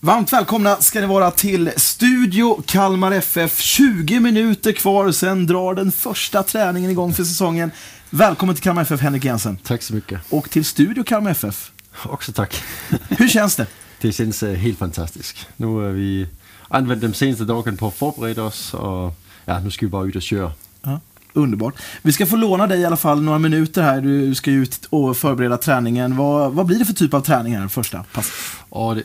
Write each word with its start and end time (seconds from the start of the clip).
Varmt 0.00 0.32
välkomna 0.32 0.76
ska 0.76 1.00
ni 1.00 1.06
vara 1.06 1.30
till 1.30 1.72
Studio 1.76 2.62
Kalmar 2.66 3.12
FF. 3.12 3.60
20 3.60 4.20
minuter 4.20 4.72
kvar, 4.72 5.12
sen 5.12 5.46
drar 5.46 5.74
den 5.74 5.92
första 5.92 6.42
träningen 6.42 6.90
igång 6.90 7.14
för 7.14 7.24
säsongen. 7.24 7.70
Välkommen 8.10 8.54
till 8.54 8.64
Kalmar 8.64 8.82
FF, 8.82 9.00
Henrik 9.00 9.24
Jensen. 9.24 9.56
Tack 9.56 9.82
så 9.82 9.94
mycket. 9.94 10.20
Och 10.30 10.50
till 10.50 10.64
Studio 10.64 11.04
Kalmar 11.04 11.30
FF. 11.30 11.70
Också 12.04 12.32
tack. 12.32 12.62
Hur 13.08 13.28
känns 13.28 13.56
det? 13.56 13.66
Det 14.00 14.12
känns 14.12 14.42
uh, 14.42 14.52
helt 14.52 14.78
fantastiskt. 14.78 15.46
Nu 15.56 15.66
har 15.66 15.88
vi 15.88 16.26
använt 16.68 17.02
de 17.02 17.14
senaste 17.14 17.44
dagarna 17.44 17.76
på 17.76 17.86
att 17.86 17.94
förbereda 17.94 18.42
oss 18.42 18.74
och 18.74 19.14
ja, 19.44 19.60
nu 19.60 19.70
ska 19.70 19.86
vi 19.86 19.90
bara 19.90 20.06
ut 20.06 20.16
och 20.16 20.22
köra. 20.22 20.52
Ja, 20.82 21.00
underbart. 21.32 21.74
Vi 22.02 22.12
ska 22.12 22.26
få 22.26 22.36
låna 22.36 22.66
dig 22.66 22.80
i 22.80 22.84
alla 22.84 22.96
fall 22.96 23.22
några 23.22 23.38
minuter 23.38 23.82
här. 23.82 24.00
Du 24.00 24.34
ska 24.34 24.50
ju 24.50 24.62
ut 24.62 24.86
och 24.90 25.16
förbereda 25.16 25.56
träningen. 25.56 26.16
Vad, 26.16 26.52
vad 26.52 26.66
blir 26.66 26.78
det 26.78 26.84
för 26.84 26.94
typ 26.94 27.14
av 27.14 27.20
träning 27.20 27.56
här 27.56 27.68
första 27.68 28.04
pass? 28.12 28.32
Och 28.68 28.94
det, 28.94 29.02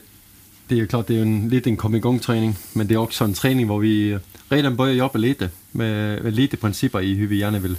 det 0.72 0.80
är 0.80 0.86
klart, 0.86 1.08
det 1.08 1.18
är 1.18 1.22
en 1.22 1.50
liten 1.50 1.78
kom 1.78 1.96
igång 1.96 2.20
träning, 2.20 2.56
men 2.74 2.88
det 2.88 2.94
är 2.94 2.98
också 2.98 3.24
en 3.24 3.34
träning 3.34 3.68
där 3.68 3.78
vi 3.78 4.14
øh, 4.14 4.20
redan 4.50 4.76
börjar 4.76 4.94
jobba 4.94 5.20
lite 5.20 5.50
med, 5.72 6.24
med 6.24 6.34
lite 6.34 6.58
principer 6.58 7.02
i 7.02 7.14
hur 7.14 7.28
vi 7.28 7.36
gärna 7.36 7.60
vill, 7.60 7.78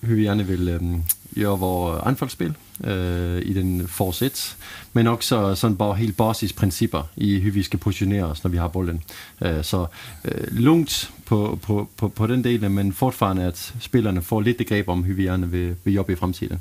hur 0.00 0.16
vi 0.16 0.22
gärna 0.22 0.42
vill 0.42 0.68
um, 0.68 0.94
øh, 0.94 1.00
göra 1.30 1.56
vårt 1.56 2.06
anfallsspel 2.06 2.54
uh, 2.84 2.90
øh, 2.90 3.42
i 3.42 3.54
den 3.54 3.88
forsets. 3.88 4.56
Men 4.92 5.06
också 5.06 5.54
sån 5.54 5.76
bara 5.76 5.94
helt 5.94 6.16
basisprinciper 6.16 7.02
i 7.14 7.38
hur 7.38 7.50
vi 7.50 7.62
ska 7.62 7.78
positionera 7.78 8.26
oss 8.26 8.44
när 8.44 8.50
vi 8.50 8.58
har 8.58 8.68
bollen. 8.68 9.02
Uh, 9.42 9.62
så 9.62 9.88
uh, 10.24 10.60
lugnt 10.60 11.10
på, 11.24 11.58
på, 11.62 11.86
på, 11.96 12.08
på 12.08 12.26
den 12.26 12.42
delen, 12.42 12.74
men 12.74 12.92
fortfarande 12.92 13.48
att 13.48 13.72
spelarna 13.80 14.22
får 14.22 14.42
lite 14.42 14.64
grepp 14.64 14.88
om 14.88 15.04
hur 15.04 15.14
vi 15.14 15.22
gärna 15.22 15.46
vill, 15.46 15.74
vill 15.84 15.94
jobba 15.94 16.12
i 16.12 16.16
framtiden. 16.16 16.60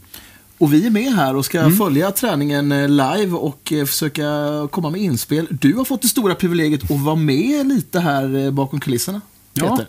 Och 0.57 0.73
vi 0.73 0.85
är 0.85 0.89
med 0.89 1.13
här 1.13 1.35
och 1.35 1.45
ska 1.45 1.59
mm. 1.59 1.75
följa 1.75 2.11
träningen 2.11 2.71
eh, 2.71 2.89
live 2.89 3.31
och 3.31 3.73
eh, 3.73 3.85
försöka 3.85 4.23
komma 4.71 4.89
med 4.89 5.01
inspel. 5.01 5.47
Du 5.49 5.73
har 5.73 5.85
fått 5.85 6.01
det 6.01 6.07
stora 6.07 6.35
privilegiet 6.35 6.91
att 6.91 7.01
vara 7.01 7.15
med 7.15 7.67
lite 7.67 7.99
här 7.99 8.45
eh, 8.45 8.51
bakom 8.51 8.79
kulisserna. 8.79 9.21
Peter. 9.53 9.67
Ja, 9.67 9.85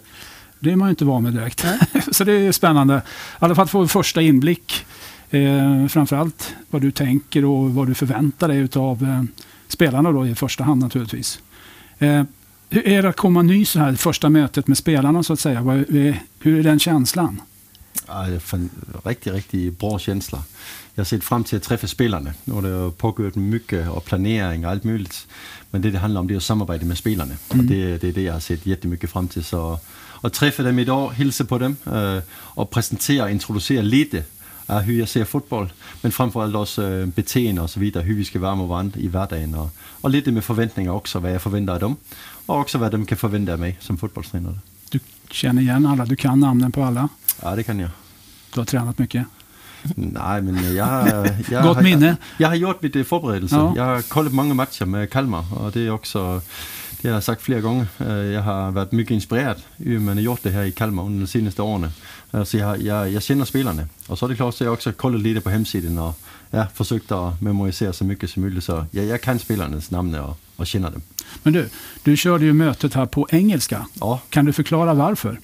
det 0.60 0.72
är 0.72 0.76
man 0.76 0.88
ju 0.88 0.90
inte 0.90 1.04
van 1.04 1.22
med 1.22 1.32
direkt. 1.32 1.66
Så 2.12 2.24
det 2.24 2.32
är 2.32 2.52
spännande. 2.52 2.96
I 2.96 3.00
alla 3.38 3.54
fall 3.54 3.68
få 3.68 3.80
en 3.80 3.88
första 3.88 4.22
inblick. 4.22 4.86
Eh, 5.30 5.86
framförallt 5.86 6.54
vad 6.70 6.82
du 6.82 6.90
tänker 6.90 7.44
och 7.44 7.74
vad 7.74 7.86
du 7.86 7.94
förväntar 7.94 8.48
dig 8.48 8.68
av 8.74 9.02
eh, 9.02 9.22
spelarna 9.68 10.12
då 10.12 10.26
i 10.26 10.34
första 10.34 10.64
hand 10.64 10.80
naturligtvis. 10.82 11.40
Eh, 11.98 12.22
hur 12.70 12.88
är 12.88 13.02
det 13.02 13.08
att 13.08 13.16
komma 13.16 13.42
ny 13.42 13.64
så 13.64 13.78
här, 13.78 13.94
första 13.94 14.28
mötet 14.28 14.66
med 14.66 14.78
spelarna 14.78 15.22
så 15.22 15.32
att 15.32 15.40
säga? 15.40 15.60
Hur 16.40 16.58
är 16.58 16.62
den 16.62 16.78
känslan? 16.78 17.40
Riktigt, 19.04 19.32
riktigt 19.32 19.78
bra 19.78 19.98
känsla. 19.98 20.42
Jag 20.94 21.00
har 21.00 21.06
sett 21.06 21.24
fram 21.24 21.44
till 21.44 21.56
att 21.56 21.62
träffa 21.62 21.86
spelarna. 21.86 22.34
Har 22.52 22.62
det 22.62 22.90
pågått 22.96 23.34
mycket 23.34 23.88
och 23.88 24.04
planering 24.04 24.66
och 24.66 24.70
allt 24.70 24.84
möjligt. 24.84 25.26
Men 25.70 25.82
det 25.82 25.90
det 25.90 25.98
handlar 25.98 26.20
om 26.20 26.26
det 26.26 26.34
är 26.34 26.36
att 26.36 26.42
samarbeta 26.42 26.84
med 26.84 26.98
spelarna. 26.98 27.34
Mm. 27.50 27.60
Och 27.60 27.72
det, 27.72 27.98
det 27.98 28.08
är 28.08 28.12
det 28.12 28.22
jag 28.22 28.32
har 28.32 28.40
sett 28.40 28.66
jättemycket 28.66 29.10
fram 29.10 29.28
till. 29.28 29.44
Så 29.44 29.80
att 30.20 30.32
träffa 30.32 30.62
dem 30.62 30.78
idag, 30.78 31.10
hälsa 31.10 31.44
på 31.44 31.58
dem 31.58 31.76
uh, 31.86 32.20
och 32.30 32.70
presentera 32.70 33.24
och 33.24 33.30
introducera 33.30 33.82
lite 33.82 34.24
av 34.66 34.80
hur 34.80 34.98
jag 34.98 35.08
ser 35.08 35.24
fotboll. 35.24 35.72
Men 36.00 36.12
framförallt 36.12 36.54
också 36.54 36.82
uh, 36.82 37.06
beteende 37.06 37.62
och 37.62 37.70
så 37.70 37.80
vidare, 37.80 38.04
hur 38.04 38.14
vi 38.14 38.24
ska 38.24 38.38
vara 38.38 38.54
med 38.54 38.66
varandra 38.68 39.00
i 39.00 39.08
vardagen. 39.08 39.54
Och, 39.54 39.70
och 40.00 40.10
lite 40.10 40.32
med 40.32 40.44
förväntningar 40.44 40.92
också, 40.92 41.18
vad 41.18 41.32
jag 41.32 41.42
förväntar 41.42 41.74
av 41.74 41.80
dem. 41.80 41.96
Och 42.46 42.58
också 42.58 42.78
vad 42.78 42.92
de 42.92 43.06
kan 43.06 43.18
förvänta 43.18 43.52
av 43.52 43.58
mig 43.58 43.76
som 43.80 43.98
fotbollstränare. 43.98 44.58
Du 44.90 45.00
känner 45.30 45.62
igen 45.62 45.86
alla, 45.86 46.04
du 46.04 46.16
kan 46.16 46.40
namnen 46.40 46.72
på 46.72 46.82
alla? 46.82 47.08
Ja, 47.42 47.56
det 47.56 47.62
kan 47.62 47.78
jag. 47.78 47.90
Du 48.54 48.60
har 48.60 48.64
tränat 48.64 48.98
mycket? 48.98 49.26
Nej, 49.94 50.42
men 50.42 50.74
jag 50.74 50.84
har... 50.86 51.30
Jag 51.50 51.62
Gott 51.62 51.82
minne? 51.82 52.06
Jag, 52.06 52.16
jag 52.38 52.48
har 52.48 52.54
gjort 52.54 52.82
lite 52.82 53.04
förberedelse. 53.04 53.56
Ja. 53.56 53.72
Jag 53.76 53.84
har 53.84 54.02
kollat 54.02 54.32
många 54.32 54.54
matcher 54.54 54.84
med 54.84 55.10
Kalmar 55.10 55.44
och 55.58 55.72
det 55.72 55.80
är 55.80 55.90
också... 55.90 56.40
Det 57.00 57.08
har 57.08 57.14
jag 57.14 57.24
sagt 57.24 57.42
flera 57.42 57.60
gånger. 57.60 57.86
Jag 58.32 58.42
har 58.42 58.70
varit 58.70 58.92
mycket 58.92 59.14
inspirerad 59.14 59.62
hur 59.76 59.98
man 59.98 60.16
har 60.16 60.22
gjort 60.22 60.42
det 60.42 60.50
här 60.50 60.62
i 60.62 60.72
Kalmar 60.72 61.02
under 61.02 61.20
de 61.20 61.26
senaste 61.26 61.62
åren. 61.62 61.90
Så 62.46 62.56
jag, 62.56 62.82
jag, 62.82 63.10
jag 63.10 63.22
känner 63.22 63.44
spelarna. 63.44 63.82
Och 64.06 64.18
så 64.18 64.26
är 64.26 64.30
det 64.30 64.36
klart 64.36 64.54
så 64.54 64.64
jag 64.64 64.72
också 64.72 64.92
kollat 64.92 65.20
lite 65.20 65.40
på 65.40 65.50
hemsidan 65.50 65.98
och 65.98 66.20
ja, 66.50 66.66
försökt 66.74 67.12
att 67.12 67.42
memorisera 67.42 67.92
så 67.92 68.04
mycket 68.04 68.30
som 68.30 68.42
möjligt. 68.42 68.64
Så 68.64 68.86
jag, 68.90 69.04
jag 69.04 69.20
kan 69.20 69.38
spelarnas 69.38 69.90
namn 69.90 70.14
och, 70.14 70.38
och 70.56 70.66
känner 70.66 70.90
dem. 70.90 71.02
Men 71.42 71.52
du, 71.52 71.68
du 72.02 72.16
körde 72.16 72.44
ju 72.44 72.52
mötet 72.52 72.94
här 72.94 73.06
på 73.06 73.26
engelska. 73.30 73.86
Ja. 74.00 74.20
Kan 74.28 74.44
du 74.44 74.52
förklara 74.52 74.94
varför? 74.94 75.40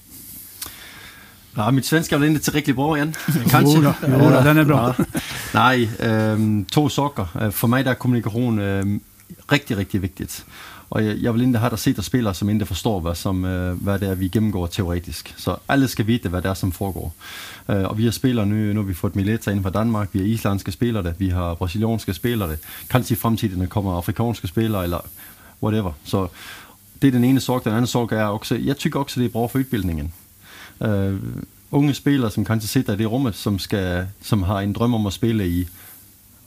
Ja, 1.57 1.71
mitt 1.71 1.85
svenska 1.85 2.19
väl 2.19 2.29
inte 2.29 2.45
tillräckligt 2.45 2.77
bra 2.77 2.99
än. 2.99 3.15
Kanske. 3.51 3.79
Jo, 3.79 3.93
jo, 4.03 4.09
jo 4.09 4.31
den 4.31 4.59
är 4.59 4.65
bra. 4.65 4.95
Ja. 4.99 5.05
Nej, 5.55 5.91
ähm, 6.01 6.65
två 6.65 6.89
saker. 6.89 7.51
För 7.51 7.69
mig 7.69 7.85
är 7.85 7.95
kommunikation 7.95 8.59
ähm, 8.59 9.01
riktigt, 9.49 9.79
riktigt 9.79 10.03
viktigt. 10.03 10.45
Och 10.89 11.03
jag, 11.03 11.17
jag 11.19 11.33
vill 11.33 11.43
inte 11.43 11.59
ha 11.59 11.71
där 11.71 11.77
sitter 11.77 12.03
spelare 12.03 12.35
som 12.35 12.51
inte 12.51 12.67
förstår 12.67 13.01
vad, 13.01 13.17
som, 13.17 13.45
äh, 13.45 13.85
vad 13.85 14.01
det 14.01 14.07
är 14.07 14.15
vi 14.15 14.31
genomgår 14.33 14.67
teoretiskt. 14.67 15.35
Så 15.37 15.59
alla 15.67 15.89
ska 15.89 16.05
veta 16.05 16.29
vad 16.29 16.43
det 16.43 16.49
är 16.49 16.55
som 16.55 16.73
foregår. 16.73 17.11
Äh, 17.67 17.83
och 17.83 17.99
vi 17.99 18.05
har 18.05 18.13
spelare 18.13 18.47
nu, 18.47 18.73
nu 18.73 18.81
har 18.81 18.87
vi 18.87 18.95
fått 18.95 19.15
Mileta 19.15 19.53
in 19.53 19.63
från 19.63 19.73
Danmark, 19.73 20.09
vi 20.13 20.19
har 20.19 20.27
isländska 20.27 20.73
spelare, 20.73 21.15
vi 21.19 21.31
har 21.31 21.57
brasilianska 21.57 22.15
spelare. 22.15 22.59
Kanske 22.89 23.15
i 23.15 23.17
framtiden 23.17 23.69
kommer 23.69 23.99
afrikanska 23.99 24.49
spelare 24.49 24.85
eller 24.85 25.03
whatever. 25.61 25.95
Så 26.05 26.29
det 26.99 27.07
är 27.07 27.13
den 27.13 27.25
ena 27.25 27.41
saken. 27.41 27.71
Den 27.71 27.77
andra 27.77 27.87
saken 27.87 28.19
är 28.19 28.31
också, 28.31 28.57
jag 28.57 28.79
tycker 28.79 29.01
också 29.01 29.21
det 29.21 29.27
är 29.27 29.31
bra 29.31 29.49
för 29.49 29.59
utbildningen. 29.59 30.13
Uh, 30.83 31.19
unge 31.71 31.95
spelare 31.95 32.31
som 32.31 32.45
kanske 32.45 32.69
sitter 32.69 32.93
i 32.93 32.97
det 32.97 33.07
rummet 33.07 33.37
som, 33.37 33.59
ska, 33.59 34.07
som 34.21 34.43
har 34.43 34.63
en 34.63 34.73
dröm 34.73 34.95
om 34.95 35.07
att 35.07 35.15
spela 35.15 35.45
i 35.45 35.69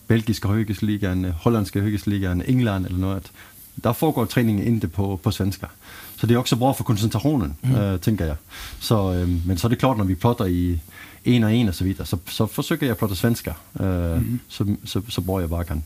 belgiska 0.07 0.47
högstligan, 0.47 1.23
holländska 1.23 1.81
högstligan, 1.81 2.41
England 2.41 2.85
eller 2.85 2.97
något. 2.97 3.31
Där 3.75 3.93
foregår 3.93 4.25
träningen 4.25 4.67
inte 4.67 4.87
på, 4.87 5.17
på 5.17 5.31
svenska. 5.31 5.69
Så 6.15 6.27
det 6.27 6.33
är 6.33 6.37
också 6.37 6.55
bra 6.55 6.73
för 6.73 6.83
koncentrationen, 6.83 7.55
mm. 7.61 7.81
äh, 7.81 7.97
tänker 7.97 8.25
jag. 8.25 8.37
Så, 8.79 9.13
äh, 9.13 9.27
men 9.27 9.57
så 9.57 9.67
är 9.67 9.69
det 9.69 9.75
klart 9.75 9.97
när 9.97 10.05
vi 10.05 10.15
pratar 10.15 10.47
i 10.47 10.79
en 11.23 11.43
och 11.43 11.51
en 11.51 11.69
och 11.69 11.75
så 11.75 11.83
vidare, 11.83 12.07
så, 12.07 12.19
så 12.27 12.47
försöker 12.47 12.85
jag 12.85 12.99
prata 12.99 13.15
svenska 13.15 13.55
äh, 13.79 13.85
mm. 13.85 14.39
så, 14.47 14.75
så, 14.83 15.01
så 15.07 15.21
bra 15.21 15.41
jag 15.41 15.49
bara 15.49 15.63
kan. 15.63 15.83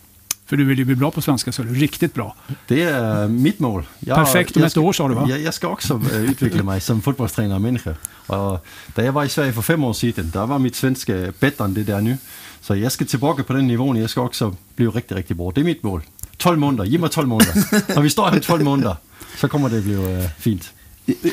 För 0.52 0.58
du 0.58 0.66
vill 0.66 0.80
ju 0.80 0.86
bli 0.86 0.96
bra 0.96 1.12
på 1.12 1.22
svenska, 1.22 1.52
så 1.52 1.62
är 1.62 1.66
du 1.66 1.74
riktigt 1.74 2.14
bra. 2.14 2.36
Det 2.68 2.84
är 2.84 3.28
mitt 3.28 3.60
mål. 3.60 3.84
Jag, 4.00 4.18
Perfekt 4.18 4.58
om 4.58 4.64
ett 4.64 4.78
år 4.78 4.94
sa 4.94 5.08
du 5.08 5.16
va? 5.16 5.26
Jag, 5.30 5.42
jag 5.42 5.54
ska 5.54 5.68
också 5.68 6.02
utveckla 6.14 6.64
mig 6.64 6.82
som 6.82 7.02
fotbollstränare 7.02 7.56
och 7.56 7.62
människa. 7.62 7.96
Och 8.28 8.66
när 8.96 9.04
jag 9.06 9.12
var 9.12 9.24
i 9.24 9.30
Sverige 9.30 9.54
för 9.54 9.62
fem 9.62 9.84
år 9.84 9.94
sedan, 9.94 10.32
där 10.34 10.46
var 10.46 10.60
mitt 10.60 10.76
svenska 10.76 11.34
bättre 11.40 11.66
än 11.66 11.74
det 11.74 11.84
där 11.84 12.02
nu. 12.02 12.18
Så 12.62 12.76
jag 12.76 12.92
ska 12.92 13.06
tillbaka 13.06 13.44
på 13.44 13.54
den 13.54 13.68
nivån, 13.68 13.98
jag 13.98 14.10
ska 14.10 14.22
också 14.22 14.56
bli 14.76 14.88
riktigt, 14.88 15.18
riktigt 15.18 15.38
bra. 15.38 15.52
Det 15.56 15.62
är 15.62 15.66
mitt 15.66 15.84
mål. 15.84 16.02
12 16.38 16.60
månader, 16.60 16.90
ge 16.90 17.00
mig 17.00 17.10
12 17.10 17.28
månader. 17.28 17.94
när 17.96 18.02
vi 18.02 18.10
står 18.10 18.26
här 18.30 18.38
i 18.38 18.42
12 18.42 18.64
månader 18.64 18.96
så 19.38 19.48
kommer 19.48 19.70
det 19.70 19.82
bli 19.82 19.96
uh, 19.96 20.30
fint. 20.40 20.74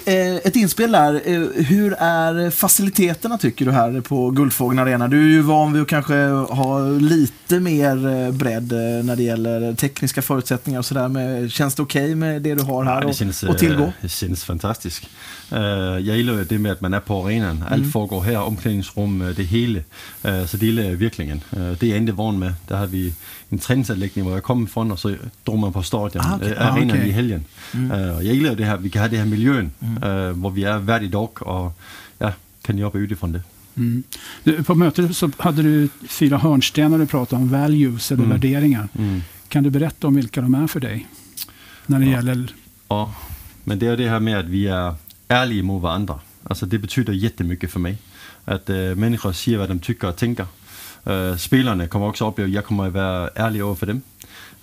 Ett 0.04 0.56
inspel 0.56 0.92
där. 0.92 1.22
Hur 1.62 1.92
är 1.98 2.50
faciliteterna 2.50 3.38
tycker 3.38 3.64
du 3.64 3.70
här 3.70 4.00
på 4.00 4.30
Guldfågeln 4.30 4.78
Arena? 4.78 5.08
Du 5.08 5.24
är 5.24 5.28
ju 5.28 5.40
van 5.40 5.72
vid 5.72 5.82
att 5.82 5.88
kanske 5.88 6.14
ha 6.28 6.88
lite 6.88 7.60
mer 7.60 8.32
bredd 8.32 8.72
när 9.04 9.16
det 9.16 9.22
gäller 9.22 9.74
tekniska 9.74 10.22
förutsättningar 10.22 10.78
och 10.78 10.84
sådär. 10.84 11.48
Känns 11.48 11.74
det 11.74 11.82
okej 11.82 12.04
okay 12.04 12.14
med 12.14 12.42
det 12.42 12.54
du 12.54 12.62
har 12.62 12.84
här 12.84 13.02
ja, 13.02 13.12
känns, 13.12 13.42
och, 13.42 13.50
och 13.50 13.58
tillgå? 13.58 13.92
Det 14.00 14.08
känns 14.08 14.44
fantastiskt. 14.44 15.06
jag 15.50 16.02
gillar 16.16 16.44
det 16.48 16.58
med 16.58 16.72
att 16.72 16.80
man 16.80 16.94
är 16.94 17.00
på 17.00 17.24
arenan. 17.24 17.64
Allt 17.70 17.78
mm. 17.78 17.90
foregår 17.90 18.20
här, 18.20 18.42
omklädningsrum, 18.42 19.34
det 19.36 19.42
hela. 19.42 19.80
så 20.22 20.56
det 20.56 20.66
gillar 20.66 20.82
jag 20.82 20.96
verkligen. 20.96 21.40
det 21.50 21.82
är 21.82 21.90
jag 21.90 21.98
inte 21.98 22.12
van 22.12 22.38
med. 22.38 22.54
Där 22.68 22.76
har 22.76 22.86
vi 22.86 23.14
en 23.48 23.58
träningsanläggning 23.58 24.26
där 24.26 24.32
jag 24.32 24.42
kommer 24.42 24.66
ifrån 24.66 24.92
och 24.92 24.98
så 24.98 25.14
drog 25.44 25.58
man 25.58 25.72
på 25.72 25.82
stadion, 25.82 26.22
ah, 26.26 26.36
okay. 26.36 26.54
arenan 26.54 26.90
ah, 26.90 26.94
okay. 26.94 27.08
i 27.08 27.12
helgen. 27.12 27.44
Mm. 27.74 27.90
jag 28.00 28.22
gillar 28.22 28.54
det 28.54 28.64
här, 28.64 28.76
vi 28.76 28.90
kan 28.90 29.02
ha 29.02 29.08
det 29.08 29.16
här 29.16 29.26
miljön 29.26 29.70
mm. 29.80 30.02
uh, 30.02 30.32
hvor 30.32 30.50
vi 30.50 30.64
är 30.64 30.78
varje 30.78 31.08
dag 31.08 31.42
och 31.42 31.72
ja, 32.18 32.32
kan 32.62 32.78
jobba 32.78 32.98
utifrån 32.98 33.32
det. 33.32 33.42
Mm. 33.76 34.02
Du, 34.44 34.64
på 34.64 34.74
mötet 34.74 35.16
så 35.16 35.30
hade 35.36 35.62
du 35.62 35.88
fyra 36.08 36.38
hörnstenar 36.38 36.98
du 36.98 37.06
pratade 37.06 37.42
om, 37.42 37.48
values 37.48 38.12
eller 38.12 38.24
mm. 38.24 38.30
värderingar. 38.30 38.88
Mm. 38.98 39.22
Kan 39.48 39.64
du 39.64 39.70
berätta 39.70 40.06
om 40.06 40.14
vilka 40.14 40.40
de 40.40 40.54
är 40.54 40.66
för 40.66 40.80
dig? 40.80 41.06
När 41.86 41.98
det 41.98 42.04
ja. 42.04 42.10
gäller... 42.10 42.52
Ja, 42.88 43.14
men 43.64 43.78
det 43.78 43.86
är 43.86 43.96
det 43.96 44.08
här 44.08 44.20
med 44.20 44.38
att 44.38 44.46
vi 44.46 44.66
är 44.66 44.94
ärliga 45.28 45.62
mot 45.62 45.82
varandra. 45.82 46.20
Alltså 46.44 46.66
det 46.66 46.78
betyder 46.78 47.12
jättemycket 47.12 47.70
för 47.70 47.80
mig. 47.80 47.98
Att 48.44 48.70
äh, 48.70 48.76
människor 48.76 49.32
säger 49.32 49.58
vad 49.58 49.68
de 49.68 49.78
tycker 49.78 50.08
och 50.08 50.16
tänker. 50.16 50.46
Äh, 51.08 51.36
spelarna 51.36 51.88
kommer 51.88 52.06
också 52.06 52.28
uppleva 52.28 52.50
jag 52.50 52.64
kommer 52.64 52.86
att 52.86 52.92
vara 52.92 53.28
ärlig 53.28 53.60
över 53.60 53.74
för 53.74 53.86
dem. 53.86 54.02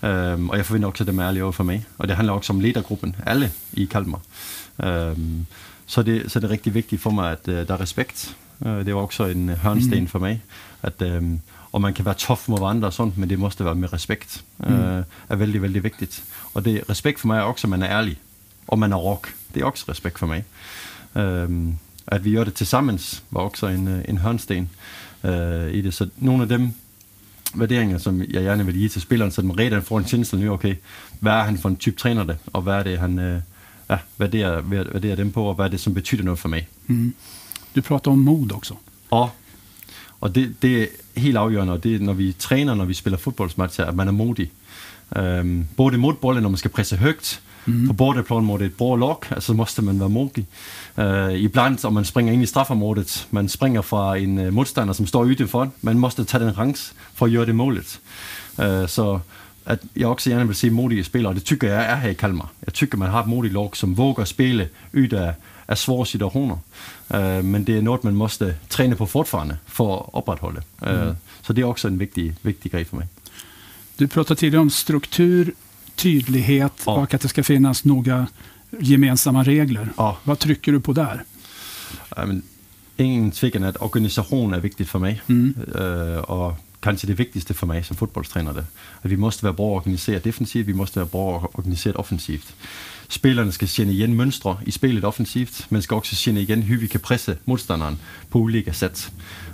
Äh, 0.02 0.50
och 0.50 0.58
jag 0.58 0.66
förväntar 0.66 0.88
också 0.88 1.04
att 1.04 1.08
de 1.08 1.20
är 1.20 1.24
ärliga 1.24 1.44
över 1.44 1.52
för 1.52 1.64
mig. 1.64 1.86
Och 1.98 2.08
det 2.08 2.16
handlar 2.16 2.34
också 2.34 2.54
om 2.54 2.62
ledargruppen, 2.62 3.16
alla 3.26 3.48
i 3.72 3.88
Kalmar. 3.88 4.20
Um, 4.78 5.46
så, 5.86 6.02
det, 6.02 6.32
så 6.32 6.40
det 6.40 6.48
är 6.48 6.50
riktigt 6.50 6.74
viktigt 6.74 7.02
för 7.02 7.12
mig 7.12 7.34
att 7.34 7.48
uh, 7.48 7.62
det 7.62 7.74
är 7.74 7.78
respekt. 7.78 8.36
Uh, 8.66 8.80
det 8.80 8.94
var 8.94 9.02
också 9.02 9.32
en 9.32 9.50
hörnsten 9.50 9.94
mm. 9.94 10.08
för 10.08 10.20
mig. 10.20 10.42
Att, 10.82 11.02
um, 11.02 11.42
och 11.52 11.82
man 11.82 11.94
kan 11.94 12.04
vara 12.04 12.16
tuff 12.16 12.48
mot 12.48 12.60
varandra 12.60 12.88
och 12.88 12.94
sånt, 12.94 13.18
men 13.18 13.30
det 13.30 13.38
måste 13.38 13.64
vara 13.64 13.76
med 13.76 13.92
respekt. 13.92 14.44
Mm. 14.60 14.82
Uh, 14.82 15.04
är 15.28 15.36
väldigt, 15.36 15.62
väldigt 15.62 15.84
viktigt. 15.84 16.24
Och 16.54 16.64
det, 16.64 16.90
respekt 16.90 17.20
för 17.20 17.28
mig 17.28 17.40
är 17.40 17.46
också 17.46 17.68
att 17.68 17.70
man 17.70 17.84
är 17.84 17.90
ärlig. 17.90 18.18
Och 18.66 18.80
man 18.80 18.94
är 18.94 18.98
rak. 18.98 19.26
Det 19.48 19.60
är 19.60 19.64
också 19.64 19.92
respekt 19.92 20.20
för 20.20 20.28
mig. 20.28 20.46
Um, 21.14 21.78
att 22.06 22.22
vi 22.22 22.30
gör 22.30 22.46
det 22.46 22.52
tillsammans 22.52 23.22
var 23.30 23.44
också 23.44 23.68
en, 23.68 24.04
en 24.06 24.18
hörnsten 24.18 24.70
uh, 25.26 25.76
i 25.76 25.82
det. 25.82 25.92
Så 25.92 26.08
några 26.16 26.42
av 26.42 26.48
dem 26.48 26.74
värderingar 27.54 27.98
som 27.98 28.26
jag 28.30 28.44
gärna 28.44 28.64
vill 28.64 28.76
ge 28.76 28.90
till 28.90 29.02
spelaren 29.02 29.32
så 29.32 29.42
man 29.42 29.58
redan 29.58 29.82
får 29.82 30.00
en 30.00 30.06
känsla 30.06 30.40
nu, 30.40 30.50
okej, 30.50 30.72
okay, 30.72 30.84
vad 31.20 31.34
är 31.34 31.44
han 31.44 31.58
för 31.58 31.70
en 31.70 31.76
typ 31.76 31.98
tränare 31.98 32.38
och 32.52 32.66
vad 32.66 32.76
är 32.76 32.84
det 32.84 32.98
han 32.98 33.20
äh, 33.20 33.42
ja, 33.88 34.00
värderar, 34.16 34.62
värderar 34.62 35.16
den 35.16 35.32
på 35.32 35.48
och 35.48 35.58
vad 35.58 35.68
är 35.68 35.72
det 35.72 35.78
som 35.78 35.94
betyder 35.94 36.24
något 36.24 36.40
för 36.40 36.50
mig. 36.50 36.68
Mm. 36.88 37.14
Du 37.74 37.82
pratar 37.82 38.12
om 38.12 38.22
mod 38.22 38.52
också. 38.52 38.78
Ja, 39.10 39.32
och 40.20 40.32
det, 40.32 40.50
det 40.60 40.84
är 40.84 40.90
helt 41.22 41.38
avgörande 41.38 41.74
och 41.74 41.80
det 41.80 41.96
är 41.96 42.00
när 42.00 42.14
vi 42.14 42.34
tränar, 42.34 42.76
när 42.76 42.86
vi 42.86 42.94
spelar 42.94 43.18
fotbollsmatcher, 43.18 43.84
att 43.84 43.96
man 43.96 44.08
är 44.08 44.12
modig. 44.12 44.52
Um, 45.10 45.68
både 45.76 45.98
mot 45.98 46.22
bollen 46.22 46.44
när 46.44 46.50
man 46.50 46.58
ska 46.58 46.70
pressa 46.70 46.96
högt, 46.96 47.42
mm. 47.68 47.88
på 47.88 47.94
bortaplan 47.94 48.62
ett 48.62 48.78
bra 48.78 48.96
lag, 48.96 49.26
alltså 49.30 49.54
måste 49.54 49.82
man 49.82 50.00
vara 50.00 50.10
modig. 50.10 50.46
Uh, 51.00 51.44
ibland 51.44 51.86
om 51.86 51.94
man 51.94 52.06
springer 52.06 52.34
in 52.34 52.42
i 52.42 52.48
straffområdet, 52.48 53.28
man 53.30 53.50
springer 53.50 53.82
från 53.82 54.18
en 54.18 54.40
uh, 54.40 54.52
motståndare 54.52 54.96
som 54.96 55.08
står 55.08 55.32
utanför, 55.32 55.70
man 55.82 56.00
måste 56.00 56.26
ta 56.26 56.40
den 56.40 56.54
chans 56.54 56.94
för 57.14 57.26
att 57.26 57.32
göra 57.32 57.46
det 57.46 57.54
målet. 57.54 58.00
Uh, 58.60 58.86
så 58.86 59.22
att 59.64 59.82
jag 59.94 60.12
också 60.12 60.30
gärna 60.30 60.46
vill 60.46 60.56
se 60.56 60.72
modiga 60.72 61.04
spelare, 61.04 61.34
det 61.34 61.40
tycker 61.40 61.68
jag 61.68 61.84
är 61.84 61.96
här 61.96 62.10
i 62.10 62.16
Kalmar. 62.16 62.48
Jag 62.60 62.74
tycker 62.74 62.98
man 62.98 63.10
har 63.10 63.22
ett 63.22 63.28
modigt 63.28 63.54
lag 63.54 63.78
som 63.78 63.94
vågar 63.94 64.26
spela 64.26 64.64
ut 64.92 65.14
av, 65.14 65.34
av 65.66 65.76
svåra 65.76 66.06
situationer. 66.06 66.58
Uh, 67.14 67.42
men 67.42 67.64
det 67.64 67.78
är 67.78 67.82
något 67.82 68.04
man 68.04 68.16
måste 68.16 68.56
träna 68.68 68.96
på 68.96 69.08
fortfarande 69.08 69.58
för 69.66 69.98
att 69.98 70.10
upprätthålla. 70.14 70.62
Mm. 70.82 71.16
Så 71.42 71.54
det 71.54 71.62
är 71.62 71.66
också 71.66 71.88
en 71.88 71.98
viktig, 71.98 72.36
viktig 72.42 72.72
grej 72.72 72.86
för 72.86 72.98
mig. 72.98 73.08
Du 73.98 74.08
pratade 74.08 74.40
tidigare 74.40 74.62
om 74.62 74.70
struktur, 74.70 75.54
tydlighet 75.96 76.74
ja. 76.86 76.92
och 76.92 77.14
att 77.14 77.22
det 77.22 77.28
ska 77.28 77.44
finnas 77.44 77.86
några 77.86 78.28
gemensamma 78.80 79.44
regler. 79.44 79.90
Ja. 79.98 80.18
Vad 80.24 80.40
trycker 80.40 80.72
du 80.72 80.80
på 80.80 80.94
där? 80.94 81.24
Men, 82.18 82.42
ingen 82.98 83.32
tvekan 83.32 83.64
att 83.64 83.82
organisation 83.82 84.54
är 84.54 84.60
viktigt 84.60 84.90
för 84.90 85.00
mig. 85.00 85.22
Mm. 85.28 85.56
Uh, 85.76 86.18
och 86.18 86.54
kanske 86.80 87.08
det 87.08 87.14
viktigaste 87.14 87.54
för 87.54 87.68
mig 87.68 87.84
som 87.84 87.98
fotbollstränare. 87.98 88.66
Att 89.02 89.12
vi 89.12 89.18
måste 89.18 89.46
vara 89.46 89.54
bra 89.54 89.66
organiserat 89.66 90.24
defensivt, 90.24 90.68
vi 90.68 90.74
måste 90.74 91.00
vara 91.00 91.10
bra 91.10 91.50
organiserat 91.54 91.96
offensivt. 91.96 92.56
Spelarna 93.08 93.52
ska 93.52 93.68
känna 93.68 93.92
igen 93.92 94.16
mönster 94.16 94.58
i 94.66 94.72
spelet 94.72 95.04
offensivt, 95.04 95.66
men 95.70 95.82
ska 95.82 95.96
också 95.96 96.16
känna 96.16 96.40
igen 96.40 96.62
hur 96.62 96.78
vi 96.78 96.88
kan 96.88 97.02
pressa 97.02 97.34
motståndaren 97.44 97.98
på 98.30 98.40
olika 98.40 98.74
sätt. 98.74 99.12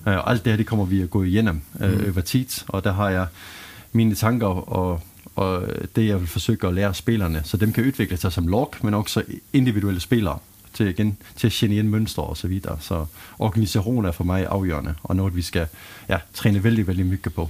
Uh, 0.08 0.28
allt 0.28 0.44
det 0.44 0.50
här 0.50 0.58
det 0.58 0.64
kommer 0.64 0.86
vi 0.86 1.04
att 1.04 1.10
gå 1.10 1.26
igenom 1.26 1.62
uh, 1.82 1.88
mm. 1.88 2.06
över 2.06 2.22
tid 2.22 2.52
och 2.68 2.82
där 2.82 2.92
har 2.92 3.10
jag 3.10 3.28
mina 3.92 4.16
tankar 4.16 4.48
och, 4.48 5.02
och 5.34 5.62
det 5.94 6.04
jag 6.04 6.18
vill 6.18 6.28
försöka 6.28 6.70
lära 6.70 6.94
spelarna 6.94 7.44
så 7.44 7.58
de 7.58 7.74
kan 7.74 7.84
utveckla 7.84 8.18
sig 8.18 8.32
som 8.32 8.50
lag 8.50 8.76
men 8.82 8.94
också 8.94 9.24
individuella 9.52 10.00
spelare 10.00 10.40
till, 10.72 10.88
igen, 10.88 11.16
till 11.36 11.48
att 11.48 11.54
känna 11.54 11.74
igen 11.74 11.90
mönster 11.90 12.22
och 12.22 12.38
så 12.38 12.48
vidare. 12.48 12.80
Så 12.82 13.08
organisation 13.38 14.06
är 14.06 14.12
för 14.12 14.24
mig 14.24 14.46
avgörande 14.46 14.96
och 15.02 15.16
något 15.16 15.34
vi 15.34 15.44
ska 15.44 15.66
ja, 16.08 16.20
träna 16.34 16.60
väldigt, 16.60 16.88
väldigt 16.88 17.06
mycket 17.06 17.36
på. 17.36 17.50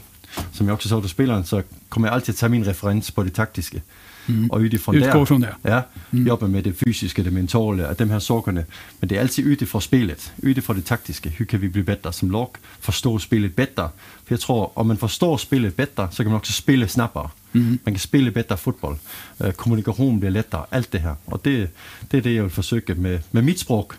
Som 0.52 0.68
jag 0.68 0.76
också 0.76 0.90
sa 0.90 1.02
till 1.02 1.10
spelaren 1.10 1.46
så 1.46 1.64
kommer 1.90 2.08
jag 2.08 2.16
alltid 2.16 2.38
ta 2.38 2.50
min 2.50 2.64
referens 2.64 3.12
på 3.12 3.24
det 3.24 3.30
taktiska. 3.30 3.82
Mm. 4.26 4.52
Och 4.52 4.60
utifrån 4.60 4.96
Utgå 4.96 5.20
där, 5.20 5.26
från 5.26 5.42
det. 5.42 5.56
Ja, 5.62 5.84
mm. 6.12 6.28
jobba 6.28 6.48
med 6.48 6.64
det 6.64 6.74
fysiska, 6.74 7.24
det 7.24 7.32
mentala, 7.32 7.88
att 7.88 7.98
de 7.98 8.10
här 8.10 8.20
sakerna. 8.20 8.64
Men 9.00 9.10
det 9.10 9.18
är 9.18 9.22
alltid 9.22 9.48
utifrån 9.48 9.82
spelet, 9.82 10.32
utifrån 10.38 10.76
det 10.76 10.82
taktiska. 10.82 11.30
Hur 11.30 11.46
kan 11.46 11.60
vi 11.60 11.70
bli 11.70 11.84
bättre 11.84 12.14
som 12.14 12.32
lag? 12.32 12.50
Förstå 12.80 13.20
spelet 13.20 13.56
bättre. 13.56 13.90
För 14.26 14.34
jag 14.34 14.40
tror, 14.40 14.72
om 14.74 14.88
man 14.88 14.98
förstår 14.98 15.38
spelet 15.38 15.76
bättre 15.76 16.12
så 16.12 16.24
kan 16.24 16.32
man 16.32 16.38
också 16.40 16.54
spela 16.54 16.88
snabbare. 16.88 17.30
Mm. 17.54 17.80
Man 17.84 17.94
kan 17.94 18.00
spela 18.00 18.32
bättre 18.32 18.58
fotboll. 18.58 18.98
Uh, 19.44 19.52
kommunikation 19.52 20.20
blir 20.20 20.30
lättare, 20.30 20.66
allt 20.70 20.92
det 20.92 21.00
här. 21.00 21.16
Och 21.26 21.40
det, 21.44 21.76
det 22.10 22.18
är 22.18 22.22
det 22.22 22.34
jag 22.34 22.44
vill 22.44 22.52
försöka 22.52 22.96
med, 22.96 23.24
med 23.32 23.44
mitt 23.44 23.60
språk 23.60 23.94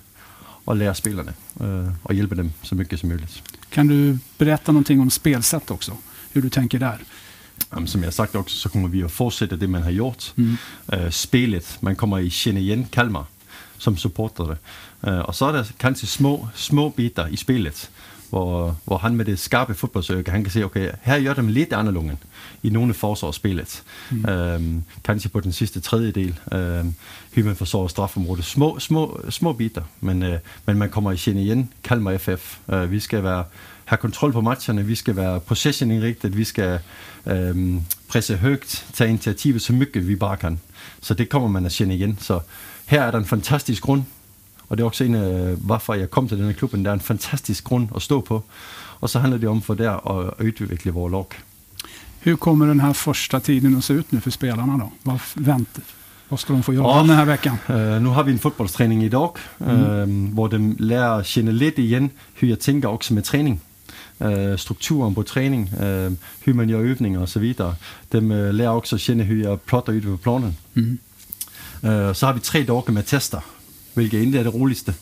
och 0.65 0.77
lära 0.77 0.95
spelarna 0.95 1.33
uh, 1.61 1.93
och 2.03 2.15
hjälpa 2.15 2.35
dem 2.35 2.53
så 2.63 2.75
mycket 2.75 3.01
som 3.01 3.09
möjligt. 3.09 3.43
Kan 3.71 3.87
du 3.87 4.19
berätta 4.39 4.73
någonting 4.73 5.01
om 5.01 5.11
spelsätt 5.11 5.71
också? 5.71 5.97
Hur 6.33 6.43
du 6.43 6.51
tänker 6.51 6.79
där? 6.79 6.99
Som 7.87 8.03
jag 8.03 8.15
sagt 8.15 8.35
också 8.35 8.57
så 8.57 8.69
kommer 8.69 8.89
vi 8.89 9.03
att 9.03 9.13
fortsätta 9.13 9.57
det 9.57 9.69
man 9.69 9.83
har 9.83 9.91
gjort. 9.91 10.33
Mm. 10.37 10.57
Uh, 10.93 11.11
spelet, 11.11 11.77
man 11.81 11.97
kommer 11.97 12.27
att 12.27 12.33
känna 12.33 12.59
igen 12.59 12.85
Kalmar 12.91 13.25
som 13.79 13.97
supportare. 13.97 14.57
Uh, 15.07 15.19
och 15.19 15.37
så 15.37 15.49
är 15.49 15.53
det 15.53 15.67
kanske 15.77 16.07
små, 16.07 16.49
små 16.55 16.91
bitar 16.91 17.29
i 17.29 17.37
spelet 17.37 17.91
hvor, 18.33 18.77
hvor 18.85 18.99
han 18.99 19.17
med 19.17 19.25
det 19.25 19.39
skarpe 19.39 19.75
fodboldsøge, 19.75 20.25
han 20.29 20.45
kan 20.45 20.53
se, 20.53 20.65
okay, 20.65 20.91
her 21.03 21.23
gør 21.23 21.35
de 21.35 21.51
lidt 21.51 21.73
annorlunda 21.73 22.17
i 22.63 22.71
nogle 22.71 22.95
spillet. 23.33 23.83
Mm. 24.11 24.25
Øhm, 24.29 24.83
kanskje 25.05 25.31
på 25.31 25.41
den 25.41 25.53
sidste 25.53 25.81
tredjedel, 25.81 26.39
øhm, 26.53 26.95
hur 27.35 27.45
man 27.45 27.57
forsår 27.57 27.89
straffområdet. 27.89 28.45
Små, 28.45 28.79
små, 28.79 29.21
små 29.31 29.53
bitar, 29.53 29.85
men, 30.01 30.23
øh, 30.23 30.39
men 30.67 30.79
man 30.79 30.91
kommer 30.91 31.13
i 31.13 31.17
kende 31.17 31.43
igen 31.43 31.71
Kalmar 31.85 32.17
FF. 32.17 32.59
Øh, 32.73 32.91
vi 32.91 33.01
skal 33.01 33.23
være, 33.23 33.45
have 33.85 33.99
kontrol 33.99 34.33
på 34.33 34.41
matcherne, 34.41 34.87
vi 34.87 34.95
skal 34.95 35.17
være 35.17 35.41
possession-indrigtet, 35.41 36.37
vi 36.37 36.45
skal 36.45 36.79
øhm, 37.27 37.83
presse 38.09 38.37
højt, 38.37 38.85
tage 38.93 39.11
initiativet 39.11 39.63
så 39.63 39.73
mycket 39.73 40.09
vi 40.09 40.17
bare 40.17 40.37
kan. 40.37 40.61
Så 41.01 41.15
det 41.15 41.29
kommer 41.29 41.49
man 41.49 41.67
at 41.67 41.73
kende 41.73 41.95
igen. 41.95 42.19
Så 42.21 42.41
her 42.87 43.03
er 43.03 43.11
der 43.11 43.19
en 43.19 43.25
fantastisk 43.25 43.83
grund 43.83 44.03
och 44.73 44.77
det 44.77 44.83
är 44.83 44.87
också 44.87 45.05
en 45.05 45.15
af, 45.15 45.59
varför 45.63 45.95
jag 45.95 46.11
kom 46.11 46.29
till 46.29 46.39
den 46.39 46.47
här 46.47 46.53
klubben. 46.53 46.83
Det 46.83 46.91
är 46.91 46.95
en 46.95 47.01
fantastisk 47.01 47.69
grund 47.69 47.89
att 47.95 48.03
stå 48.03 48.23
på. 48.23 48.43
Och 48.75 49.11
så 49.11 49.19
handlar 49.19 49.39
det 49.39 49.47
om 49.47 49.63
för 49.63 49.75
där 49.75 50.29
att 50.29 50.41
utveckla 50.41 50.93
vår 50.93 51.11
lag. 51.11 51.27
Hur 52.21 52.37
kommer 52.37 52.67
den 52.67 52.81
här 52.81 52.93
första 52.93 53.41
tiden 53.41 53.77
att 53.77 53.85
se 53.85 53.95
ut 53.95 54.13
nu 54.13 54.21
för 54.21 54.31
spelarna 54.31 54.79
då? 54.79 54.93
Vad, 55.03 55.21
väntar, 55.35 55.85
vad 56.29 56.41
ska 56.41 56.53
de 56.53 56.63
få 56.63 56.75
göra 56.75 56.87
ja, 56.87 56.97
den 56.97 57.17
här 57.17 57.25
veckan? 57.25 57.57
Uh, 57.71 57.77
nu 57.77 58.09
har 58.09 58.25
vi 58.25 58.33
en 58.33 58.39
fotbollsträning 58.39 59.05
idag, 59.05 59.37
mm. 59.59 60.37
där 60.37 60.49
de 60.49 60.77
lär 60.79 61.23
känna 61.23 61.51
lite 61.51 61.83
igen 61.83 62.11
hur 62.35 62.49
jag 62.49 62.61
tänker 62.61 62.89
också 62.89 63.15
med 63.15 63.25
träning. 63.25 63.61
Uh, 64.25 64.57
strukturen 64.57 65.15
på 65.15 65.23
träning, 65.23 65.73
uh, 65.83 66.13
hur 66.41 66.55
man 66.55 66.69
gör 66.69 66.81
övningar 66.81 67.21
och 67.21 67.29
så 67.29 67.41
vidare. 67.41 67.75
De 68.09 68.31
uh, 68.31 68.53
lär 68.53 68.75
också 68.75 68.99
känna 68.99 69.25
hur 69.25 69.43
jag 69.43 69.65
plottar 69.65 69.93
ute 69.93 70.07
på 70.07 70.17
planen. 70.17 70.57
Mm. 70.75 70.99
Så 72.15 72.27
har 72.27 72.33
vi 72.33 72.41
tre 72.41 72.63
dagar 72.63 72.93
med 72.93 73.07
tester 73.07 73.43
vilket 73.95 74.23
inte 74.23 74.39
är 74.39 74.45
det 74.45 74.51
roligaste. 74.51 74.95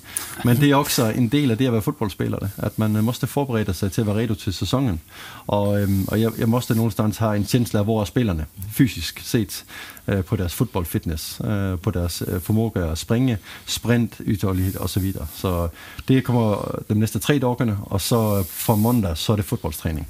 Men 0.45 0.61
det 0.61 0.71
är 0.71 0.75
också 0.75 1.13
en 1.13 1.29
del 1.29 1.51
av 1.51 1.57
det 1.57 1.67
att 1.67 1.73
vara 1.73 1.83
fotbollsspelare. 1.83 2.51
Att 2.57 2.79
man 2.79 3.05
måste 3.05 3.27
förbereda 3.27 3.75
sig 3.75 3.91
till 3.91 4.01
att 4.01 4.07
vara 4.07 4.19
redo 4.19 4.35
till 4.35 4.53
säsongen. 4.53 5.01
Och, 5.47 5.69
och 6.07 6.19
jag, 6.19 6.33
jag, 6.39 6.49
måste 6.49 6.75
någonstans 6.75 7.19
ha 7.19 7.35
en 7.35 7.47
känsla 7.47 7.81
av 7.81 7.87
våra 7.87 8.07
spelarna, 8.07 8.45
fysiskt 8.77 9.27
sett, 9.27 9.65
øh, 10.07 10.25
på 10.25 10.37
deras 10.37 10.55
fotbollfitness, 10.55 11.41
øh, 11.41 11.79
på 11.79 11.91
deras 11.91 12.23
øh, 12.23 12.41
förmåga 12.41 12.91
att 12.91 12.99
springa, 12.99 13.37
sprint, 13.67 14.21
uthållighet 14.21 14.77
och 14.77 14.91
så 14.91 15.01
vidare. 15.01 15.27
Så 15.35 15.69
det 16.09 16.25
kommer 16.25 16.83
de 16.89 16.95
nästa 16.95 17.19
tre 17.19 17.39
dagarna 17.39 17.79
och 17.83 18.03
så 18.03 18.45
från 18.45 18.81
måndag 18.81 19.17
så 19.17 19.33
är 19.33 19.37
det 19.37 19.43
fotbollsträning 19.43 20.07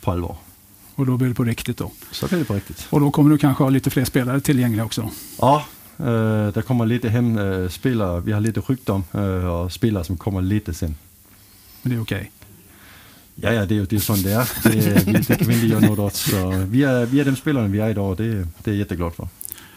på 0.00 0.10
allvar. 0.10 0.36
Och 0.94 1.06
då 1.06 1.16
blir 1.16 1.28
det 1.28 1.34
på 1.34 1.44
riktigt 1.44 1.76
då? 1.76 1.90
Så 2.10 2.26
blir 2.26 2.38
det 2.38 2.44
på 2.44 2.54
riktigt. 2.54 2.86
Och 2.90 3.00
då 3.00 3.10
kommer 3.10 3.30
du 3.30 3.38
kanske 3.38 3.64
ha 3.64 3.70
lite 3.70 3.90
fler 3.90 4.04
spelare 4.04 4.40
tillgängliga 4.40 4.84
också? 4.84 5.10
Ja, 5.38 5.64
Uh, 6.00 6.52
der 6.52 6.62
kommer 6.62 6.86
lite 6.86 7.08
hem 7.08 7.38
uh, 7.38 7.68
spelare, 7.68 8.20
vi 8.20 8.32
har 8.32 8.40
lite 8.40 8.60
rykte 8.60 9.02
uh, 9.14 9.46
och 9.46 9.72
spelare 9.72 10.04
som 10.04 10.16
kommer 10.16 10.42
lite 10.42 10.74
sen. 10.74 10.96
Men 11.82 11.92
det 11.92 11.98
är 11.98 12.02
okej? 12.02 12.18
Okay. 12.18 12.28
Ja, 13.34 13.52
ja, 13.52 13.66
det 13.66 13.74
är 13.74 13.76
ju 13.76 13.86
det 13.86 13.96
är 13.96 14.00
sånt 14.00 14.24
det 14.24 14.32
är. 14.32 14.50
Det, 14.62 15.06
vi, 15.06 15.12
det 15.12 15.36
kan 15.36 15.48
vi 15.48 15.54
inte 15.54 15.66
göra 15.66 15.80
något 15.80 15.98
åt. 15.98 16.14
Så 16.14 16.64
vi 16.68 16.84
är, 16.84 17.06
vi 17.06 17.20
är 17.20 17.24
de 17.24 17.36
spelarna 17.36 17.68
vi 17.68 17.80
är 17.80 17.88
idag 17.90 18.10
och 18.10 18.16
det, 18.16 18.24
det 18.24 18.70
är 18.70 18.74
jag 18.74 18.76
jätteglad 18.76 19.14
för. 19.14 19.28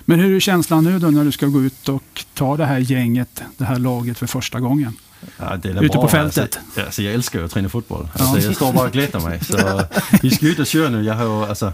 Men 0.06 0.20
hur 0.20 0.36
är 0.36 0.40
känslan 0.40 0.84
nu 0.84 1.00
då 1.00 1.08
när 1.08 1.24
du 1.24 1.32
ska 1.32 1.46
gå 1.46 1.62
ut 1.62 1.90
och 1.90 2.26
ta 2.34 2.58
det 2.58 2.66
här 2.66 2.80
gänget, 2.80 3.44
det 3.58 3.66
här 3.66 3.80
laget 3.80 4.18
för 4.18 4.28
första 4.28 4.60
gången? 4.60 4.94
Ja, 5.38 5.58
det 5.58 5.70
är 5.70 5.84
Ute 5.84 5.94
bra. 5.94 6.02
på 6.02 6.08
fältet? 6.08 6.60
Alltså, 6.66 6.82
alltså, 6.82 7.02
jag 7.02 7.14
älskar 7.14 7.40
ju 7.40 7.46
att 7.46 7.52
träna 7.52 7.70
fotboll. 7.70 8.08
Alltså, 8.14 8.40
ja. 8.40 8.46
Jag 8.46 8.56
står 8.56 8.74
bara 8.74 8.88
och 8.88 8.94
gläder 8.94 9.20
mig. 9.20 9.40
Så 9.44 9.84
vi 10.22 10.32
ska 10.32 10.46
ut 10.46 10.60
och 10.60 10.68
köra 10.68 10.90
nu. 10.90 11.04
Jag 11.04 11.14
har 11.14 11.48
alltså, 11.48 11.74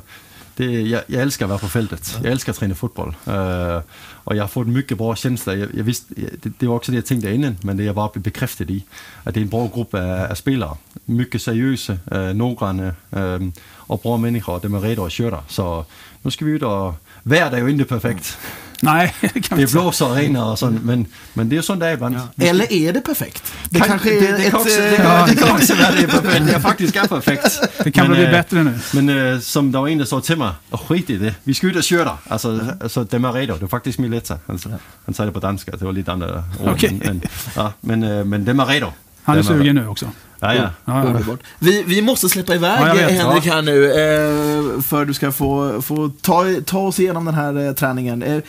det, 0.57 0.81
jag, 0.81 1.01
jag, 1.07 1.21
älskar 1.21 1.45
att 1.45 1.49
vara 1.49 1.59
på 1.59 1.67
fältet. 1.67 2.17
Jag 2.23 2.31
älskar 2.31 2.51
att 2.51 2.59
träna 2.59 2.75
fotboll. 2.75 3.15
Uh, 3.27 3.81
och 4.09 4.35
jag 4.35 4.43
har 4.43 4.47
fått 4.47 4.67
mycket 4.67 4.97
bra 4.97 5.15
känsla. 5.15 5.55
Jag, 5.55 5.69
jag 5.75 5.83
visste, 5.83 6.13
det, 6.41 6.51
det, 6.59 6.67
var 6.67 6.75
också 6.75 6.91
det 6.91 6.97
jag 6.97 7.05
tänkte 7.05 7.33
innan, 7.33 7.57
men 7.61 7.77
det 7.77 7.83
jag 7.83 7.95
bara 7.95 8.09
blev 8.13 8.23
bekräftad 8.23 8.63
i. 8.63 8.83
Att 9.23 9.33
det 9.33 9.39
är 9.39 9.41
en 9.41 9.49
bra 9.49 9.71
grupp 9.75 9.93
av, 9.93 10.01
av 10.31 10.35
spelare. 10.35 10.77
Mycket 11.05 11.41
seriösa, 11.41 11.97
uh, 12.11 12.33
noggranna 12.33 12.95
um, 13.09 13.53
och 13.73 13.99
bra 13.99 14.17
människor. 14.17 14.59
De 14.61 14.73
är 14.73 14.79
redo 14.79 15.05
att 15.05 15.11
köra. 15.11 15.43
Så 15.47 15.85
nu 16.21 16.31
ska 16.31 16.45
vi 16.45 16.51
ut 16.51 16.63
och... 16.63 16.93
Vädret 17.27 17.53
är 17.53 17.57
ju 17.57 17.69
inte 17.69 17.86
perfekt. 17.86 18.38
Nej, 18.81 19.13
det 19.34 19.41
kan 19.41 19.57
Det 19.57 19.72
blåser 19.72 20.10
och 20.10 20.15
regnar 20.15 20.51
och 20.51 20.60
sånt, 20.60 20.84
men, 20.84 21.05
men 21.34 21.50
det 21.50 21.57
är 21.57 21.62
sånt 21.62 21.79
det 21.79 21.88
är 21.88 21.93
ibland. 21.93 22.15
Ja. 22.15 22.46
Eller 22.46 22.74
är 22.74 22.93
det 22.93 23.01
perfekt? 23.01 23.53
Det 23.69 23.79
kan, 23.79 23.88
kanske 23.88 24.17
är 24.17 24.22
det, 24.22 24.38
det, 24.38 24.43
ett... 24.43 24.53
Också, 24.53 24.79
det, 24.79 24.96
ja. 24.96 25.25
det 25.29 25.36
kan 25.36 25.55
också 25.55 25.75
vara 25.75 25.91
det 25.91 26.07
perfekt. 26.07 26.46
Det 26.46 26.53
är 26.53 26.60
faktiskt 26.60 26.96
är 26.96 27.07
perfekt. 27.07 27.62
Det 27.84 27.91
kan 27.91 28.07
men, 28.10 28.17
bli 28.17 28.27
bättre 28.27 28.63
nu. 28.63 28.79
Men 28.93 29.34
äh, 29.34 29.39
som 29.39 29.72
det 29.72 29.77
var 29.77 29.88
en 29.88 29.98
som 30.05 30.22
sa 30.22 30.25
till 30.25 30.38
mig, 30.38 30.51
skit 30.72 31.10
i 31.10 31.17
det, 31.17 31.36
vi 31.43 31.53
ska 31.53 31.67
ut 31.67 31.75
och 31.75 31.84
köra. 31.84 32.17
Alltså, 32.27 32.50
mm. 32.50 32.67
alltså 32.81 33.03
de 33.03 33.25
är 33.25 33.31
redo, 33.31 33.55
det 33.57 33.65
är 33.65 33.67
faktiskt 33.67 34.00
Mileta. 34.00 34.39
Han, 34.46 34.60
han 35.05 35.13
sa 35.13 35.25
det 35.25 35.31
på 35.31 35.39
danska, 35.39 35.72
det 35.72 35.86
var 35.86 35.91
lite 35.91 36.12
andra 36.12 36.43
ord. 36.63 36.69
Okay. 36.69 36.91
Men, 37.03 37.22
ja, 37.55 37.74
men, 37.81 38.29
men 38.29 38.46
de 38.46 38.60
är 38.60 38.65
redo. 38.65 38.93
Han 39.27 39.38
är 39.38 39.43
sugen 39.43 39.75
nu 39.75 39.88
också. 39.88 40.12
Ja, 40.39 40.53
ja. 40.55 40.69
ja, 40.86 41.19
ja. 41.27 41.38
Vi, 41.60 41.84
vi 41.84 42.01
måste 42.01 42.29
släppa 42.29 42.55
iväg 42.55 42.79
ja, 42.81 43.07
Henrik 43.07 43.46
här 43.46 43.62
nu, 43.62 43.86
eh, 43.86 44.81
för 44.81 45.05
du 45.05 45.13
ska 45.13 45.31
få, 45.31 45.81
få 45.81 46.10
ta, 46.22 46.46
ta 46.65 46.79
oss 46.79 47.00
igenom 47.00 47.25
den 47.25 47.34
här 47.34 47.67
eh, 47.67 47.74
träningen. 47.74 48.24
Eh, 48.24 48.41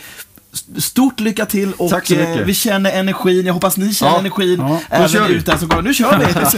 Stort 0.77 1.19
lycka 1.19 1.45
till 1.45 1.73
och 1.73 1.89
Tack 1.89 2.07
så 2.07 2.13
mycket. 2.13 2.39
eh, 2.39 2.43
vi 2.45 2.53
känner 2.53 2.91
energin. 2.91 3.45
Jag 3.45 3.53
hoppas 3.53 3.77
ni 3.77 3.93
känner 3.93 4.11
Ja. 4.11 4.19
energin 4.19 4.59
Ja. 4.59 4.79
även 4.89 5.09
kör 5.09 5.27
vi. 5.27 5.33
ut 5.33 5.45
där 5.45 5.57
som 5.57 5.67
går. 5.67 5.81
Nu 5.81 5.93
kör 5.93 6.17
vi! 6.19 6.25
Akta 6.25 6.49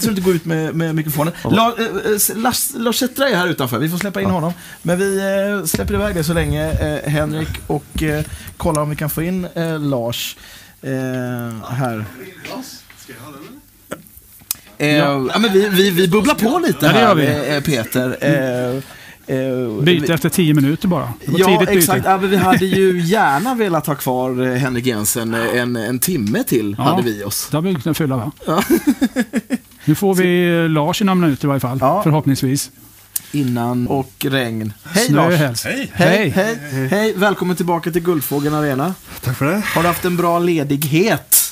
så 0.00 0.04
du 0.06 0.08
inte 0.10 0.20
går 0.20 0.34
ut 0.34 0.44
med, 0.44 0.74
med 0.74 0.94
mikrofonen. 0.94 1.32
La, 1.44 1.74
Lars, 2.34 2.70
Lars 2.74 2.96
Sättra 2.96 3.28
är 3.28 3.36
här 3.36 3.48
utanför. 3.48 3.78
Vi 3.78 3.88
får 3.88 3.98
släppa 3.98 4.20
in 4.22 4.30
honom. 4.30 4.52
Men 4.82 4.98
vi 4.98 5.18
eh, 5.60 5.66
släpper 5.66 5.94
iväg 5.94 6.14
det 6.14 6.24
så 6.24 6.32
länge, 6.32 6.70
eh, 6.72 7.10
Henrik, 7.10 7.48
och 7.66 8.02
eh, 8.02 8.24
kollar 8.56 8.82
om 8.82 8.90
vi 8.90 8.96
kan 8.96 9.10
få 9.10 9.22
in 9.22 9.44
eh, 9.54 9.78
Lars 9.80 10.36
eh, 10.82 10.90
här. 11.70 12.04
Eh, 14.78 14.88
ja. 14.96 15.18
men 15.38 15.52
vi, 15.52 15.68
vi, 15.68 15.90
vi 15.90 16.08
bubblar 16.08 16.34
på 16.34 16.58
lite 16.58 16.86
Ja, 16.86 16.92
det 16.92 16.98
här, 16.98 17.02
gör 17.08 17.14
vi. 17.14 17.54
eh, 17.56 17.60
Peter. 17.62 18.16
Eh, 18.20 19.36
eh, 19.36 19.80
Byte 19.82 20.06
vi- 20.06 20.12
efter 20.12 20.28
tio 20.28 20.54
minuter 20.54 20.88
bara. 20.88 21.12
Ja, 21.26 21.58
byte. 21.60 21.72
exakt. 21.72 22.04
Ja, 22.04 22.18
men 22.18 22.30
vi 22.30 22.36
hade 22.36 22.64
ju 22.66 23.00
gärna 23.00 23.54
velat 23.54 23.86
ha 23.86 23.94
kvar 23.94 24.56
Henrik 24.56 24.86
Jensen 24.86 25.34
en, 25.34 25.76
en 25.76 25.98
timme 25.98 26.44
till, 26.44 26.74
Ja. 26.78 26.84
hade 26.84 27.02
vi 27.02 27.24
oss. 27.24 27.48
Det 27.50 27.56
har 27.56 27.62
vi 27.62 27.74
kunnat 27.74 27.96
fylla 27.98 28.16
va? 28.16 28.32
nu 29.84 29.94
får 29.94 30.14
vi 30.14 30.68
Lars 30.68 31.00
i 31.00 31.04
några 31.04 31.14
minuter 31.14 31.44
i 31.44 31.48
varje 31.48 31.60
fall. 31.60 31.78
Ja. 31.80 32.02
Förhoppningsvis. 32.02 32.70
Innan 33.32 33.86
och 33.86 34.12
regn. 34.28 34.72
Hej 34.84 35.06
Snö 35.06 35.16
Lars! 35.16 35.34
helst. 35.34 35.64
Hej! 35.64 35.90
Hej, 35.94 36.28
hej, 36.28 36.58
hej, 36.90 37.12
välkommen 37.16 37.56
tillbaka 37.56 37.90
till 37.90 38.02
Guldfågeln 38.02 38.54
Arena. 38.54 38.94
Tack 39.24 39.36
för 39.36 39.46
det. 39.46 39.62
Har 39.74 39.82
du 39.82 39.88
haft 39.88 40.04
en 40.04 40.16
bra 40.16 40.38
ledighet? 40.38 41.47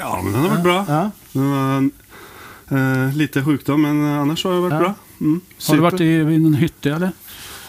Ja, 0.00 0.20
men 0.22 0.32
den 0.32 0.42
har 0.42 0.48
varit 0.48 0.62
bra. 0.62 0.84
Ja. 0.88 1.10
Det 1.32 1.38
var 1.40 1.90
eh, 3.06 3.14
lite 3.14 3.44
sjukdom, 3.44 3.82
men 3.82 4.04
annars 4.04 4.44
har 4.44 4.52
det 4.54 4.60
varit 4.60 4.80
bra. 4.80 4.94
Mm. 5.20 5.40
Har 5.68 5.74
du 5.74 5.80
varit 5.80 6.00
i, 6.00 6.04
i 6.04 6.38
någon 6.38 6.54
hytte 6.54 6.90
eller? 6.92 7.12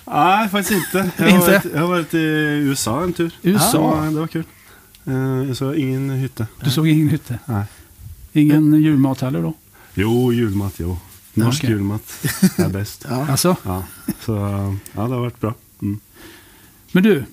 Nej, 0.06 0.50
faktiskt 0.50 0.72
inte. 0.86 1.12
Jag 1.18 1.26
har, 1.26 1.32
Inte? 1.36 1.52
Varit, 1.52 1.66
jag 1.74 1.82
har 1.82 1.88
varit 1.88 2.14
i 2.14 2.18
USA 2.18 3.04
en 3.04 3.14
tur. 3.14 3.34
USA? 3.42 4.04
Ja, 4.06 4.12
det 4.12 4.20
var 4.20 4.28
kul. 4.28 4.44
Eh, 5.06 5.54
så 5.54 5.74
ingen 5.74 6.10
hytte. 6.10 6.48
Du 6.64 6.70
såg 6.70 6.88
ingen 6.88 7.10
hytte? 7.10 7.40
Nej. 7.46 7.64
Ingen 8.34 8.74
julmat 8.74 9.22
heller 9.22 9.42
då? 9.42 9.54
Jo, 9.94 10.34
julmat, 10.34 10.74
jo. 10.78 10.98
Norsk 11.34 11.64
Okej. 11.64 11.70
julmat 11.76 12.26
är 12.58 12.70
bäst. 12.74 13.06
Ja. 13.10 13.28
Alltså, 13.32 13.56
Ja, 13.64 13.84
så 14.20 14.32
ja, 14.94 15.02
det 15.02 15.14
har 15.14 15.20
varit 15.20 15.40
bra. 15.40 15.54
Mm. 15.82 16.00
men 16.92 17.04
du, 17.04 17.24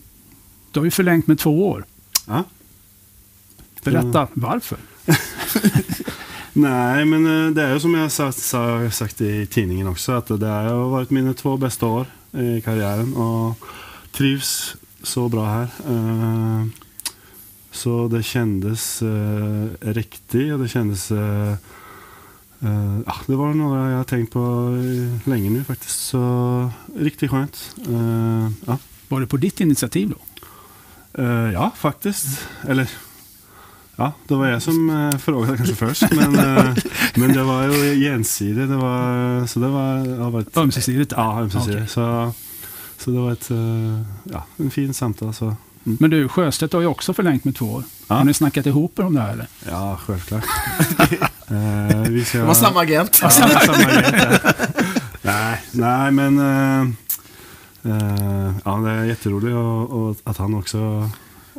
du 0.71 0.81
har 0.81 0.85
ju 0.85 0.91
förlängt 0.91 1.27
med 1.27 1.39
två 1.39 1.69
år. 1.69 1.85
Ja. 2.27 2.45
Berätta 3.85 4.29
varför. 4.35 4.79
Nej, 6.53 7.05
men 7.05 7.47
eh, 7.47 7.51
det 7.55 7.63
är 7.63 7.73
ju 7.75 7.81
som 7.81 7.95
jag 7.95 8.13
sagt, 8.13 8.39
sa- 8.39 8.91
sagt 8.91 9.21
i 9.21 9.47
tidningen 9.47 9.87
också, 9.87 10.13
att 10.13 10.27
det 10.27 10.47
har 10.47 10.89
varit 10.91 11.11
mina 11.11 11.35
två 11.35 11.57
bästa 11.57 11.87
år 11.87 12.07
i 12.33 12.61
karriären 12.61 13.15
och 13.17 13.59
trivs 14.13 14.77
så 15.03 15.29
bra 15.29 15.47
här. 15.47 15.69
Eh, 15.89 16.67
Så 17.71 18.09
det 18.09 18.23
kändes 18.23 19.03
eh, 19.03 19.67
riktigt 19.81 20.53
och 20.53 20.59
det 20.59 20.69
kändes... 20.69 21.11
ja, 23.07 23.15
det 23.27 23.37
var 23.37 23.55
några 23.55 23.91
jag 23.91 23.97
har 23.97 24.05
tänkt 24.05 24.33
på 24.33 24.69
länge 25.25 25.51
nu 25.51 25.65
faktiskt. 25.65 25.99
Så 26.01 26.71
riktigt 26.99 27.31
skönt. 27.31 27.77
Ja. 28.67 28.79
Var 29.09 29.21
det 29.21 29.27
på 29.27 29.37
ditt 29.37 29.61
initiativ 29.61 30.09
då? 30.11 30.17
Ja, 31.53 31.71
faktiskt. 31.77 32.27
Eller, 32.69 32.91
ja, 33.99 34.13
det 34.27 34.35
var 34.35 34.47
jag 34.47 34.63
som 34.63 34.91
uh, 34.91 35.19
frågade 35.19 35.57
kanske 35.57 35.75
först. 35.75 36.03
Men, 36.11 36.39
eh, 36.39 36.75
men 37.15 37.33
det 37.33 37.43
var 37.43 37.65
ju 37.65 38.01
gensidigt. 38.01 38.69
Det 38.69 38.77
var, 38.77 39.47
så 39.47 39.61
det 39.61 39.69
var, 39.69 40.19
har 40.23 40.31
varit... 40.31 40.57
Ömsesidigt? 40.57 41.13
Ja, 41.17 41.41
ömsesidigt. 41.41 41.77
Okej. 41.77 41.89
Så, 41.89 42.33
så 42.99 43.11
det 43.11 43.19
var 43.19 43.33
ett, 43.33 43.51
eh, 43.51 44.03
ja, 44.25 44.45
en 44.57 44.71
fin 44.71 44.95
samtal. 44.95 45.35
Så. 45.35 45.57
Men 45.83 46.11
du, 46.11 46.29
Sjöstedt 46.29 46.73
har 46.73 46.81
ju 46.81 46.87
också 46.87 47.15
förlängt 47.15 47.45
med 47.45 47.57
två 47.57 47.67
år. 47.67 47.83
Ja. 48.09 48.15
Har 48.15 48.25
ni 48.25 48.35
snackat 48.35 48.67
ihop 48.67 48.99
er 48.99 49.05
om 49.05 49.15
det 49.15 49.21
här 49.21 49.33
eller? 49.33 49.47
Ja, 49.69 49.99
självklart. 50.07 50.45
Eh, 51.51 52.01
vi 52.01 52.25
ska, 52.25 52.39
Det 52.39 52.45
var 52.45 52.55
samma 52.55 52.81
agent. 52.81 53.19
Ja, 53.23 53.31
samma 53.31 53.55
agent, 53.55 54.07
ja. 54.13 54.53
nej, 55.23 55.63
nej, 55.73 56.11
men 56.11 56.39
eh, 56.39 56.81
eh, 57.93 58.53
ja, 58.65 58.77
det 58.77 58.91
är 58.91 59.05
jätteroligt 59.05 59.55
och, 59.55 59.91
och 59.91 60.17
att 60.25 60.37
han 60.37 60.55
också 60.55 61.11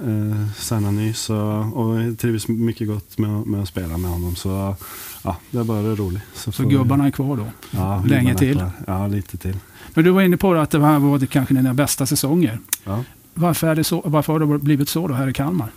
uh, 0.08 0.52
signar 0.58 0.92
ny. 0.92 1.14
Så, 1.14 1.38
och 1.76 2.02
jag 2.02 2.20
trivs 2.20 2.48
mycket 2.48 2.88
gott 2.88 3.18
med, 3.18 3.48
med 3.48 3.62
att 3.62 3.68
spela 3.68 3.98
med 3.98 4.12
honom. 4.12 4.36
Så 4.36 4.76
ja, 5.24 5.38
det 5.52 5.58
är 5.58 5.64
bara 5.64 5.82
roligt. 5.82 6.22
Så 6.34 6.64
vi- 6.64 6.70
gubbarna 6.70 7.08
är 7.08 7.12
kvar 7.12 7.38
då? 7.38 7.46
ja, 7.72 8.04
länge 8.08 8.36
till? 8.36 8.64
Ja, 8.88 9.08
lite 9.08 9.38
till. 9.38 9.58
Men 9.94 10.04
du 10.04 10.12
var 10.12 10.22
inne 10.22 10.38
på 10.38 10.54
att 10.54 10.72
det 10.72 10.82
här 10.82 11.00
var 11.00 11.26
kanske 11.26 11.54
dina 11.54 11.74
bästa 11.74 12.06
säsonger. 12.06 12.60
Ja. 12.84 13.04
Varför, 13.34 13.68
är 13.68 13.76
det 13.76 13.84
så, 13.84 14.02
varför 14.06 14.34
har 14.34 14.40
det 14.40 14.58
blivit 14.60 14.90
så 14.90 15.08
då 15.08 15.14
här 15.14 15.28
i 15.28 15.34
Kalmar? 15.34 15.72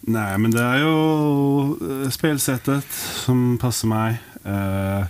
Nej, 0.00 0.38
men 0.38 0.50
det 0.50 0.62
är 0.62 0.78
ju 0.78 2.02
eh, 2.04 2.10
spelsättet 2.10 2.86
som 3.24 3.58
passar 3.60 3.88
mig. 3.88 4.20
Eh, 4.44 5.06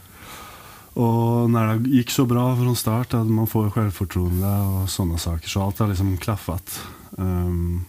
och 0.93 1.51
när 1.51 1.75
det 1.75 1.91
gick 1.91 2.11
så 2.11 2.25
bra 2.25 2.57
från 2.57 2.77
start 2.77 3.15
att 3.15 3.27
man 3.27 3.47
får 3.47 3.71
självförtroende 3.71 4.47
och 4.47 4.91
sådana 4.91 5.19
saker. 5.19 5.49
Så 5.49 5.63
allt 5.63 5.79
har 5.79 5.89
liksom 5.89 6.17
klaffat. 6.17 6.81
Ehm, 7.19 7.85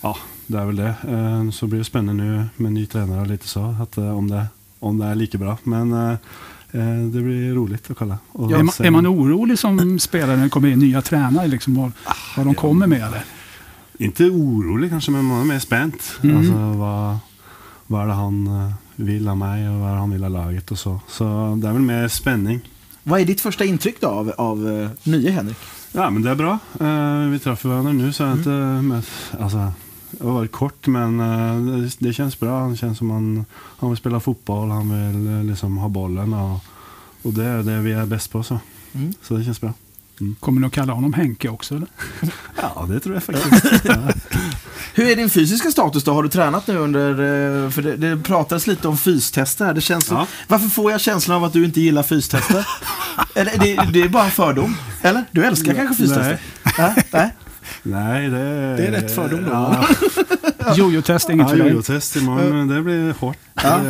ja, 0.00 0.16
det 0.46 0.58
är 0.58 0.64
väl 0.64 0.76
det. 0.76 0.94
Eh, 1.08 1.50
så 1.50 1.66
blir 1.66 1.78
det 1.78 1.84
spännande 1.84 2.24
nu 2.24 2.44
med 2.56 2.72
ny 2.72 2.86
tränare 2.86 3.20
och 3.20 3.26
lite 3.26 3.48
så. 3.48 3.76
Att, 3.82 3.98
eh, 3.98 4.16
om, 4.18 4.28
det, 4.30 4.46
om 4.78 4.98
det 4.98 5.06
är 5.06 5.14
lika 5.14 5.38
bra. 5.38 5.58
Men 5.62 5.92
eh, 5.92 6.16
det 7.12 7.20
blir 7.20 7.54
roligt 7.54 7.90
att 7.90 7.96
kolla. 7.96 8.18
Och 8.32 8.52
är, 8.52 8.62
man, 8.62 8.72
sen- 8.72 8.86
är 8.86 8.90
man 8.90 9.06
orolig 9.06 9.58
som 9.58 9.98
spelare 9.98 10.36
när 10.36 10.44
det 10.44 10.50
kommer 10.50 10.68
in 10.68 10.78
nya 10.78 11.02
tränare? 11.02 11.46
Liksom, 11.48 11.74
vad, 11.74 11.92
vad 12.36 12.46
de 12.46 12.54
kommer 12.54 12.86
med? 12.86 13.02
Eller? 13.02 13.24
Inte 13.98 14.24
orolig 14.24 14.90
kanske, 14.90 15.10
men 15.10 15.24
man 15.24 15.40
är 15.40 15.44
mer 15.44 15.58
spänt. 15.58 16.18
Mm. 16.22 16.36
Alltså, 16.36 16.52
vad, 16.54 17.18
vad 17.86 18.02
är 18.02 18.06
det 18.06 18.12
han 18.12 18.48
vill 18.96 19.28
av 19.28 19.36
mig 19.36 19.68
och 19.68 19.74
vad 19.80 19.88
är 19.88 19.92
det 19.92 19.98
han 19.98 20.10
vill 20.10 20.24
av 20.24 20.30
laget 20.30 20.70
och 20.70 20.78
så. 20.78 21.00
Så 21.08 21.24
det 21.62 21.68
är 21.68 21.72
väl 21.72 21.82
mer 21.82 22.08
spänning. 22.08 22.60
Vad 23.02 23.20
är 23.20 23.24
ditt 23.24 23.40
första 23.40 23.64
intryck 23.64 24.00
då 24.00 24.06
av, 24.08 24.32
av 24.38 24.88
nye 25.02 25.30
Henrik? 25.30 25.56
Ja, 25.92 26.10
men 26.10 26.22
det 26.22 26.30
är 26.30 26.34
bra. 26.34 26.58
Vi 27.32 27.38
träffar 27.38 27.68
varandra 27.68 27.92
nu 27.92 28.12
så 28.12 28.22
jag 28.22 28.28
har 28.28 28.36
inte 28.36 28.50
mött... 28.82 29.10
Alltså, 29.40 29.72
det 30.10 30.24
har 30.26 30.32
varit 30.32 30.52
kort, 30.52 30.86
men 30.86 31.20
eh, 31.20 31.56
det, 31.82 31.90
det 31.98 32.12
känns 32.12 32.40
bra. 32.40 32.60
Han 32.60 32.76
känns 32.76 32.98
som 32.98 33.10
han, 33.10 33.44
han 33.78 33.90
vill 33.90 33.96
spela 33.96 34.20
fotboll, 34.20 34.70
han 34.70 35.12
vill 35.12 35.34
eh, 35.38 35.44
liksom 35.44 35.78
ha 35.78 35.88
bollen 35.88 36.34
och, 36.34 36.64
och 37.22 37.32
det 37.32 37.44
är 37.44 37.62
det 37.62 37.78
vi 37.80 37.92
är 37.92 38.06
bäst 38.06 38.30
på. 38.32 38.42
Så, 38.42 38.58
Mm. 38.94 39.12
så 39.22 39.34
det 39.36 39.44
känns 39.44 39.60
bra. 39.60 39.72
Kommer 40.40 40.60
ni 40.60 40.66
att 40.66 40.72
kalla 40.72 40.92
honom 40.92 41.12
Henke 41.12 41.48
också? 41.48 41.74
Eller? 41.76 41.88
Ja, 42.62 42.86
det 42.88 43.00
tror 43.00 43.14
jag 43.14 43.22
faktiskt. 43.24 43.84
ja. 43.84 43.96
Hur 44.94 45.06
är 45.08 45.16
din 45.16 45.30
fysiska 45.30 45.70
status 45.70 46.04
då? 46.04 46.12
Har 46.12 46.22
du 46.22 46.28
tränat 46.28 46.66
nu 46.66 46.76
under... 46.76 47.10
eh, 47.10 47.70
För 47.70 47.82
det, 47.82 47.96
det 47.96 48.16
pratades 48.16 48.66
lite 48.66 48.88
om 48.88 48.98
fystester 48.98 49.64
här. 49.64 49.74
Det 49.74 49.80
känns 49.80 50.04
som, 50.06 50.16
Ja. 50.16 50.26
Varför 50.48 50.68
får 50.68 50.92
jag 50.92 51.00
känslan 51.00 51.36
av 51.36 51.44
att 51.44 51.52
du 51.52 51.64
inte 51.64 51.80
gillar 51.80 52.02
fystester? 52.02 52.66
Eller 53.34 53.58
det, 53.58 53.88
det 53.92 54.00
är 54.02 54.08
bara 54.08 54.24
en 54.24 54.30
fördom? 54.30 54.76
Eller? 55.02 55.24
Du 55.30 55.44
älskar 55.44 55.74
kanske 55.74 55.94
fystester? 55.94 56.40
Nej. 56.78 57.04
Nej? 57.12 57.34
Nej, 57.82 58.28
det, 58.30 58.38
Det 58.76 58.86
är 58.86 58.90
rätt 58.90 59.14
fördom 59.14 59.44
då. 59.44 59.50
Ja, 59.50 59.84
Jojo-test 60.76 61.28
är 61.28 61.32
inget 61.32 61.44
Ja, 61.44 61.48
för 61.50 61.56
dig? 61.58 61.68
jojo-test 61.72 62.16
imorgon. 62.16 62.68
Det 62.68 62.82
blir 62.82 63.12
hårt. 63.12 63.38
Ja. 63.54 63.80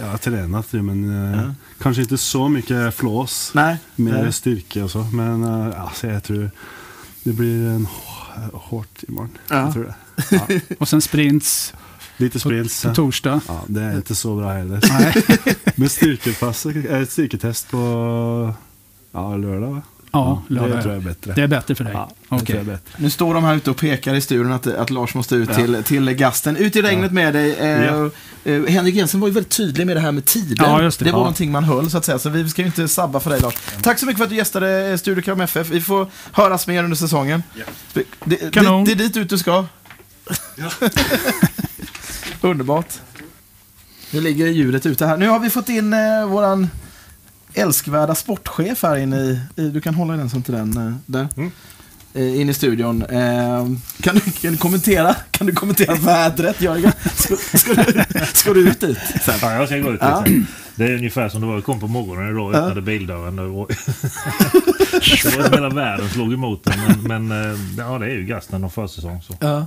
Jag 0.00 0.06
har 0.06 0.18
tränat 0.18 0.66
ju, 0.70 0.82
men 0.82 1.32
eh, 1.34 1.40
Ja. 1.42 1.54
kanske 1.82 2.02
inte 2.02 2.18
så 2.18 2.48
mycket 2.48 2.94
flås. 2.94 3.50
Nej. 3.54 3.76
Mer 3.96 4.22
Nej. 4.22 4.32
styrka 4.32 4.84
och 4.84 4.90
så. 4.90 4.98
Men 4.98 5.44
eh, 5.44 5.80
alltså, 5.82 6.06
jag 6.06 6.22
tror 6.24 6.50
det 7.24 7.32
blir 7.32 7.66
en 7.68 7.86
hå- 7.86 8.50
hårt 8.52 9.02
imorgon. 9.08 9.30
Ja. 9.50 9.56
Jag 9.60 9.72
tror 9.72 9.84
det. 9.84 9.94
Ja. 10.30 10.60
Och 10.78 10.88
sen 10.88 11.00
sprints 11.00 11.74
Lite 12.16 12.32
på, 12.32 12.38
sprints. 12.38 12.82
på 12.82 12.94
torsdag. 12.94 13.40
Ja, 13.48 13.60
det 13.66 13.80
är 13.82 13.96
inte 13.96 14.14
så 14.14 14.36
bra 14.36 14.52
heller. 14.52 14.80
Nej. 14.88 15.24
Men 15.74 15.88
styrkepass, 15.88 16.66
äh, 16.66 17.04
styrketest 17.06 17.70
på 17.70 18.54
ja, 19.12 19.36
lördag 19.36 19.70
va? 19.70 19.82
Ja, 20.16 20.42
det 20.48 20.54
lördag. 20.54 20.82
tror 20.82 20.94
jag 20.94 21.02
är 21.02 21.06
bättre. 21.08 21.32
Det 21.34 21.42
är 21.42 21.46
bättre 21.46 21.74
för 21.74 21.84
dig? 21.84 21.92
Ja, 21.94 22.10
det 22.46 22.52
är 22.52 22.64
bättre. 22.64 22.78
Nu 22.96 23.10
står 23.10 23.34
de 23.34 23.44
här 23.44 23.54
ute 23.56 23.70
och 23.70 23.76
pekar 23.76 24.14
i 24.14 24.20
studion 24.20 24.52
att, 24.52 24.66
att 24.66 24.90
Lars 24.90 25.14
måste 25.14 25.34
ut 25.34 25.48
Ja. 25.48 25.54
till, 25.56 25.82
till 25.84 26.10
gasten. 26.12 26.56
Ut 26.56 26.76
i 26.76 26.82
regnet 26.82 27.12
med 27.12 27.34
dig. 27.34 27.52
Eh, 27.54 27.84
Ja. 27.84 28.10
eh, 28.44 28.62
Henrik 28.66 28.94
Jensen 28.94 29.20
var 29.20 29.28
ju 29.28 29.34
väldigt 29.34 29.52
tydlig 29.56 29.86
med 29.86 29.96
det 29.96 30.00
här 30.00 30.12
med 30.12 30.24
tider. 30.24 30.64
Ja, 30.64 30.82
just 30.82 30.98
det. 30.98 31.04
var 31.04 31.12
Ja. 31.12 31.16
någonting 31.18 31.52
man 31.52 31.64
höll 31.64 31.90
så 31.90 31.98
att 31.98 32.04
säga. 32.04 32.18
Så 32.18 32.28
vi 32.30 32.48
ska 32.48 32.62
ju 32.62 32.66
inte 32.66 32.88
sabba 32.88 33.20
för 33.20 33.30
dig 33.30 33.40
Lars. 33.40 33.54
Tack 33.82 33.98
så 33.98 34.06
mycket 34.06 34.18
för 34.18 34.24
att 34.24 34.30
du 34.30 34.36
gästade 34.36 34.86
eh, 34.90 34.96
Studio 34.96 35.22
Kalmar 35.22 35.44
FF. 35.44 35.68
Vi 35.68 35.80
får 35.80 36.06
höras 36.32 36.66
mer 36.66 36.84
under 36.84 36.96
säsongen. 36.96 37.42
Det, 37.92 38.02
det, 38.24 38.52
Kanon. 38.52 38.84
det, 38.84 38.94
det 38.94 39.04
är 39.04 39.08
dit 39.08 39.16
ut 39.16 39.30
du 39.30 39.38
ska. 39.38 39.64
Underbart. 42.40 42.92
Nu 44.10 44.20
ligger 44.20 44.46
ljudet 44.46 44.86
ute 44.86 45.06
här. 45.06 45.16
Nu 45.16 45.28
har 45.28 45.38
vi 45.38 45.50
fått 45.50 45.68
in 45.68 45.92
eh, 45.92 46.26
våran 46.26 46.68
älskvärda 47.56 48.14
sportchef 48.14 48.82
här 48.82 48.96
inne 48.96 49.16
i, 49.16 49.40
i 49.56 49.68
du 49.68 49.80
kan 49.80 49.94
hålla 49.94 50.16
den 50.16 50.30
som 50.30 50.42
till 50.42 50.54
den 50.54 50.76
eh, 50.88 50.94
där. 51.06 51.28
Mm. 51.36 51.50
Eh, 52.14 52.40
in 52.40 52.48
i 52.48 52.54
studion. 52.54 53.02
Eh, 53.02 53.66
kan, 54.02 54.14
du, 54.14 54.20
kan, 54.20 54.52
du 54.52 54.56
kommentera, 54.56 55.14
kan 55.30 55.46
du 55.46 55.52
kommentera 55.52 55.94
vädret 55.94 56.60
Jörgen? 56.60 56.92
Ska, 57.14 57.36
ska, 57.58 57.74
du, 57.74 58.04
ska 58.34 58.52
du 58.52 58.68
ut 58.68 58.80
dit 58.80 58.98
sen? 59.24 59.34
Ja, 59.42 59.52
jag 59.52 59.68
ska 59.68 59.78
gå 59.78 59.92
ut 59.92 59.98
Ja. 60.02 60.24
lite. 60.26 60.46
Det 60.76 60.84
är 60.84 60.94
ungefär 60.96 61.28
som 61.28 61.40
det 61.40 61.46
var. 61.46 61.54
Jag 61.54 61.64
kom 61.64 61.80
på 61.80 61.86
morgonen 61.88 62.30
idag 62.30 62.46
och 62.46 62.54
öppnade 62.54 62.82
bildörren. 62.82 63.38
Och 63.38 63.68
det 65.22 65.36
var 65.36 65.50
hela 65.50 65.68
världen 65.68 66.08
slog 66.10 66.32
emot 66.32 66.64
den. 66.64 66.78
Men, 67.02 67.28
men 67.28 67.58
ja, 67.78 67.98
det 67.98 68.06
är 68.06 68.10
ju 68.10 68.24
gasten 68.24 68.64
och 68.64 68.72
försäsong. 68.72 69.22
Så. 69.22 69.34
Ja, 69.40 69.66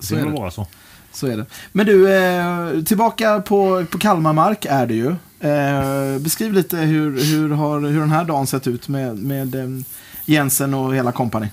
Det 0.00 0.06
så 0.06 0.14
är 0.16 0.22
får 0.22 0.30
det. 0.30 0.36
vara 0.40 0.50
så. 0.50 0.66
Så 1.12 1.26
är 1.26 1.36
det. 1.36 1.46
Men 1.72 1.86
du, 1.86 2.14
eh, 2.14 2.82
tillbaka 2.84 3.40
på, 3.40 3.84
på 3.90 3.98
Kalmarmark 3.98 4.64
är 4.68 4.86
det 4.86 4.94
ju. 4.94 5.14
Eh, 5.40 6.18
beskriv 6.18 6.52
lite 6.52 6.76
hur, 6.76 7.24
hur, 7.24 7.50
har, 7.50 7.80
hur 7.80 8.00
den 8.00 8.10
här 8.10 8.24
dagen 8.24 8.46
sett 8.46 8.66
ut 8.66 8.88
med, 8.88 9.18
med 9.18 9.54
eh, 9.54 9.68
Jensen 10.24 10.74
och 10.74 10.94
hela 10.94 11.12
kompani. 11.12 11.48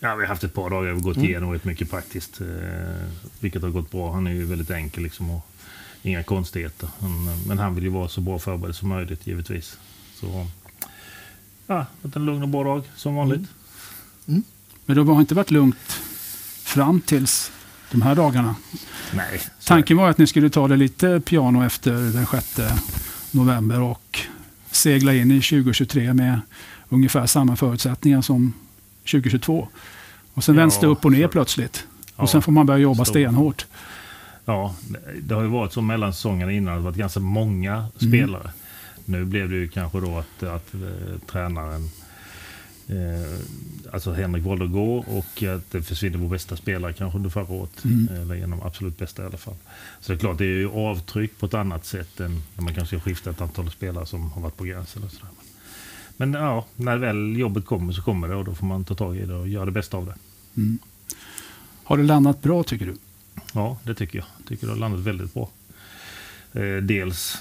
Ja, 0.00 0.14
vi 0.14 0.22
har 0.22 0.28
haft 0.28 0.44
ett 0.44 0.54
par 0.54 0.70
dagar 0.70 0.92
och 0.92 1.02
gått 1.02 1.16
igenom 1.16 1.52
rätt 1.52 1.64
mycket 1.64 1.90
praktiskt. 1.90 2.40
Eh, 2.40 2.46
vilket 3.40 3.62
har 3.62 3.70
gått 3.70 3.90
bra. 3.90 4.12
Han 4.12 4.26
är 4.26 4.30
ju 4.30 4.44
väldigt 4.44 4.70
enkel 4.70 5.02
liksom. 5.02 5.30
Och 5.30 5.46
inga 6.02 6.22
konstigheter. 6.22 6.88
Men, 6.98 7.42
men 7.46 7.58
han 7.58 7.74
vill 7.74 7.84
ju 7.84 7.90
vara 7.90 8.08
så 8.08 8.20
bra 8.20 8.38
förberedd 8.38 8.76
som 8.76 8.88
möjligt 8.88 9.26
givetvis. 9.26 9.78
Så 10.14 10.46
ja, 11.66 11.86
varit 12.02 12.16
en 12.16 12.24
lugn 12.24 12.42
och 12.42 12.48
bra 12.48 12.64
dag 12.64 12.82
som 12.96 13.14
vanligt. 13.14 13.48
Men 14.86 14.96
det 14.96 15.02
har 15.02 15.20
inte 15.20 15.34
varit 15.34 15.50
lugnt 15.50 15.92
fram 16.64 17.00
tills 17.00 17.52
de 17.90 18.02
här 18.02 18.14
dagarna. 18.14 18.54
Nej. 19.14 19.40
Tanken 19.64 19.96
var 19.96 20.10
att 20.10 20.18
ni 20.18 20.26
skulle 20.26 20.50
ta 20.50 20.68
det 20.68 20.76
lite 20.76 21.20
piano 21.20 21.64
efter 21.64 21.92
den 21.92 22.26
6 22.26 22.60
november 23.30 23.80
och 23.80 24.18
segla 24.70 25.14
in 25.14 25.30
i 25.30 25.40
2023 25.42 26.14
med 26.14 26.40
ungefär 26.88 27.26
samma 27.26 27.56
förutsättningar 27.56 28.22
som 28.22 28.52
2022. 29.10 29.68
Och 30.34 30.44
sen 30.44 30.54
Ja, 30.54 30.60
vänds 30.60 30.80
det 30.80 30.86
upp 30.86 31.04
och 31.04 31.12
ner 31.12 31.22
så- 31.22 31.28
plötsligt. 31.28 31.86
Ja, 32.16 32.22
och 32.22 32.30
sen 32.30 32.42
får 32.42 32.52
man 32.52 32.66
börja 32.66 32.78
jobba 32.80 33.04
så- 33.04 33.10
stenhårt. 33.10 33.66
Ja, 34.44 34.74
det- 35.22 35.34
har 35.34 35.42
ju 35.42 35.48
varit 35.48 35.72
så 35.72 35.80
mellan 35.82 36.12
säsongerna 36.14 36.52
innan. 36.52 36.64
Det 36.74 36.80
har 36.80 36.84
varit 36.84 36.96
ganska 36.96 37.20
många 37.20 37.86
spelare. 37.96 38.50
Nu 39.04 39.24
blev 39.24 39.50
det 39.50 39.56
ju 39.56 39.68
kanske 39.68 40.00
då 40.00 40.18
att, 40.18 40.42
att 40.42 40.74
eh, 40.74 41.18
tränaren 41.30 41.90
alltså 43.92 44.12
Henrik 44.12 44.44
valde 44.44 44.64
att 44.64 44.72
gå 44.72 44.96
och 44.96 45.42
att 45.42 45.70
det 45.70 45.82
försvinner 45.82 46.18
vår 46.18 46.28
bästa 46.28 46.56
spelare 46.56 46.92
kanske 46.92 47.16
under 47.16 47.30
förra 47.30 47.52
året. 47.52 47.84
Eller 48.10 48.34
genom 48.34 48.62
absolut 48.62 48.98
bästa 48.98 49.22
i 49.22 49.26
alla 49.26 49.36
fall. 49.36 49.54
Så 50.00 50.12
det 50.12 50.16
är 50.16 50.20
klart, 50.20 50.38
det 50.38 50.44
är 50.44 50.58
ju 50.58 50.70
avtryck 50.70 51.38
på 51.38 51.46
ett 51.46 51.54
annat 51.54 51.86
sätt 51.86 52.20
än 52.20 52.42
när 52.54 52.64
man 52.64 52.74
kanske 52.74 53.00
skiftar 53.00 53.30
ett 53.30 53.40
antal 53.40 53.70
spelare 53.70 54.06
som 54.06 54.30
har 54.30 54.42
varit 54.42 54.56
på 54.56 54.64
gränsen. 54.64 55.04
Och 55.04 55.10
sådär. 55.10 55.28
Men 56.16 56.32
ja, 56.32 56.66
när 56.76 56.96
väl 56.96 57.36
jobbet 57.36 57.66
kommer 57.66 57.92
så 57.92 58.02
kommer 58.02 58.28
det 58.28 58.34
och 58.34 58.44
då 58.44 58.54
får 58.54 58.66
man 58.66 58.84
ta 58.84 58.94
tag 58.94 59.16
i 59.16 59.26
det 59.26 59.34
och 59.34 59.48
göra 59.48 59.64
det 59.64 59.70
bästa 59.70 59.96
av 59.96 60.06
det. 60.06 60.14
Har 61.84 61.96
det 61.96 62.02
landat 62.02 62.42
bra 62.42 62.62
tycker 62.62 62.86
du? 62.86 62.96
Ja, 63.52 63.78
det 63.82 63.94
tycker 63.94 64.18
jag. 64.18 64.26
Jag 64.38 64.46
tycker 64.46 64.66
det 64.66 64.72
har 64.72 64.80
landat 64.80 65.00
väldigt 65.00 65.34
bra. 65.34 65.50
Eh, 66.52 66.76
dels 66.82 67.38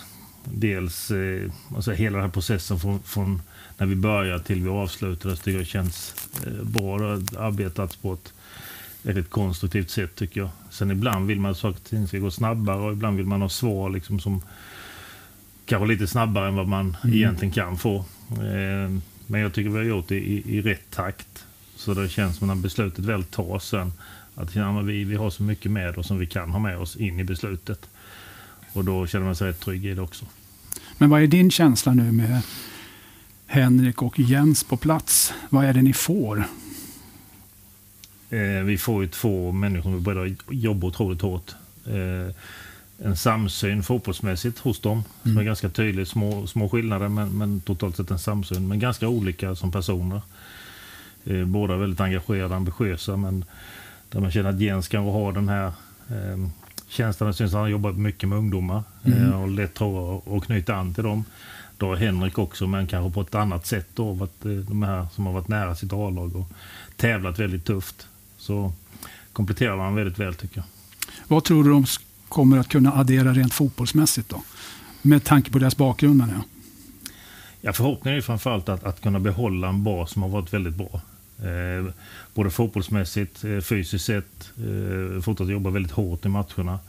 dels 0.51 1.11
eh, 1.11 1.51
alltså 1.75 1.91
hela 1.91 2.17
den 2.17 2.25
här 2.25 2.31
processen 2.31 2.79
från, 2.79 3.03
från 3.03 3.41
när 3.77 3.85
vi 3.85 3.95
börjar 3.95 4.39
till 4.39 4.63
vi 4.63 4.69
avslutar. 4.69 5.29
Det 5.29 5.35
tycker 5.35 5.57
jag 5.57 5.67
känns 5.67 6.15
eh, 6.45 6.63
bra. 6.63 6.97
Det 6.97 7.05
har 7.05 7.47
arbetats 7.47 7.95
på 7.95 8.13
ett 8.13 8.33
väldigt 9.01 9.29
konstruktivt 9.29 9.89
sätt 9.89 10.15
tycker 10.15 10.41
jag. 10.41 10.49
Sen 10.69 10.91
ibland 10.91 11.27
vill 11.27 11.39
man 11.39 11.51
att 11.51 11.57
saker 11.57 11.79
och 11.79 11.83
ting 11.83 12.07
ska 12.07 12.17
gå 12.17 12.31
snabbare 12.31 12.77
och 12.77 12.93
ibland 12.93 13.17
vill 13.17 13.25
man 13.25 13.41
ha 13.41 13.49
svar 13.49 13.89
liksom 13.89 14.19
som 14.19 14.41
kanske 15.65 15.87
lite 15.87 16.07
snabbare 16.07 16.47
än 16.47 16.55
vad 16.55 16.67
man 16.67 16.97
egentligen 17.03 17.53
kan 17.53 17.77
få. 17.77 17.95
Eh, 18.29 18.99
men 19.27 19.41
jag 19.41 19.53
tycker 19.53 19.69
vi 19.69 19.77
har 19.77 19.83
gjort 19.83 20.07
det 20.07 20.19
i, 20.19 20.57
i 20.57 20.61
rätt 20.61 20.91
takt. 20.91 21.45
Så 21.75 21.93
det 21.93 22.09
känns 22.09 22.37
som 22.37 22.47
när 22.47 22.55
beslutet 22.55 23.05
väl 23.05 23.23
tas 23.23 23.67
sen 23.67 23.93
att 24.35 24.55
ja, 24.55 24.81
vi, 24.81 25.03
vi 25.03 25.15
har 25.15 25.29
så 25.29 25.43
mycket 25.43 25.71
med 25.71 25.97
oss 25.97 26.07
som 26.07 26.19
vi 26.19 26.27
kan 26.27 26.49
ha 26.49 26.59
med 26.59 26.77
oss 26.77 26.95
in 26.95 27.19
i 27.19 27.23
beslutet. 27.23 27.89
Och 28.73 28.85
då 28.85 29.07
känner 29.07 29.25
man 29.25 29.35
sig 29.35 29.49
rätt 29.49 29.59
trygg 29.59 29.85
i 29.85 29.93
det 29.93 30.01
också. 30.01 30.25
Men 30.97 31.09
vad 31.09 31.21
är 31.21 31.27
din 31.27 31.51
känsla 31.51 31.93
nu 31.93 32.11
med 32.11 32.41
Henrik 33.47 34.01
och 34.01 34.19
Jens 34.19 34.63
på 34.63 34.77
plats? 34.77 35.33
Vad 35.49 35.65
är 35.65 35.73
det 35.73 35.81
ni 35.81 35.93
får? 35.93 36.43
Eh, 38.29 38.63
vi 38.65 38.77
får 38.77 39.03
ju 39.03 39.09
två 39.09 39.51
människor 39.51 39.83
som 39.83 39.95
är 39.95 39.99
beredda 39.99 40.33
att 40.33 40.55
jobba 40.55 40.87
otroligt 40.87 41.21
hårt. 41.21 41.55
Eh, 41.85 42.35
en 42.97 43.17
samsyn 43.17 43.83
fotbollsmässigt 43.83 44.59
hos 44.59 44.79
dem 44.79 45.03
som 45.23 45.37
är 45.37 45.43
ganska 45.43 45.69
tydlig. 45.69 46.07
Små, 46.07 46.47
små 46.47 46.69
skillnader 46.69 47.07
men, 47.09 47.37
men 47.37 47.61
totalt 47.61 47.95
sett 47.95 48.11
en 48.11 48.19
samsyn. 48.19 48.67
Men 48.67 48.79
ganska 48.79 49.07
olika 49.07 49.55
som 49.55 49.71
personer. 49.71 50.21
Eh, 51.25 51.45
båda 51.45 51.77
väldigt 51.77 51.99
engagerade 51.99 52.45
och 52.45 52.55
ambitiösa 52.55 53.17
men 53.17 53.45
där 54.09 54.19
man 54.19 54.31
känner 54.31 54.49
att 54.49 54.61
Jens 54.61 54.87
kanske 54.87 55.11
har 55.11 55.33
den 55.33 55.49
här 55.49 55.67
eh, 56.09 56.47
känslan. 56.87 57.27
Jag 57.27 57.35
syns 57.35 57.51
att 57.51 57.53
han 57.53 57.61
har 57.61 57.69
jobbat 57.69 57.97
mycket 57.97 58.29
med 58.29 58.37
ungdomar 58.37 58.83
eh, 59.03 59.41
och 59.41 59.49
lätt 59.49 59.73
tror 59.73 60.23
jag 60.25 60.37
att 60.37 60.45
knyta 60.45 60.75
an 60.75 60.93
till 60.93 61.03
dem. 61.03 61.25
Då 61.77 61.87
har 61.87 61.95
Henrik 61.95 62.37
också, 62.37 62.67
men 62.67 62.87
kanske 62.87 63.13
på 63.13 63.21
ett 63.21 63.35
annat 63.35 63.65
sätt 63.65 63.87
då, 63.93 64.13
varit, 64.13 64.45
eh, 64.45 64.51
de 64.51 64.83
här 64.83 65.07
som 65.15 65.25
har 65.25 65.33
varit 65.33 65.47
nära 65.47 65.75
sitt 65.75 65.93
A-lag 65.93 66.35
och 66.35 66.47
tävlat 66.95 67.39
väldigt 67.39 67.65
tufft. 67.65 68.07
Så 68.37 68.73
kompletterar 69.33 69.77
man 69.77 69.95
väldigt 69.95 70.19
väl 70.19 70.35
tycker 70.35 70.57
jag. 70.57 70.65
Vad 71.27 71.43
tror 71.43 71.63
du 71.63 71.69
de 71.69 71.85
kommer 72.29 72.57
att 72.57 72.67
kunna 72.67 72.93
addera 72.93 73.33
rent 73.33 73.53
fotbollsmässigt 73.53 74.29
då? 74.29 74.43
Med 75.01 75.23
tanke 75.23 75.51
på 75.51 75.59
deras 75.59 75.77
bakgrund 75.77 76.15
menar 76.15 76.33
jag. 76.33 76.43
Ja, 77.61 77.73
förhoppningen 77.73 78.17
är 78.17 78.21
framförallt 78.21 78.69
att, 78.69 78.83
att 78.83 79.01
kunna 79.01 79.19
behålla 79.19 79.69
en 79.69 79.83
bas 79.83 80.11
som 80.11 80.21
har 80.21 80.29
varit 80.29 80.53
väldigt 80.53 80.75
bra. 80.75 81.01
Eh, 81.49 81.85
både 82.33 82.49
fotbollsmässigt, 82.49 83.43
eh, 83.43 83.59
fysiskt 83.59 84.05
sett, 84.05 84.51
eh, 84.57 85.21
fortsatt 85.21 85.49
jobba 85.49 85.69
väldigt 85.69 85.91
hårt 85.91 86.25
i 86.25 86.29
matcherna. 86.29 86.79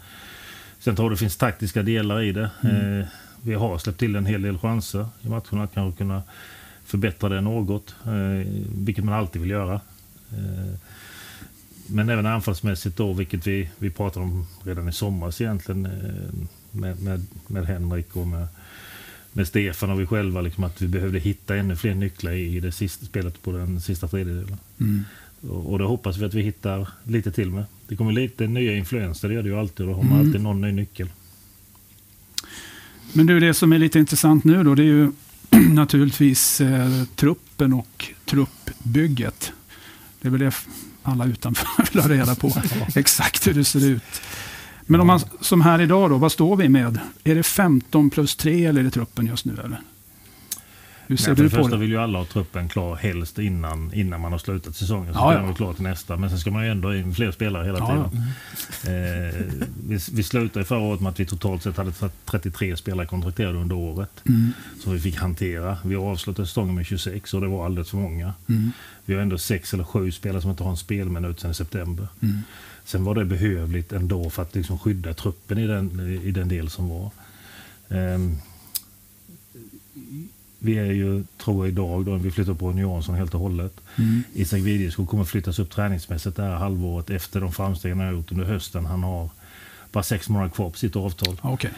Sen 0.79 0.97
tror 0.97 1.07
jag 1.07 1.13
det 1.13 1.17
finns 1.17 1.37
taktiska 1.37 1.83
delar 1.83 2.23
i 2.23 2.33
det. 2.33 2.51
Eh, 2.63 3.07
vi 3.47 3.55
har 3.55 3.79
släppt 3.79 3.99
till 3.99 4.17
en 4.17 4.27
hel 4.27 4.43
del 4.43 4.59
chanser 4.59 5.07
i 5.23 5.29
matcherna 5.29 5.67
kanske 5.67 5.99
kunna 5.99 6.23
förbättra 6.85 7.29
det 7.29 7.41
något, 7.41 7.95
eh, 8.05 8.53
vilket 8.75 9.05
man 9.05 9.15
alltid 9.15 9.43
vill 9.43 9.51
göra. 9.51 9.81
Eh, 10.33 10.75
men 11.87 12.09
även 12.09 12.27
anfallsmässigt 12.27 12.97
då, 12.97 13.13
vilket 13.13 13.47
vi, 13.47 13.71
vi 13.79 13.91
pratade 13.91 14.27
om 14.27 14.47
redan 14.63 14.89
i 14.89 14.93
somras 14.93 15.41
egentligen 15.41 15.87
eh, 15.87 16.47
med, 16.71 17.03
med, 17.03 17.27
med 17.47 17.67
Henrik 17.67 18.17
och 18.17 18.27
med, 18.27 18.47
med 19.33 19.49
Stefan 19.49 19.91
och 19.91 20.01
vi 20.01 20.07
själva, 20.07 20.41
liksom, 20.41 20.65
att 20.65 20.83
vi 20.83 20.89
behövde 20.89 21.19
hitta 21.19 21.57
ännu 21.57 21.77
fler 21.77 21.95
nycklar 21.95 22.33
i 22.33 22.61
det 22.61 22.73
sista 22.73 23.07
spelet 23.07 23.43
på 23.43 23.53
den 23.53 23.81
sista 23.81 24.09
tredjedelen. 24.09 24.57
Och, 25.51 25.73
och 25.73 25.79
det 25.79 25.85
hoppas 25.85 26.17
vi 26.17 26.25
att 26.25 26.35
vi 26.35 26.43
hittar 26.43 26.89
lite 27.05 27.33
till 27.33 27.51
med. 27.51 27.65
Det 27.89 27.97
kommer 27.97 28.13
lite 28.13 28.47
nya 28.47 28.73
influenser, 28.73 29.29
det 29.29 29.35
gör 29.35 29.43
det 29.43 29.49
ju 29.49 29.59
alltid. 29.59 29.87
Då 29.87 29.95
har 29.95 30.03
man 30.03 30.19
alltid 30.19 30.41
någon 30.41 30.61
ny 30.61 30.73
nyckel. 30.73 31.09
Men 33.17 33.27
du, 33.27 33.41
det 33.41 33.55
som 33.55 33.73
är 33.73 33.79
lite 33.79 33.99
intressant 33.99 34.45
nu 34.45 34.65
då, 34.65 34.75
det 34.75 34.83
är 34.83 34.85
ju 34.85 35.13
naturligtvis 35.51 36.61
eh, 36.61 37.05
truppen 37.15 37.73
och 37.73 38.13
truppbygget. 38.25 39.53
Det 40.21 40.29
är 40.29 40.31
väl 40.33 40.41
det 40.41 40.55
alla 41.03 41.25
utanför 41.25 41.69
vill 41.93 42.03
ha 42.03 42.09
reda 42.09 42.35
på, 42.35 42.53
exakt 42.95 43.47
hur 43.47 43.55
det 43.55 43.65
ser 43.65 43.85
ut. 43.85 44.23
Men 44.83 45.01
om 45.01 45.07
man, 45.07 45.21
som 45.41 45.61
här 45.61 45.81
idag 45.81 46.11
då, 46.11 46.17
vad 46.19 46.33
står 46.33 46.57
vi 46.57 46.69
med? 46.69 46.99
Är 47.25 47.35
det 47.35 47.43
15 47.43 48.11
plus 48.11 48.37
3 48.37 48.65
eller 48.65 48.81
är 48.81 48.85
det 48.85 48.91
truppen 48.91 49.27
just 49.27 49.45
nu 49.45 49.53
eller? 49.53 49.81
Hur 51.09 51.17
ser 51.17 51.29
Nej, 51.29 51.37
för 51.37 51.43
du 51.43 51.49
det 51.49 51.57
på 51.57 51.63
första 51.63 51.77
det? 51.77 51.81
vill 51.81 51.91
ju 51.91 51.97
alla 51.97 52.19
ha 52.19 52.25
truppen 52.27 52.69
klar 52.69 52.97
helst 52.97 53.39
innan, 53.39 53.95
innan 53.95 54.21
man 54.21 54.33
har 54.33 54.39
slutat 54.39 54.77
säsongen. 54.77 55.15
Så 55.15 55.21
Ja, 55.21 55.33
ska 55.33 55.43
ja. 55.47 55.55
klar 55.55 55.73
till 55.73 55.83
nästa. 55.83 56.17
Men 56.17 56.31
sen 56.31 56.39
ska 56.39 56.51
man 56.51 56.65
ju 56.65 56.71
ändå 56.71 56.95
in 56.95 57.15
fler 57.15 57.31
spelare 57.33 57.65
hela 57.67 57.79
Ja, 57.79 58.11
tiden. 58.11 58.23
Eh, 58.85 59.35
vi, 59.89 59.99
vi 60.13 60.23
slutade 60.23 60.65
förra 60.65 60.79
året 60.79 61.01
med 61.01 61.11
att 61.11 61.21
vi 61.21 61.27
totalt 61.27 61.63
sett 61.63 61.77
hade 61.77 61.93
33 62.25 62.77
spelare 62.77 63.07
kontrakterade 63.07 63.59
under 63.59 63.77
året. 63.77 64.11
Mm. 64.29 64.53
Som 64.83 64.93
vi 64.93 65.01
fick 65.01 65.17
hantera. 65.17 65.79
Vi 65.85 65.97
avslutade 65.97 66.49
säsongen 66.49 66.75
med 66.75 66.87
26 66.87 67.35
och 67.35 67.41
det 67.41 67.49
var 67.49 67.65
alldeles 67.67 67.91
för 67.91 67.97
många. 67.99 68.35
Mm. 68.49 68.71
Vi 69.05 69.15
har 69.15 69.23
ändå 69.23 69.39
sex 69.39 69.75
eller 69.75 69.85
sju 69.85 70.13
spelare 70.13 70.43
som 70.43 70.51
inte 70.51 70.63
har 70.63 70.71
en 70.71 70.77
spelminut 70.77 71.41
sedan 71.41 71.55
september. 71.55 72.09
Mm. 72.23 72.39
Sen 72.85 73.05
var 73.05 73.15
det 73.15 73.25
behövligt 73.25 73.93
ändå 73.93 74.31
för 74.31 74.43
att 74.43 74.55
liksom 74.55 74.79
skydda 74.79 75.15
truppen 75.15 75.59
i 75.59 75.67
den, 75.67 76.01
i 76.25 76.31
den 76.31 76.49
del 76.49 76.71
som 76.71 76.89
var. 76.89 77.11
Ehm, 77.89 78.37
vi 80.67 80.79
är 80.79 80.93
ju, 80.93 81.25
tror 81.45 81.67
jag 81.67 81.73
idag, 81.73 82.05
då, 82.05 82.17
vi 82.17 82.31
flyttar 82.31 82.55
på 82.55 82.73
Jansson 82.79 83.15
helt 83.15 83.35
och 83.35 83.41
hållet. 83.41 83.81
Mm. 83.97 84.23
Isak 84.35 84.61
Videskog 84.61 85.09
kommer 85.09 85.25
flyttas 85.25 85.59
upp 85.59 85.71
träningsmässigt 85.71 86.37
det 86.37 86.43
här 86.43 86.55
halvåret 86.57 87.11
efter 87.11 87.41
de 87.41 87.53
framsteg 87.53 87.93
han 87.93 88.01
har 88.01 88.13
gjort 88.13 88.33
under 88.33 88.45
hösten. 88.45 88.87
Han 88.87 89.03
har 89.03 89.31
bara 89.93 90.03
sex 90.03 90.29
månader 90.29 90.51
kvar 90.51 90.71
på 90.71 90.79
sitt 90.79 90.97
avtal. 90.97 91.41
Ja, 91.43 91.53
Okej. 91.53 91.71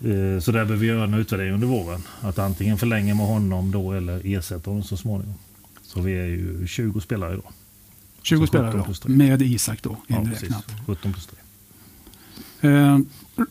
Eh, 0.00 0.40
Så 0.40 0.52
där 0.52 0.64
behöver 0.64 0.76
vi 0.76 0.86
göra 0.86 1.04
en 1.04 1.14
utvärdering 1.14 1.52
under 1.54 1.66
våren. 1.66 2.02
Att 2.20 2.38
antingen 2.38 2.78
förlänga 2.78 3.14
med 3.14 3.26
honom 3.26 3.70
då 3.70 3.92
eller 3.92 4.20
ersätta 4.24 4.70
honom 4.70 4.84
så 4.84 4.96
småningom. 4.96 5.34
Så 5.82 6.00
vi 6.00 6.12
är 6.12 6.26
ju 6.26 6.66
20 6.66 7.00
spelare 7.00 7.32
idag. 7.32 7.52
20 8.22 8.40
Så 8.40 8.46
spelare 8.46 8.72
17 8.72 8.94
då, 9.02 9.08
med 9.08 9.42
Isak 9.42 9.82
då 9.82 9.96
Ja, 10.06 10.16
inräknat. 10.20 10.66
17 10.86 11.12
plus 11.12 11.26
3. 11.26 11.36
Eh, 12.70 12.98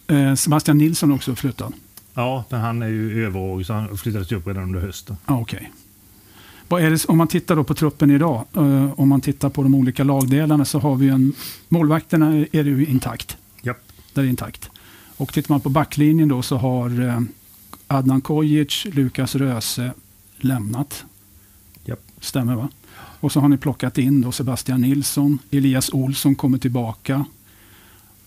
eh, 0.08 0.36
Sebastian 0.36 0.78
Nilsson 0.78 1.12
också 1.12 1.36
flyttad. 1.36 1.74
Ja, 2.14 2.44
men 2.50 2.62
han 2.62 2.82
är 2.82 2.88
ju 2.88 3.26
överårig 3.26 3.66
så 3.66 3.74
han 3.74 3.98
flyttades 3.98 4.32
upp 4.32 4.48
redan 4.48 4.64
under 4.64 4.80
hösten. 4.80 5.18
Ja, 5.26 5.40
Okej. 5.40 5.72
Det, 6.68 7.06
om 7.06 7.18
man 7.18 7.28
tittar 7.28 7.56
då 7.56 7.64
på 7.64 7.74
truppen 7.74 8.12
idag, 8.12 8.46
eh, 8.56 9.00
om 9.00 9.10
man 9.10 9.22
tittar 9.22 9.50
på 9.50 9.64
de 9.64 9.76
olika 9.76 10.04
lagdelarna 10.04 10.66
så 10.66 10.80
har 10.80 10.96
vi 10.96 11.10
en... 11.10 11.34
Målvakterna 11.70 12.46
är 12.52 12.64
ju 12.64 12.86
intakt. 12.86 13.38
Japp. 13.62 13.82
Där 14.14 14.24
är 14.24 14.28
intakt. 14.28 14.70
Och 15.18 15.34
tittar 15.34 15.54
man 15.54 15.62
på 15.62 15.70
backlinjen 15.70 16.28
då 16.28 16.42
så 16.42 16.58
har 16.58 17.08
eh, 17.08 17.22
Adnan 17.88 18.22
Kojic, 18.22 18.86
Lukas 18.94 19.36
Röse 19.36 19.92
lämnat. 20.38 21.06
Japp. 21.86 22.02
Stämmer 22.20 22.56
va? 22.56 22.70
Och 23.20 23.32
så 23.32 23.40
har 23.40 23.50
ni 23.50 23.58
plockat 23.58 23.98
in 23.98 24.22
då 24.22 24.32
Sebastian 24.32 24.82
Nilsson, 24.82 25.40
Elias 25.52 25.90
Olsson 25.94 26.36
kommer 26.36 26.58
tillbaka 26.58 27.26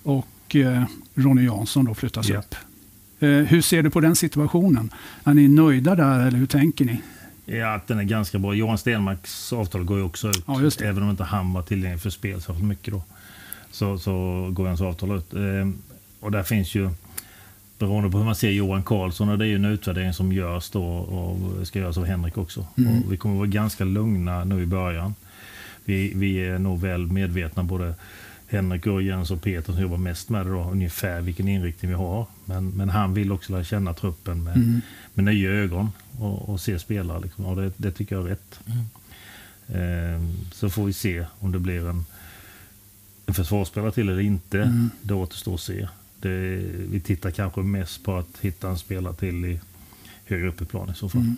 och 0.02 0.56
eh, 0.56 0.84
Ronny 1.14 1.44
Jansson 1.44 1.84
då 1.84 1.94
flyttas 1.94 2.28
Japp. 2.28 2.44
upp. 2.44 2.54
Eh, 3.22 3.28
hur 3.28 3.60
ser 3.60 3.82
du 3.82 3.90
på 3.90 4.00
den 4.00 4.16
situationen? 4.16 4.90
Är 5.24 5.34
ni 5.34 5.48
nöjda 5.48 5.94
där 5.94 6.26
eller 6.26 6.38
hur 6.38 6.46
tänker 6.46 6.84
ni? 6.84 7.00
Ja, 7.46 7.80
den 7.86 7.98
är 7.98 8.02
ganska 8.02 8.38
bra. 8.38 8.54
Johan 8.54 8.78
Stenmarks 8.78 9.52
avtal 9.52 9.84
går 9.84 9.98
ju 9.98 10.04
också 10.04 10.28
ut. 10.28 10.44
Ja. 10.46 10.70
Även 10.84 11.02
om 11.02 11.10
inte 11.10 11.24
han 11.24 11.52
var 11.52 11.62
tillgänglig 11.62 12.00
för 12.00 12.10
spel 12.10 12.42
så 12.42 12.52
mycket 12.54 12.94
då. 12.94 13.02
Så, 13.70 13.98
så 13.98 14.48
går 14.52 14.66
hans 14.66 14.80
avtal 14.80 15.16
ut. 15.16 15.34
Ehm, 15.34 15.78
och 16.20 16.30
där 16.32 16.42
finns 16.42 16.74
ju, 16.74 16.90
beroende 17.78 18.10
på 18.10 18.18
hur 18.18 18.24
man 18.24 18.34
ser 18.34 18.50
Johan 18.50 18.82
Karlsson, 18.82 19.28
och 19.28 19.38
det 19.38 19.44
är 19.44 19.48
ju 19.48 19.54
en 19.54 19.64
utvärdering 19.64 20.12
som 20.12 20.32
görs 20.32 20.70
då 20.70 20.84
och 20.84 21.66
ska 21.66 21.78
göras 21.78 21.98
av 21.98 22.04
Henrik 22.04 22.38
också. 22.38 22.66
Mm. 22.78 23.02
Vi 23.10 23.16
kommer 23.16 23.36
vara 23.36 23.46
ganska 23.46 23.84
lugna 23.84 24.44
nu 24.44 24.62
i 24.62 24.66
början. 24.66 25.14
Vi, 25.84 26.12
vi 26.14 26.46
är 26.46 26.58
nog 26.58 26.80
väl 26.80 27.06
medvetna, 27.06 27.62
både 27.62 27.94
Henrik 28.52 28.86
och 28.86 29.02
Jens 29.02 29.30
och 29.30 29.42
Peter 29.42 29.72
som 29.72 29.82
jobbar 29.82 29.96
mest 29.96 30.28
med 30.28 30.46
det 30.46 30.50
då, 30.52 30.70
ungefär 30.70 31.20
vilken 31.20 31.48
inriktning 31.48 31.90
vi 31.90 31.96
har. 31.96 32.26
Men, 32.44 32.70
men 32.70 32.88
han 32.90 33.14
vill 33.14 33.32
också 33.32 33.52
lära 33.52 33.64
känna 33.64 33.94
truppen 33.94 34.44
med, 34.44 34.56
Mm. 34.56 34.80
med 35.14 35.24
nya 35.24 35.50
ögon 35.50 35.90
och, 36.18 36.48
och 36.48 36.60
se 36.60 36.78
spelare. 36.78 37.20
Liksom. 37.20 37.46
Och 37.46 37.56
det, 37.56 37.72
det 37.76 37.90
tycker 37.92 38.16
jag 38.16 38.24
är 38.24 38.28
rätt. 38.28 38.60
Ehm, 39.68 40.36
så 40.52 40.70
får 40.70 40.84
vi 40.84 40.92
se 40.92 41.26
om 41.38 41.52
det 41.52 41.58
blir 41.58 41.88
en, 41.88 42.04
en 43.26 43.34
försvarsspelare 43.34 43.92
till 43.92 44.08
eller 44.08 44.20
inte. 44.20 44.62
Mm. 44.62 44.90
Det 45.02 45.14
återstår 45.14 45.54
att 45.54 45.60
se. 45.60 45.88
Det, 46.20 46.56
vi 46.90 47.00
tittar 47.00 47.30
kanske 47.30 47.60
mest 47.60 48.04
på 48.04 48.16
att 48.16 48.38
hitta 48.40 48.68
en 48.68 48.78
spelare 48.78 49.14
till 49.14 49.44
i 49.44 49.60
högre 50.26 50.48
upp 50.48 50.62
i 50.62 50.64
plan 50.64 50.90
i 50.90 50.94
så 50.94 51.08
fall. 51.08 51.20
Mm. 51.20 51.36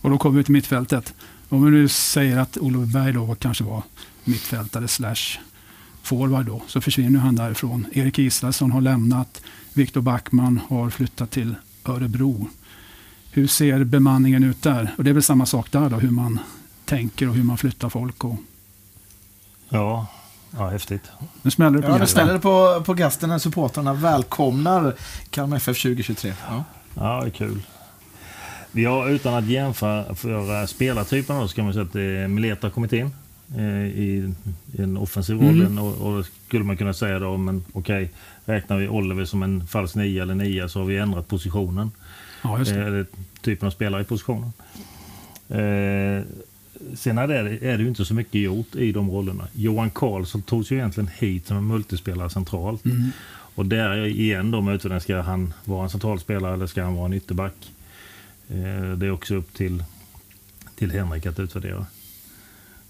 Och 0.00 0.10
då 0.10 0.18
kommer 0.18 0.38
vi 0.38 0.44
till 0.44 0.52
mittfältet. 0.52 1.14
Om 1.48 1.64
vi 1.64 1.70
nu 1.70 1.88
säger 1.88 2.38
att 2.38 2.58
Olof 2.58 2.92
Berg 2.92 3.12
då 3.12 3.34
kanske 3.34 3.64
var 3.64 3.82
mittfältare 4.24 4.88
slash 4.88 5.38
forward 6.06 6.46
då, 6.46 6.62
så 6.66 6.80
försvinner 6.80 7.20
han 7.20 7.34
därifrån. 7.34 7.86
Erik 7.92 8.18
Israelsson 8.18 8.70
har 8.70 8.80
lämnat. 8.80 9.42
Viktor 9.72 10.00
Backman 10.00 10.60
har 10.68 10.90
flyttat 10.90 11.30
till 11.30 11.54
Örebro. 11.84 12.48
Hur 13.30 13.46
ser 13.46 13.84
bemanningen 13.84 14.44
ut 14.44 14.62
där? 14.62 14.94
Och 14.98 15.04
det 15.04 15.10
är 15.10 15.14
väl 15.14 15.22
samma 15.22 15.46
sak 15.46 15.72
där 15.72 15.90
då, 15.90 15.96
hur 15.96 16.10
man 16.10 16.38
tänker 16.84 17.28
och 17.28 17.34
hur 17.34 17.42
man 17.42 17.58
flyttar 17.58 17.88
folk. 17.88 18.24
Och... 18.24 18.36
Ja, 19.68 20.06
ja, 20.56 20.68
häftigt. 20.68 21.02
Nu 21.42 21.50
smäller 21.50 21.76
det 21.76 21.82
på 21.82 21.92
Ja, 21.92 21.98
nu 21.98 22.06
ställer 22.06 22.32
det 22.32 22.40
på, 22.40 22.82
på 22.86 22.94
gasten 22.94 23.28
när 23.28 23.38
supportrarna 23.38 23.94
välkomnar 23.94 24.94
Kalmar 25.30 25.56
FF 25.56 25.82
2023. 25.82 26.34
Ja. 26.48 26.64
Ja, 26.94 27.20
det 27.20 27.26
är 27.26 27.30
kul. 27.30 27.62
Vi 28.72 28.84
har 28.84 29.08
utan 29.08 29.34
att 29.34 29.46
jämföra 29.46 30.66
spelartyperna 30.66 31.40
då, 31.40 31.48
så 31.48 31.54
kan 31.54 31.64
man 31.64 31.74
säga 31.74 31.84
att 31.84 31.94
eh, 31.94 32.28
Mileta 32.28 32.66
har 32.66 32.72
kommit 32.72 32.92
in 32.92 33.10
i, 33.54 34.32
i 34.72 34.82
en 34.82 34.96
offensiv 34.96 35.36
roll. 35.36 35.60
Mm. 35.60 35.78
Och, 35.78 36.18
och 36.18 36.26
skulle 36.46 36.64
man 36.64 36.76
kunna 36.76 36.94
säga 36.94 37.18
då, 37.18 37.36
men 37.36 37.64
okej, 37.72 38.10
räknar 38.44 38.78
vi 38.78 38.88
Oliver 38.88 39.24
som 39.24 39.42
en 39.42 39.66
falsk 39.66 39.94
nia 39.94 40.22
eller 40.22 40.34
nia 40.34 40.68
så 40.68 40.78
har 40.78 40.86
vi 40.86 40.98
ändrat 40.98 41.28
positionen. 41.28 41.90
Ja. 42.42 42.60
Eh, 42.60 42.86
Eller 42.86 43.06
typen 43.40 43.66
av 43.66 43.70
spelare 43.70 44.02
i 44.02 44.04
positionen. 44.04 44.52
Eh, 45.48 46.24
sen 46.94 47.18
är 47.18 47.26
det, 47.26 47.38
är 47.38 47.76
det 47.76 47.82
ju 47.82 47.88
inte 47.88 48.04
så 48.04 48.14
mycket 48.14 48.40
gjort 48.40 48.74
i 48.74 48.92
de 48.92 49.10
rollerna. 49.10 49.48
Johan 49.54 49.90
Karlsson 49.90 50.42
togs 50.42 50.70
ju 50.70 50.76
egentligen 50.76 51.10
hit 51.18 51.46
som 51.46 51.56
en 51.56 51.66
multispelare 51.66 52.30
centralt. 52.30 52.84
Mm. 52.84 53.10
Och 53.28 53.66
där 53.66 54.06
igen 54.06 54.50
då 54.50 54.60
med 54.60 55.02
ska 55.02 55.20
han 55.20 55.52
vara 55.64 55.84
en 55.84 55.90
central 55.90 56.20
spelare 56.20 56.54
eller 56.54 56.66
ska 56.66 56.84
han 56.84 56.94
vara 56.94 57.06
en 57.06 57.12
ytterback? 57.12 57.72
Eh, 58.48 58.92
det 58.96 59.06
är 59.06 59.10
också 59.10 59.34
upp 59.34 59.54
till, 59.54 59.84
till 60.74 60.90
Henrik 60.90 61.26
att 61.26 61.40
utvärdera. 61.40 61.86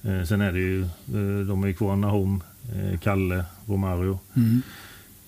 Eh, 0.07 0.25
sen 0.25 0.41
är 0.41 0.53
det 0.53 0.59
ju, 0.59 0.83
eh, 0.83 1.47
de 1.47 1.63
är 1.65 1.67
ju 1.69 1.75
kvar, 1.75 1.97
Nahom, 1.97 2.43
eh, 2.75 2.99
Kalle, 2.99 3.45
Romario 3.67 4.19
Mm. 4.37 4.63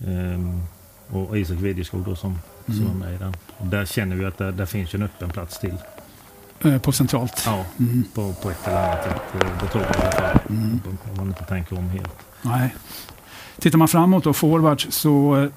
eh, 0.00 1.16
och 1.16 1.38
Isak 1.38 1.56
Widjeskog 1.58 2.04
då 2.04 2.16
som, 2.16 2.38
som 2.66 2.86
är 2.90 2.94
med 2.94 3.14
i 3.14 3.18
den. 3.18 3.34
Och 3.58 3.66
där 3.66 3.84
känner 3.86 4.16
vi 4.16 4.24
att 4.24 4.38
där, 4.38 4.52
där 4.52 4.66
finns 4.66 4.94
en 4.94 5.02
öppen 5.02 5.30
plats 5.30 5.58
till. 5.60 5.74
På 6.82 6.92
centralt. 6.92 7.42
Ja, 7.46 7.64
Mm. 7.78 8.04
på, 8.14 8.32
på 8.32 8.50
ett 8.50 8.66
eller 8.68 8.76
annat 8.92 9.04
sätt. 9.04 9.20
Det 9.60 9.66
tror 9.68 9.84
jag 9.84 9.96
i 9.96 9.98
alla 10.02 10.10
fall. 10.12 10.38
Mm. 10.50 10.80
Om 11.10 11.16
man 11.16 11.26
inte 11.28 11.44
tänker 11.44 11.78
om 11.78 11.88
helt. 11.88 12.12
Nej. 12.42 12.74
Tittar 13.58 13.78
man 13.78 13.88
framåt 13.88 14.24
då, 14.24 14.32
forwards, 14.32 14.86
så 14.90 15.48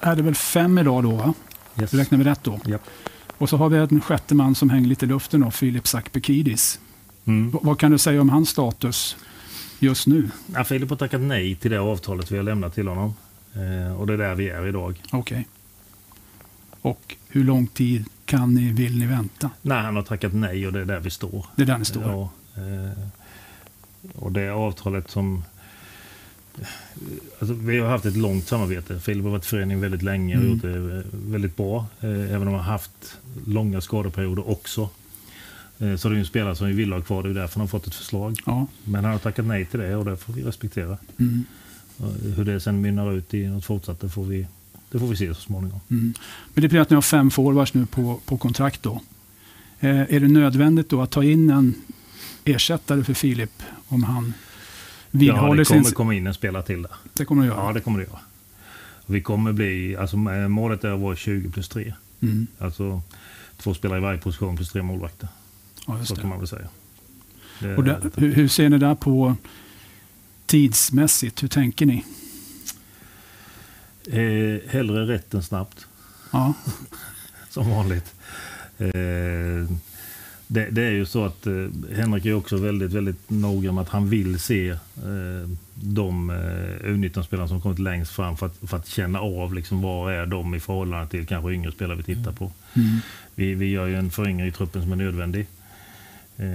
är 0.00 0.16
det 0.16 0.22
väl 0.22 0.34
fem 0.34 0.78
idag 0.78 1.02
då, 1.02 1.10
va? 1.10 1.34
Yes. 1.80 1.94
Räknar 1.94 2.18
vi 2.18 2.24
rätt 2.24 2.44
då? 2.44 2.58
Japp. 2.64 2.82
Och 3.38 3.48
så 3.48 3.56
har 3.56 3.68
vi 3.68 3.78
en 3.78 4.00
sjätte 4.00 4.34
man 4.34 4.54
som 4.54 4.70
hänger 4.70 4.88
lite 4.88 5.04
i 5.04 5.08
luften 5.08 5.40
då, 5.40 5.50
Filip 5.50 5.86
Sakpekidis. 5.88 6.80
Mm. 7.24 7.50
Vad 7.62 7.78
kan 7.78 7.90
du 7.90 7.98
säga 7.98 8.20
om 8.20 8.28
hans 8.28 8.48
status 8.48 9.16
just 9.78 10.06
nu? 10.06 10.30
Ja, 10.54 10.64
Filip 10.64 10.90
har 10.90 10.96
tackat 10.96 11.20
nej 11.20 11.54
till 11.56 11.70
det 11.70 11.78
avtalet 11.80 12.30
vi 12.30 12.36
har 12.36 12.44
lämnat 12.44 12.74
till 12.74 12.88
honom. 12.88 13.14
Eh, 13.54 14.00
och 14.00 14.06
det 14.06 14.12
är 14.12 14.18
där 14.18 14.34
vi 14.34 14.48
är 14.48 14.66
idag. 14.66 15.02
Okej. 15.12 15.48
Och 16.82 17.16
hur 17.28 17.44
lång 17.44 17.66
tid 17.66 18.04
kan 18.24 18.54
ni, 18.54 18.72
vill 18.72 18.98
ni 18.98 19.06
vänta? 19.06 19.50
Nej, 19.62 19.82
han 19.82 19.96
har 19.96 20.02
tackat 20.02 20.32
nej 20.34 20.66
och 20.66 20.72
det 20.72 20.80
är 20.80 20.84
där 20.84 21.00
vi 21.00 21.10
står. 21.10 21.46
Det 21.56 21.62
är 21.62 21.66
där 21.66 21.78
ni 21.78 21.84
står. 21.84 22.02
Ja, 22.02 22.30
eh, 22.56 23.06
och 24.14 24.32
det 24.32 24.48
avtalet 24.48 25.10
som... 25.10 25.44
Alltså, 27.38 27.54
vi 27.54 27.78
har 27.78 27.88
haft 27.88 28.04
ett 28.04 28.16
långt 28.16 28.46
samarbete. 28.48 29.00
Filip 29.00 29.24
har 29.24 29.30
varit 29.30 29.44
i 29.44 29.48
föreningen 29.48 29.80
väldigt 29.80 30.02
länge 30.02 30.36
och 30.36 30.42
Mm. 30.42 30.52
gjort 30.54 30.62
det 30.62 30.96
eh, 30.96 31.02
väldigt 31.12 31.56
bra. 31.56 31.86
Eh, 32.00 32.08
även 32.10 32.34
om 32.48 32.54
han 32.54 32.64
har 32.64 32.72
haft 32.72 33.18
långa 33.46 33.80
skadeperioder 33.80 34.50
också. 34.50 34.88
Eh, 35.80 35.96
så 35.96 36.08
det 36.08 36.14
är 36.14 36.18
en 36.18 36.26
spelare 36.26 36.56
som 36.56 36.66
vi 36.66 36.72
vill 36.72 36.92
ha 36.92 37.00
kvar. 37.00 37.22
Det 37.22 37.30
är 37.30 37.34
därför 37.34 37.54
han 37.54 37.60
har 37.60 37.68
fått 37.68 37.86
ett 37.86 37.94
förslag. 37.94 38.40
Ja. 38.46 38.66
Men 38.84 39.04
han 39.04 39.12
har 39.12 39.18
tackat 39.18 39.46
nej 39.46 39.66
till 39.66 39.80
det 39.80 39.96
och 39.96 40.04
det 40.04 40.16
får 40.16 40.32
vi 40.32 40.42
respektera. 40.42 40.98
Mm. 41.18 41.44
Hur 42.36 42.44
det 42.44 42.60
sen 42.60 42.80
mynnar 42.80 43.12
ut 43.12 43.34
i 43.34 43.46
något 43.46 43.64
fortsatt, 43.64 44.00
det 44.00 44.08
får 44.08 44.24
vi, 44.24 44.46
det 44.90 44.98
får 44.98 45.06
vi 45.06 45.16
se 45.16 45.34
så 45.34 45.40
småningom. 45.40 45.80
Mm. 45.90 46.14
Men 46.54 46.62
det 46.62 46.68
blir 46.68 46.80
att 46.80 46.90
ni 46.90 46.94
har 46.94 47.02
fem 47.02 47.30
forwards 47.30 47.74
nu 47.74 47.86
på, 47.86 48.20
på 48.24 48.36
kontrakt 48.36 48.82
då. 48.82 49.00
Eh, 49.80 50.00
är 50.00 50.20
det 50.20 50.28
nödvändigt 50.28 50.88
då 50.88 51.02
att 51.02 51.10
ta 51.10 51.24
in 51.24 51.50
en 51.50 51.74
ersättare 52.44 53.04
för 53.04 53.14
Filip 53.14 53.62
om 53.88 54.02
han 54.02 54.32
Ja, 55.10 55.18
vidhåller 55.18 55.56
det 55.56 55.64
kommer 55.64 55.82
sin... 55.82 55.94
komma 55.94 56.14
in 56.14 56.26
en 56.26 56.34
spelare 56.34 56.62
till 56.62 56.82
där. 56.82 56.92
Det 57.12 57.24
kommer 57.24 57.42
att 57.42 57.48
göra. 57.48 57.66
Ja, 57.66 57.72
det 57.72 57.80
kommer 57.80 57.98
det 57.98 58.04
göra. 58.04 58.18
Vi 59.06 59.22
kommer 59.22 59.52
bli, 59.52 59.96
alltså 59.96 60.16
eh, 60.16 60.48
målet 60.48 60.84
är 60.84 60.90
att 60.90 61.00
vara 61.00 61.16
20 61.16 61.50
plus 61.50 61.68
3. 61.68 61.94
Mm. 62.20 62.46
Alltså 62.58 63.02
två 63.56 63.74
spelare 63.74 63.98
i 63.98 64.02
varje 64.02 64.18
position 64.18 64.56
plus 64.56 64.70
tre 64.70 64.82
målvakter. 64.82 65.28
Ja, 65.98 66.04
Så 66.04 66.16
kan 66.16 66.28
man 66.28 66.38
väl 66.38 66.48
säga. 66.48 66.68
Det, 67.58 67.82
där, 67.82 68.10
hur, 68.16 68.34
hur 68.34 68.48
ser 68.48 68.68
ni 68.68 68.78
där 68.78 68.94
på 68.94 69.36
tidsmässigt? 70.46 71.42
Hur 71.42 71.48
tänker 71.48 71.86
ni? 71.86 72.04
eh, 74.06 74.70
hellre 74.70 75.06
rätt 75.06 75.34
än 75.34 75.42
snabbt, 75.42 75.86
Ja, 76.30 76.54
som 77.50 77.70
vanligt. 77.70 78.14
Eh, 78.78 79.70
det, 80.46 80.70
det 80.70 80.82
är 80.82 80.90
ju 80.90 81.06
så 81.06 81.24
att 81.24 81.46
eh, 81.46 81.52
Henrik 81.96 82.26
är 82.26 82.34
också 82.34 82.56
väldigt, 82.56 82.92
väldigt 82.92 83.30
noga 83.30 83.72
med 83.72 83.82
att 83.82 83.88
han 83.88 84.08
vill 84.08 84.40
se 84.40 84.70
eh, 84.70 84.78
de 85.74 86.30
eh, 86.30 86.86
U19-spelarna 86.88 87.48
som 87.48 87.60
kommit 87.60 87.78
längst 87.78 88.12
fram 88.12 88.36
för 88.36 88.46
att, 88.46 88.56
för 88.62 88.76
att 88.76 88.88
känna 88.88 89.20
av 89.20 89.54
liksom, 89.54 89.82
var 89.82 90.10
är 90.10 90.26
de 90.26 90.54
i 90.54 90.60
förhållande 90.60 91.08
till 91.08 91.26
kanske 91.26 91.52
yngre 91.52 91.72
spelare 91.72 91.96
vi 91.96 92.02
tittar 92.02 92.32
på. 92.32 92.52
mm. 92.74 92.98
Vi, 93.34 93.54
vi 93.54 93.70
gör 93.70 93.86
ju 93.86 93.96
en 93.96 94.10
föryngring 94.10 94.46
i 94.46 94.52
truppen 94.52 94.82
som 94.82 94.92
är 94.92 94.96
nödvändig. 94.96 95.46
Eh, 96.40 96.46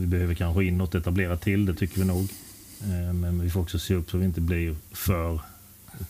vi 0.00 0.06
behöver 0.06 0.34
kanske 0.34 0.64
in 0.64 0.78
något 0.78 0.94
etablerat 0.94 1.40
till, 1.40 1.66
det 1.66 1.74
tycker 1.74 1.98
vi 1.98 2.04
nog. 2.04 2.28
Eh, 2.82 3.12
men 3.12 3.40
vi 3.40 3.50
får 3.50 3.60
också 3.60 3.78
se 3.78 3.94
upp 3.94 4.10
så 4.10 4.18
vi 4.18 4.24
inte 4.24 4.40
blir 4.40 4.76
för 4.92 5.40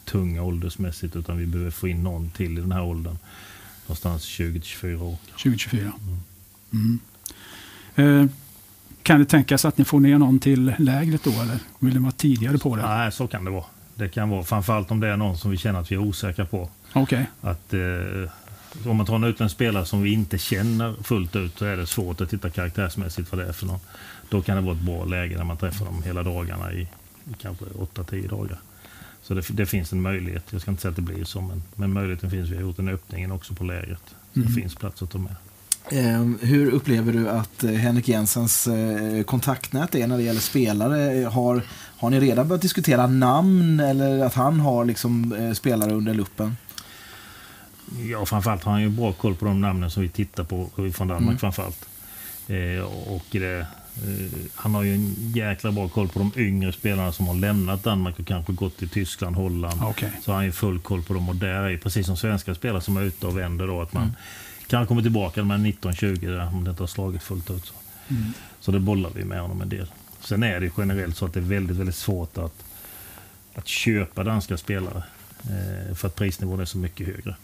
tunga 0.05 0.43
åldersmässigt 0.43 1.17
utan 1.17 1.39
vi 1.39 1.47
behöver 1.47 1.71
få 1.71 1.89
in 1.89 2.03
någon 2.03 2.31
till 2.31 2.59
i 2.59 2.61
den 2.61 2.73
här 2.73 2.83
åldern. 2.83 3.19
Någonstans 3.87 4.25
20-24 4.25 5.03
år. 5.03 5.17
2024. 5.31 5.93
Mm. 6.73 6.99
Eh, 7.95 8.31
kan 9.03 9.19
det 9.19 9.27
tänkas 9.27 9.65
att 9.65 9.79
ni 9.79 9.85
får 9.85 10.01
ner 10.01 10.19
någon 10.19 10.39
till 10.39 10.75
lägret 10.79 11.25
då 11.25 11.31
eller 11.31 11.59
vill 11.79 11.95
ni 11.95 12.01
vara 12.01 12.13
tidigare 12.13 12.59
på 12.59 12.77
det? 12.77 12.83
Nej, 12.83 13.13
så 13.13 13.27
kan 13.27 13.45
det 13.45 13.51
vara. 13.51 13.65
Det 13.95 14.09
kan 14.09 14.29
vara 14.29 14.43
framförallt 14.45 14.91
om 14.91 15.01
det 15.01 15.09
är 15.09 15.17
någon 15.17 15.39
som 15.39 15.51
vi 15.51 15.57
känner 15.57 15.81
att 15.81 15.91
vi 15.93 15.95
är 15.95 16.01
osäkra 16.01 16.47
på. 16.47 16.69
Att, 17.41 17.75
eh, 17.75 18.31
om 18.87 18.97
man 18.97 19.07
tar 19.07 19.15
en 19.15 19.25
utländsk 19.25 19.55
spelare 19.55 19.85
som 19.85 20.03
vi 20.03 20.13
inte 20.13 20.39
känner 20.39 20.95
fullt 21.03 21.37
ut 21.37 21.59
så 21.59 21.65
är 21.65 21.77
det 21.77 21.87
svårt 21.87 22.21
att 22.21 22.31
titta 22.31 22.51
karaktärsmässigt 22.51 23.33
vad 23.33 23.41
det 23.41 23.49
är 23.49 23.53
för 23.53 23.67
någon. 23.67 23.81
Då 24.29 24.43
kan 24.43 24.57
det 24.57 24.63
vara 24.63 24.75
ett 24.75 24.83
bra 24.83 25.05
läge 25.05 25.37
när 25.37 25.45
man 25.45 25.57
träffar 25.57 25.85
dem 25.85 26.03
hela 26.03 26.23
dagarna 26.23 26.73
i, 26.73 26.81
i 26.81 27.35
kanske 27.41 27.65
8-10 27.65 28.29
dagar. 28.29 28.59
Så 29.23 29.35
det, 29.35 29.43
det 29.51 29.67
finns 29.67 29.93
en 29.93 30.03
möjlighet. 30.03 30.45
Jag 30.51 30.61
ska 30.61 30.71
inte 30.71 30.83
säga 30.83 30.91
att 30.91 30.97
det 30.97 31.03
blir 31.03 31.25
så, 31.25 31.41
men, 31.41 31.63
men 31.75 31.93
möjligheten 31.93 32.31
finns. 32.31 32.49
Vi 32.51 32.55
har 32.55 32.63
gjort 32.63 32.79
en 32.79 32.89
öppning 32.89 33.33
också 33.33 33.55
på 33.55 33.65
lägret. 33.65 34.15
Mm. 34.37 34.49
Det 34.49 34.61
finns 34.61 34.75
plats 34.75 35.03
att 35.03 35.11
ta 35.11 35.19
med. 35.19 35.35
Eh, 35.91 36.25
hur 36.41 36.71
upplever 36.71 37.13
du 37.13 37.29
att 37.29 37.65
eh, 37.65 37.71
Henrik 37.71 38.09
Jensens 38.09 38.67
eh, 38.67 39.23
kontaktnät 39.23 39.95
är 39.95 40.07
när 40.07 40.17
det 40.17 40.23
gäller 40.23 40.41
spelare? 40.41 41.25
Har, 41.25 41.63
har 41.97 42.11
ni 42.11 42.21
redan 42.21 42.49
börjat 42.49 42.63
diskutera 42.63 43.07
namn 43.07 43.81
eller 43.81 44.25
att 44.25 44.35
han 44.35 44.61
har 44.61 44.85
liksom, 44.85 45.35
spelare 45.55 45.93
under 45.93 46.15
luppen? 46.15 46.57
Ja, 48.11 48.27
framförallt 48.27 48.65
har 48.65 48.73
han 48.73 48.83
ju 48.83 48.89
bra 48.89 49.13
koll 49.13 49.35
på 49.37 49.45
de 49.45 49.61
namnen 49.61 49.91
som 49.91 50.03
vi 50.03 50.09
tittar 50.09 50.45
på 50.45 50.71
från 50.95 51.09
Danmark 51.09 51.23
Mm. 51.29 51.39
framförallt. 51.39 51.89
Eh, 52.49 52.83
och 53.13 53.25
det, 53.31 53.59
eh, 53.59 53.67
han 54.55 54.75
har 54.75 54.83
ju 54.83 54.95
en 54.95 55.15
jäkla 55.35 55.73
bra 55.73 55.89
koll 55.89 56.09
på 56.09 56.19
de 56.19 56.33
yngre 56.37 56.73
spelarna 56.73 57.13
som 57.13 57.27
har 57.29 57.35
lämnat 57.35 57.83
Danmark 57.85 58.19
och 58.19 58.27
kanske 58.27 58.53
gått 58.53 58.77
till 58.77 58.89
Tyskland, 58.89 59.37
Holland. 59.37 59.81
Okej. 59.85 60.11
Så 60.25 60.31
har 60.31 60.37
han 60.37 60.45
ju 60.45 60.53
full 60.53 60.79
koll 60.79 61.03
på 61.03 61.15
dem 61.15 61.29
och 61.29 61.37
där 61.37 61.49
är 61.63 61.69
ju 61.69 61.79
precis 61.79 62.07
som 62.07 62.17
svenska 62.17 62.55
spelare 62.55 62.81
som 62.81 62.97
är 62.97 63.03
ute 63.03 63.27
och 63.27 63.39
vänder 63.39 63.67
då 63.67 63.81
att 63.83 63.93
man 63.93 64.03
Mm. 64.03 64.15
kan 64.67 64.87
komma 64.87 65.03
tillbaka 65.03 65.41
när 65.41 65.47
man 65.49 65.61
är 65.61 65.65
19-20 65.73 66.27
där, 66.31 66.47
om 66.55 66.65
det 66.65 66.71
inte 66.71 66.83
har 66.83 66.89
slagit 66.89 67.23
fullt 67.23 67.51
ut. 67.51 67.65
Så. 67.67 67.75
Mm. 68.11 68.33
så 68.61 68.71
det 68.73 68.81
bollar 68.81 69.11
vi 69.15 69.25
med 69.25 69.41
honom 69.41 69.61
en 69.63 69.69
del. 69.69 69.87
Sen 70.21 70.43
är 70.43 70.61
det 70.61 70.71
generellt 70.79 71.17
så 71.17 71.25
att 71.25 71.33
det 71.35 71.41
är 71.41 71.45
väldigt, 71.45 71.77
väldigt 71.77 71.95
svårt 71.97 72.39
att, 72.39 72.65
att 73.55 73.67
köpa 73.69 74.25
danska 74.25 74.57
spelare. 74.57 75.03
Eh, 75.43 75.95
för 75.95 76.09
att 76.09 76.15
prisnivån 76.17 76.61
är 76.61 76.65
så 76.65 76.79
mycket 76.79 77.07
högre. 77.07 77.37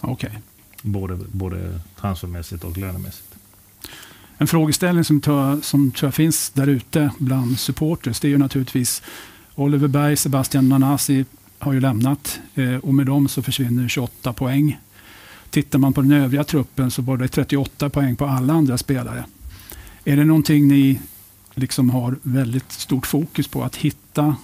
Okej. 0.00 0.38
Både, 0.82 1.18
både 1.32 1.80
transfermässigt 2.00 2.64
och 2.64 2.78
lönemässigt. 2.78 3.34
En 4.38 4.46
frågeställning 4.46 5.04
som, 5.04 5.20
tror- 5.20 5.60
som 5.60 5.90
tror 5.90 6.06
jag 6.06 6.14
finns 6.14 6.50
där 6.50 6.66
ute 6.66 7.10
bland 7.18 7.58
supporters 7.58 8.20
det 8.20 8.28
är 8.28 8.30
ju 8.30 8.38
naturligtvis 8.38 9.02
Oliver 9.54 9.88
Berg, 9.88 10.16
Sebastian 10.16 10.68
Nanasi 10.68 11.24
har 11.58 11.72
ju 11.72 11.80
lämnat 11.80 12.40
eh, 12.54 12.74
och 12.74 12.94
med 12.94 13.06
dem 13.06 13.28
så 13.28 13.42
försvinner 13.42 13.88
28 13.88 14.32
poäng. 14.32 14.78
Tittar 15.50 15.78
man 15.78 15.92
på 15.92 16.02
den 16.02 16.12
övriga 16.12 16.44
truppen 16.44 16.90
så 16.90 17.02
var 17.02 17.16
det 17.16 17.28
38 17.28 17.90
poäng 17.90 18.16
på 18.16 18.26
alla 18.26 18.52
andra 18.52 18.78
spelare. 18.78 19.24
Är 20.04 20.16
det 20.16 20.24
någonting 20.24 20.68
ni 20.68 21.00
liksom 21.54 21.90
har 21.90 22.16
väldigt 22.22 22.72
stort 22.72 23.06
fokus 23.06 23.48
på 23.48 23.64
att 23.64 23.76
hitta 23.76 24.36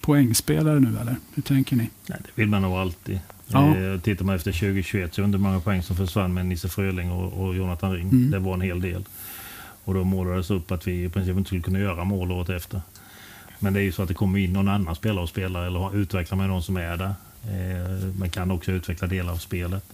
poängspelare 0.00 0.80
nu 0.80 0.98
eller? 1.00 1.16
Hur 1.34 1.42
tänker 1.42 1.76
ni? 1.76 1.90
Nej, 2.06 2.18
det 2.24 2.30
vill 2.34 2.48
man 2.48 2.62
nog 2.62 2.72
alltid. 2.72 3.20
Ja. 3.46 3.76
Eh, 3.76 4.00
tittar 4.00 4.24
man 4.24 4.34
efter 4.34 4.52
2021 4.52 5.14
så 5.14 5.22
undrar 5.22 5.38
många 5.38 5.60
poäng 5.60 5.82
som 5.82 5.96
försvann 5.96 6.34
med 6.34 6.46
Nisse 6.46 6.68
Fröling 6.68 7.10
och, 7.10 7.46
och 7.46 7.56
Jonathan 7.56 7.92
Ring. 7.92 8.08
Mm. 8.08 8.30
Det 8.30 8.38
var 8.38 8.54
en 8.54 8.60
hel 8.60 8.80
del. 8.80 9.04
Och 9.84 9.94
då 9.94 10.04
målades 10.04 10.50
upp 10.50 10.70
att 10.70 10.86
vi 10.86 11.04
i 11.04 11.08
princip 11.08 11.36
inte 11.36 11.48
skulle 11.48 11.62
kunna 11.62 11.78
göra 11.78 12.04
mål 12.04 12.32
året 12.32 12.48
efter. 12.48 12.80
Men 13.58 13.72
det 13.72 13.80
är 13.80 13.84
ju 13.84 13.92
så 13.92 14.02
att 14.02 14.08
det 14.08 14.14
kommer 14.14 14.38
in 14.38 14.52
någon 14.52 14.68
annan 14.68 14.94
spelare 14.94 15.22
och 15.22 15.28
spelar 15.28 15.66
eller 15.66 15.96
utvecklar 15.96 16.38
med 16.38 16.48
någon 16.48 16.62
som 16.62 16.76
är 16.76 16.96
där. 16.96 17.14
Eh, 17.44 18.14
man 18.18 18.30
kan 18.30 18.50
också 18.50 18.72
utveckla 18.72 19.06
delar 19.06 19.32
av 19.32 19.36
spelet. 19.36 19.84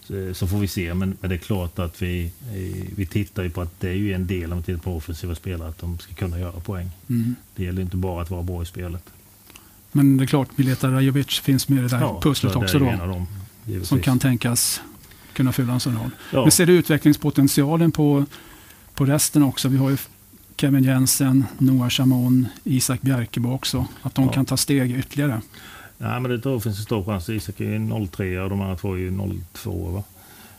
Så, 0.00 0.34
så 0.34 0.46
får 0.46 0.58
vi 0.58 0.68
se, 0.68 0.94
men, 0.94 1.16
men 1.20 1.30
det 1.30 1.36
är 1.36 1.38
klart 1.38 1.78
att 1.78 2.02
vi, 2.02 2.24
eh, 2.24 2.86
vi 2.96 3.06
tittar 3.06 3.42
ju 3.42 3.50
på 3.50 3.60
att 3.60 3.80
det 3.80 3.88
är 3.88 3.94
ju 3.94 4.12
en 4.12 4.26
del 4.26 4.52
om 4.52 4.58
vi 4.58 4.64
tittar 4.64 4.80
på 4.80 4.96
offensiva 4.96 5.34
spelare, 5.34 5.68
att 5.68 5.78
de 5.78 5.98
ska 5.98 6.14
kunna 6.14 6.38
göra 6.40 6.60
poäng. 6.60 6.90
Mm. 7.08 7.34
Det 7.54 7.64
gäller 7.64 7.82
inte 7.82 7.96
bara 7.96 8.22
att 8.22 8.30
vara 8.30 8.42
bra 8.42 8.62
i 8.62 8.66
spelet. 8.66 9.02
Men 9.96 10.16
det 10.16 10.24
är 10.24 10.26
klart, 10.26 10.58
Mileta 10.58 10.90
Rajovic 10.90 11.40
finns 11.40 11.68
med 11.68 11.78
i 11.78 11.82
det 11.82 11.88
där 11.88 12.00
Ja, 12.00 12.20
pusslet 12.22 12.56
också 12.56 12.78
då. 12.78 12.84
dem. 12.84 13.26
Som 13.82 14.00
kan 14.00 14.18
tänkas 14.18 14.80
kunna 15.32 15.52
fylla 15.52 15.72
en 15.72 15.80
sån 15.80 15.94
roll. 15.98 16.10
Ja. 16.32 16.42
Men 16.42 16.50
ser 16.50 16.66
du 16.66 16.72
utvecklingspotentialen 16.72 17.92
på, 17.92 18.24
på 18.94 19.04
resten 19.04 19.42
också? 19.42 19.68
Vi 19.68 19.76
har 19.76 19.90
ju 19.90 19.96
Kevin 20.56 20.84
Jensen, 20.84 21.44
Noah 21.58 21.88
Chamon, 21.88 22.46
Isak 22.64 23.00
Bjerkebo 23.02 23.52
också. 23.52 23.86
Att 24.02 24.14
de 24.14 24.24
Ja. 24.24 24.32
kan 24.32 24.44
ta 24.46 24.56
steg 24.56 24.98
ytterligare. 24.98 25.40
Ja, 25.98 26.20
men 26.20 26.30
det 26.30 26.38
tror 26.40 26.54
jag 26.54 26.62
finns 26.62 26.78
en 26.78 26.84
stor 26.84 27.04
chans. 27.04 27.28
Isak 27.28 27.60
är 27.60 27.64
ju 27.64 28.06
03 28.06 28.40
och 28.40 28.50
de 28.50 28.60
andra 28.60 28.76
två 28.76 28.92
är 28.94 28.98
ju 28.98 29.18
02. 29.52 29.70
Va? 29.90 30.02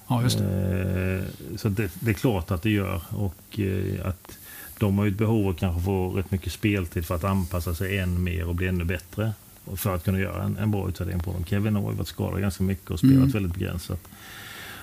Ja, 0.08 0.24
just 0.24 0.38
det. 0.38 1.26
Eh, 1.52 1.58
så 1.58 1.70
det, 1.70 1.92
det 2.00 2.10
är 2.12 2.14
klart 2.14 2.52
att 2.52 2.62
det 2.62 2.70
gör. 2.70 3.02
Och 3.10 3.60
eh, 3.60 4.08
att 4.08 4.37
de 4.80 4.98
har 4.98 5.06
ju 5.06 5.12
ett 5.12 5.18
behov 5.18 5.46
av 5.46 5.52
att 5.54 5.60
kanske 5.60 5.82
få 5.82 6.10
rätt 6.10 6.32
mycket 6.32 6.54
speltid 6.54 7.06
för 7.06 7.16
att 7.16 7.24
anpassa 7.24 7.76
sig 7.76 7.98
än 7.98 8.24
mer 8.24 8.48
och 8.48 8.56
bli 8.56 8.68
ännu 8.68 8.84
bättre. 8.84 9.34
För 9.76 9.96
att 9.96 10.04
kunna 10.04 10.20
göra 10.20 10.44
en, 10.44 10.58
en 10.58 10.72
bra 10.72 10.90
utvärdering 10.90 11.20
på 11.20 11.34
dem. 11.34 11.46
Kevin 11.46 11.76
har 11.76 11.92
ju 11.92 11.98
varit 11.98 12.08
skadad 12.08 12.42
ganska 12.42 12.64
mycket 12.64 12.92
och 12.92 13.00
spelat 13.00 13.16
Mm. 13.18 13.30
väldigt 13.30 13.54
begränsat. 13.54 14.00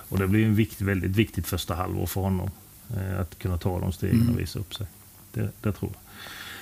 Och 0.08 0.18
det 0.18 0.28
blir 0.28 0.44
en 0.46 0.54
vikt, 0.54 0.80
väldigt 0.80 1.16
viktigt 1.16 1.46
första 1.46 1.74
halvår 1.74 2.06
för 2.06 2.20
honom. 2.20 2.50
Eh, 2.96 3.20
att 3.20 3.38
kunna 3.38 3.58
ta 3.58 3.80
de 3.80 3.92
stegen 3.92 4.20
Mm. 4.20 4.34
och 4.34 4.40
visa 4.40 4.58
upp 4.58 4.74
sig. 4.74 4.86
Det, 5.32 5.48
det 5.60 5.72
tror 5.72 5.90
jag. 5.94 6.00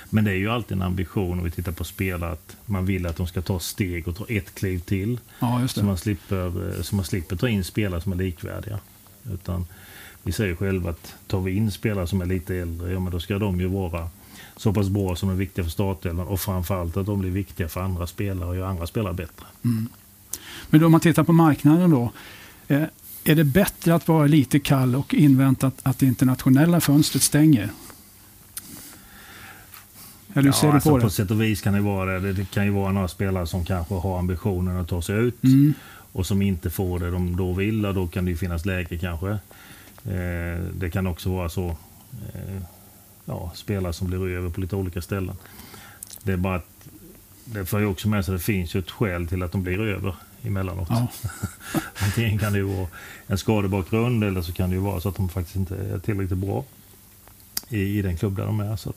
Men 0.09 0.23
det 0.23 0.31
är 0.31 0.35
ju 0.35 0.49
alltid 0.49 0.77
en 0.77 0.81
ambition 0.83 1.37
om 1.39 1.43
vi 1.45 1.51
tittar 1.51 1.71
på 1.71 1.83
spelare 1.83 2.31
att 2.31 2.57
man 2.65 2.85
vill 2.85 3.05
att 3.05 3.15
de 3.15 3.27
ska 3.27 3.41
ta 3.41 3.59
steg 3.59 4.07
och 4.07 4.15
ta 4.17 4.25
ett 4.29 4.55
kliv 4.55 4.79
till. 4.79 5.19
Ja, 5.39 5.67
Så 5.67 5.85
man, 5.85 5.97
slipper, 5.97 6.75
eh, 6.77 6.81
så 6.81 6.95
man 6.95 7.05
slipper 7.05 7.35
ta 7.35 7.47
in 7.49 7.63
spelare 7.63 8.01
som 8.01 8.11
är 8.11 8.15
likvärdiga. 8.15 8.79
Utan 9.33 9.65
vi 10.23 10.31
säger 10.31 10.55
själva 10.55 10.89
att 10.89 11.13
tar 11.27 11.41
vi 11.41 11.51
in 11.55 11.71
spelare 11.71 12.07
som 12.07 12.21
är 12.21 12.25
lite 12.25 12.55
äldre, 12.55 12.93
ja 12.93 12.99
men 12.99 13.11
då 13.11 13.19
ska 13.19 13.39
de 13.39 13.59
ju 13.59 13.67
vara 13.67 14.09
så 14.57 14.73
pass 14.73 14.89
bra 14.89 15.15
som 15.15 15.29
är 15.29 15.33
viktiga 15.35 15.65
för 15.65 15.71
startelvan 15.71 16.27
och 16.27 16.39
framförallt 16.39 16.97
att 16.97 17.05
de 17.05 17.19
blir 17.19 17.31
viktiga 17.31 17.67
för 17.69 17.81
andra 17.81 18.07
spelare 18.07 18.49
och 18.49 18.55
gör 18.55 18.67
andra 18.67 18.87
spelare 18.87 19.13
bättre. 19.13 19.45
Mm. 19.65 19.87
Men 20.69 20.83
om 20.83 20.91
man 20.91 21.01
tittar 21.01 21.23
på 21.23 21.33
marknaden 21.33 21.89
då. 21.89 22.11
Eh, 22.67 22.83
är 23.23 23.35
det 23.35 23.43
bättre 23.43 23.95
att 23.95 24.07
vara 24.07 24.27
lite 24.27 24.59
kall 24.59 24.95
och 24.95 25.13
invänta 25.13 25.71
att, 25.83 25.99
det 25.99 26.05
internationella 26.05 26.81
fönstret 26.81 27.23
stänger? 27.23 27.69
Eller 30.33 30.43
hur 30.43 30.51
ser 30.51 30.67
du 30.67 30.73
alltså 30.73 30.89
på 30.89 30.99
på 30.99 31.05
det? 31.05 31.11
sätt 31.11 31.31
och 31.31 31.41
vis 31.41 31.61
kan 31.61 31.73
det 31.73 31.81
vara 31.81 32.19
det. 32.19 32.33
Det 32.33 32.51
kan 32.51 32.65
ju 32.65 32.71
vara 32.71 32.91
några 32.91 33.07
spelare 33.07 33.47
som 33.47 33.65
kanske 33.65 33.93
har 33.93 34.19
ambitionen 34.19 34.77
att 34.77 34.87
ta 34.87 35.01
sig 35.01 35.15
ut 35.15 35.43
Mm. 35.43 35.73
och 36.11 36.25
som 36.25 36.41
inte 36.41 36.69
får 36.69 36.99
det 36.99 37.11
de 37.11 37.35
då 37.35 37.53
vill. 37.53 37.85
och 37.85 37.93
Då 37.93 38.07
kan 38.07 38.25
det 38.25 38.31
ju 38.31 38.37
finnas 38.37 38.65
läge 38.65 38.97
kanske. 38.97 39.37
Eh, 40.05 40.63
det 40.73 40.89
kan 40.93 41.07
också 41.07 41.29
vara 41.29 41.49
så 41.49 41.67
eh, 42.33 42.61
ja, 43.25 43.51
spelare 43.55 43.93
som 43.93 44.07
blir 44.07 44.27
över 44.27 44.49
på 44.49 44.61
lite 44.61 44.75
olika 44.75 45.01
ställen. 45.01 45.35
Det 46.23 46.31
är 46.31 46.37
bara 46.37 46.55
att 46.55 46.87
det 47.45 47.65
får 47.65 47.79
ju 47.79 47.85
också 47.85 48.09
med 48.09 48.25
sig 48.25 48.33
att 48.33 48.39
det 48.39 48.45
finns 48.45 48.75
ju 48.75 48.79
ett 48.79 48.91
skäl 48.91 49.27
till 49.27 49.43
att 49.43 49.51
de 49.51 49.63
blir 49.63 49.79
över 49.79 50.15
emellanåt. 50.43 50.87
Ja. 50.89 51.07
Antingen 52.05 52.39
kan 52.39 52.53
det 52.53 52.59
ju 52.59 52.63
vara 52.63 52.87
en 53.27 53.37
skadebakgrund 53.37 54.23
eller 54.23 54.41
så 54.41 54.53
kan 54.53 54.69
det 54.69 54.75
ju 54.75 54.81
vara 54.81 54.99
så 54.99 55.09
att 55.09 55.15
de 55.15 55.29
faktiskt 55.29 55.55
inte 55.55 55.75
är 55.75 55.99
tillräckligt 55.99 56.39
bra 56.39 56.63
i, 57.69 57.99
i 57.99 58.01
den 58.01 58.17
klubb 58.17 58.35
där 58.35 58.45
de 58.45 58.59
är. 58.59 58.75
Så 58.75 58.93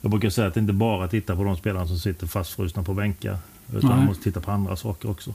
jag 0.00 0.10
brukar 0.10 0.30
säga 0.30 0.48
att 0.48 0.54
det 0.54 0.60
inte 0.60 0.72
bara 0.72 1.08
titta 1.08 1.36
på 1.36 1.44
de 1.44 1.56
spelarna 1.56 1.86
som 1.86 1.98
sitter 1.98 2.26
fastfrusna 2.26 2.82
på 2.82 2.94
bänkar. 2.94 3.38
Utan 3.68 3.90
Nej. 3.90 3.98
man 3.98 4.06
måste 4.06 4.24
titta 4.24 4.40
på 4.40 4.50
andra 4.50 4.76
saker 4.76 5.10
också. 5.10 5.34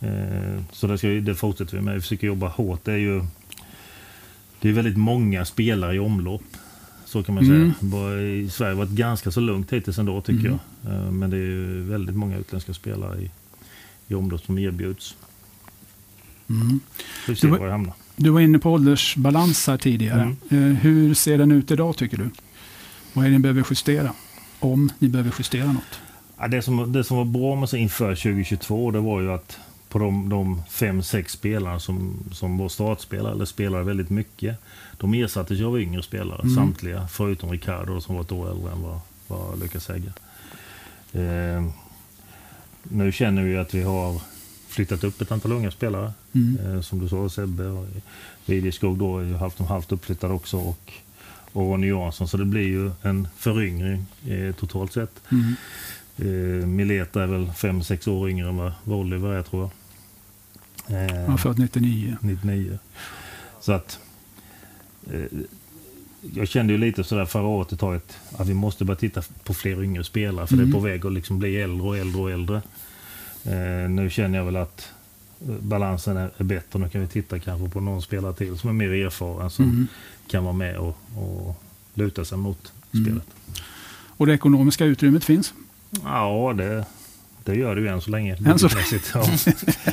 Eh, 0.00 0.62
så 0.72 0.86
det, 0.86 0.98
ska, 0.98 1.08
det 1.08 1.34
fortsätter 1.34 1.76
vi 1.76 1.82
med. 1.82 1.94
Vi 1.94 2.00
försöker 2.00 2.26
jobba 2.26 2.48
hårt. 2.48 2.84
Det 2.84 2.92
är 2.92 2.96
ju 2.96 3.24
det 4.64 4.68
är 4.70 4.72
väldigt 4.72 4.96
många 4.96 5.44
spelare 5.44 5.94
i 5.94 5.98
omlopp. 5.98 6.42
Så 7.04 7.22
kan 7.22 7.34
man 7.34 7.44
Mm. 7.44 7.74
säga. 7.80 8.20
I 8.22 8.48
Sverige 8.50 8.70
har 8.72 8.78
varit 8.78 8.90
ganska 8.90 9.30
så 9.30 9.40
lugnt 9.40 9.72
hittills 9.72 9.98
ändå 9.98 10.20
tycker 10.20 10.46
Mm. 10.48 10.58
jag. 10.82 10.92
Eh, 10.94 11.10
Men 11.10 11.30
det 11.30 11.36
är 11.36 11.88
väldigt 11.90 12.16
många 12.16 12.36
utländska 12.38 12.74
spelare 12.74 13.18
i, 13.20 13.30
i 14.08 14.14
omlopp 14.14 14.40
som 14.44 14.58
erbjuds. 14.58 15.14
Mm. 16.50 16.80
Ser 17.26 17.34
Det 17.40 17.46
var- 17.46 17.58
var 17.58 17.66
jag 17.66 17.72
hamnar. 17.72 17.92
Du 18.16 18.30
var 18.30 18.40
inne 18.40 18.58
på 18.58 18.72
åldersbalans 18.72 19.66
här 19.66 19.76
tidigare. 19.76 20.36
Mm. 20.50 20.70
Eh, 20.70 20.76
hur 20.76 21.14
ser 21.14 21.38
den 21.38 21.52
ut 21.52 21.70
idag 21.70 21.96
tycker 21.96 22.16
du? 22.16 22.30
Vad 23.12 23.24
är 23.24 23.28
det 23.30 23.36
ni 23.36 23.38
behöver 23.42 23.64
justera? 23.70 24.12
Om 24.60 24.92
ni 24.98 25.08
behöver 25.08 25.34
justera 25.38 25.72
något? 25.72 26.00
Ja, 26.38 26.48
det, 26.48 26.62
som, 26.62 26.92
det 26.92 27.04
som 27.04 27.16
var 27.16 27.24
bra 27.24 27.56
med 27.56 27.68
sig 27.68 27.80
inför 27.80 28.14
2022 28.14 28.90
det 28.90 29.00
var 29.00 29.20
ju 29.20 29.32
att 29.32 29.58
på 29.94 29.98
de, 30.00 30.28
de 30.28 30.62
fem, 30.70 31.02
sex 31.02 31.32
spelarna 31.32 31.80
som, 31.80 32.24
som 32.32 32.58
var 32.58 32.68
startspelare 32.68 33.32
eller 33.32 33.44
spelade 33.44 33.84
väldigt 33.84 34.10
mycket. 34.10 34.58
De 34.98 35.14
ersattes 35.14 35.58
ju 35.58 35.64
av 35.64 35.80
yngre 35.80 36.02
spelare, 36.02 36.40
Mm. 36.42 36.54
samtliga. 36.54 37.08
Förutom 37.10 37.50
Ricardo 37.50 38.00
som 38.00 38.14
var 38.14 38.22
ett 38.22 38.32
år 38.32 38.50
äldre 38.50 38.72
än 38.72 38.82
vad, 38.82 38.98
vad 39.28 39.58
Lukas 39.60 39.88
Hägge. 39.88 40.12
Eh, 41.12 41.64
nu 42.82 43.12
känner 43.12 43.42
vi 43.42 43.56
att 43.56 43.74
vi 43.74 43.82
har 43.82 44.20
flyttat 44.68 45.04
upp 45.04 45.20
ett 45.20 45.32
antal 45.32 45.52
unga 45.52 45.70
spelare. 45.70 46.12
Mm. 46.32 46.58
Eh, 46.74 46.80
som 46.80 46.98
du 46.98 47.08
sa, 47.08 47.28
Sebbe 47.28 47.66
och 47.66 47.86
Videskog 48.46 48.98
då 48.98 49.22
ju 49.22 49.34
halvt 49.34 49.60
om 49.60 49.66
halvt 49.66 49.92
uppflyttad 49.92 50.30
också. 50.30 50.58
Och, 50.58 50.92
och 51.52 51.62
Ronny 51.62 51.88
Jansson. 51.88 52.28
Så 52.28 52.36
det 52.36 52.44
blir 52.44 52.66
ju 52.68 52.90
en 53.02 53.28
föryngring 53.36 54.06
eh, 54.28 54.54
totalt 54.54 54.92
sett. 54.92 55.20
Mm. 55.32 55.54
Eh, 56.18 56.66
Mileta 56.66 57.22
är 57.22 57.26
väl 57.26 57.46
5-6 57.46 58.08
år 58.08 58.28
yngre 58.30 58.48
än 58.48 58.56
vad 58.56 58.72
vad 58.84 58.98
Oliver 58.98 59.28
är 59.32 59.42
tror 59.42 59.62
jag. 59.62 59.70
Eh, 60.88 61.26
Han 61.26 61.38
född 61.38 61.58
99. 61.58 62.16
99. 62.20 62.78
Så 63.60 63.72
att 63.72 63.98
eh, 65.12 65.20
jag 66.34 66.48
kände 66.48 66.72
ju 66.72 66.78
lite 66.78 67.04
sådär 67.04 67.24
förra 67.24 67.46
året 67.46 67.72
ett 67.72 67.80
tag 67.80 67.96
att, 67.96 68.18
att 68.36 68.48
vi 68.48 68.54
måste 68.54 68.84
börja 68.84 68.98
titta 68.98 69.22
på 69.44 69.54
fler 69.54 69.82
yngre 69.82 70.04
spelare 70.04 70.46
för 70.46 70.54
Mm. 70.54 70.66
det 70.66 70.70
är 70.70 70.72
på 70.72 70.80
väg 70.86 71.06
att 71.06 71.12
liksom 71.12 71.38
bli 71.38 71.56
äldre 71.56 71.86
och 71.86 71.96
äldre 71.98 72.20
och 72.22 72.30
äldre. 72.30 72.62
Eh, 73.44 73.90
nu 73.90 74.10
känner 74.10 74.38
jag 74.38 74.44
väl 74.44 74.56
att 74.56 74.88
eh, 75.48 75.54
balansen 75.60 76.16
är, 76.16 76.30
är 76.36 76.44
bättre. 76.44 76.78
Nu 76.78 76.88
kan 76.88 77.00
vi 77.00 77.06
titta 77.06 77.38
kanske 77.38 77.68
på 77.70 77.80
någon 77.80 78.02
spelare 78.02 78.34
till 78.34 78.58
som 78.58 78.70
är 78.70 78.74
mer 78.74 78.90
erfaren 79.06 79.50
som 79.50 79.64
Mm. 79.64 79.86
kan 80.30 80.44
vara 80.44 80.52
med 80.54 80.76
och, 80.76 80.98
och 81.16 81.62
luta 81.94 82.24
sig 82.24 82.38
mot 82.38 82.72
Mm. 82.94 83.04
spelet. 83.06 83.26
Och 84.16 84.26
det 84.26 84.34
ekonomiska 84.34 84.84
utrymmet 84.84 85.24
finns? 85.24 85.54
Ja, 86.04 86.52
det, 86.56 86.84
det 87.44 87.54
gör 87.54 87.74
det 87.74 87.80
ju 87.80 87.88
än 87.88 88.00
så 88.00 88.10
länge. 88.10 88.36
Än 88.46 88.58
så- 88.58 88.68
budgetmässigt, 88.68 89.10
Ja. 89.14 89.26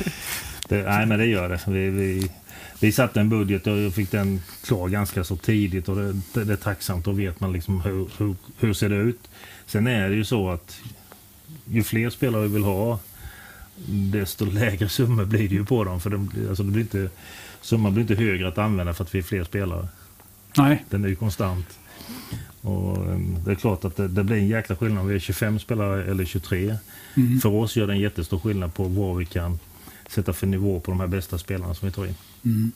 det, 0.72 0.82
nej, 0.82 1.06
men 1.06 1.18
det 1.18 1.26
gör 1.26 1.48
det. 1.48 1.60
Vi, 1.66 1.90
vi, 1.90 2.30
vi 2.80 2.92
satte 2.92 3.20
en 3.20 3.28
budget 3.28 3.66
och 3.66 3.78
jag 3.78 3.94
fick 3.94 4.10
den 4.10 4.40
klar 4.64 4.88
ganska 4.88 5.24
så 5.24 5.36
tidigt. 5.36 5.88
och 5.88 5.96
Det, 5.96 6.12
det, 6.34 6.44
det 6.44 6.52
är 6.52 6.56
tacksamt. 6.56 7.04
Då 7.04 7.12
vet 7.12 7.40
man 7.40 7.52
liksom 7.52 7.80
hur, 7.80 8.08
hur, 8.18 8.34
hur 8.58 8.72
ser 8.72 8.88
det 8.88 8.96
ut. 8.96 9.30
Sen 9.66 9.86
är 9.86 10.08
det 10.08 10.14
ju 10.14 10.24
så 10.24 10.50
att 10.50 10.80
ju 11.64 11.82
fler 11.82 12.10
spelare 12.10 12.42
vi 12.42 12.48
vill 12.48 12.64
ha 12.64 12.98
desto 13.86 14.44
lägre 14.44 14.88
summor 14.88 15.24
blir 15.24 15.48
det 15.48 15.54
ju 15.54 15.64
på 15.64 15.84
dem. 15.84 16.00
För 16.00 16.10
de, 16.10 16.26
blir- 16.26 16.48
alltså 16.48 16.62
det 16.62 16.70
blir 16.72 16.82
inte, 16.82 17.10
summan 17.60 17.92
blir 17.94 18.02
inte 18.02 18.14
högre 18.14 18.48
att 18.48 18.58
använda 18.58 18.94
för 18.94 19.04
att 19.04 19.14
vi 19.14 19.18
är 19.18 19.22
fler 19.22 19.44
spelare. 19.44 19.88
Nej, 20.56 20.84
Den 20.90 21.04
är 21.04 21.08
ju 21.08 21.16
konstant. 21.16 21.66
Och 22.60 22.96
um, 23.08 23.36
det 23.44 23.50
är 23.50 23.54
klart 23.54 23.84
att 23.84 23.96
det, 23.96 24.08
det 24.08 24.24
blir 24.24 24.36
en 24.36 24.48
jäkla 24.48 24.76
skillnad 24.76 24.98
om 25.02 25.06
vi 25.08 25.14
är 25.14 25.18
25 25.18 25.58
spelare 25.58 26.04
eller 26.04 26.24
23. 26.24 26.76
Mm. 27.16 27.40
För 27.40 27.48
oss 27.48 27.76
gör 27.76 27.86
det 27.86 27.92
en 27.92 28.00
jättestor 28.00 28.38
skillnad 28.38 28.74
på 28.74 28.84
vad 28.84 29.16
vi 29.16 29.24
kan 29.26 29.58
sätta 30.12 30.32
för 30.32 30.46
nivå 30.46 30.80
på 30.80 30.90
de 30.90 31.00
här 31.00 31.06
bästa 31.06 31.38
spelarna 31.38 31.74
som 31.74 31.88
vi 31.88 31.92
tar 31.94 32.06
in. 32.06 32.14
Mm. 32.44 32.72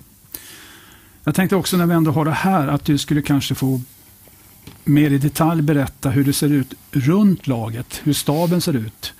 Jag 1.24 1.34
tänkte 1.34 1.56
också 1.56 1.76
när 1.76 1.86
vi 1.86 1.94
ändå 1.94 2.10
har 2.10 2.24
det 2.24 2.30
här 2.30 2.68
att 2.68 2.84
du 2.84 2.98
skulle 2.98 3.22
kanske 3.22 3.54
få 3.54 3.80
mer 4.84 5.10
i 5.10 5.18
detalj 5.18 5.62
berätta 5.62 6.10
hur 6.10 6.24
det 6.24 6.32
ser 6.32 6.48
ut 6.52 6.74
runt 6.90 7.46
laget, 7.46 8.00
hur 8.04 8.12
staben 8.12 8.60
ser 8.60 8.76
ut. 8.76 9.12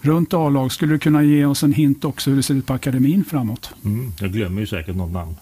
Runt 0.00 0.34
A-lag, 0.34 0.72
skulle 0.72 0.92
du 0.92 0.98
kunna 0.98 1.22
ge 1.22 1.44
oss 1.44 1.62
en 1.62 1.72
hint 1.72 2.04
också 2.04 2.30
hur 2.30 2.36
det 2.36 2.42
ser 2.42 2.54
ut 2.54 2.66
på 2.66 2.72
akademin 2.74 3.24
framåt? 3.24 3.70
Mm. 3.84 4.12
Jag 4.20 4.32
glömmer 4.32 4.60
ju 4.60 4.66
säkert 4.66 4.96
något 4.96 5.12
namn. 5.12 5.36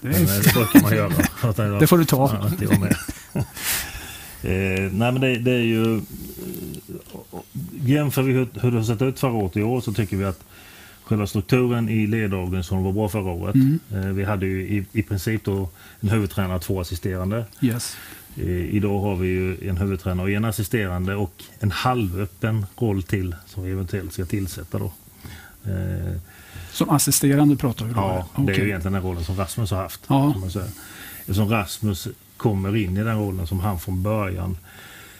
Det, 0.00 0.08
är, 0.08 0.12
eh, 0.12 0.26
det 0.26 0.52
brukar 0.54 0.82
man 0.82 0.96
göra. 0.96 1.78
det 1.80 1.86
får 1.86 1.98
du 1.98 2.04
ta. 2.04 2.50
Ja, 2.60 2.86
eh, 4.48 4.92
nej 4.92 5.12
men 5.12 5.20
det, 5.20 5.38
det 5.38 5.52
är 5.52 5.62
ju... 5.62 5.96
eh, 5.96 6.02
Jämför 7.72 8.22
vi 8.22 8.32
hur, 8.32 8.48
hur 8.54 8.70
det 8.70 8.76
har 8.76 8.84
sett 8.84 9.02
ut 9.02 9.20
förra 9.20 9.32
året 9.32 9.56
i 9.56 9.62
år 9.62 9.80
så 9.80 9.92
tycker 9.92 10.16
vi 10.16 10.24
att 10.24 10.44
själva 11.06 11.26
strukturen 11.26 11.88
i 11.88 12.06
ledorganisationen 12.06 12.84
var 12.84 12.92
bra 12.92 13.08
förra 13.08 13.30
året. 13.30 13.54
Mm. 13.54 13.78
Eh, 13.94 14.00
vi 14.00 14.24
hade 14.24 14.46
ju 14.46 14.62
i, 14.62 14.84
i 14.92 15.02
princip 15.02 15.44
då 15.44 15.68
en 16.00 16.08
huvudtränare 16.08 16.56
och 16.56 16.62
två 16.62 16.80
assisterande. 16.80 17.44
Yes. 17.60 17.96
Eh, 18.36 18.74
idag 18.74 19.00
har 19.00 19.16
vi 19.16 19.28
ju 19.28 19.68
en 19.68 19.76
huvudtränare 19.76 20.26
och 20.26 20.30
en 20.30 20.44
assisterande 20.44 21.14
och 21.14 21.44
en 21.60 21.70
halvöppen 21.70 22.66
roll 22.76 23.02
till 23.02 23.34
som 23.46 23.64
vi 23.64 23.70
eventuellt 23.70 24.12
ska 24.12 24.24
tillsätta 24.24 24.78
då. 24.78 24.92
Eh, 25.64 26.20
Som 26.72 26.90
assisterande 26.90 27.56
pratar 27.56 27.84
vi 27.84 27.92
då? 27.92 28.00
Ja, 28.00 28.26
det 28.36 28.42
är 28.42 28.44
Okej. 28.44 28.60
ju 28.60 28.68
egentligen 28.68 28.92
den 28.92 29.02
rollen 29.02 29.24
som 29.24 29.36
Rasmus 29.36 29.70
har 29.70 29.78
haft. 29.78 30.00
Ja. 30.08 30.32
Kan 30.32 30.40
man 30.40 30.50
säga. 30.50 30.66
Eftersom 31.20 31.48
Rasmus 31.48 32.08
kommer 32.36 32.76
in 32.76 32.96
i 32.96 33.04
den 33.04 33.18
rollen 33.18 33.46
som 33.46 33.60
han 33.60 33.78
från 33.80 34.02
början 34.02 34.56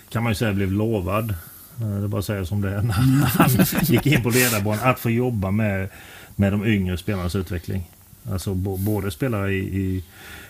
kan 0.08 0.22
man 0.22 0.30
ju 0.30 0.34
säga 0.36 0.52
blev 0.52 0.72
lovad. 0.72 1.34
Eh, 1.80 1.88
Det 2.00 2.08
bara 2.08 2.22
säga 2.22 2.44
som 2.46 2.60
det 2.60 2.70
är. 2.70 2.82
När 2.82 2.92
han 2.94 3.50
gick 3.82 4.06
in 4.06 4.22
på 4.22 4.30
ledarbanan. 4.30 4.88
Att 4.88 4.98
få 5.00 5.10
jobba 5.10 5.50
med, 5.50 5.88
med 6.36 6.52
de 6.52 6.66
yngre 6.66 6.96
spelarnas 6.98 7.34
utveckling. 7.36 7.90
Alltså 8.30 8.54
både 8.54 9.10
spelare 9.10 9.52
i, 9.54 9.58
i, 9.80 10.04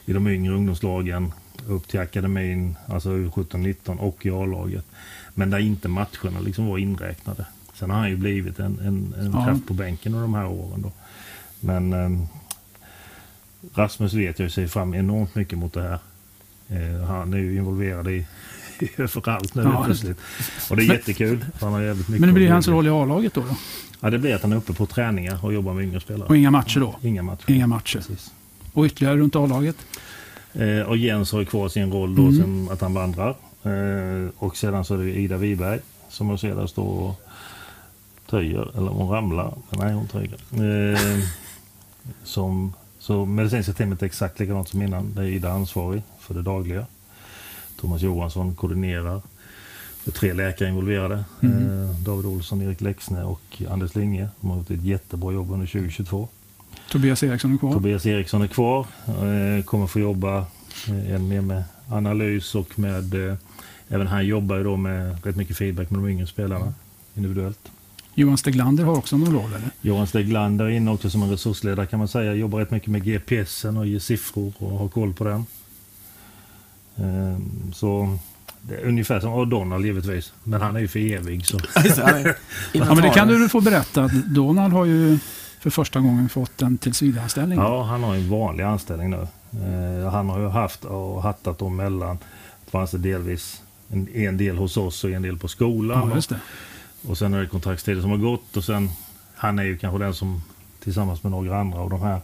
i 0.06 0.12
de 0.12 0.26
yngre 0.28 0.52
ungdomslagen 0.54 1.32
upp 1.68 1.88
till 1.88 2.00
akademin, 2.00 2.76
alltså 2.88 3.08
U17-19 3.10 3.98
och 3.98 4.26
i 4.26 4.30
A-laget. 4.30 4.84
Men 5.34 5.50
där 5.50 5.58
inte 5.58 5.88
matcherna 5.88 6.40
liksom 6.44 6.66
var 6.66 6.78
inräknade. 6.78 7.46
Sen 7.74 7.90
har 7.90 7.98
han 7.98 8.10
ju 8.10 8.16
blivit 8.16 8.58
en, 8.58 8.78
en, 8.78 9.14
en 9.20 9.32
Ja. 9.34 9.44
kraft 9.44 9.66
på 9.66 9.74
bänken 9.74 10.12
under 10.14 10.22
de 10.22 10.34
här 10.34 10.46
åren. 10.46 10.82
Då. 10.82 10.92
Men 11.60 11.92
ehm, 11.92 12.26
Rasmus 13.74 14.12
vet 14.12 14.38
jag 14.38 14.50
ser 14.52 14.66
fram 14.66 14.94
enormt 14.94 15.34
mycket 15.34 15.58
mot 15.58 15.72
det 15.72 15.82
här. 15.82 15.98
Eh, 16.68 17.04
han 17.06 17.34
är 17.34 17.38
ju 17.38 17.56
involverad 17.56 18.08
i 18.08 18.26
överallt 18.96 19.54
nu 19.54 19.62
Ja. 19.62 19.82
plötsligt. 19.84 20.18
Och 20.70 20.76
det 20.76 20.82
är 20.82 20.86
Men- 20.86 20.96
jättekul. 20.96 21.44
Han 21.60 21.72
har 21.72 21.80
jävligt 21.80 22.08
mycket 22.08 22.20
Men 22.20 22.28
det 22.28 22.32
blir 22.34 22.50
hans 22.50 22.68
roll 22.68 22.86
i 22.86 22.90
A-laget 22.90 23.34
då, 23.34 23.40
då? 23.40 23.56
Ja, 24.00 24.10
det 24.10 24.18
blir 24.18 24.34
att 24.34 24.42
han 24.42 24.52
är 24.52 24.56
uppe 24.56 24.72
på 24.72 24.86
träningar 24.86 25.44
och 25.44 25.52
jobbar 25.54 25.74
med 25.74 25.84
yngre 25.84 26.00
spelare. 26.00 26.28
Och 26.28 26.36
inga 26.36 26.50
matcher 26.50 26.80
då? 26.80 26.96
Inga 27.02 27.22
matcher. 27.22 27.50
Inga 27.50 27.66
matcher. 27.66 27.96
Precis. 27.98 28.30
Och 28.72 28.84
ytterligare 28.84 29.16
runt 29.16 29.36
A-laget? 29.36 29.76
Eh, 30.52 30.80
och 30.80 30.96
Jens 30.96 31.32
har 31.32 31.40
ju 31.40 31.46
kvar 31.46 31.68
sin 31.68 31.92
roll 31.92 32.14
då 32.14 32.22
Mm. 32.22 32.36
sen 32.36 32.68
att 32.72 32.80
han 32.80 32.94
vandrar. 32.94 33.30
Eh, 33.62 34.28
och 34.38 34.56
sedan 34.56 34.84
så 34.84 34.94
är 34.94 34.98
det 34.98 35.10
Ida 35.18 35.36
Wiberg 35.36 35.78
som 36.08 36.30
jag 36.30 36.40
ser 36.40 36.54
där 36.54 36.66
står 36.66 36.84
och 37.02 37.20
töjer, 38.30 38.70
eller 38.78 38.88
hon 38.90 39.08
ramlar. 39.10 39.54
Nej, 39.70 39.92
hon 39.94 40.08
töjer. 40.08 40.38
Eh, 40.94 41.20
som, 42.24 42.72
så 42.98 43.24
medicinska 43.24 43.72
teamet 43.72 44.02
är 44.02 44.06
exakt 44.06 44.40
likadant 44.40 44.68
som 44.68 44.82
innan. 44.82 45.14
Det 45.14 45.20
är 45.22 45.26
Ida 45.26 45.50
ansvarig 45.52 46.02
för 46.20 46.34
det 46.34 46.42
dagliga. 46.42 46.86
Thomas 47.80 48.02
Johansson 48.02 48.54
koordinerar. 48.54 49.22
Det 50.04 50.10
är 50.10 50.12
tre 50.12 50.32
läkare 50.32 50.68
involverade. 50.68 51.24
Mm. 51.42 51.82
Eh, 51.82 51.90
David 51.96 52.26
Olsson, 52.26 52.62
Erik 52.62 52.80
Lexne 52.80 53.24
och 53.24 53.62
Anders 53.70 53.94
Linge. 53.94 54.28
De 54.40 54.50
har 54.50 54.56
gjort 54.56 54.70
ett 54.70 54.82
jättebra 54.82 55.32
jobb 55.32 55.50
under 55.50 55.66
2022. 55.66 56.28
Tobias 56.90 57.22
Eriksson 57.22 57.52
är 57.52 57.58
kvar? 57.58 57.72
Tobias 57.72 58.06
Eriksson 58.06 58.42
är 58.42 58.46
kvar. 58.46 58.86
Eh, 59.06 59.64
kommer 59.64 59.86
få 59.86 60.00
jobba 60.00 60.38
eh, 60.88 61.14
än 61.14 61.28
mer 61.28 61.40
med 61.40 61.64
analys 61.88 62.54
och 62.54 62.78
med... 62.78 63.28
Eh, 63.28 63.36
även 63.88 64.06
han 64.06 64.26
jobbar 64.26 64.56
ju 64.56 64.64
då 64.64 64.76
med 64.76 65.24
rätt 65.24 65.36
mycket 65.36 65.56
feedback 65.56 65.90
med 65.90 66.00
de 66.00 66.08
yngre 66.08 66.26
spelarna 66.26 66.74
individuellt. 67.14 67.58
Johan 68.14 68.38
Steglander 68.38 68.84
har 68.84 68.96
också 68.96 69.16
någon 69.16 69.34
roll, 69.34 69.50
eller? 69.50 69.70
Johan 69.80 70.06
Steglander 70.06 70.64
är 70.64 70.70
inne 70.70 70.90
också 70.90 71.10
som 71.10 71.22
en 71.22 71.30
resursledare 71.30 71.86
kan 71.86 71.98
man 71.98 72.08
säga. 72.08 72.34
Jobbar 72.34 72.58
rätt 72.58 72.70
mycket 72.70 72.88
med 72.88 73.04
GPSen 73.04 73.76
och 73.76 73.86
ger 73.86 73.98
siffror 73.98 74.52
och 74.58 74.78
har 74.78 74.88
koll 74.88 75.14
på 75.14 75.24
den. 75.24 75.46
Eh, 76.96 77.38
så 77.72 78.18
det 78.62 78.74
är 78.74 78.84
ungefär 78.84 79.20
som 79.20 79.32
och 79.32 79.48
Donald 79.48 79.86
givetvis. 79.86 80.32
Men 80.44 80.60
han 80.60 80.76
är 80.76 80.80
ju 80.80 80.88
för 80.88 80.98
evig 80.98 81.46
så. 81.46 81.58
Ja, 82.72 82.94
men 82.94 83.02
det 83.02 83.10
kan 83.10 83.28
du 83.28 83.48
få 83.48 83.60
berätta. 83.60 84.04
att 84.04 84.34
Donald 84.34 84.72
har 84.72 84.84
ju 84.84 85.18
för 85.60 85.70
första 85.70 86.00
gången 86.00 86.28
fått 86.28 86.62
en 86.62 86.78
tillsvidareanställning. 86.78 87.58
Ja, 87.58 87.82
han 87.82 88.02
har 88.02 88.14
en 88.14 88.30
vanlig 88.30 88.64
anställning 88.64 89.10
nu. 89.10 89.26
Eh, 89.52 90.10
han 90.10 90.28
har 90.28 90.40
ju 90.40 90.48
haft 90.48 90.84
och 90.84 91.22
hattat 91.22 91.58
dem 91.58 91.76
mellan, 91.76 92.18
det 92.64 92.70
fanns 92.70 92.90
det 92.90 92.98
delvis 92.98 93.62
en, 93.88 94.08
en 94.14 94.36
del 94.36 94.56
hos 94.56 94.76
oss 94.76 95.04
och 95.04 95.10
en 95.10 95.22
del 95.22 95.38
på 95.38 95.48
skolan. 95.48 96.08
Ja, 96.08 96.14
just 96.14 96.28
det. 96.28 96.40
och 97.08 97.18
sen 97.18 97.34
är 97.34 97.40
det 97.40 97.46
kontraktstider 97.46 98.00
som 98.00 98.10
har 98.10 98.18
gått 98.18 98.56
och 98.56 98.64
sen, 98.64 98.88
han 99.34 99.58
är 99.58 99.62
ju 99.62 99.78
kanske 99.78 99.98
den 99.98 100.14
som 100.14 100.42
tillsammans 100.80 101.22
med 101.22 101.32
några 101.32 101.60
andra 101.60 101.78
av 101.78 101.90
de 101.90 102.02
här 102.02 102.20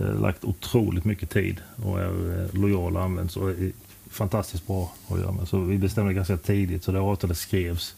eh, 0.00 0.20
lagt 0.20 0.44
otroligt 0.44 1.04
mycket 1.04 1.30
tid 1.30 1.60
och 1.84 2.00
är 2.00 2.42
eh, 2.42 2.60
lojal 2.60 2.96
och 2.96 3.02
används 3.02 3.36
och 3.36 3.50
är 3.50 3.72
fantastiskt 4.14 4.66
bra 4.66 4.92
att 5.08 5.18
göra 5.20 5.32
med. 5.32 5.48
Så 5.48 5.58
vi 5.60 5.78
bestämde 5.78 6.14
ganska 6.14 6.36
tidigt 6.36 6.84
så 6.84 6.92
det 6.92 7.00
avtalet 7.00 7.38
skrevs 7.38 7.94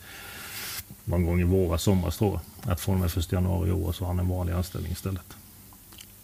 någon 1.05 1.27
gång 1.27 1.41
i 1.41 1.45
våras, 1.45 1.83
somras 1.83 2.17
tror 2.19 2.41
jag. 2.63 2.73
Att 2.73 2.81
från 2.81 2.95
och 2.95 3.01
med 3.01 3.17
1 3.19 3.33
januari 3.33 3.69
i 3.69 3.73
år 3.73 3.93
så 3.93 4.05
har 4.05 4.09
han 4.09 4.19
en 4.19 4.29
vanlig 4.29 4.53
anställning 4.53 4.93
istället. 4.93 5.23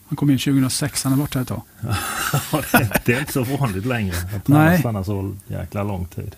Han 0.08 0.16
kom 0.16 0.30
in 0.30 0.38
2006, 0.38 1.04
han 1.04 1.12
har 1.12 1.20
varit 1.20 1.34
här 1.34 1.42
ett 1.42 1.48
tag. 1.48 1.62
Ja, 2.52 2.62
det- 2.72 3.02
det 3.04 3.14
är 3.14 3.20
inte 3.20 3.32
så 3.32 3.44
vanligt 3.44 3.86
längre. 3.86 4.16
Att. 4.36 4.48
Nej. 4.48 4.78
stannar 4.78 5.02
så 5.02 5.34
jäkla 5.46 5.82
lång 5.82 6.06
tid. 6.06 6.36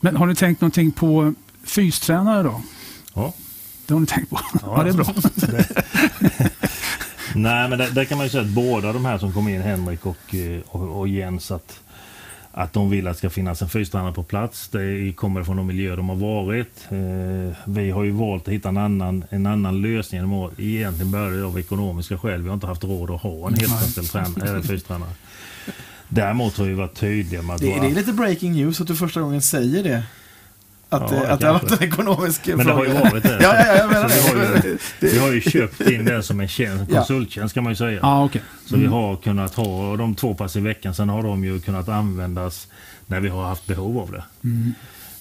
Men 0.00 0.16
har 0.16 0.26
ni 0.26 0.34
tänkt 0.34 0.60
någonting 0.60 0.90
på 0.92 1.34
fystränare 1.64 2.42
då? 2.42 2.62
Ja. 3.14 3.32
Det 3.86 3.94
har 3.94 4.00
ni 4.00 4.06
tänkt 4.06 4.30
på? 4.30 4.40
Ja, 4.62 4.82
det 4.82 4.90
är 4.90 4.94
bra. 4.94 5.04
Nej, 7.34 7.68
men 7.68 7.78
där, 7.78 7.90
där 7.90 8.04
kan 8.04 8.18
man 8.18 8.26
ju 8.26 8.30
säga 8.30 8.42
att 8.42 8.48
båda 8.48 8.92
de 8.92 9.04
här 9.04 9.18
som 9.18 9.32
kom 9.32 9.48
in, 9.48 9.62
Henrik 9.62 10.06
och, 10.06 10.34
eh, 10.34 10.60
och, 10.66 10.98
och 11.00 11.08
Jens, 11.08 11.50
att, 11.50 11.80
att 12.56 12.72
de 12.72 12.90
vill 12.90 13.06
att 13.06 13.14
det 13.14 13.18
ska 13.18 13.30
finnas 13.30 13.62
en 13.62 13.68
fystränare 13.68 14.12
på 14.12 14.22
plats. 14.22 14.68
Det 14.68 15.12
kommer 15.16 15.42
från 15.42 15.56
de 15.56 15.66
miljöer 15.66 15.96
de 15.96 16.08
har 16.08 16.16
varit. 16.16 16.86
Eh, 16.90 17.56
vi 17.66 17.90
har 17.90 18.04
ju 18.04 18.10
valt 18.10 18.48
att 18.48 18.54
hitta 18.54 18.68
en 18.68 18.76
annan, 18.76 19.24
en 19.30 19.46
annan 19.46 19.82
lösning. 19.82 20.20
genom 20.20 20.42
att- 20.44 20.60
Egentligen 20.60 21.10
började 21.12 21.36
det 21.36 21.44
av 21.46 21.58
ekonomiska 21.58 22.18
skäl. 22.18 22.42
Vi 22.42 22.48
har 22.48 22.54
inte 22.54 22.66
haft 22.66 22.84
råd 22.84 23.10
att 23.10 23.20
ha 23.20 23.48
en 23.48 23.54
eller 23.54 24.62
fystränare. 24.62 25.10
Däremot 26.08 26.58
har 26.58 26.64
vi 26.64 26.74
varit 26.74 26.94
tydliga 26.94 27.42
med 27.42 27.54
att 27.54 27.60
Det, 27.60 27.68
vara- 27.70 27.80
det 27.80 27.86
är 27.86 27.94
lite 27.94 28.12
breaking 28.12 28.52
news 28.52 28.80
att 28.80 28.86
du 28.86 28.96
första 28.96 29.20
gången 29.20 29.42
säger 29.42 29.82
det. 29.82 30.02
Att, 30.94 31.10
Ja, 31.12 31.24
eh, 31.24 31.32
att 31.32 31.40
det 31.40 31.46
har 31.46 31.52
varit 31.54 31.80
en 31.80 31.88
ekonomisk 31.88 32.46
Men 32.46 32.66
det 32.66 32.72
har 32.72 32.84
ju 32.84 32.90
fråga. 32.90 33.10
varit 33.10 33.22
det. 33.22 33.38
Ja, 33.42 33.54
ja, 33.54 33.66
ja, 33.66 33.76
jag 33.76 33.88
menar 33.88 34.08
Så 34.08 34.34
vi, 34.34 34.40
har 34.46 34.52
det. 34.54 34.68
ju, 34.68 34.78
vi 35.00 35.18
har 35.18 35.32
ju 35.32 35.40
köpt 35.40 35.80
in 35.80 36.04
den 36.04 36.22
som 36.22 36.40
en 36.40 36.48
tjänst, 36.48 36.92
konsulttjänst 36.92 37.54
kan 37.54 37.64
man 37.64 37.72
ju 37.72 37.76
säga. 37.76 37.98
Ja, 38.02 38.24
okej. 38.24 38.42
Så 38.66 38.76
vi 38.76 38.86
har 38.86 39.16
kunnat 39.16 39.54
ha 39.54 39.96
de 39.96 40.14
två 40.14 40.34
pass 40.34 40.56
i 40.56 40.60
veckan. 40.60 40.94
Sen 40.94 41.08
har 41.08 41.22
de 41.22 41.44
ju 41.44 41.60
kunnat 41.60 41.88
användas 41.88 42.68
när 43.06 43.20
vi 43.20 43.28
har 43.28 43.44
haft 43.44 43.66
behov 43.66 43.98
av 43.98 44.10
det. 44.12 44.24
Mm. 44.44 44.72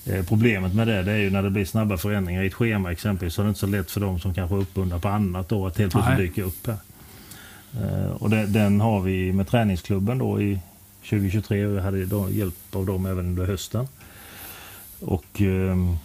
Eh, 0.06 0.26
problemet 0.26 0.74
med 0.76 0.88
det, 0.88 1.04
det 1.04 1.12
är 1.12 1.18
ju 1.18 1.30
när 1.30 1.44
det 1.44 1.50
blir 1.50 1.66
snabba 1.66 1.98
förändringar 1.98 2.44
i 2.44 2.48
ett 2.48 2.54
schema 2.54 2.92
exempelvis. 2.92 3.34
Så 3.34 3.42
är 3.42 3.44
det 3.44 3.50
inte 3.50 3.60
så 3.60 3.68
lätt 3.68 3.92
för 3.92 4.00
de 4.02 4.20
som 4.20 4.34
kanske 4.34 4.56
är 4.56 4.60
uppbundna 4.60 5.00
på 5.00 5.08
annat 5.08 5.50
då 5.50 5.68
att 5.68 5.78
helt 5.78 5.92
plötsligt 5.94 6.18
dyka 6.18 6.44
upp 6.44 6.68
här. 6.68 6.78
Eh, 7.82 8.12
och 8.12 8.30
det, 8.30 8.46
den 8.46 8.82
har 8.82 9.02
vi 9.02 9.34
med 9.34 9.48
träningsklubben 9.48 10.18
då 10.18 10.42
i 10.42 10.60
2023 11.10 11.66
och 11.66 11.76
vi 11.76 11.80
hade 11.82 12.06
då 12.06 12.30
hjälp 12.30 12.56
av 12.76 12.86
dem 12.86 13.06
även 13.06 13.26
under 13.26 13.46
hösten. 13.46 13.88
Och 15.06 15.26
ehm, 15.42 15.98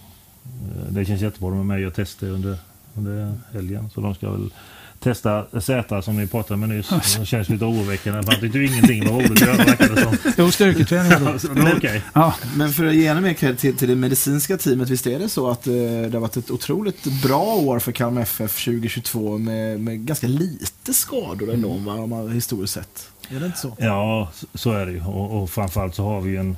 det 0.89 1.05
känns 1.05 1.21
jättebra. 1.21 1.49
De 1.49 1.59
är 1.59 1.63
med 1.63 1.75
och 1.75 1.81
gör 1.81 1.89
tester 1.89 2.29
under, 2.29 2.57
under 2.97 3.33
helgen. 3.53 3.89
Så 3.93 4.01
de 4.01 4.15
ska 4.15 4.31
väl 4.31 4.53
testa 4.99 5.61
Zäta 5.61 6.01
som 6.01 6.17
ni 6.17 6.27
pratade 6.27 6.57
med 6.57 6.69
nyss. 6.69 6.89
Det 7.19 7.25
känns 7.25 7.49
lite 7.49 7.65
oroväckande. 7.65 8.23
För 8.23 8.31
han 8.31 8.41
tyckte 8.41 8.57
ju 8.57 8.67
ingenting 8.67 9.05
var 9.09 9.13
roligt 9.19 9.31
att 9.31 9.39
göra 9.41 9.55
verkar 9.57 9.89
det 9.95 10.01
som. 10.01 10.17
Jo, 10.37 10.51
styrketräning 10.51 11.11
var 11.11 11.19
roligt. 11.31 11.41
Så 11.41 11.47
det 11.47 11.61
var 11.61 11.73
okej. 11.77 12.03
Ja, 12.13 12.33
Men 12.55 12.73
för 12.73 12.85
att 12.85 12.95
ge 12.95 13.07
ännu 13.07 13.21
mer 13.21 13.33
cred 13.33 13.57
till, 13.57 13.77
till 13.77 13.87
det 13.89 13.95
medicinska 13.95 14.57
teamet, 14.57 14.89
visst 14.89 15.07
är 15.07 15.19
det 15.19 15.29
så 15.29 15.49
att 15.49 15.67
eh, 15.67 15.73
det 15.73 16.09
har 16.13 16.19
varit 16.19 16.37
ett 16.37 16.51
otroligt 16.51 17.21
bra 17.23 17.43
år 17.55 17.79
för 17.79 17.91
Kalmar 17.91 18.21
FF 18.21 18.65
2022 18.65 19.37
med, 19.37 19.79
med 19.79 19.99
ganska 20.05 20.27
lite 20.27 20.93
skador 20.93 21.53
ändå, 21.53 21.73
va, 21.73 21.93
om 21.93 22.09
man 22.09 22.31
historiskt 22.31 22.73
sett? 22.73 23.07
Är 23.29 23.39
det 23.39 23.45
inte 23.45 23.59
så? 23.59 23.75
Ja, 23.79 24.31
så- 24.33 24.47
så 24.57 24.71
är 24.71 24.85
det 24.85 24.91
ju. 24.91 25.01
Och, 25.05 25.41
och 25.43 25.49
framförallt 25.49 25.95
så 25.95 26.03
har 26.03 26.21
vi 26.21 26.29
ju 26.29 26.37
en, 26.37 26.57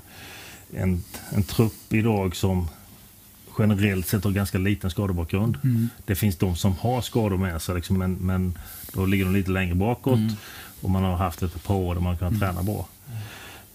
en, 0.73 1.03
en 1.29 1.43
trupp 1.43 1.93
idag 1.93 2.35
som 2.35 2.67
generellt 3.59 4.07
sett 4.07 4.23
har 4.23 4.31
ganska 4.31 4.57
liten 4.57 4.89
skadebakgrund. 4.89 5.57
Mm. 5.63 5.89
Det 6.05 6.15
finns 6.15 6.37
de 6.37 6.55
som 6.55 6.75
har 6.79 7.01
skador 7.01 7.37
med 7.37 7.61
sig, 7.61 7.75
liksom, 7.75 7.97
men, 7.97 8.13
men 8.13 8.57
då 8.93 9.05
ligger 9.05 9.25
de 9.25 9.33
lite 9.33 9.51
längre 9.51 9.75
bakåt. 9.75 10.17
Mm. 10.19 10.33
Och 10.81 10.89
man 10.89 11.03
har 11.03 11.15
haft 11.15 11.43
ett 11.43 11.63
par 11.63 11.75
år 11.75 11.95
där 11.95 12.01
man 12.01 12.17
kan 12.17 12.39
träna 12.39 12.63
bra. 12.63 12.87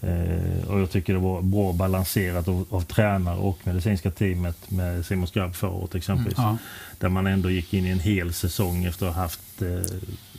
Eh, 0.01 0.67
och 0.67 0.79
jag 0.79 0.91
tycker 0.91 1.13
det 1.13 1.19
var 1.19 1.41
bra 1.41 1.73
balanserat 1.73 2.47
av, 2.47 2.65
av 2.69 2.81
tränare 2.81 3.37
och 3.37 3.59
medicinska 3.63 4.11
teamet 4.11 4.71
med 4.71 5.05
Simon 5.05 5.27
Skrabb 5.27 5.55
förra 5.55 5.71
året 5.71 5.95
exempelvis. 5.95 6.37
Ja. 6.37 6.57
Där 6.99 7.09
man 7.09 7.27
ändå 7.27 7.49
gick 7.49 7.73
in 7.73 7.85
i 7.85 7.89
en 7.89 7.99
hel 7.99 8.33
säsong 8.33 8.85
efter 8.85 9.07
att 9.07 9.15
ha 9.15 9.21
haft, 9.21 9.61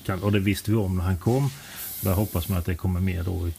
eh, 0.06 0.22
och 0.22 0.32
det 0.32 0.38
visste 0.38 0.70
vi 0.70 0.76
om 0.76 0.96
när 0.96 1.04
han 1.04 1.18
kom. 1.18 1.50
Där 2.00 2.12
hoppas 2.12 2.48
man 2.48 2.58
att 2.58 2.66
det 2.66 2.74
kommer 2.74 3.00
mer 3.00 3.22
då. 3.22 3.48
I, 3.48 3.54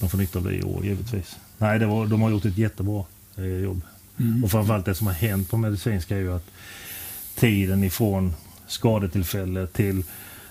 de 0.00 0.10
får 0.10 0.18
nytta 0.18 0.38
av 0.38 0.44
det 0.44 0.54
i 0.54 0.62
år 0.62 0.84
givetvis. 0.84 1.36
Nej, 1.60 1.78
det 1.78 1.86
var, 1.86 2.06
de 2.06 2.22
har 2.22 2.30
gjort 2.30 2.44
ett 2.44 2.58
jättebra 2.58 3.04
eh, 3.36 3.44
jobb. 3.44 3.82
Mm. 4.20 4.44
Och 4.44 4.50
framförallt 4.50 4.84
det 4.84 4.94
som 4.94 5.06
har 5.06 5.14
hänt 5.14 5.50
på 5.50 5.56
medicinska 5.56 6.16
är 6.16 6.20
ju 6.20 6.32
att 6.32 6.50
tiden 7.34 7.84
ifrån 7.84 8.34
skadetillfälle 8.66 9.66
till 9.66 10.02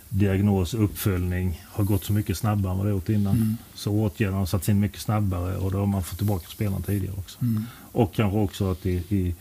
diagnos 0.10 0.74
uppföljning 0.74 1.62
har 1.66 1.84
gått 1.84 2.04
så 2.06 2.14
mycket 2.14 2.38
snabbare 2.38 2.72
än 2.72 2.78
vad 2.78 2.88
det 2.88 2.92
gjort 2.92 3.10
innan. 3.10 3.36
Mm. 3.36 3.58
Så 3.74 3.92
åtgärderna 3.92 4.38
har 4.38 4.46
satts 4.46 4.70
in 4.70 4.80
mycket 4.80 5.00
snabbare 5.00 5.58
och 5.58 5.72
då 5.72 5.80
har 5.80 5.86
man 5.86 6.04
fått 6.04 6.18
tillbaka 6.18 6.48
spelarna 6.48 6.82
tidigare 6.82 7.16
också. 7.18 7.42
Mm. 7.42 7.66
Och 7.92 8.14
kanske 8.14 8.38
också 8.38 8.72
att 8.72 8.86
i, 8.86 9.04
i, 9.10 9.36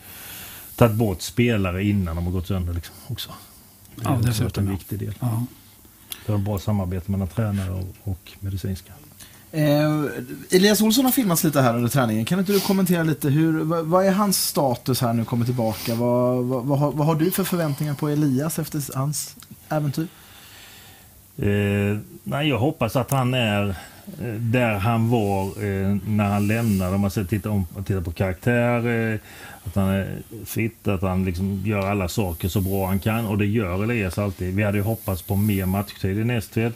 tagit 0.76 0.96
bort 0.96 1.22
spelare 1.22 1.84
innan 1.84 2.16
de 2.16 2.24
har 2.24 2.32
gått 2.32 2.46
sönder. 2.46 2.74
Liksom, 2.74 2.94
också. 3.06 3.30
Det 3.94 4.02
Ja, 4.04 4.20
dessutom, 4.24 4.64
en 4.64 4.70
viktig 4.70 4.98
del. 4.98 5.14
Ja. 5.20 5.46
Det 6.26 6.32
var 6.32 6.38
bra 6.38 6.58
samarbete 6.58 7.10
mellan 7.10 7.28
tränare 7.28 7.70
och, 7.70 7.96
och 8.02 8.32
medicinska. 8.40 8.92
Eh, 9.52 10.04
Elias 10.50 10.80
Olsson 10.80 11.04
har 11.04 11.12
filmats 11.12 11.44
lite 11.44 11.60
här 11.60 11.76
under 11.76 11.88
träningen. 11.88 12.24
Kan 12.24 12.38
inte 12.38 12.52
du 12.52 12.60
kommentera 12.60 13.02
lite, 13.02 13.28
hur, 13.28 13.64
vad, 13.64 13.86
vad 13.86 14.06
är 14.06 14.12
hans 14.12 14.46
status 14.46 15.00
här 15.00 15.12
nu 15.12 15.24
kommer 15.24 15.44
tillbaka? 15.44 15.94
Vad, 15.94 16.44
vad, 16.44 16.64
vad, 16.64 16.78
har, 16.78 16.92
vad 16.92 17.06
har 17.06 17.14
du 17.14 17.30
för 17.30 17.44
förväntningar 17.44 17.94
på 17.94 18.08
Elias 18.08 18.58
efter 18.58 18.96
hans 18.96 19.36
äventyr? 19.68 20.06
Eh, 21.38 21.98
nej, 22.24 22.48
jag 22.48 22.58
hoppas 22.58 22.96
att 22.96 23.10
han 23.10 23.34
är 23.34 23.68
eh, 24.22 24.34
där 24.34 24.74
han 24.74 25.10
var 25.10 25.44
eh, 25.44 25.96
när 26.06 26.28
han 26.28 26.46
lämnade. 26.46 26.94
Om 26.94 27.00
man 27.00 27.10
ser, 27.10 27.24
tittar, 27.24 27.50
om, 27.50 27.66
tittar 27.86 28.00
på 28.00 28.12
karaktär, 28.12 28.86
eh, 28.86 29.18
att 29.64 29.74
han 29.74 29.88
är 29.88 30.18
fit, 30.44 30.88
att 30.88 31.02
han 31.02 31.24
liksom 31.24 31.62
gör 31.64 31.90
alla 31.90 32.08
saker 32.08 32.48
så 32.48 32.60
bra 32.60 32.86
han 32.86 32.98
kan. 32.98 33.26
Och 33.26 33.38
det 33.38 33.46
gör 33.46 33.82
Elias 33.82 34.18
alltid. 34.18 34.54
Vi 34.54 34.62
hade 34.62 34.78
ju 34.78 34.84
hoppats 34.84 35.22
på 35.22 35.36
mer 35.36 35.66
matchtid 35.66 36.18
i 36.18 36.24
Nästved. 36.24 36.72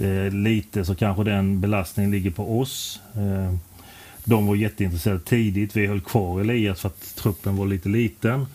Eh, 0.00 0.32
lite 0.32 0.84
så 0.84 0.94
kanske 0.94 1.24
den 1.24 1.60
belastningen 1.60 2.10
ligger 2.10 2.30
på 2.30 2.60
oss. 2.60 3.00
Eh, 3.14 3.54
de 4.24 4.46
var 4.46 4.54
jätteintresserade 4.56 5.20
tidigt. 5.20 5.76
Vi 5.76 5.86
höll 5.86 6.00
kvar 6.00 6.40
Elias 6.40 6.80
för 6.80 6.88
att 6.88 7.14
truppen 7.16 7.56
var 7.56 7.66
lite 7.66 7.88
liten. 7.88 8.46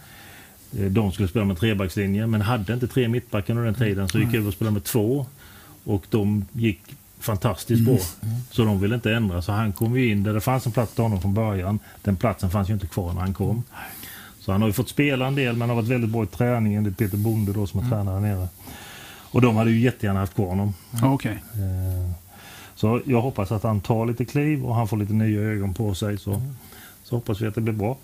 Eh, 0.79 0.85
De 0.85 1.11
skulle 1.11 1.27
spela 1.27 1.45
med 1.45 1.57
trebackslinje 1.57 2.27
men 2.27 2.41
hade 2.41 2.73
inte 2.73 2.87
tre 2.87 3.07
mittbackar 3.07 3.53
under 3.53 3.65
den 3.65 3.75
tiden 3.75 4.09
så 4.09 4.19
gick 4.19 4.33
över 4.33 4.47
och 4.47 4.53
spelade 4.53 4.73
med 4.73 4.83
två. 4.83 5.25
Och 5.83 6.05
de 6.09 6.45
gick 6.51 6.79
fantastiskt 7.19 7.81
bra. 7.85 7.97
Så 8.51 8.63
de 8.65 8.79
ville 8.79 8.95
inte 8.95 9.13
ändra. 9.13 9.41
Så 9.41 9.51
han 9.51 9.73
kom 9.73 9.97
ju 9.97 10.11
in 10.11 10.23
där 10.23 10.33
det 10.33 10.41
fanns 10.41 10.65
en 10.65 10.71
plats 10.71 10.93
till 10.93 11.03
honom 11.03 11.21
från 11.21 11.33
början. 11.33 11.79
Den 12.01 12.15
platsen 12.15 12.49
fanns 12.49 12.69
ju 12.69 12.73
inte 12.73 12.87
kvar 12.87 13.13
när 13.13 13.21
han 13.21 13.33
kom. 13.33 13.63
Så 14.39 14.51
han 14.51 14.61
har 14.61 14.69
ju 14.69 14.73
fått 14.73 14.89
spela 14.89 15.27
en 15.27 15.35
del 15.35 15.55
men 15.55 15.69
har 15.69 15.75
varit 15.75 15.87
väldigt 15.87 16.09
bra 16.09 16.23
i 16.23 16.27
träningen. 16.27 16.83
Det 16.83 16.89
är 16.89 16.91
Peter 16.91 17.17
Bonde 17.17 17.53
då 17.53 17.67
som 17.67 17.79
är 17.85 17.89
tränare 17.89 18.15
där 18.15 18.21
nere. 18.21 18.47
Och 19.31 19.41
de 19.41 19.55
hade 19.55 19.71
ju 19.71 19.79
jättegärna 19.79 20.19
haft 20.19 20.35
kvar 20.35 20.45
honom. 20.47 20.73
Okej. 21.03 21.43
Eh, 21.53 22.11
Så 22.75 23.01
jag 23.05 23.21
hoppas 23.21 23.51
att 23.51 23.63
han 23.63 23.81
tar 23.81 24.05
lite 24.05 24.25
kliv 24.25 24.65
och 24.65 24.75
han 24.75 24.87
får 24.87 24.97
lite 24.97 25.13
nya 25.13 25.41
ögon 25.41 25.73
på 25.73 25.93
sig. 25.95 26.17
Så, 26.17 26.41
så 27.03 27.15
hoppas 27.15 27.41
vi 27.41 27.47
att 27.47 27.55
det 27.55 27.61
blir 27.61 27.73
bra. 27.73 27.97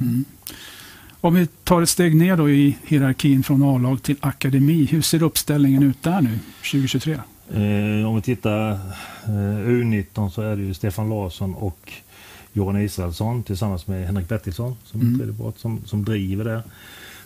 Mm. 0.00 0.24
Om 1.20 1.34
vi 1.34 1.46
tar 1.46 1.82
ett 1.82 1.88
steg 1.88 2.16
ner 2.16 2.36
då 2.36 2.50
i 2.50 2.76
hierarkin 2.86 3.42
från 3.42 3.62
A-lag 3.62 4.02
till 4.02 4.16
akademi. 4.20 4.84
Hur 4.90 5.02
ser 5.02 5.22
uppställningen 5.22 5.82
ut 5.82 6.02
där 6.02 6.20
nu 6.20 6.38
2023? 6.70 7.12
Eh, 7.14 8.08
om 8.08 8.16
vi 8.16 8.22
tittar 8.22 8.70
eh, 9.24 9.68
U19 9.68 10.28
så 10.30 10.42
är 10.42 10.56
det 10.56 10.62
ju 10.62 10.74
Stefan 10.74 11.08
Larsson 11.08 11.54
och 11.54 11.92
Johan 12.52 12.80
Israelsson 12.80 13.42
tillsammans 13.42 13.86
med 13.86 14.06
Henrik 14.06 14.28
Bertilsson 14.28 14.76
som, 14.84 15.00
Mm. 15.00 15.36
part, 15.38 15.58
som, 15.58 15.80
som 15.86 16.04
driver 16.04 16.44
det. 16.44 16.62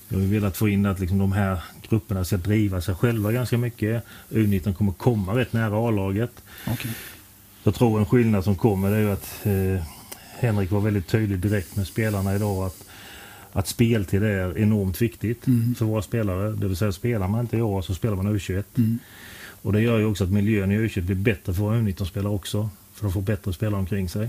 Vi 0.09 0.17
har 0.17 0.23
velat 0.33 0.57
få 0.57 0.69
in 0.69 0.87
att 0.87 1.01
liksom 1.01 1.19
de 1.19 1.33
här 1.33 1.59
grupperna 1.91 2.25
ska 2.25 2.37
driva 2.37 2.81
sig 2.81 2.95
själva 2.95 3.33
ganska 3.33 3.59
mycket. 3.59 4.05
U19 4.31 4.75
kommer 4.75 4.93
komma 4.93 5.37
rätt 5.37 5.53
nära 5.53 5.89
A-laget. 5.89 6.31
Okej. 6.67 6.91
Jag 7.63 7.75
tror 7.75 7.99
en 7.99 8.07
skillnad 8.07 8.45
som 8.45 8.57
kommer 8.57 8.91
är 8.91 9.13
att 9.13 9.47
eh, 9.47 9.85
Henrik 10.39 10.71
var 10.71 10.81
väldigt 10.81 11.07
tydlig 11.07 11.39
direkt 11.39 11.77
med 11.77 11.87
spelarna 11.87 12.35
idag 12.35 12.67
att, 12.67 12.85
att 13.53 13.69
speltid 13.69 14.23
är 14.23 14.59
enormt 14.59 15.03
viktigt 15.03 15.47
Mm. 15.47 15.75
för 15.75 15.85
våra 15.85 16.03
spelare. 16.03 16.53
Det 16.53 16.69
vill 16.69 16.77
säga 16.77 16.93
spelar 16.93 17.29
man 17.29 17.41
inte 17.41 17.57
i 17.57 17.63
år 17.63 17.83
så 17.83 17.95
spelar 17.95 18.17
man 18.17 18.37
U21. 18.37 18.65
Mm. 18.77 18.99
Och 19.63 19.73
det 19.73 19.81
gör 19.81 19.99
ju 19.99 20.05
också 20.05 20.25
att 20.25 20.31
miljön 20.31 20.73
i 20.73 20.79
U21 20.79 21.01
blir 21.01 21.17
bättre 21.17 21.55
för 21.55 21.63
våra 21.63 21.77
U19-spelare 21.77 22.33
också. 22.33 22.71
För 22.95 23.05
de 23.05 23.13
får 23.13 23.21
bättre 23.21 23.53
spelare 23.53 23.81
omkring 23.81 24.09
sig. 24.09 24.29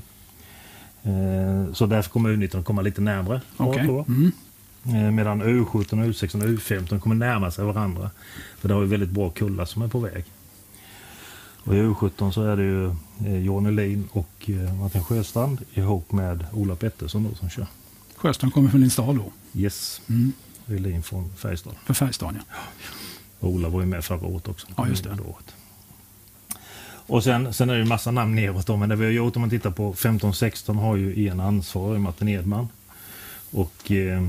Eh, 1.04 1.74
så 1.74 1.86
därför 1.86 2.10
kommer 2.10 2.30
U19 2.30 2.64
komma 2.64 2.82
lite 2.82 3.02
tror 3.86 3.98
jag. 3.98 4.10
Mm. 4.10 4.32
Eh, 4.88 5.12
medan 5.12 5.44
U17, 5.44 5.86
U16 6.06 6.44
och 6.44 6.50
U15 6.50 7.00
kommer 7.00 7.16
närma 7.16 7.52
sig 7.52 7.66
varandra. 7.66 8.12
För 8.58 8.68
det 8.68 8.74
har 8.74 8.82
ju 8.82 8.88
väldigt 8.88 9.10
bra 9.10 9.30
kullar 9.30 9.66
som 9.66 9.82
är 9.82 9.88
på 9.88 10.00
väg. 10.00 10.26
Och 11.64 11.76
i 11.76 11.78
U17 11.78 12.32
så 12.32 12.44
är 12.44 12.58
det 12.58 12.64
ju 12.64 12.86
eh, 13.26 13.38
Johan 13.46 13.66
Elin 13.66 14.08
och 14.12 14.50
eh, 14.50 14.76
Martin 14.80 15.04
Sjöstrand 15.04 15.62
ihop 15.74 16.12
med 16.12 16.46
Ola 16.54 16.76
Pettersson 16.76 17.24
då 17.30 17.36
som 17.36 17.50
kör. 17.50 17.68
Sjöstrand 18.16 18.54
kommer 18.54 18.70
från 18.70 18.80
Lindstad 18.82 19.14
då. 19.14 19.32
Yes, 19.54 20.02
Mm. 20.10 20.34
Elin 20.68 21.04
från 21.04 21.34
Färjestad. 21.38 21.74
För 21.86 21.94
Färjestad 21.94 22.36
ja. 22.50 22.56
Och 23.40 23.50
Ola 23.50 23.70
var 23.70 23.80
ju 23.82 23.86
med 23.86 24.06
förra 24.06 24.28
året 24.28 24.48
också. 24.48 24.68
Ja, 24.78 24.88
just 24.88 25.04
det. 25.04 25.10
Året. 25.10 25.56
Och 27.10 27.24
sen, 27.24 27.54
sen 27.54 27.70
är 27.70 27.74
det 27.74 27.80
ju 27.80 27.86
massa 27.86 28.12
namn 28.12 28.36
neråt 28.36 28.68
då, 28.68 28.78
men 28.78 28.90
det 28.90 28.96
vi 28.96 29.06
har 29.06 29.12
gjort 29.12 29.36
om 29.36 29.42
man 29.42 29.50
tittar 29.50 29.72
på 29.72 29.94
15-16 29.94 30.74
har 30.80 30.96
ju 30.96 31.28
en 31.28 31.40
ansvarig, 31.40 32.02
Martin 32.02 32.28
Edman. 32.28 32.68
Och 33.52 33.92
eh, 33.92 34.22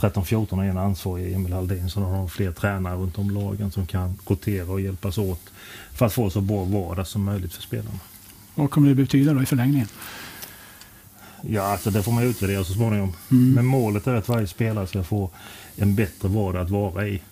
13-14 0.00 0.56
har 0.56 0.64
en 0.64 0.78
ansvarig, 0.78 1.32
Emil 1.32 1.52
Halldin. 1.52 1.90
Så 1.90 2.00
har 2.00 2.16
de 2.16 2.28
fler 2.28 2.52
tränare 2.52 2.96
runt 2.96 3.18
om 3.18 3.30
lagen 3.30 3.70
som 3.70 3.86
kan 3.86 4.18
rotera 4.26 4.70
och 4.70 4.80
hjälpas 4.80 5.18
åt 5.18 5.50
för 5.94 6.06
att 6.06 6.12
få 6.12 6.30
så 6.30 6.40
bra 6.40 6.64
vardag 6.64 7.06
som 7.06 7.24
möjligt 7.24 7.54
för 7.54 7.62
spelarna. 7.62 7.98
Vad 8.54 8.70
kommer 8.70 8.88
det 8.88 8.94
betyda 8.94 9.34
då 9.34 9.42
i 9.42 9.46
förlängningen? 9.46 9.88
Ja, 11.42 11.62
alltså 11.62 11.90
det 11.90 12.02
får 12.02 12.12
man 12.12 12.24
utvärdera 12.24 12.64
så 12.64 12.72
småningom. 12.72 13.12
Mm. 13.30 13.52
Men 13.52 13.66
målet 13.66 14.06
är 14.06 14.14
att 14.14 14.28
varje 14.28 14.46
spelare 14.46 14.86
ska 14.86 15.02
få 15.02 15.30
en 15.76 15.94
bättre 15.94 16.28
vardag 16.28 16.62
att 16.62 16.70
vara 16.70 17.08
i. 17.08 17.22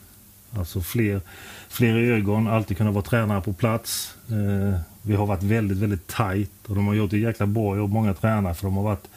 Alltså 0.51 0.81
fler, 0.81 1.21
fler 1.69 1.97
ögon, 1.97 2.49
alltid 2.49 2.77
kunna 2.77 2.91
vara 2.91 3.05
tränare 3.05 3.41
på 3.41 3.53
plats. 3.53 4.15
Eh, 4.29 4.81
vi 5.03 5.15
har 5.15 5.27
varit 5.27 5.43
väldigt, 5.43 5.79
väldigt 5.79 6.07
tajt 6.07 6.51
och 6.67 6.75
de 6.75 6.87
har 6.87 6.95
gjort 6.95 7.13
ett 7.13 7.21
jäkla 7.21 7.47
bra 7.47 7.77
jobb, 7.77 7.93
många 7.93 8.15
tränare, 8.15 8.55
för 8.55 8.67
de 8.67 8.77
har 8.77 8.83
varit 8.83 9.09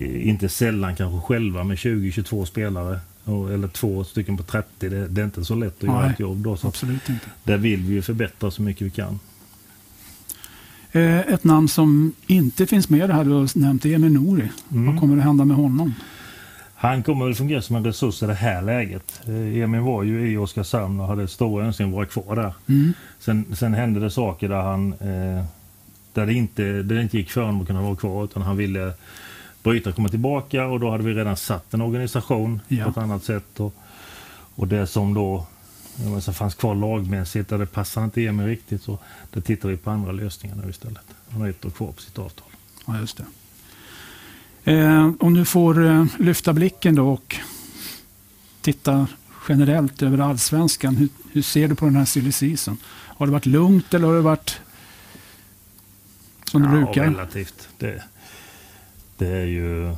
inte 0.00 0.48
sällan 0.48 0.96
kanske 0.96 1.26
själva 1.26 1.64
med 1.64 1.76
20-22 1.76 2.44
spelare. 2.44 3.00
Eller 3.52 3.68
två 3.68 4.04
stycken 4.04 4.36
på 4.36 4.42
30. 4.42 4.88
Det, 4.88 5.08
det 5.08 5.20
är 5.20 5.24
inte 5.24 5.44
så 5.44 5.54
lätt 5.54 5.76
att 5.78 5.82
göra 5.82 6.00
Nej. 6.00 6.10
ett 6.10 6.20
jobb 6.20 6.38
då. 6.38 6.56
Så 6.56 6.68
Absolut 6.68 7.08
inte. 7.08 7.26
där 7.44 7.56
vill 7.56 7.82
vi 7.82 7.94
ju 7.94 8.02
förbättra 8.02 8.50
så 8.50 8.62
mycket 8.62 8.86
vi 8.86 8.90
kan. 8.90 9.18
Eh, 10.92 11.18
ett 11.18 11.44
namn 11.44 11.68
som 11.68 12.12
inte 12.26 12.66
finns 12.66 12.88
med 12.88 13.10
här 13.10 13.24
du 13.24 13.30
har 13.30 13.58
nämnt 13.58 13.86
är 13.86 13.94
Emil 13.94 14.12
Nouri. 14.12 14.48
Mm. 14.72 14.86
Vad 14.86 15.00
kommer 15.00 15.16
att 15.16 15.24
hända 15.24 15.44
med 15.44 15.56
honom? 15.56 15.94
Han 16.74 17.02
kommer 17.02 17.24
väl 17.24 17.34
fungera 17.34 17.62
som 17.62 17.76
en 17.76 17.84
resurs 17.84 18.22
i 18.22 18.26
det 18.26 18.34
här 18.34 18.62
läget. 18.62 19.20
Eh, 19.26 19.62
Emil 19.62 19.80
var 19.80 20.02
ju 20.02 20.30
i 20.30 20.36
Oskarshamn 20.36 21.00
och 21.00 21.06
hade 21.06 21.28
stora 21.28 21.66
önskningar 21.66 21.90
att 21.90 21.96
vara 21.96 22.06
kvar 22.06 22.36
där. 22.36 22.54
Mm. 22.66 22.92
Sen, 23.18 23.44
sen 23.56 23.74
hände 23.74 24.00
det 24.00 24.10
saker 24.10 24.48
där 24.48 24.62
han 24.62 24.92
eh, 24.92 25.44
där 26.12 26.26
det, 26.26 26.34
inte, 26.34 26.62
där 26.62 26.94
det 26.94 27.02
inte 27.02 27.18
gick 27.18 27.30
för 27.30 27.40
honom 27.40 27.60
att 27.60 27.66
kunna 27.66 27.82
vara 27.82 27.96
kvar 27.96 28.24
utan 28.24 28.42
han 28.42 28.56
ville 28.56 28.92
bryta 29.70 29.90
och 29.90 29.96
komma 29.96 30.08
tillbaka 30.08 30.66
och 30.66 30.80
då 30.80 30.90
hade 30.90 31.04
vi 31.04 31.14
redan 31.14 31.36
satt 31.36 31.74
en 31.74 31.80
organisation 31.80 32.60
Ja. 32.68 32.84
på 32.84 32.90
ett 32.90 32.96
annat 32.96 33.24
sätt. 33.24 33.60
Och, 33.60 33.74
och 34.54 34.68
det 34.68 34.86
som 34.86 35.14
då 35.14 35.46
menar, 35.96 36.20
så 36.20 36.32
fanns 36.32 36.54
kvar 36.54 36.74
lagmässigt 36.74 37.48
där 37.48 37.58
det 37.58 37.66
passade 37.66 38.04
inte 38.04 38.26
Emil 38.26 38.46
riktigt 38.46 38.82
så 38.82 38.98
där 39.30 39.40
tittar 39.40 39.68
vi 39.68 39.76
på 39.76 39.90
andra 39.90 40.12
lösningar 40.12 40.56
nu 40.64 40.70
istället. 40.70 41.02
Han 41.30 41.40
har 41.40 41.48
ett 41.48 41.64
år 41.64 41.70
kvar 41.70 41.92
på 41.92 42.02
sitt 42.02 42.18
avtal. 42.18 42.46
Ja, 42.86 42.98
just 42.98 43.16
det. 43.16 43.24
Eh, 44.72 45.10
om 45.20 45.34
du 45.34 45.44
får 45.44 45.86
eh, 45.86 46.04
lyfta 46.18 46.52
blicken 46.52 46.94
då 46.94 47.08
och 47.08 47.36
titta 48.60 49.06
generellt 49.48 50.02
över 50.02 50.18
allsvenskan. 50.18 50.96
Hur, 50.96 51.08
hur 51.32 51.42
ser 51.42 51.68
du 51.68 51.74
på 51.74 51.84
den 51.84 51.96
här 51.96 52.04
silly 52.04 52.32
season? 52.32 52.76
Har 52.86 53.26
det 53.26 53.32
varit 53.32 53.46
lugnt 53.46 53.94
eller 53.94 54.06
har 54.08 54.14
det 54.14 54.20
varit 54.20 54.60
som 56.50 56.64
ja, 56.64 56.70
brukar? 56.70 57.04
relativt. 57.04 57.68
Det, 57.78 58.02
det 59.18 59.28
är 59.28 59.46
ju... 59.46 59.94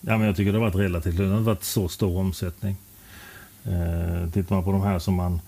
Ja, 0.00 0.18
men 0.18 0.20
jag 0.20 0.36
tycker 0.36 0.52
det 0.52 0.58
har 0.58 0.66
varit 0.66 0.74
relativt 0.74 1.14
lugnt. 1.14 1.28
Det 1.28 1.32
har 1.32 1.38
inte 1.38 1.46
varit 1.46 1.64
så 1.64 1.88
stor 1.88 2.18
omsättning. 2.18 2.76
Eh, 3.64 4.30
tittar 4.30 4.54
man 4.54 4.64
på 4.64 4.72
de 4.72 4.80
här 4.82 4.98
som 4.98 5.14
man 5.14 5.40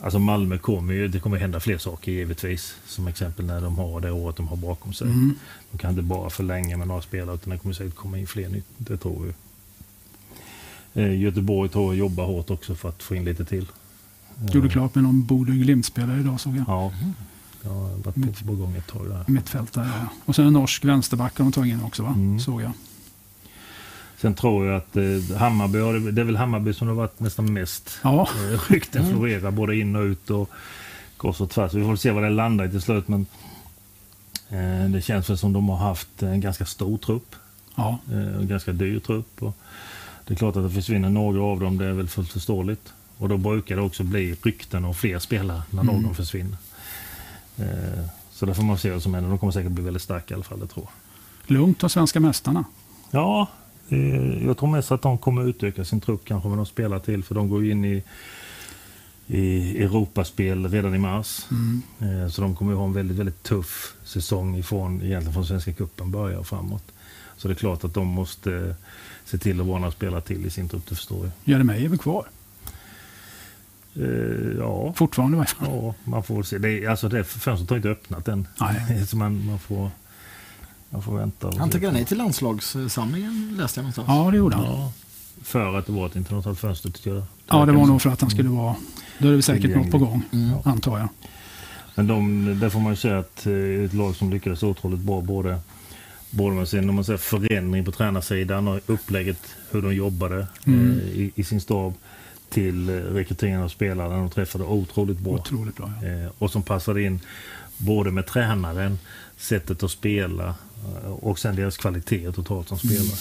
Alltså 0.00 0.18
Malmö 0.18 0.58
kommer 0.58 0.94
ju, 0.94 1.08
det 1.08 1.20
kommer 1.20 1.38
hända 1.38 1.60
fler 1.60 1.78
saker 1.78 2.12
givetvis. 2.12 2.76
Som 2.86 3.06
exempel 3.06 3.44
när 3.44 3.60
de 3.60 3.78
har 3.78 4.00
det 4.00 4.10
året 4.10 4.36
de 4.36 4.48
har 4.48 4.56
bakom 4.56 4.92
sig. 4.92 5.06
Mm. 5.06 5.34
De 5.70 5.78
kan 5.78 5.90
inte 5.90 6.02
bara 6.02 6.30
förlänga 6.30 6.76
med 6.76 6.88
några 6.88 7.02
spelare 7.02 7.34
utan 7.34 7.50
det 7.50 7.58
kommer 7.58 7.74
säkert 7.74 7.94
komma 7.94 8.18
in 8.18 8.26
fler 8.26 8.48
nytt. 8.48 8.66
Det 8.76 8.96
tror 8.96 9.24
vi. 9.24 9.32
Eh, 11.02 11.20
Göteborg 11.20 11.70
tror 11.70 11.84
jag 11.94 11.98
jobbar 11.98 12.24
hårt 12.24 12.50
också 12.50 12.74
för 12.74 12.88
att 12.88 13.02
få 13.02 13.14
in 13.14 13.24
lite 13.24 13.44
till. 13.44 13.66
Gjorde 14.52 14.68
klart 14.68 14.94
med 14.94 15.04
någon 15.04 15.24
Bodö 15.24 15.52
Glimt-spelare 15.52 16.20
idag 16.20 16.40
såg 16.40 16.56
jag. 16.56 16.64
Ja, 16.68 16.92
jag 17.66 17.74
har 17.74 17.88
varit 17.88 18.38
på, 18.38 18.44
på 18.46 18.52
gång 18.54 18.76
ett 18.76 18.86
tag 18.86 19.08
där. 19.08 19.24
Mittfältare. 19.26 19.86
Ja. 20.00 20.08
Och 20.24 20.34
sen 20.36 20.46
en 20.46 20.52
norsk 20.52 20.84
vänsterback 20.84 21.38
har 21.38 21.44
de 21.44 21.52
tagit 21.52 21.72
in 21.72 21.82
också 21.82 22.02
va? 22.02 22.08
Mm. 22.08 22.40
Såg 22.40 22.62
jag. 22.62 22.72
Sen 24.18 24.34
tror 24.34 24.66
jag 24.66 24.76
att 24.76 24.96
eh, 24.96 25.36
Hammarby, 25.38 25.78
har 25.78 26.12
det 26.12 26.20
är 26.20 26.24
väl 26.24 26.36
Hammarby 26.36 26.72
som 26.74 26.86
det 26.86 26.92
har 26.94 26.96
varit 26.98 27.20
nästan 27.20 27.52
mest 27.52 27.98
Ja, 28.02 28.28
eh, 28.52 28.60
rykten 28.72 29.08
florerar 29.10 29.50
både 29.50 29.76
in 29.76 29.96
och 29.96 30.02
ut 30.02 30.30
och 30.30 30.50
kors 31.16 31.40
och 31.40 31.50
tvärs. 31.50 31.74
Vi 31.74 31.84
får 31.84 31.96
se 31.96 32.10
vad 32.10 32.22
det 32.22 32.30
landar 32.30 32.64
i 32.64 32.70
till 32.70 32.80
slut 32.82 33.08
men 33.08 33.26
eh, 34.48 34.90
det 34.90 35.00
känns 35.04 35.30
väl 35.30 35.38
som 35.38 35.52
de 35.52 35.68
har 35.68 35.76
haft 35.76 36.22
en 36.22 36.40
ganska 36.40 36.64
stor 36.66 36.98
trupp. 36.98 37.34
ja. 37.74 37.98
eh, 38.12 38.36
en 38.36 38.48
ganska 38.48 38.72
dyr 38.72 38.98
trupp. 39.00 39.42
Och 39.42 39.56
det 40.26 40.34
är 40.34 40.38
klart 40.38 40.56
att 40.56 40.62
det 40.62 40.70
försvinner 40.70 41.08
några 41.10 41.42
av 41.42 41.60
dem, 41.60 41.78
det 41.78 41.84
är 41.86 41.92
väl 41.92 42.08
fullt 42.08 42.32
förståeligt. 42.32 42.92
Och 43.18 43.28
då 43.28 43.36
brukar 43.36 43.76
det 43.76 43.82
också 43.82 44.02
bli 44.04 44.36
rykten 44.42 44.84
och 44.84 44.96
fler 44.96 45.18
spelare 45.18 45.62
när 45.70 45.82
Mm. 45.82 46.02
någon 46.02 46.14
försvinner. 46.14 46.56
Eh, 47.56 48.04
så 48.30 48.46
där 48.46 48.54
får 48.54 48.62
man 48.62 48.78
se 48.78 48.90
vad 48.90 49.02
som 49.02 49.14
händer. 49.14 49.30
De 49.30 49.38
kommer 49.38 49.52
säkert 49.52 49.72
bli 49.72 49.84
väldigt 49.84 50.02
starka 50.02 50.34
i 50.34 50.36
alla 50.36 50.44
fall, 50.44 50.60
det 50.60 50.66
tror 50.66 50.86
jag. 50.86 51.56
Lugnt 51.56 51.84
av 51.84 51.88
svenska 51.88 52.20
mästarna. 52.20 52.64
Ja, 53.10 53.48
jag 54.42 54.58
tror 54.58 54.68
mest 54.68 54.92
att 54.92 55.02
de 55.02 55.18
kommer 55.18 55.48
utöka 55.48 55.84
sin 55.84 56.00
trupp 56.00 56.24
kanske 56.24 56.48
med 56.48 56.58
de 56.58 56.66
spelar 56.66 56.98
till. 56.98 57.24
För 57.24 57.34
de 57.34 57.48
går 57.48 57.64
in 57.66 57.84
i, 57.84 58.02
i 59.26 59.82
Europaspel 59.82 60.68
redan 60.68 60.94
i 60.94 60.98
mars. 60.98 61.46
Mm. 61.50 61.82
Eh, 62.00 62.28
så 62.28 62.42
de 62.42 62.56
kommer 62.56 62.74
ha 62.74 62.84
en 62.84 62.92
väldigt, 62.92 63.16
väldigt 63.16 63.42
tuff 63.42 63.94
säsong 64.04 64.56
ifrån, 64.56 65.02
egentligen 65.02 65.34
från 65.34 65.46
Svenska 65.46 65.72
Cupen 65.72 66.10
börjar 66.10 66.38
och 66.38 66.46
framåt. 66.46 66.84
Så 67.36 67.48
det 67.48 67.54
är 67.54 67.56
klart 67.56 67.84
att 67.84 67.94
de 67.94 68.06
måste 68.06 68.54
eh, 68.54 68.74
se 69.24 69.38
till 69.38 69.60
att 69.60 69.66
vara 69.66 69.78
några 69.78 69.92
spelare 69.92 70.20
till 70.20 70.46
i 70.46 70.50
sin 70.50 70.68
trupp, 70.68 70.86
det 70.88 70.94
förstår 70.94 71.18
jag. 71.18 71.30
Jeremejeff 71.44 71.84
är 71.84 71.88
väl 71.88 71.98
kvar? 71.98 72.26
Eh, 73.96 74.56
ja, 74.58 74.92
Fortfarande 74.96 75.36
i 75.36 75.38
varje 75.38 75.48
fall. 75.48 75.68
ja, 75.70 75.94
man 76.04 76.22
får 76.22 76.42
se. 76.42 76.58
Det, 76.58 76.70
är- 76.84 76.88
alltså 76.90 77.08
det 77.08 77.24
fönstret 77.24 77.70
har 77.70 77.76
inte 77.76 77.88
öppnat 77.88 78.28
än. 78.28 78.48
Nej. 78.60 79.06
Så 79.08 79.16
man, 79.16 79.46
man, 79.46 79.58
får, 79.58 79.90
man 80.90 81.02
får 81.02 81.18
vänta. 81.18 81.52
Han 81.58 81.70
tackade 81.70 81.92
nej 81.92 82.04
till 82.04 82.18
landslagssamlingen 82.18 83.54
läste 83.58 83.80
jag 83.80 83.82
någonstans. 83.82 84.08
Ja, 84.08 84.30
det 84.30 84.36
gjorde 84.36 84.56
han. 84.56 84.64
Ja, 84.64 84.92
för 85.42 85.78
att 85.78 85.86
det 85.86 85.92
var 85.92 86.06
ett 86.06 86.16
internationellt 86.16 86.58
fönster 86.60 86.90
tycker 86.90 87.14
jag. 87.14 87.22
Ja, 87.48 87.66
det 87.66 87.72
var 87.72 87.86
nog 87.86 88.02
för 88.02 88.10
att 88.10 88.20
han 88.20 88.30
skulle 88.30 88.48
vara... 88.48 88.74
Då 89.18 89.28
är 89.28 89.32
det 89.32 89.42
säkert 89.42 89.76
något 89.76 89.90
på 89.90 89.98
gång, 89.98 90.22
Mm. 90.32 90.50
antar 90.64 90.98
jag. 90.98 91.08
Men 91.94 92.06
de, 92.06 92.44
där 92.60 92.68
får 92.68 92.80
man 92.80 92.92
ju 92.92 92.96
säga 92.96 93.18
att 93.18 93.46
eh, 93.46 93.52
ett 93.84 93.94
lag 93.94 94.16
som 94.16 94.30
lyckades 94.30 94.62
otroligt 94.62 95.00
bra 95.00 95.20
både, 95.20 95.58
både 96.30 96.54
med 96.54 96.68
sin 96.68 96.94
man 96.94 97.04
säger, 97.04 97.18
förändring 97.18 97.84
på 97.84 97.92
tränarsidan 97.92 98.68
och 98.68 98.80
upplägget 98.86 99.38
hur 99.70 99.82
de 99.82 99.94
jobbade 99.94 100.46
Mm. 100.66 100.90
eh, 101.00 101.06
i, 101.06 101.32
i 101.34 101.44
sin 101.44 101.60
stab 101.60 101.94
till 102.50 102.88
eh, 102.88 102.92
rekryteringen 102.92 103.62
av 103.62 103.68
spelare. 103.68 104.08
De 104.16 104.30
träffade 104.30 104.64
otroligt 104.64 105.18
bra. 105.18 105.32
Otroligt 105.32 105.76
bra. 105.76 105.92
Ja. 106.02 106.08
Eh, 106.08 106.28
och 106.38 106.50
som 106.50 106.62
passade 106.62 107.02
in 107.02 107.20
både 107.76 108.10
med 108.10 108.26
tränaren, 108.26 108.98
sättet 109.36 109.82
att 109.82 109.90
spela 109.90 110.54
eh, 111.04 111.10
och 111.10 111.38
sen 111.38 111.56
deras 111.56 111.76
kvalitet 111.76 112.32
totalt 112.32 112.68
som 112.68 112.78
spelare. 112.78 113.16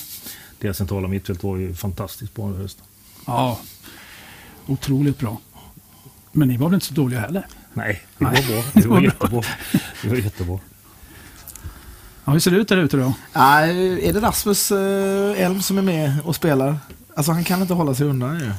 Deras 0.60 0.78
centrala 0.78 1.08
mittfält 1.08 1.44
var 1.44 1.58
ju 1.58 1.74
fantastiskt 1.76 2.34
bra 2.36 2.46
under 2.46 2.62
hösten. 2.62 2.86
ja, 3.28 3.60
otroligt 4.68 5.20
bra. 5.20 5.42
Men 6.32 6.48
ni 6.48 6.58
var 6.58 6.68
väl 6.70 6.74
inte 6.74 6.86
så 6.86 6.94
dåliga 6.94 7.20
heller? 7.20 7.46
Nej, 7.74 8.02
det 8.18 8.26
var 8.26 8.32
Nej. 8.32 8.46
bra. 8.48 8.64
Det 8.74 8.82
Det 8.82 8.88
var 8.88 8.96
var 8.96 9.02
bra. 9.02 9.06
jättebra. 9.10 9.42
Det 10.02 10.10
var 10.10 10.16
jättebra. 10.16 10.60
Ja, 12.26 12.32
hur 12.32 12.40
ser 12.40 12.52
det 12.52 12.58
ut 12.58 12.68
där 12.68 12.78
ute 12.78 12.98
då? 12.98 13.14
Nej, 13.34 14.10
är 14.10 14.14
det 14.14 14.20
Rasmus 14.22 14.72
Elm 15.38 15.62
som 15.62 15.78
är 15.78 15.82
med 15.82 16.18
och 16.24 16.36
spelar? 16.36 16.78
Alltså 17.16 17.32
han 17.32 17.44
kan 17.44 17.62
inte 17.62 17.74
hålla 17.74 17.96
sig 17.96 18.08
undan 18.08 18.40
ju. 18.40 18.52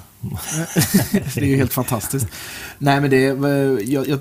det 1.34 1.40
är 1.40 1.44
ju 1.44 1.56
helt 1.56 1.72
fantastiskt. 1.72 2.26
Nej 2.78 3.00
men 3.00 3.10
det 3.10 3.26
eh, 3.26 3.92
jag, 3.92 4.08
jag, 4.08 4.18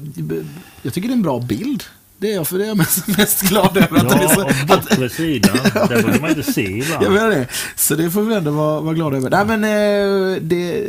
jag 0.81 0.93
tycker 0.93 1.07
det 1.07 1.11
är 1.11 1.15
en 1.15 1.21
bra 1.21 1.39
bild. 1.39 1.83
Det 2.17 2.31
är 2.31 2.35
jag, 2.35 2.47
för 2.47 2.57
det 2.57 2.63
är 2.63 2.67
jag 2.67 2.77
mest, 2.77 3.07
mest 3.07 3.41
glad 3.41 3.77
över. 3.77 3.97
Att 3.97 4.09
det 4.09 4.15
är 4.15 4.21
Ja, 4.21 4.29
så, 4.29 4.41
att, 4.41 4.67
bortre 4.67 5.09
sidan. 5.09 5.57
Där 5.73 6.03
brukar 6.03 6.21
man 6.21 6.29
inte 6.29 6.51
se 6.53 6.61
ibland. 6.61 7.03
jag 7.05 7.11
menar 7.13 7.29
det. 7.29 7.47
Så 7.75 7.95
det 7.95 8.11
får 8.11 8.21
vi 8.21 8.35
ändå 8.35 8.51
vara, 8.51 8.81
vara 8.81 8.93
glada 8.93 9.17
över. 9.17 9.29
Nej 9.29 9.45
men 9.45 9.63
eh, 9.63 10.41
det, 10.41 10.87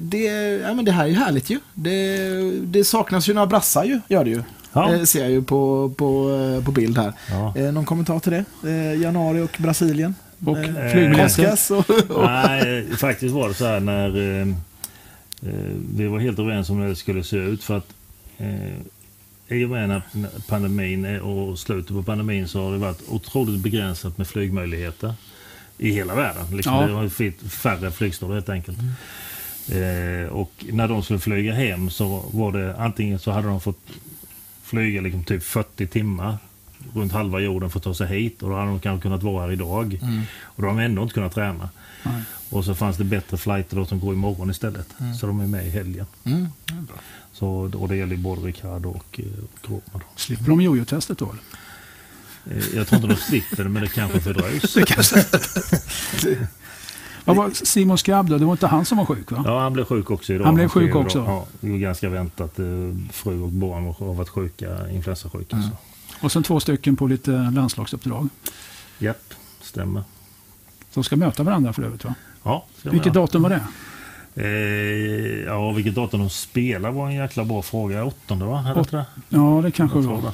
det, 0.00 0.24
ja, 0.62 0.74
men 0.74 0.84
det 0.84 0.92
här 0.92 1.04
är 1.04 1.08
ju 1.08 1.14
härligt 1.14 1.50
ju. 1.50 1.58
Det, 1.74 2.26
det 2.62 2.84
saknas 2.84 3.28
ju 3.28 3.34
några 3.34 3.46
brassar 3.46 3.84
ju, 3.84 4.00
gör 4.08 4.24
det 4.24 4.30
ju. 4.30 4.42
Ja. 4.72 4.94
Eh, 4.94 5.02
ser 5.02 5.20
jag 5.20 5.30
ju 5.30 5.42
på, 5.42 5.92
på, 5.96 6.30
på 6.64 6.70
bild 6.70 6.98
här. 6.98 7.12
Ja. 7.30 7.70
Någon 7.72 7.84
kommentar 7.84 8.18
till 8.18 8.32
det? 8.32 8.44
Januari 8.94 9.40
och 9.40 9.56
Brasilien. 9.58 10.14
Och 10.44 10.58
Eh, 10.58 10.92
flygbiljetter? 10.92 11.74
Och, 12.12 12.24
Nej, 12.24 12.86
faktiskt 12.96 13.34
var 13.34 13.48
det 13.48 13.54
så 13.54 13.66
här 13.66 13.80
när 13.80 14.40
eh, 14.40 14.48
eh, 15.42 15.74
vi 15.94 16.06
var 16.06 16.18
helt 16.18 16.38
överens 16.38 16.70
om 16.70 16.78
hur 16.78 16.88
det 16.88 16.96
skulle 16.96 17.24
se 17.24 17.36
ut. 17.36 17.64
För 17.64 17.76
att 17.76 17.94
eh, 18.38 19.56
i 19.58 19.64
och 19.64 19.70
med 19.70 20.02
pandemin 20.48 21.20
och 21.20 21.58
slutet 21.58 21.88
på 21.88 22.02
pandemin 22.02 22.48
så 22.48 22.64
har 22.64 22.72
det 22.72 22.78
varit 22.78 23.02
otroligt 23.08 23.60
begränsat 23.60 24.18
med 24.18 24.26
flygmöjligheter 24.26 25.14
i 25.78 25.90
hela 25.90 26.14
världen. 26.14 26.56
Liksom, 26.56 26.74
Ja. 26.74 26.86
Det 26.86 26.92
har 26.92 27.48
färre 27.48 27.90
flygstråd 27.90 28.34
helt 28.34 28.48
enkelt. 28.48 28.78
Eh, 29.68 30.32
och 30.32 30.64
när 30.72 30.88
de 30.88 31.02
skulle 31.02 31.18
flyga 31.18 31.54
hem 31.54 31.90
så 31.90 32.24
var 32.32 32.52
det 32.52 32.76
antingen 32.76 33.18
så 33.18 33.30
hade 33.30 33.48
de 33.48 33.60
fått 33.60 33.80
flyga 34.62 35.00
liksom 35.00 35.24
typ 35.24 35.42
40 35.42 35.86
timmar 35.86 36.38
runt 36.94 37.12
halva 37.12 37.40
jorden 37.40 37.70
för 37.70 37.78
att 37.78 37.84
ta 37.84 37.94
sig 37.94 38.06
hit 38.06 38.42
och 38.42 38.50
då 38.50 38.56
hade 38.56 38.66
de 38.68 38.80
kanske 38.80 39.02
kunnat 39.02 39.22
vara 39.22 39.44
här 39.44 39.52
idag. 39.52 39.98
Och 40.42 40.62
då 40.62 40.68
har 40.68 40.74
de 40.76 40.82
ändå 40.82 41.02
inte 41.02 41.14
kunnat 41.14 41.34
träna. 41.34 41.68
Nej. 42.02 42.22
Och 42.50 42.64
så 42.64 42.74
fanns 42.74 42.96
det 42.96 43.04
bättre 43.04 43.36
flighter 43.36 43.76
då 43.76 43.86
som 43.86 44.00
går 44.00 44.14
imorgon 44.14 44.50
istället. 44.50 44.88
Så 45.20 45.26
de 45.26 45.40
är 45.40 45.46
med 45.46 45.66
i 45.66 45.70
helgen. 45.70 46.06
Mm. 46.24 46.48
Så, 47.32 47.48
och 47.78 47.88
det 47.88 47.96
gäller 47.96 48.16
både 48.16 48.40
Ricardo 48.42 48.88
och, 48.88 49.20
eh, 49.20 49.44
och 49.62 49.70
Roman. 49.70 50.02
Slipper 50.16 50.44
de 50.48 50.60
jojo-testet 50.60 51.18
då? 51.18 51.34
Eh, 52.50 52.74
Jag 52.74 52.86
tror 52.88 53.02
inte 53.02 53.14
de 53.14 53.20
slipper 53.20 53.64
det, 53.64 53.70
men 53.70 53.82
det 53.82 53.88
kanske 53.88 54.20
fördröjs. 54.20 54.74
Det 54.74 54.86
kanske... 54.86 55.24
Vad 57.24 57.36
var 57.36 57.50
Simon 57.50 57.98
Skrabb 57.98 58.28
då? 58.30 58.38
Det 58.38 58.44
var 58.44 58.52
inte 58.52 58.66
han 58.66 58.84
som 58.84 58.98
var 58.98 59.04
sjuk 59.06 59.30
va? 59.32 59.42
Ja, 59.46 59.60
han 59.60 59.72
blev 59.72 59.84
sjuk 59.84 60.10
också 60.10 60.32
idag. 60.32 60.44
Han 60.44 60.54
blev 60.54 60.68
sjuk 60.68 60.94
också? 60.94 61.18
Ja, 61.18 61.46
det 61.60 61.70
var 61.70 61.78
ganska 61.78 62.08
väntat. 62.08 62.58
Eh, 62.58 62.64
Fru 63.10 63.40
och 63.42 63.48
barn 63.48 63.94
har 63.98 64.14
varit 64.14 64.28
sjuka, 64.28 64.90
influensasjuka. 64.90 65.56
Mm. 65.56 65.68
Så. 65.70 65.76
Och 66.22 66.32
sen 66.32 66.42
två 66.42 66.60
stycken 66.60 66.96
på 66.96 67.06
lite 67.06 67.30
landslagsuppdrag. 67.30 68.28
Japp, 68.98 69.34
stämmer. 69.60 70.02
De 70.94 71.04
ska 71.04 71.16
möta 71.16 71.42
varandra 71.42 71.72
för 71.72 71.82
övrigt 71.82 72.04
va? 72.04 72.14
Ja, 72.42 72.64
Vilket 72.82 73.12
datum 73.14 73.42
var 73.42 73.50
det? 73.50 73.60
Eh, 74.34 75.44
ja, 75.46 75.72
vilket 75.72 75.94
datum 75.94 76.20
de 76.20 76.30
spelar 76.30 76.90
var 76.90 77.06
en 77.06 77.14
jäkla 77.14 77.44
bra 77.44 77.62
fråga. 77.62 78.04
Åttonde 78.04 78.44
va? 78.44 78.72
Det 78.74 78.80
Åt-? 78.80 79.06
Ja, 79.28 79.60
det 79.62 79.70
kanske 79.70 79.98
det 79.98 80.06
var. 80.06 80.22
det. 80.22 80.32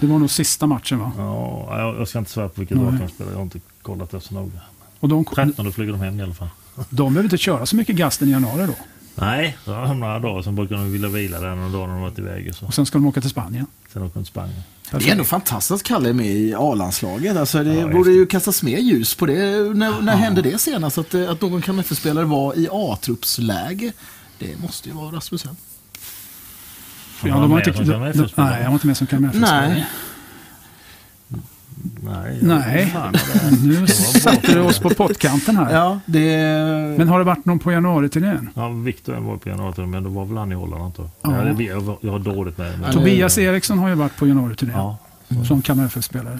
Det 0.00 0.06
var 0.06 0.18
nog 0.18 0.30
sista 0.30 0.66
matchen 0.66 0.98
va? 0.98 1.12
Ja, 1.16 1.78
jag, 1.78 2.00
jag 2.00 2.08
ska 2.08 2.18
inte 2.18 2.30
svära 2.30 2.48
på 2.48 2.60
vilket 2.60 2.76
datum 2.78 2.98
de 2.98 3.08
spelar. 3.08 3.30
Jag 3.32 3.38
har 3.38 3.42
inte 3.44 3.60
kollat 3.82 4.10
det 4.10 4.20
så 4.20 4.34
noga. 4.34 4.60
Och 5.00 5.08
de, 5.08 5.24
13 5.24 5.72
flyger 5.72 5.92
de 5.92 6.00
hem 6.00 6.20
i 6.20 6.22
alla 6.22 6.34
fall. 6.34 6.48
de 6.90 7.12
behöver 7.12 7.22
inte 7.24 7.38
köra 7.38 7.66
så 7.66 7.76
mycket 7.76 7.96
gasten 7.96 8.28
i 8.28 8.30
januari 8.30 8.66
då. 8.66 8.74
Nej, 9.18 9.58
det 9.64 9.70
har 9.70 9.94
några 9.94 10.18
dagar. 10.18 10.42
Sen 10.42 10.54
brukar 10.54 10.74
de 10.76 10.92
vilja 10.92 11.08
vila 11.08 11.40
där 11.40 11.54
några 11.54 11.68
dagar 11.68 11.86
när 11.86 11.94
de 11.94 12.02
varit 12.02 12.18
iväg. 12.18 12.48
Och 12.48 12.54
så. 12.54 12.66
Och 12.66 12.74
sen 12.74 12.86
ska 12.86 12.98
de 12.98 13.06
åka 13.06 13.20
till 13.20 13.30
Spanien. 13.30 13.66
Sen 13.92 14.02
åker 14.02 14.14
de 14.14 14.24
till 14.24 14.30
Spanien. 14.32 14.62
Det 14.90 15.08
är 15.08 15.12
ändå 15.12 15.24
fantastiskt 15.24 15.70
att 15.70 15.82
Kalle 15.82 16.08
är 16.08 16.12
med 16.12 16.26
i 16.26 16.54
A-landslaget. 16.58 17.36
Alltså 17.36 17.64
det 17.64 17.74
Ja, 17.74 17.88
borde 17.88 18.10
ju 18.10 18.26
kastas 18.26 18.62
mer 18.62 18.78
ljus 18.78 19.14
på 19.14 19.26
det. 19.26 19.34
När, 19.74 20.00
när 20.02 20.16
hände 20.16 20.42
det 20.42 20.58
senast? 20.60 20.98
Att, 20.98 21.14
eh, 21.14 21.30
att 21.30 21.40
någon 21.42 21.62
KMF-spelare 21.62 22.24
var 22.24 22.58
i 22.58 22.68
A-truppsläge? 22.72 23.92
Det 24.38 24.60
måste 24.62 24.88
ju 24.88 24.94
vara 24.94 25.16
Rasmus 25.16 25.44
Elm. 25.44 25.56
Får 27.16 27.28
Ja, 27.30 27.34
de 27.34 27.40
var 27.40 27.48
med 27.58 27.66
inte, 27.66 27.76
som 27.78 27.86
de, 27.86 27.92
KMF-spelare? 28.12 28.50
nej, 28.50 28.60
jag 28.62 28.68
var 28.68 28.74
inte 28.74 28.86
med 28.86 28.96
som 28.96 29.06
KMF. 29.06 29.34
Nej. 32.02 32.38
Nej. 32.42 32.94
Nu 33.64 33.86
satte 33.86 34.54
du 34.54 34.60
oss 34.60 34.78
på 34.78 34.90
pottkanten 34.90 35.56
här. 35.56 35.74
Ja, 35.74 36.00
det... 36.06 36.36
Men 36.98 37.08
har 37.08 37.18
det 37.18 37.24
varit 37.24 37.44
någon 37.44 37.58
på 37.58 37.72
januari-turnén? 37.72 38.50
Ja, 38.54 38.68
Viktor 38.68 39.14
var 39.14 39.36
på 39.36 39.48
januari, 39.48 39.86
men 39.86 40.02
då 40.02 40.10
var 40.10 40.24
väl 40.24 40.36
han 40.36 40.52
i 40.52 40.54
Holland 40.54 40.82
antar 40.82 41.02
jag. 41.22 41.32
Ja. 41.32 41.46
Ja. 41.46 41.52
det, 41.52 41.64
jag, 41.64 41.96
jag 42.00 42.12
har 42.12 42.18
dåligt 42.18 42.58
med 42.58 42.72
det. 42.72 42.78
Men, 42.78 42.92
Tobias 42.92 43.38
Eriksson 43.38 43.78
har 43.78 43.88
ju 43.88 43.94
varit 43.94 44.16
på 44.16 44.26
januari-turnén 44.26 44.76
ja. 45.28 45.44
som 45.44 45.62
KMF-spelare. 45.62 46.38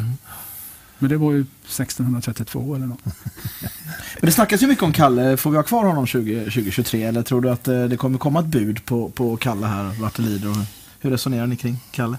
Men 0.98 1.10
det 1.10 1.16
var 1.16 1.32
ju 1.32 1.40
1632 1.40 2.74
eller 2.74 2.86
något. 2.86 3.04
Men 4.20 4.26
det 4.26 4.32
snackas 4.32 4.62
ju 4.62 4.66
mycket 4.66 4.84
om 4.84 4.92
Kalle. 4.92 5.36
Får 5.36 5.50
vi 5.50 5.56
ha 5.56 5.62
kvar 5.62 5.84
honom 5.84 6.06
20, 6.06 6.40
2023? 6.40 7.02
Eller 7.02 7.22
tror 7.22 7.40
du 7.40 7.50
att 7.50 7.68
eh, 7.68 7.84
det 7.84 7.96
kommer 7.96 8.18
komma 8.18 8.40
ett 8.40 8.46
bud 8.46 8.84
på, 8.84 9.08
på 9.08 9.36
Kalle 9.36 9.66
här, 9.66 10.00
vart 10.00 10.16
det 10.16 10.22
lider? 10.22 10.50
Och 10.50 10.56
hur 11.00 11.10
resonerar 11.10 11.46
ni 11.46 11.56
kring 11.56 11.76
Kalle? 11.90 12.16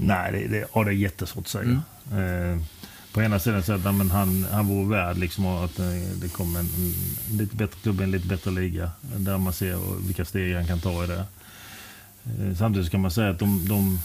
Nej, 0.00 0.32
det, 0.32 0.46
det, 0.58 0.66
ja, 0.74 0.84
det 0.84 0.90
är 0.90 0.94
jättesvårt 0.94 1.44
att 1.44 1.48
säga. 1.48 1.82
Eh, 2.12 2.58
på 3.12 3.22
ena 3.22 3.38
sidan 3.38 3.62
så 3.62 3.72
att 3.72 3.84
ja, 3.84 3.92
men 3.92 4.10
han, 4.10 4.46
han 4.52 4.66
vore 4.66 4.88
värd 4.88 5.18
liksom 5.18 5.46
att 5.46 5.78
eh, 5.78 5.86
det 6.20 6.28
kommer 6.32 6.60
en, 6.60 6.66
en 7.30 7.36
lite 7.36 7.56
bättre 7.56 7.78
klubb, 7.82 8.00
en 8.00 8.10
lite 8.10 8.26
bättre 8.28 8.50
liga. 8.50 8.90
Där 9.16 9.38
man 9.38 9.52
ser 9.52 10.06
vilka 10.06 10.24
steg 10.24 10.54
han 10.54 10.66
kan 10.66 10.80
ta 10.80 11.04
i 11.04 11.06
det. 11.06 11.24
Eh, 12.24 12.54
Samtidigt 12.58 12.90
kan 12.90 13.00
man 13.00 13.10
säga 13.10 13.30
att 13.30 13.38
de, 13.38 13.68
de, 13.68 14.00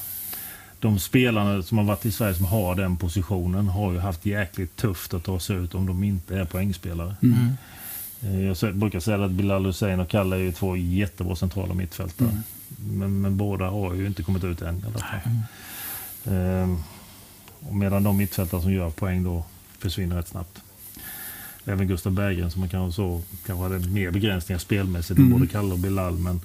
de 0.79 0.99
spelarna 0.99 1.63
som 1.63 1.77
har 1.77 1.85
varit 1.85 2.05
i 2.05 2.11
Sverige 2.11 2.35
som 2.35 2.45
har 2.45 2.75
den 2.75 2.97
positionen 2.97 3.67
har 3.67 3.93
ju 3.93 3.99
haft 3.99 4.25
jäkligt 4.25 4.75
tufft 4.75 5.13
att 5.13 5.23
ta 5.23 5.39
sig 5.39 5.55
ut 5.55 5.75
om 5.75 5.85
de 5.85 6.03
inte 6.03 6.39
är 6.39 6.45
poängspelare. 6.45 7.15
Mm. 7.21 7.49
Eh, 8.23 8.57
Jag 8.63 8.75
brukar 8.75 8.99
säga 8.99 9.23
att 9.25 9.31
Bilal 9.31 9.65
Hussein 9.65 9.99
och 9.99 10.09
Kalle 10.09 10.35
är 10.35 10.39
ju 10.39 10.51
två 10.51 10.77
jättebra 10.77 11.35
centrala 11.35 11.73
mittfältare. 11.73 12.29
Mm. 12.29 12.43
Men, 12.99 13.21
men 13.21 13.37
båda 13.37 13.65
har 13.69 13.93
ju 13.93 14.07
inte 14.07 14.23
kommit 14.23 14.43
ut 14.43 14.61
än 14.61 14.75
i 14.79 14.83
alla 14.85 14.99
fall. 14.99 15.19
Ehm, 16.25 16.77
och 17.59 17.75
medan 17.75 18.03
de 18.03 18.17
mittfältare 18.17 18.61
som 18.61 18.73
gör 18.73 18.89
poäng 18.89 19.23
då 19.23 19.43
försvinner 19.77 20.15
rätt 20.15 20.27
snabbt. 20.27 20.61
Även 21.65 21.87
Gustav 21.87 22.11
Berggren 22.13 22.51
som 22.51 22.59
man 22.59 22.69
kanske 22.69 22.95
så 22.95 23.21
kanske 23.45 23.63
hade 23.63 23.87
mer 23.87 24.11
begränsningar 24.11 24.59
spelmässigt 24.59 25.19
än 25.19 25.25
Mm. 25.25 25.39
både 25.39 25.51
Kalle 25.51 25.73
och 25.73 25.79
Bilal. 25.79 26.17
Men 26.17 26.41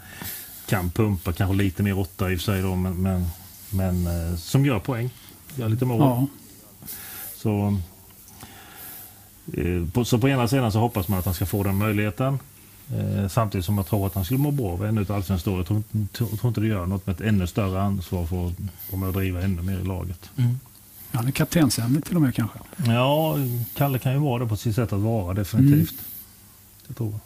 kan 0.67 0.91
pumpa, 0.91 1.33
kanske 1.33 1.57
lite 1.57 1.83
mer 1.83 1.99
åtta 1.99 2.31
i 2.33 2.37
och 2.37 2.41
för 2.41 2.45
sig 2.53 2.63
då, 2.63 2.77
men, 2.77 3.03
men, 3.03 3.27
men 3.71 4.07
eh, 4.07 4.37
som 4.37 4.67
gör 4.67 4.79
poäng. 4.79 5.11
Gör 5.57 5.69
lite 5.69 5.85
mål. 5.85 6.01
Ja. 6.01 6.27
Så, 7.37 7.79
eh, 9.57 10.05
så 10.05 10.19
på 10.19 10.29
ena 10.29 10.49
sidan 10.49 10.73
så 10.73 10.79
hoppas 10.79 11.09
man 11.09 11.19
att 11.19 11.25
han 11.25 11.35
ska 11.35 11.47
få 11.47 11.63
den 11.63 11.77
möjligheten. 11.77 12.39
Eh, 12.97 13.29
samtidigt 13.29 13.65
som 13.65 13.77
jag 13.77 13.87
tror 13.87 14.07
att 14.07 14.15
han 14.15 14.25
skulle 14.25 14.41
må 14.41 14.51
bra 14.51 14.71
av 14.73 14.85
ännu 14.85 15.03
ett 15.03 15.11
allsvenskt 15.11 15.49
år. 15.49 15.57
Jag 15.57 15.67
tror, 15.67 15.83
tror, 16.13 16.49
inte 16.49 16.61
det 16.61 16.67
gör 16.67 16.87
något 16.87 17.07
med 17.07 17.15
ett 17.15 17.21
ännu 17.21 17.47
större 17.47 17.83
ansvar 17.83 18.27
för 18.27 18.47
att 18.49 18.59
med 18.99 19.07
och 19.09 19.13
driva 19.15 19.43
ännu 19.43 19.63
mer 19.63 19.79
i 19.79 19.85
laget. 19.85 20.31
Han 21.13 21.27
är 21.27 21.31
kaptensämne 21.31 22.01
till 22.01 22.17
och 22.17 22.23
med 22.23 22.35
kanske. 22.35 22.59
Ja, 22.87 23.37
Kalle 23.77 23.99
kan 23.99 24.13
ju 24.13 24.19
vara 24.19 24.43
det 24.43 24.49
på 24.49 24.57
sitt 24.57 24.75
sätt 24.75 24.93
att 24.93 25.01
vara 25.01 25.35
definitivt. 25.35 25.95
Det 26.89 26.95
tror 26.95 27.11
jag. 27.11 27.21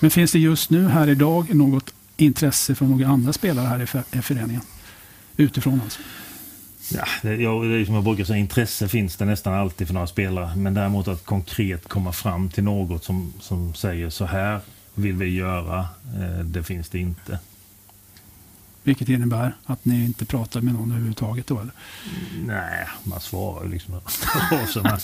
Men 0.00 0.10
finns 0.10 0.32
det 0.32 0.38
just 0.38 0.70
nu 0.70 0.88
här 0.88 1.08
idag 1.08 1.54
något 1.54 1.94
intresse 2.16 2.74
från 2.74 2.90
några 2.90 3.06
andra 3.08 3.32
spelare 3.32 3.66
här 3.66 3.82
i 3.82 3.86
för- 3.86 4.04
i 4.12 4.22
föreningen? 4.22 4.62
Utifrån 5.36 5.80
alltså. 5.84 6.00
Ja, 6.94 7.04
det, 7.22 7.34
ja, 7.36 7.50
det 7.50 7.80
är 7.80 7.84
som 7.84 7.94
jag 7.94 8.04
brukar 8.04 8.24
säga, 8.24 8.36
intresse 8.38 8.88
finns 8.88 9.16
det 9.16 9.24
nästan 9.24 9.54
alltid 9.54 9.86
för 9.86 9.94
några 9.94 10.06
spelare. 10.06 10.56
Men 10.56 10.74
däremot 10.74 11.08
att 11.08 11.24
konkret 11.24 11.88
komma 11.88 12.12
fram 12.12 12.50
till 12.50 12.64
något 12.64 13.04
som, 13.04 13.32
som 13.40 13.74
säger 13.74 14.10
så 14.10 14.24
här 14.24 14.60
vill 14.94 15.14
vi 15.14 15.26
göra, 15.26 15.78
eh, 16.14 16.44
det 16.44 16.62
finns 16.62 16.88
det 16.88 16.98
inte. 16.98 17.38
Vilket 18.84 19.08
innebär 19.08 19.52
att 19.64 19.84
ni 19.84 20.04
inte 20.04 20.24
pratar 20.24 20.60
med 20.60 20.74
någon 20.74 20.90
överhuvudtaget 20.90 21.46
då 21.46 21.60
eller? 21.60 21.72
Nej, 22.46 22.86
man 23.04 23.20
svarar 23.20 23.64
ju 23.64 23.70
liksom. 23.70 23.94
man, 24.82 24.98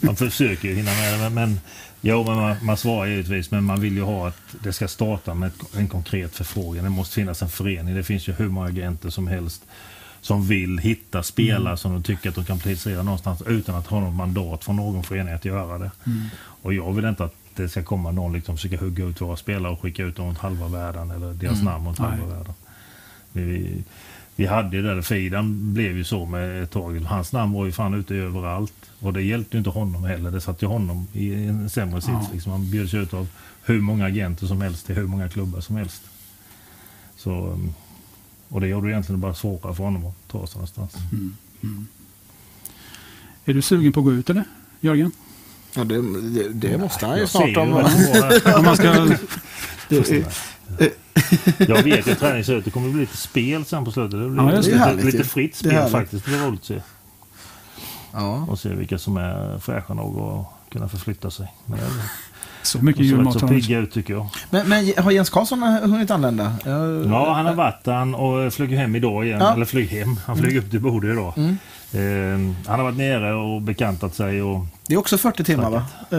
man 0.00 0.16
försöker 0.16 0.68
ju 0.68 0.74
hinna 0.74 0.90
med 0.90 1.20
det. 1.20 1.30
Men, 1.30 1.60
jo, 2.00 2.24
men 2.24 2.36
man, 2.36 2.56
man 2.62 2.76
svarar 2.76 3.06
givetvis, 3.06 3.50
men 3.50 3.64
man 3.64 3.80
vill 3.80 3.96
ju 3.96 4.02
ha 4.02 4.28
att 4.28 4.56
det 4.62 4.72
ska 4.72 4.88
starta 4.88 5.34
med 5.34 5.50
en 5.76 5.88
konkret 5.88 6.34
förfrågan. 6.34 6.84
Det 6.84 6.90
måste 6.90 7.14
finnas 7.14 7.42
en 7.42 7.48
förening. 7.48 7.94
Det 7.94 8.04
finns 8.04 8.28
ju 8.28 8.32
hur 8.32 8.48
många 8.48 8.66
agenter 8.66 9.10
som 9.10 9.26
helst 9.26 9.64
som 10.20 10.46
vill 10.46 10.78
hitta 10.78 11.22
spelare 11.22 11.76
som 11.76 11.92
de 11.92 12.02
tycker 12.02 12.28
att 12.28 12.34
de 12.34 12.44
kan 12.44 12.58
placera 12.58 13.02
någonstans 13.02 13.42
utan 13.42 13.74
att 13.74 13.86
ha 13.86 14.00
något 14.00 14.14
mandat 14.14 14.64
från 14.64 14.76
någon 14.76 15.04
förening 15.04 15.34
att 15.34 15.44
göra 15.44 15.78
det. 15.78 15.90
Och 16.62 16.74
jag 16.74 16.92
vill 16.92 17.04
inte 17.04 17.24
att 17.24 17.41
det 17.56 17.68
ska 17.68 17.82
komma 17.82 18.10
någon 18.10 18.32
liksom 18.32 18.56
försöka 18.56 18.76
hugga 18.76 19.04
ut 19.04 19.20
våra 19.20 19.36
spelare 19.36 19.72
och 19.72 19.80
skicka 19.80 20.02
ut 20.02 20.16
dem 20.16 20.26
mot 20.26 20.38
halva 20.38 20.68
världen 20.68 21.10
eller 21.10 21.32
deras 21.32 21.62
namn 21.62 21.84
mot 21.84 21.98
halva 21.98 22.16
Nej. 22.16 22.36
världen. 22.36 22.54
Vi, 23.32 23.84
vi 24.36 24.46
hade 24.46 24.76
ju 24.76 24.82
där, 24.82 25.02
Fidan 25.02 25.74
blev 25.74 25.96
ju 25.96 26.04
så 26.04 26.26
med 26.26 26.62
ett 26.62 26.70
tag. 26.70 27.00
Hans 27.00 27.32
namn 27.32 27.52
var 27.52 27.66
ju 27.66 27.72
fan 27.72 27.94
ute 27.94 28.14
överallt. 28.14 28.74
Och 29.00 29.12
det 29.12 29.22
hjälpte 29.22 29.56
ju 29.56 29.58
inte 29.58 29.70
honom 29.70 30.04
heller. 30.04 30.30
Det 30.30 30.40
satte 30.40 30.64
ju 30.64 30.68
honom 30.68 31.06
i 31.12 31.34
en 31.34 31.70
sämre 31.70 32.00
sits. 32.00 32.12
Ja. 32.12 32.28
Liksom. 32.32 32.52
Han 32.52 32.70
bjöds 32.70 32.94
ut 32.94 33.14
av 33.14 33.28
hur 33.64 33.80
många 33.80 34.06
agenter 34.06 34.46
som 34.46 34.60
helst 34.60 34.86
till 34.86 34.94
hur 34.94 35.06
många 35.06 35.28
klubbar 35.28 35.60
som 35.60 35.76
helst. 35.76 36.02
Så, 37.16 37.46
um, 37.46 37.74
och 38.48 38.60
det 38.60 38.66
gjorde 38.66 38.86
det 38.86 38.92
egentligen 38.92 39.20
bara 39.20 39.34
svårare 39.34 39.74
för 39.74 39.84
honom 39.84 40.06
att 40.06 40.28
ta 40.28 40.46
sig 40.46 40.56
någonstans. 40.56 40.96
Är 43.44 43.54
du 43.54 43.62
sugen 43.62 43.92
på 43.92 44.00
att 44.00 44.04
gå 44.04 44.12
ut 44.12 44.30
eller? 44.30 44.44
Jörgen? 44.80 45.12
Ja, 45.74 45.84
det, 45.84 46.02
det, 46.20 46.48
det 46.48 46.78
måste 46.78 47.06
han 47.06 47.14
ju 47.14 47.20
Jag 47.20 47.28
snart. 47.28 47.56
Om. 47.56 47.72
Om 48.56 48.64
man 48.64 48.76
ska... 48.76 49.06
Jag 51.58 51.82
vet 51.82 52.06
ju 52.06 52.14
träningsslutet. 52.20 52.64
Det 52.64 52.70
kommer 52.70 52.88
bli 52.90 53.00
lite 53.00 53.16
spel 53.16 53.64
sen 53.64 53.84
på 53.84 53.92
slutet. 53.92 54.10
Det 54.20 54.28
blir 54.28 54.42
Ja, 54.44 54.50
det. 54.50 54.60
lite, 54.60 54.78
härligt 54.78 55.04
lite 55.04 55.24
fritt 55.24 55.52
Det 55.52 55.58
spel 55.58 55.72
härligt. 55.72 55.92
faktiskt. 55.92 56.24
Det 56.26 56.34
är 56.34 56.46
roligt 56.46 56.60
att 56.60 56.66
se. 56.66 56.80
ja. 58.12 58.46
Och 58.48 58.58
se 58.58 58.68
vilka 58.68 58.98
som 58.98 59.16
är 59.16 59.58
fräscha 59.58 59.94
nog 59.94 60.18
att 60.18 60.72
kunna 60.72 60.88
förflytta 60.88 61.30
sig. 61.30 61.52
Men 61.66 61.78
det 61.78 61.84
är- 61.84 61.90
Så 62.62 62.78
mycket 62.84 63.04
julmat 63.04 63.40
så 63.40 63.48
pigga 63.48 63.78
ut 63.78 63.92
tycker 63.92 64.14
jag. 64.14 64.26
men, 64.50 64.68
men 64.68 64.92
har 65.04 65.10
Jens 65.10 65.30
Karlsson 65.30 65.62
hunnit 65.62 66.10
anlända? 66.10 66.52
Ja, 67.10 67.32
han 67.34 67.46
har 67.46 67.54
varit 67.54 67.86
han 67.86 68.14
och 68.14 68.52
flög 68.52 68.72
hem 68.72 68.96
idag 68.96 69.26
igen. 69.26 69.40
Ja. 69.40 69.52
Eller 69.54 69.64
flög 69.64 69.88
hem. 69.88 70.16
Han 70.26 70.36
flög 70.38 70.56
upp 70.56 70.70
till 70.70 70.80
Bodø 70.80 71.12
idag. 71.12 71.32
Mm. 71.36 71.58
Eh, 71.94 72.38
han 72.66 72.78
har 72.78 72.82
varit 72.82 72.96
nere 72.96 73.34
och 73.34 73.62
bekantat 73.62 74.14
sig. 74.14 74.42
Och, 74.42 74.66
Det 74.86 74.94
är 74.94 74.98
också 74.98 75.18
40 75.18 75.44
timmar 75.44 75.70
va? 75.70 75.84
Eh, 76.10 76.18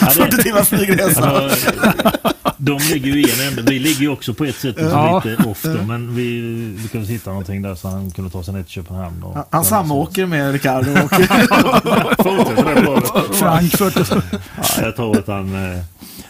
Ja, 0.00 0.06
40 0.10 0.30
det, 0.36 0.42
timmars 0.42 0.68
flygresa. 0.68 1.30
alltså, 1.30 1.70
de 2.56 2.78
ligger 2.92 3.12
ju 3.12 3.20
i 3.22 3.32
en 3.40 3.48
ände. 3.48 3.62
Vi 3.72 3.78
ligger 3.78 4.00
ju 4.00 4.08
också 4.08 4.34
på 4.34 4.44
ett 4.44 4.56
sätt 4.56 4.76
Ja. 4.78 5.22
lite 5.24 5.42
off 5.48 5.62
då, 5.62 5.82
Men 5.82 6.14
vi 6.14 6.40
lyckades 6.82 7.08
hitta 7.08 7.30
någonting 7.30 7.62
där 7.62 7.74
så 7.74 7.88
han 7.88 8.10
kunde 8.10 8.30
ta 8.30 8.42
sig 8.42 8.54
ner 8.54 8.62
till 8.62 8.72
Köpenhamn. 8.72 9.22
Och, 9.22 9.34
Han- 9.34 9.44
Han 9.50 9.64
samåker 9.64 10.26
med 10.26 10.52
Ricardo 10.52 10.90
och. 11.04 11.12
Frankfurt. 13.36 14.10
Ja, 14.56 14.82
jag 14.82 14.96
tror 14.96 15.18
att 15.18 15.26
han... 15.26 15.54
Eh, 15.54 15.78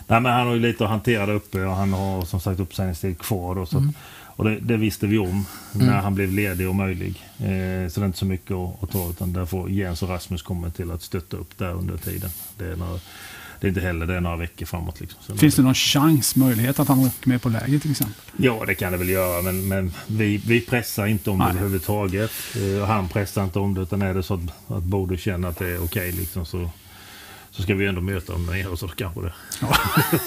nej, 0.07 0.21
men 0.21 0.27
han 0.33 0.47
har 0.47 0.55
ju 0.55 0.61
lite 0.61 0.85
att 0.85 0.91
hantera 0.91 1.27
där 1.27 1.35
uppe 1.35 1.65
och 1.65 1.77
han 1.77 1.93
har 1.93 2.25
som 2.25 2.41
sagt 2.41 2.61
uppsägningstid 2.61 3.19
kvar. 3.19 3.55
Då, 3.55 3.67
så 3.67 3.77
att, 3.79 3.85
och 4.37 4.45
det, 4.45 4.59
det 4.61 4.77
visste 4.77 5.07
vi 5.07 5.19
om 5.19 5.47
när 5.73 6.01
han 6.01 6.15
blev 6.15 6.33
ledig 6.33 6.69
och 6.69 6.75
möjlig. 6.75 7.23
Eh, 7.39 7.89
så 7.89 8.01
det 8.01 8.05
är 8.05 8.07
inte 8.07 8.19
så 8.19 8.27
mycket 8.27 8.51
att, 8.51 8.83
att 8.83 8.91
ta 8.91 9.11
utan 9.11 9.33
där 9.33 9.47
får 9.47 9.71
Jens 9.71 10.03
och 10.03 10.09
Rasmus 10.09 10.43
komma 10.43 10.71
till 10.71 10.91
att 10.91 11.03
stötta 11.03 11.37
upp 11.37 11.59
där 11.59 11.73
under 11.73 11.97
tiden. 11.97 12.31
Det 12.59 12.65
är, 12.65 12.77
några, 12.77 13.01
det 13.61 13.67
är 13.67 13.69
inte 13.69 13.81
heller 13.81 14.07
det 14.07 14.15
är 14.15 14.21
några 14.21 14.37
veckor 14.37 14.67
framåt. 14.67 15.01
Liksom. 15.01 15.19
Så 15.27 15.37
Finns 15.37 15.55
det 15.55 15.63
någon 15.63 15.75
chans, 15.75 16.37
möjlighet 16.37 16.81
att 16.81 16.89
han 16.89 16.99
åker 16.99 17.29
med 17.29 17.43
på 17.43 17.49
läger 17.49 17.79
till 17.79 17.91
exempel? 17.91 18.23
Ja, 18.37 18.65
det 18.67 18.75
kan 18.75 18.93
det 18.93 18.99
väl 18.99 19.09
göra, 19.09 19.43
men, 19.43 19.69
men 19.69 19.93
vi, 20.07 20.37
vi 20.37 20.61
pressar 20.61 21.07
inte 21.07 21.31
om 21.31 21.39
det 21.39 21.45
Nej. 21.45 21.53
överhuvudtaget. 21.53 22.31
Eh, 22.57 22.87
han 22.87 23.09
pressar 23.09 23.45
inte 23.45 23.59
om 23.59 23.75
det, 23.75 23.81
utan 23.81 24.03
är 24.03 24.15
det 24.15 24.23
så 24.23 24.35
att, 24.35 24.71
att 24.77 24.83
Bodö 24.83 25.17
känner 25.17 25.49
att 25.49 25.59
det 25.59 25.69
är 25.69 25.85
okej 25.85 26.13
liksom, 26.13 26.47
så, 26.47 26.71
så 27.53 27.63
ska 27.63 27.75
vi 27.75 27.87
ändå 27.87 28.01
möta 28.01 28.33
dem 28.33 28.47
nere, 28.47 28.77
så 28.77 28.89
kanske 28.89 29.21
det... 29.21 29.33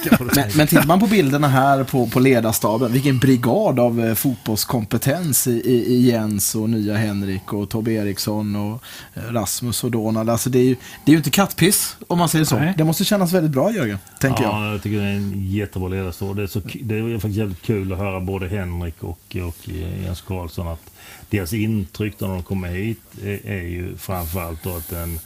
kanske 0.10 0.26
det 0.26 0.36
Men, 0.36 0.50
men 0.58 0.68
tittar 0.68 0.86
man 0.86 1.00
på 1.00 1.08
bilderna 1.08 1.48
här 1.48 1.84
på, 1.84 2.08
på 2.08 2.20
ledarstaben, 2.20 2.92
vilken 2.92 3.20
brigad 3.20 3.80
av 3.80 4.06
eh, 4.06 4.14
fotbollskompetens 4.14 5.48
i, 5.48 5.52
i, 5.52 5.94
i 5.94 6.10
Jens 6.10 6.56
och 6.56 6.70
nya 6.70 6.98
Henrik 6.98 7.54
och 7.54 7.70
Tobbe 7.70 7.92
Eriksson 7.92 8.56
och 8.56 8.84
eh, 9.14 9.22
Rasmus 9.32 9.84
och 9.84 9.92
Donald. 9.92 10.30
Alltså 10.30 10.50
det 10.50 10.60
är 10.60 10.64
ju, 10.64 10.76
det 11.06 11.12
är 11.12 11.14
ju 11.14 11.18
inte 11.18 11.30
kattpiss 11.30 11.98
om 12.08 12.18
man 12.18 12.30
säger 12.30 12.46
så. 12.46 12.60
Nej. 12.60 12.74
Det 12.78 12.84
måste 12.84 13.06
kännas 13.06 13.34
väldigt 13.34 13.52
bra 13.52 13.72
Jörgen, 13.72 13.98
tänker 14.20 14.44
jag. 14.44 14.54
Ja, 14.54 14.72
jag 14.72 14.84
tycker 14.84 14.98
det 14.98 15.04
är 15.04 15.16
en 15.16 15.52
jättebra 15.52 15.90
ledarstor. 15.90 16.36
Det 16.36 16.44
är, 16.44 16.48
så, 16.48 16.62
det 16.82 16.98
är 16.98 17.14
faktiskt 17.14 17.38
jävligt 17.38 17.62
kul 17.62 17.94
att 17.94 18.00
höra 18.00 18.20
både 18.20 18.48
Henrik 18.48 19.04
och, 19.04 19.38
och 19.48 19.70
Jens 20.04 20.22
Karlsson 20.22 20.68
att 20.68 20.92
deras 21.30 21.54
intryck 21.54 22.20
när 22.20 22.28
de 22.28 22.44
kommer 22.44 22.68
hit 22.68 23.02
är, 23.24 23.48
är 23.48 23.64
ju 23.64 23.98
framförallt 23.98 24.64
då 24.64 24.76
att 24.76 24.90
den, 24.90 25.20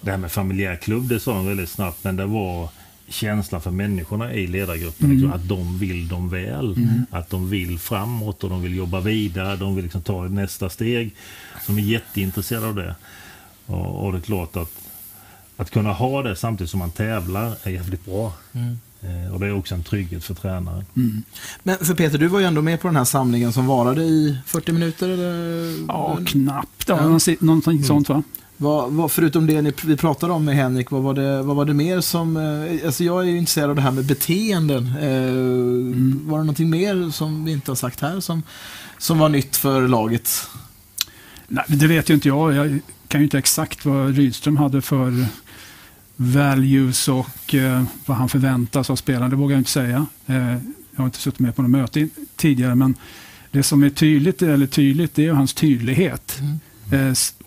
det 0.00 0.10
här 0.10 0.18
med 0.18 0.32
familjär 0.32 0.76
klubb, 0.76 1.08
det 1.08 1.20
sa 1.20 1.34
de 1.34 1.46
väldigt 1.46 1.68
snabbt, 1.68 2.04
men 2.04 2.16
det 2.16 2.26
var 2.26 2.68
känslan 3.08 3.60
för 3.60 3.70
människorna 3.70 4.32
i 4.34 4.46
ledargruppen. 4.46 5.10
Liksom, 5.10 5.32
att 5.32 5.48
de 5.48 5.78
vill 5.78 6.08
dem 6.08 6.28
väl. 6.28 6.76
Att 7.10 7.30
de 7.30 7.50
vill 7.50 7.78
framåt 7.78 8.44
och 8.44 8.50
de 8.50 8.62
vill 8.62 8.76
jobba 8.76 9.00
vidare. 9.00 9.56
De 9.56 9.74
vill 9.74 9.84
liksom 9.84 10.02
ta 10.02 10.22
nästa 10.28 10.68
steg. 10.70 11.14
De 11.66 11.78
är 11.78 11.82
jätteintresserade 11.82 12.66
av 12.66 12.74
det. 12.74 12.94
Och, 13.66 14.04
och 14.06 14.12
det 14.12 14.18
är 14.18 14.22
klart 14.22 14.56
att 14.56 14.70
att 15.56 15.70
kunna 15.70 15.92
ha 15.92 16.22
det 16.22 16.36
samtidigt 16.36 16.70
som 16.70 16.78
man 16.78 16.90
tävlar 16.90 17.52
är 17.62 17.70
jävligt 17.70 18.04
bra. 18.04 18.32
Eh, 19.02 19.32
och 19.34 19.40
det 19.40 19.46
är 19.46 19.54
också 19.54 19.74
en 19.74 19.82
trygghet 19.82 20.24
för 20.24 20.34
tränaren. 20.34 20.84
Men 21.62 21.78
för 21.78 21.94
Peter, 21.94 22.18
du 22.18 22.26
var 22.26 22.40
ju 22.40 22.46
ändå 22.46 22.62
med 22.62 22.80
på 22.80 22.88
den 22.88 22.96
här 22.96 23.04
samlingen 23.04 23.52
som 23.52 23.66
varade 23.66 24.02
i 24.02 24.38
40 24.46 24.72
minuter. 24.72 25.08
Eller? 25.08 25.84
Ja, 25.88 26.18
knappt. 26.26 26.84
Ja, 26.88 26.96
någonting- 27.02 27.36
Någonting 27.40 27.84
sånt 27.84 28.08
va? 28.08 28.22
Vad, 28.62 28.92
vad, 28.92 29.12
förutom 29.12 29.46
det 29.46 29.62
ni, 29.62 29.72
vi 29.84 29.96
pratade 29.96 30.32
om 30.32 30.44
med 30.44 30.56
Henrik, 30.56 30.90
vad 30.90 31.02
var 31.02 31.14
det, 31.14 31.42
vad 31.42 31.56
var 31.56 31.64
det 31.64 31.74
mer 31.74 32.00
som... 32.00 32.36
Eh, 32.36 32.86
alltså 32.86 33.04
jag 33.04 33.20
är 33.20 33.24
ju 33.30 33.38
intresserad 33.38 33.70
av 33.70 33.76
det 33.76 33.82
här 33.82 33.90
med 33.90 34.04
beteenden. 34.06 34.86
Eh, 34.86 36.30
Var 36.30 36.38
det 36.38 36.44
någonting 36.44 36.70
mer 36.70 37.10
som 37.10 37.44
vi 37.44 37.52
inte 37.52 37.70
har 37.70 37.76
sagt 37.76 38.00
här 38.00 38.20
som, 38.20 38.42
som 38.98 39.18
var 39.18 39.28
nytt 39.28 39.56
för 39.56 39.88
laget? 39.88 40.30
Nej, 41.48 41.64
det 41.68 41.86
vet 41.86 42.10
ju 42.10 42.14
inte 42.14 42.28
jag. 42.28 42.54
Jag 42.54 42.80
kan 43.08 43.20
ju 43.20 43.24
inte 43.24 43.38
exakt 43.38 43.84
vad 43.84 44.16
Rydström 44.16 44.56
hade 44.56 44.82
för 44.82 45.26
values 46.16 47.08
och 47.08 47.54
eh, 47.54 47.82
vad 48.06 48.16
han 48.16 48.28
förväntas 48.28 48.90
av 48.90 48.96
spelarna. 48.96 49.28
Det 49.28 49.36
vågar 49.36 49.54
jag 49.56 49.60
inte 49.60 49.70
säga. 49.70 50.06
Eh, 50.26 50.36
jag 50.46 50.58
har 50.96 51.04
inte 51.04 51.18
suttit 51.18 51.40
med 51.40 51.56
på 51.56 51.62
något 51.62 51.70
möte 51.70 52.08
tidigare, 52.36 52.74
men 52.74 52.94
det 53.50 53.62
som 53.62 53.82
är 53.82 53.90
tydligt, 53.90 54.42
eller 54.42 54.66
tydligt, 54.66 55.14
det 55.14 55.26
är 55.26 55.32
hans 55.32 55.54
tydlighet. 55.54 56.40
S- 56.40 56.44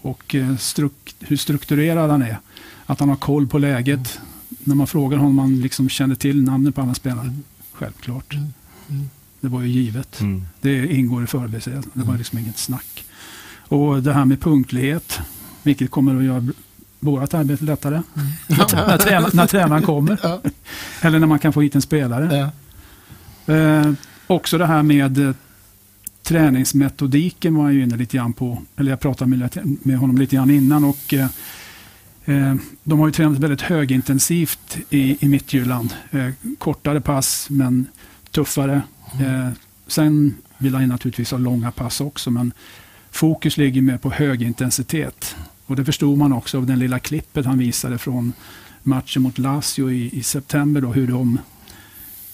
och 0.01 0.35
eh, 0.35 0.55
struk- 0.57 1.15
hur 1.19 1.37
strukturerad 1.37 2.11
han 2.11 2.21
är. 2.21 2.37
Att 2.85 2.99
han 2.99 3.09
har 3.09 3.15
koll 3.15 3.47
på 3.47 3.57
läget. 3.57 4.19
När 4.63 4.75
man 4.75 4.87
frågar 4.87 5.17
honom 5.17 5.39
om 5.39 5.39
han 5.39 5.61
liksom 5.61 5.89
känner 5.89 6.15
till 6.15 6.43
namnet 6.43 6.75
på 6.75 6.81
alla 6.81 6.93
spelare. 6.93 7.33
Självklart. 7.73 8.35
Det 9.39 9.47
var 9.47 9.61
ju 9.61 9.67
givet. 9.67 10.19
Mm. 10.21 10.45
Det 10.61 10.87
ingår 10.87 11.23
i 11.23 11.27
förberedelsen. 11.27 11.83
Det 11.93 12.03
var 12.03 12.17
liksom 12.17 12.39
inget 12.39 12.57
snack. 12.57 13.05
Och 13.67 14.03
det 14.03 14.13
här 14.13 14.25
med 14.25 14.41
punktlighet, 14.41 15.19
vilket 15.63 15.91
kommer 15.91 16.17
att 16.17 16.23
göra 16.23 16.47
vårt 16.99 17.33
arbete 17.33 17.63
lättare. 17.63 18.01
när, 18.47 18.97
tränaren, 18.97 19.29
när 19.33 19.47
tränaren 19.47 19.83
kommer. 19.83 20.19
Ja. 20.23 20.41
Eller 21.01 21.19
när 21.19 21.27
man 21.27 21.39
kan 21.39 21.53
få 21.53 21.61
hit 21.61 21.75
en 21.75 21.81
spelare. 21.81 22.51
Ja. 23.45 23.53
Eh, 23.53 23.93
också 24.27 24.57
det 24.57 24.65
här 24.65 24.83
med 24.83 25.17
eh, 25.17 25.35
träningsmetodiken 26.23 27.55
var 27.55 27.63
jag 27.63 27.73
ju 27.73 27.83
inne 27.83 27.97
lite 27.97 28.17
grann 28.17 28.33
på. 28.33 28.61
Eller 28.75 28.91
jag 28.91 28.99
pratade 28.99 29.29
med, 29.29 29.77
med 29.83 29.97
honom 29.97 30.17
lite 30.17 30.35
grann 30.35 30.49
innan. 30.49 30.83
Och, 30.83 31.13
eh, 31.13 31.27
eh, 32.25 32.55
de 32.83 32.99
har 32.99 33.07
ju 33.07 33.11
tränat 33.11 33.39
väldigt 33.39 33.61
högintensivt 33.61 34.77
i, 34.89 35.25
i 35.25 35.29
Midtjylland. 35.29 35.93
Eh, 36.11 36.29
kortare 36.57 37.01
pass 37.01 37.47
men 37.49 37.87
tuffare. 38.31 38.81
Eh, 39.13 39.49
sen 39.87 40.35
vill 40.57 40.75
han 40.75 40.87
naturligtvis 40.87 41.31
ha 41.31 41.37
långa 41.37 41.71
pass 41.71 42.01
också. 42.01 42.31
Men 42.31 42.51
fokus 43.11 43.57
ligger 43.57 43.81
mer 43.81 43.97
på 43.97 44.09
hög 44.09 44.41
intensitet. 44.41 45.35
Och 45.65 45.75
det 45.75 45.85
förstod 45.85 46.17
man 46.17 46.33
också 46.33 46.57
av 46.57 46.65
den 46.65 46.79
lilla 46.79 46.99
klippet 46.99 47.45
han 47.45 47.57
visade 47.57 47.97
från 47.97 48.33
matchen 48.83 49.21
mot 49.21 49.37
Lazio 49.37 49.91
i, 49.91 50.17
i 50.17 50.23
september. 50.23 50.81
Då, 50.81 50.93
hur 50.93 51.07
de 51.07 51.39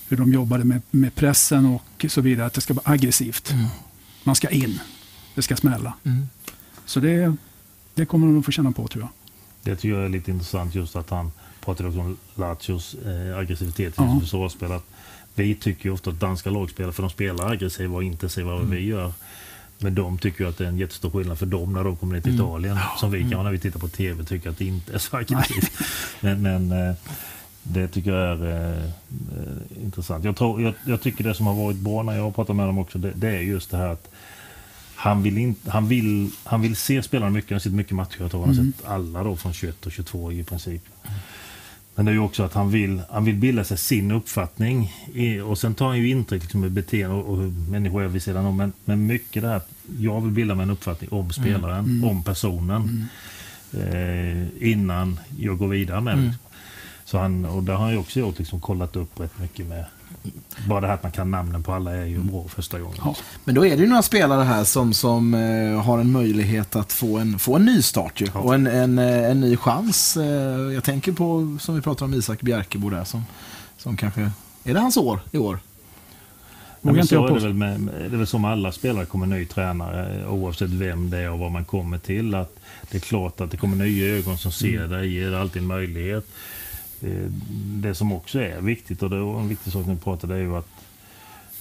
hur 0.10 0.18
de 0.18 0.34
jobbade 0.34 0.64
med, 0.64 0.82
med 0.92 1.16
pressen 1.16 1.66
och 1.66 2.06
så 2.10 2.22
vidare. 2.22 2.46
Att 2.48 2.54
det 2.54 2.62
ska 2.62 2.74
vara 2.74 2.92
aggressivt. 2.94 3.52
Mm. 3.52 3.66
Man 4.24 4.36
ska 4.36 4.50
in. 4.50 4.80
Det 5.36 5.42
ska 5.42 5.56
smälla. 5.56 5.94
Mm. 6.04 6.28
Så 6.86 7.00
det, 7.00 7.36
det 7.96 8.06
kommer 8.06 8.28
de 8.28 8.40
att 8.40 8.46
få 8.46 8.52
känna 8.52 8.72
på 8.72 8.88
tror 8.88 9.04
jag. 9.04 9.10
Det 9.64 9.76
tycker 9.76 9.96
jag 9.96 10.06
är 10.06 10.10
lite 10.10 10.32
intressant 10.32 10.76
just 10.76 10.96
att 10.96 11.10
han 11.10 11.32
också 11.70 11.88
om 12.00 12.18
Lazios 12.36 12.94
eh, 12.94 13.38
aggressivitet 13.38 13.94
i 13.94 13.94
Ja. 13.98 14.14
sitt 14.14 14.22
försvarsspel. 14.24 14.72
Att 14.72 14.86
Vi 15.36 15.56
tycker 15.56 15.86
ju 15.86 15.94
ofta 15.94 16.10
att 16.10 16.20
danska 16.20 16.50
lagspelare, 16.50 16.94
för 16.94 17.04
de 17.04 17.10
spelar 17.10 17.52
aggressiva 17.52 17.96
och 17.96 18.04
intensiva 18.04 18.56
vad 18.56 18.70
vi 18.70 18.86
gör. 18.86 19.14
Men 19.78 19.96
de 19.96 20.18
tycker 20.18 20.44
ju 20.44 20.50
att 20.50 20.58
det 20.58 20.64
är 20.64 20.68
en 20.70 20.78
jättestor 20.78 21.10
skillnad 21.10 21.40
för 21.40 21.46
dem 21.46 21.74
när 21.74 21.84
de 21.84 21.96
kommer 21.96 22.16
ner 22.16 22.22
till 22.22 22.36
Italien. 22.36 22.78
Som 22.98 23.12
vi 23.12 23.30
kan 23.30 23.44
när 23.44 23.52
vi 23.52 23.60
tittar 23.60 23.80
på 23.80 23.88
TV 23.88 24.24
tycker 24.24 24.50
att 24.50 24.58
det 24.58 24.66
inte 24.66 24.94
är 24.94 24.98
så 24.98 25.18
aggressivt. 25.18 25.72
Men, 26.20 26.42
men 26.42 26.72
eh, 26.72 26.96
det 27.70 27.88
tycker 27.88 28.12
jag 28.12 28.40
är 28.40 28.78
eh, 28.78 29.84
intressant. 29.84 30.24
Jag, 30.24 30.36
tror, 30.36 30.62
jag, 30.62 30.74
jag 30.86 31.02
tycker 31.02 31.24
det 31.24 31.34
som 31.34 31.48
har 31.48 31.54
varit 31.54 31.78
bra 31.78 32.04
när 32.04 32.16
jag 32.16 32.24
har 32.24 32.32
pratat 32.32 32.56
med 32.56 32.68
dem 32.68 32.78
också, 32.78 32.98
det, 32.98 33.12
det 33.16 33.30
är 33.30 33.42
just 33.42 33.72
det 33.72 33.78
här 33.78 33.88
att 33.88 34.10
han 34.96 35.24
vill, 35.24 35.38
inte, 35.38 35.72
han, 35.72 35.88
vill, 35.88 36.30
han 36.44 36.62
vill 36.62 36.76
se 36.76 37.04
spelarna 37.04 37.32
mycket. 37.32 37.50
Han 37.50 37.56
har 37.56 37.60
sett 37.60 37.74
mycket 37.74 37.96
matcher. 37.96 38.18
Jag 38.20 38.32
tror 38.32 38.46
han 38.46 38.56
har 38.56 38.64
sett 38.64 38.86
alla 38.86 39.24
då 39.24 39.36
från 39.36 39.54
21 39.54 39.86
och 39.86 39.92
22 39.92 40.32
i 40.32 40.44
princip. 40.44 40.82
Men 41.96 42.06
det 42.06 42.12
är 42.12 42.14
ju 42.14 42.20
också 42.20 42.44
att 42.44 42.54
han 42.54 42.72
vill, 42.72 43.02
han 43.10 43.26
vill 43.26 43.36
bilda 43.36 43.64
sig 43.64 43.78
sin 43.78 44.12
uppfattning. 44.12 44.94
I, 45.14 45.40
och 45.40 45.58
sen 45.58 45.76
tar 45.76 45.88
han 45.88 45.98
ju 45.98 46.10
intryck 46.10 46.42
liksom, 46.42 46.62
med 46.62 46.72
beteende 46.72 47.16
och, 47.16 47.30
och 47.30 47.38
hur 47.38 47.52
människor 47.72 48.04
är 48.04 48.08
vid 48.08 48.24
sidan 48.24 48.46
om. 48.46 48.58
Men, 48.58 48.74
men 48.86 49.06
mycket 49.06 49.42
det 49.42 49.48
här 49.48 49.56
att 49.56 49.70
jag 50.00 50.22
vill 50.22 50.32
bilda 50.32 50.56
mig 50.56 50.64
en 50.64 50.70
uppfattning 50.70 51.10
om 51.12 51.32
spelaren, 51.32 52.04
om 52.04 52.24
personen. 52.24 53.08
Eh, 53.74 54.72
innan 54.72 55.20
jag 55.38 55.58
går 55.58 55.68
vidare 55.68 56.02
med 56.02 56.18
det. 56.18 56.34
Så 57.12 57.18
han, 57.18 57.46
och 57.46 57.64
det 57.64 57.72
har 57.72 57.80
han 57.84 57.92
ju 57.92 57.98
också 57.98 58.20
gjort, 58.20 58.40
liksom, 58.40 58.60
kollat 58.60 58.96
upp 58.96 59.20
rätt 59.20 59.40
mycket 59.40 59.66
med. 59.68 59.86
Bara 60.68 60.82
det 60.82 60.88
här 60.88 60.94
att 60.94 61.04
man 61.04 61.12
kan 61.12 61.32
namnen 61.32 61.64
på 61.64 61.74
alla 61.74 61.92
är 61.96 62.06
ju 62.06 62.20
bra 62.20 62.46
första 62.48 62.80
gången. 62.80 62.98
Ja. 63.04 63.16
Men 63.44 63.56
då 63.56 63.66
är 63.66 63.78
det 63.78 63.84
ju 63.84 63.90
några 63.90 64.02
spelare 64.02 64.44
här 64.44 64.64
som, 64.64 64.94
som 64.94 65.34
eh, 65.34 65.82
har 65.84 66.00
en 66.00 66.12
möjlighet 66.12 66.76
att 66.76 66.92
få 66.94 67.18
en, 67.18 67.40
få 67.40 67.56
en 67.56 67.66
ny 67.66 67.82
start 67.82 68.22
ju. 68.22 68.28
Ja. 68.34 68.40
Och 68.40 68.56
en, 68.56 68.68
en, 68.68 69.00
eh, 69.00 69.30
en 69.32 69.42
ny 69.42 69.58
chans. 69.58 70.18
Eh, 70.18 70.24
jag 70.74 70.84
tänker 70.84 71.12
på, 71.12 71.58
som 71.62 71.76
vi 71.76 71.82
pratar 71.82 72.06
om, 72.06 72.14
Isak 72.14 72.42
Bjerkebo 72.42 72.90
där 72.90 73.04
som, 73.04 73.24
som 73.78 73.98
kanske, 73.98 74.32
är 74.64 74.74
det 74.74 74.80
hans 74.80 74.98
år 74.98 75.20
i 75.32 75.38
år? 75.38 75.60
Vågar 76.82 76.96
men 76.96 77.08
så 77.08 77.28
är 77.28 77.34
det, 77.34 77.40
väl 77.40 77.54
med, 77.54 77.80
med- 77.82 77.94
det 78.00 78.16
är 78.16 78.18
väl 78.18 78.28
som 78.28 78.46
alla 78.46 78.72
spelare 78.72 79.06
kommer 79.06 79.26
ny 79.26 79.46
tränare 79.46 80.22
eh, 80.22 80.34
oavsett 80.34 80.70
vem 80.70 81.10
det 81.10 81.18
är 81.18 81.32
och 81.32 81.40
vad 81.40 81.52
man 81.52 81.66
kommer 81.66 81.98
till. 81.98 82.36
Att 82.36 82.56
det 82.92 82.98
är 82.98 83.02
klart 83.02 83.42
att 83.42 83.52
det 83.52 83.58
kommer 83.58 83.76
nya 83.76 84.16
ögon 84.18 84.38
som 84.38 84.52
ser 84.52 84.78
Mm. 84.78 84.90
dig, 84.90 85.14
ger 85.14 85.34
alltid 85.34 85.62
en 85.62 85.68
möjlighet. 85.68 86.26
Eh, 87.02 87.32
Det 87.82 87.96
som 87.96 88.12
också 88.14 88.40
är 88.40 88.62
viktigt 88.62 89.04
och 89.04 89.10
det 89.10 89.16
är 89.16 89.40
en 89.40 89.48
viktig 89.50 89.74
sak 89.74 89.86
när 89.86 89.94
vi 89.94 90.00
pratar 90.00 90.28
det 90.28 90.36
är 90.36 90.40
ju 90.40 90.56
att 90.56 90.68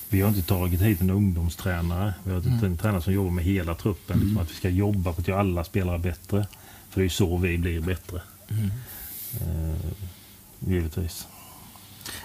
vi 0.09 0.21
har 0.21 0.29
inte 0.29 0.43
tagit 0.43 0.81
hit 0.83 1.01
en 1.01 1.11
ungdomstränare. 1.11 2.15
Vi 2.25 2.33
har 2.33 2.41
Mm. 2.41 2.65
en 2.65 2.77
tränare 2.77 3.03
som 3.03 3.13
jobbar 3.13 3.31
med 3.31 3.45
hela 3.45 3.75
truppen. 3.75 4.19
Liksom 4.19 4.39
att 4.39 4.51
vi 4.51 4.55
ska 4.55 4.69
jobba 4.69 5.13
på 5.13 5.21
att 5.21 5.29
göra 5.29 5.41
alla 5.41 5.65
spelare 5.65 5.99
bättre. 5.99 6.47
För 6.91 7.01
det 7.01 7.03
är 7.03 7.05
ju 7.05 7.11
så 7.11 7.37
vi 7.37 7.59
blir 7.59 7.81
bättre. 7.81 8.21
Mm. 8.51 8.71
Eh, 9.41 9.77
givetvis. 10.69 11.27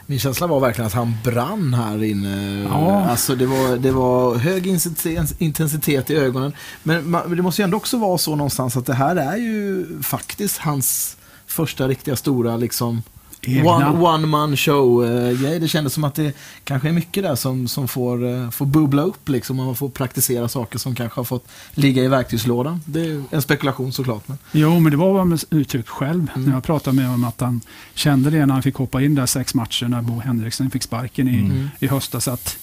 Min 0.06 0.20
känsla 0.20 0.48
var 0.48 0.60
verkligen 0.60 0.88
att 0.88 0.94
han 0.94 1.14
brann 1.24 1.74
här 1.74 2.04
inne. 2.04 2.64
Ja. 2.64 3.04
Alltså 3.10 3.36
det 3.36 3.46
var, 3.46 3.78
det 3.78 3.92
var 3.92 4.36
hög 4.36 4.68
intensitet- 4.68 6.12
i 6.12 6.16
ögonen. 6.16 6.54
Men 6.84 7.12
det 7.36 7.42
måste 7.42 7.62
ju 7.62 7.64
ändå 7.64 7.78
också 7.78 7.98
vara 7.98 8.18
så 8.18 8.36
någonstans 8.36 8.78
att 8.78 8.86
det 8.86 8.94
här 8.94 9.16
är 9.16 9.38
ju 9.38 9.86
faktiskt 10.04 10.58
hans 10.58 11.18
första 11.54 11.88
riktiga 11.88 12.16
stora 12.16 12.58
liksom 12.58 13.02
Egna. 13.48 13.70
one, 13.92 14.00
one 14.10 14.28
man 14.28 14.58
show 14.58 15.06
eh, 15.06 15.42
grej. 15.42 15.60
Det 15.60 15.68
kändes 15.68 15.94
som 15.94 16.04
att 16.04 16.16
det 16.16 16.34
kanske 16.64 16.90
är 16.90 16.94
mycket 16.94 17.24
där 17.24 17.36
som, 17.36 17.68
som 17.68 17.88
får, 17.88 18.26
eh, 18.30 18.50
får 18.50 18.66
bubbla 18.66 19.02
upp 19.02 19.30
liksom. 19.30 19.60
Och 19.60 19.66
man 19.66 19.76
får 19.76 19.90
praktisera 19.90 20.48
saker 20.48 20.80
som 20.80 20.96
kanske 20.96 21.20
har 21.20 21.26
fått 21.26 21.48
ligga 21.74 22.04
i 22.04 22.08
verktygslådan. 22.08 22.82
Det 22.86 23.02
är 23.02 23.24
en 23.32 23.42
spekulation 23.42 23.92
såklart. 23.94 24.28
Men. 24.28 24.38
Jo, 24.52 24.80
men 24.80 24.92
det 24.92 24.98
var 24.98 25.14
vad 25.14 25.20
han 25.28 25.40
uttryckt 25.50 25.90
själv. 25.90 26.32
När 26.36 26.54
jag 26.54 26.64
pratade 26.64 26.96
med 26.96 27.06
honom 27.06 27.24
att 27.24 27.42
han 27.42 27.62
kände 27.94 28.30
det 28.30 28.46
när 28.46 28.54
han 28.54 28.64
fick 28.64 28.76
hoppa 28.76 29.02
in 29.02 29.16
där 29.16 29.26
sex 29.26 29.54
matcher 29.54 29.86
när 29.88 30.02
Bo 30.02 30.20
Henriksen 30.20 30.72
fick 30.72 30.84
sparken 30.84 31.28
i, 31.28 31.40
Mm. 31.40 31.70
i 31.80 31.88
höstas. 31.88 32.28
Att 32.28 32.58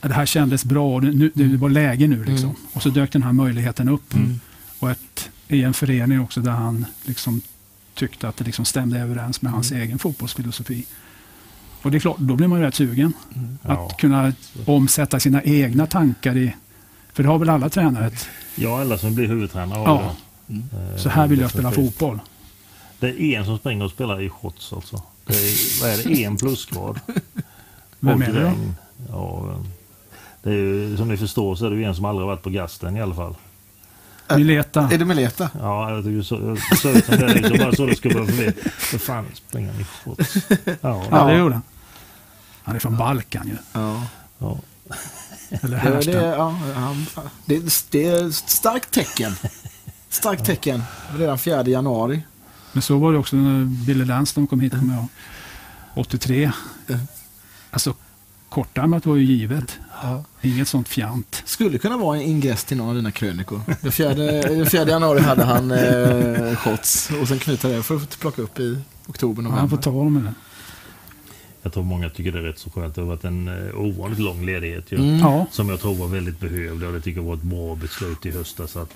det 0.00 0.12
här 0.12 0.26
kändes 0.26 0.64
bra 0.64 0.94
och 0.94 1.02
nu, 1.02 1.30
det 1.34 1.56
var 1.56 1.68
läge 1.70 2.06
nu. 2.06 2.24
Liksom. 2.24 2.48
Mm. 2.48 2.60
Och 2.72 2.82
så 2.82 2.88
dök 2.88 3.12
den 3.12 3.22
här 3.22 3.32
möjligheten 3.32 3.88
upp. 3.88 4.14
Mm. 4.14 4.40
Och 4.78 4.90
ett, 4.90 5.30
i 5.48 5.62
en 5.62 5.74
förening 5.74 6.20
också 6.20 6.40
där 6.40 6.50
han 6.50 6.86
liksom 7.04 7.40
tyckte 8.00 8.28
att 8.28 8.36
det 8.36 8.44
liksom 8.44 8.64
stämde 8.64 8.98
överens 9.00 9.42
med 9.42 9.52
hans 9.52 9.72
egen 9.72 9.98
fotbollsfilosofi. 9.98 10.86
Och 11.82 11.90
det 11.90 11.96
är 11.96 12.00
klart, 12.00 12.16
då 12.18 12.34
blir 12.36 12.46
man 12.48 12.58
ju 12.60 12.64
rätt 12.66 12.74
sugen. 12.74 13.12
Ja. 13.62 13.86
Att 13.86 13.96
kunna 13.96 14.32
omsätta 14.66 15.20
sina 15.20 15.42
egna 15.42 15.86
tankar 15.86 16.36
i... 16.36 16.54
För 17.12 17.22
det 17.22 17.28
har 17.28 17.38
väl 17.38 17.48
alla 17.50 17.68
tränare? 17.68 18.06
ett- 18.06 18.28
Ja, 18.56 18.80
alla 18.80 18.98
som 18.98 19.14
blir 19.14 19.26
huvudtränare 19.28 19.78
Ja. 19.84 20.12
Eh, 20.48 20.96
Så 20.96 21.08
här 21.08 21.26
vill 21.28 21.40
jag 21.40 21.50
spela 21.50 21.70
fotboll. 21.72 22.18
Det 23.00 23.08
är 23.22 23.38
en 23.38 23.44
som 23.44 23.58
springer 23.58 23.84
och 23.84 23.90
spelar 23.90 24.20
i 24.22 24.28
shots 24.28 24.72
alltså. 24.72 25.02
Det 25.26 25.32
är, 25.34 25.82
vad 25.82 25.90
är 25.90 26.04
det? 26.08 26.24
En 26.24 26.36
plusgrad. 26.36 27.00
Vem 28.00 28.22
är 28.22 28.32
det 28.32 28.40
då? 28.42 28.52
Ja, 29.08 29.54
det 30.42 30.50
är 30.50 30.54
ju, 30.54 30.96
som 30.96 31.08
ni 31.08 31.16
förstår 31.16 31.54
så 31.56 31.66
är 31.66 31.70
det 31.70 31.76
ju 31.76 31.84
en 31.84 31.94
som 31.94 32.04
aldrig 32.04 32.26
varit 32.26 32.42
på 32.42 32.50
gasten 32.50 32.96
i 32.96 33.00
alla 33.02 33.14
fall. 33.14 33.34
Mileta. 34.36 34.88
Är 34.92 34.98
det 34.98 35.04
Mileta? 35.04 35.50
Ja, 35.60 35.90
jag 35.90 36.04
tycker 36.04 36.22
så, 36.22 36.34
jag 36.70 36.78
såg. 36.78 36.94
Liksom, 36.94 37.58
bara 37.58 37.72
så 37.74 37.86
det 37.86 37.96
skulle 37.96 38.14
vara 38.14 38.26
förbi. 38.26 38.52
För 38.78 38.98
fan 38.98 39.26
springer 39.34 39.72
han 39.72 39.80
i 39.80 39.84
shots. 39.84 40.36
Ja, 40.80 41.04
Ja, 41.10 41.24
det 41.26 41.38
gjorde 41.38 41.54
han. 41.54 41.62
Han 42.62 42.74
är 42.76 42.80
från 42.80 42.96
Balkan 42.96 43.46
ju. 43.48 43.56
Ja. 43.72 44.02
ja. 44.38 44.58
Eller 45.50 45.76
Det, 45.76 45.90
det, 45.90 45.94
Härsta. 45.94 46.10
ja, 46.26 46.48
han, 46.74 47.06
det, 47.46 47.84
det 47.90 48.06
är 48.06 48.28
ett 48.28 48.34
starkt 48.34 48.90
tecken. 48.90 49.32
Starkt 50.08 50.44
tecken. 50.46 50.82
Redan 51.16 51.38
4 51.38 51.64
januari. 51.66 52.22
Men 52.72 52.82
så 52.82 52.98
var 52.98 53.12
det 53.12 53.18
också 53.18 53.36
när 53.36 53.64
Billy 53.64 54.04
Lanston 54.04 54.46
kom 54.46 54.60
hit, 54.60 54.72
kommer 54.72 54.94
jag 54.94 55.00
ihåg. 55.00 55.08
83. 55.94 56.52
Ja. 56.86 56.96
Alltså, 57.70 57.94
kortärmat 58.48 59.06
var 59.06 59.16
ju 59.16 59.24
givet. 59.24 59.78
Ja. 60.02 60.24
Inget 60.42 60.68
sånt 60.68 60.88
fjant. 60.88 61.42
Skulle 61.46 61.78
kunna 61.78 61.96
vara 61.96 62.16
en 62.16 62.22
ingress 62.22 62.64
till 62.64 62.76
någon 62.76 62.88
av 62.88 62.94
dina 62.94 63.10
krönikor. 63.10 63.60
Den 63.80 63.92
4, 63.92 64.14
den 64.14 64.66
4 64.66 64.88
januari 64.88 65.20
hade 65.20 65.44
han 65.44 65.70
eh, 65.70 66.56
shots 66.56 67.10
och 67.22 67.28
sen 67.28 67.38
knyta 67.38 67.68
det 67.68 67.82
för 67.82 67.96
att 67.96 68.18
plocka 68.20 68.42
upp 68.42 68.58
i 68.60 68.78
oktober, 69.06 69.42
Ja, 69.42 69.48
han 69.48 69.56
får 69.58 69.62
november. 69.76 69.82
ta 69.82 69.90
honom 69.90 70.14
med 70.14 70.22
det. 70.22 70.34
Jag 71.62 71.72
tror 71.72 71.82
många 71.84 72.10
tycker 72.10 72.32
det 72.32 72.38
är 72.38 72.42
rätt 72.42 72.58
så 72.58 72.70
skönt. 72.70 72.94
Det 72.94 73.00
har 73.00 73.08
varit 73.08 73.24
en 73.24 73.48
eh, 73.68 73.80
ovanligt 73.80 74.18
lång 74.18 74.46
ledighet. 74.46 74.92
Ju. 74.92 74.98
Mm. 74.98 75.44
Som 75.50 75.68
jag 75.68 75.80
tror 75.80 75.94
var 75.94 76.06
väldigt 76.08 76.40
behövlig 76.40 76.88
och 76.88 76.94
det 76.94 77.00
tycker 77.00 77.20
jag 77.20 77.26
var 77.26 77.34
ett 77.34 77.42
bra 77.42 77.74
beslut 77.74 78.26
i 78.26 78.30
höstas 78.30 78.76
att 78.76 78.90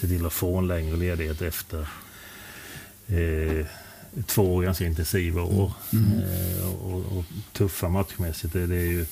se 0.00 0.06
till 0.06 0.26
att 0.26 0.32
få 0.32 0.56
en 0.58 0.66
längre 0.68 0.96
ledighet 0.96 1.42
efter 1.42 1.86
eh, 3.06 3.66
två 4.26 4.58
ganska 4.58 4.86
intensiva 4.86 5.42
år. 5.42 5.72
Eh, 5.92 6.68
och, 6.84 7.18
och 7.18 7.24
tuffa 7.52 7.88
matchmässigt. 7.88 8.52
Det, 8.52 8.66
det 8.66 8.76
är 8.76 8.90
ju 8.90 9.06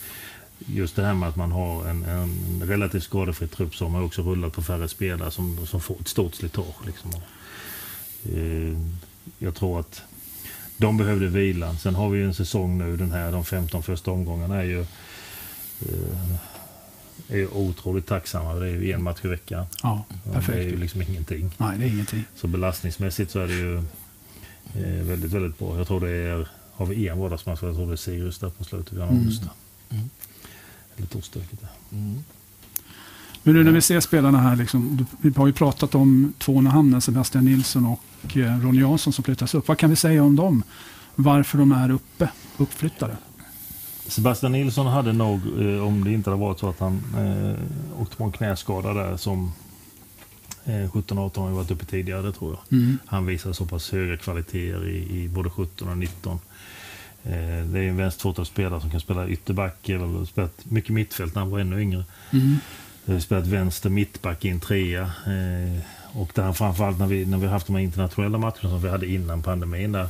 just 0.59 0.97
det 0.97 1.05
här 1.05 1.15
med 1.15 1.29
att 1.29 1.37
man 1.37 1.53
har 1.53 1.87
en, 1.89 2.05
en 2.05 2.63
relativt 2.65 3.03
skadefri 3.03 3.49
trupp 3.49 3.75
som 3.77 3.95
har 3.95 4.03
också 4.03 4.23
rullat 4.23 4.53
på 4.53 4.63
färre 4.63 4.89
spelare 4.89 5.31
som, 5.31 5.67
som 5.67 5.81
får 5.81 5.97
ett 6.01 6.09
stort 6.09 6.35
slitage. 6.35 6.87
Liksom. 6.87 7.11
Eh, 8.35 8.79
jag 9.39 9.55
tror 9.55 9.81
att 9.81 10.03
de 10.77 10.97
behövde 10.97 11.27
vila. 11.27 11.77
Sen 11.77 11.95
har 11.95 12.09
vi 12.11 12.19
ju 12.19 12.25
en 12.25 12.35
säsong 12.35 12.79
nu, 12.79 12.97
den 12.97 13.11
här, 13.13 13.33
de 13.33 13.45
15 13.45 13.83
första 13.83 14.11
omgångarna 14.11 14.57
är 14.57 14.65
ju 14.65 14.81
eh, 15.81 16.35
är 17.29 17.37
ju 17.37 17.49
otroligt 17.49 18.07
tacksamma. 18.07 18.55
Det 18.55 18.67
är 18.67 18.71
ju 18.71 18.93
en 18.93 19.03
match 19.03 19.19
i 19.25 19.29
veckan. 19.29 19.67
ja 19.83 20.05
Och 20.09 20.17
Det 20.25 20.31
är 20.31 20.35
perfekt. 20.35 20.73
ju 20.73 20.77
liksom 20.77 21.03
ingenting. 21.03 21.51
Nej, 21.59 21.79
det 21.79 21.85
är 21.85 21.89
ingenting. 21.89 22.25
Så 22.37 22.47
belastningsmässigt 22.47 23.31
så 23.31 23.41
är 23.41 23.47
det 23.47 23.55
ju 23.55 23.77
eh, 23.77 25.05
väldigt, 25.07 25.33
väldigt 25.33 25.59
bra. 25.59 25.79
Jag 25.79 25.87
tror 25.87 26.01
det 26.01 26.11
är, 26.11 26.49
har 26.73 26.87
vi 26.87 27.09
en 27.09 27.19
vardagsmatch, 27.19 27.63
jag 27.63 27.75
tror 27.75 27.87
det 27.87 27.93
är 27.93 27.97
Sirius 27.97 28.39
där 28.39 28.51
på 28.51 28.65
slutet. 28.65 28.93
Vi 28.93 29.01
har 29.01 29.07
Mm. 29.09 29.19
Augusta. 29.21 29.51
Eller 30.97 31.07
torsdag. 31.07 31.41
det 31.51 31.67
är. 31.67 31.97
Men 33.43 33.55
nu 33.55 33.65
när 33.65 33.73
vi 33.73 33.81
ser 33.81 34.01
spelarna 34.01 34.39
här, 34.39 34.57
liksom, 34.57 35.07
vi 35.21 35.33
har 35.37 35.47
ju 35.47 35.53
pratat 35.53 35.95
om 35.95 36.33
två 36.39 36.61
namnen, 36.61 37.01
Sebastian 37.01 37.45
Nilsson 37.45 37.87
och 37.87 38.37
eh, 38.37 38.61
Ronny 38.61 38.81
Jansson 38.81 39.13
som 39.13 39.25
flyttas 39.25 39.55
upp. 39.55 39.69
Vad 39.69 39.79
kan 39.79 39.91
vi 39.91 39.97
säga 39.97 40.23
om 40.23 40.37
dem? 40.37 40.63
Varför 41.15 41.59
de 41.59 41.73
är 41.73 41.91
uppe, 41.91 42.29
uppflyttade? 42.57 43.17
Sebastian 44.07 44.53
Nilsson 44.53 44.87
hade 44.87 45.13
nog, 45.13 45.41
eh, 45.61 45.87
om 45.87 46.05
det 46.05 46.13
inte 46.13 46.31
hade 46.31 46.41
varit 46.41 46.59
så 46.59 46.69
att 46.69 46.81
han 46.81 47.03
eh, 47.17 48.03
åkte 48.03 48.17
på 48.17 48.25
en 48.25 48.33
knäskada 48.33 48.95
där 48.95 49.17
som 49.17 49.53
eh, 50.65 50.73
17-18 50.73 51.41
har 51.41 51.51
varit 51.51 51.71
uppe 51.71 51.85
tidigare, 51.85 52.33
tror 52.33 52.57
jag. 52.57 52.79
Mm. 52.79 52.99
Han 53.07 53.27
visade 53.27 53.55
så 53.55 53.67
pass 53.67 53.93
höga 53.93 54.17
kvaliteter 54.17 54.89
i, 54.89 55.23
i 55.23 55.29
både 55.29 55.51
17 55.51 55.89
och 55.89 55.99
19. 55.99 56.39
Eh, 57.31 57.65
det 57.67 57.79
är 57.79 57.89
en 57.89 57.97
vänsterfotad 57.97 58.45
spelare 58.45 58.81
som 58.81 58.91
kan 58.91 59.01
spela 59.01 59.29
ytterback 59.29 59.89
eller 59.89 60.25
spelat 60.25 60.65
mycket 60.65 60.91
mittfält 60.91 61.35
när 61.35 61.43
han 61.43 61.51
var 61.51 61.59
ännu 61.59 61.81
yngre. 61.81 62.05
Mm. 62.33 62.57
Eh, 63.07 63.19
spelat 63.19 63.47
vänster 63.47 63.91
mittback 63.91 64.45
i 64.45 64.49
en 64.49 64.61
trea. 64.61 65.03
Eh, 65.03 65.83
och 66.13 66.31
där 66.35 66.43
han 66.43 66.55
framförallt 66.55 66.99
när 66.99 67.07
vi, 67.07 67.27
när 67.27 67.39
vi 67.39 67.47
haft 67.47 67.67
de 67.67 67.77
här 67.77 67.83
internationella 67.83 68.39
matcherna 68.39 68.61
som 68.61 68.83
vi 68.83 68.89
hade 68.89 69.07
innan 69.07 69.43
pandemin 69.43 69.93
där. 69.93 70.09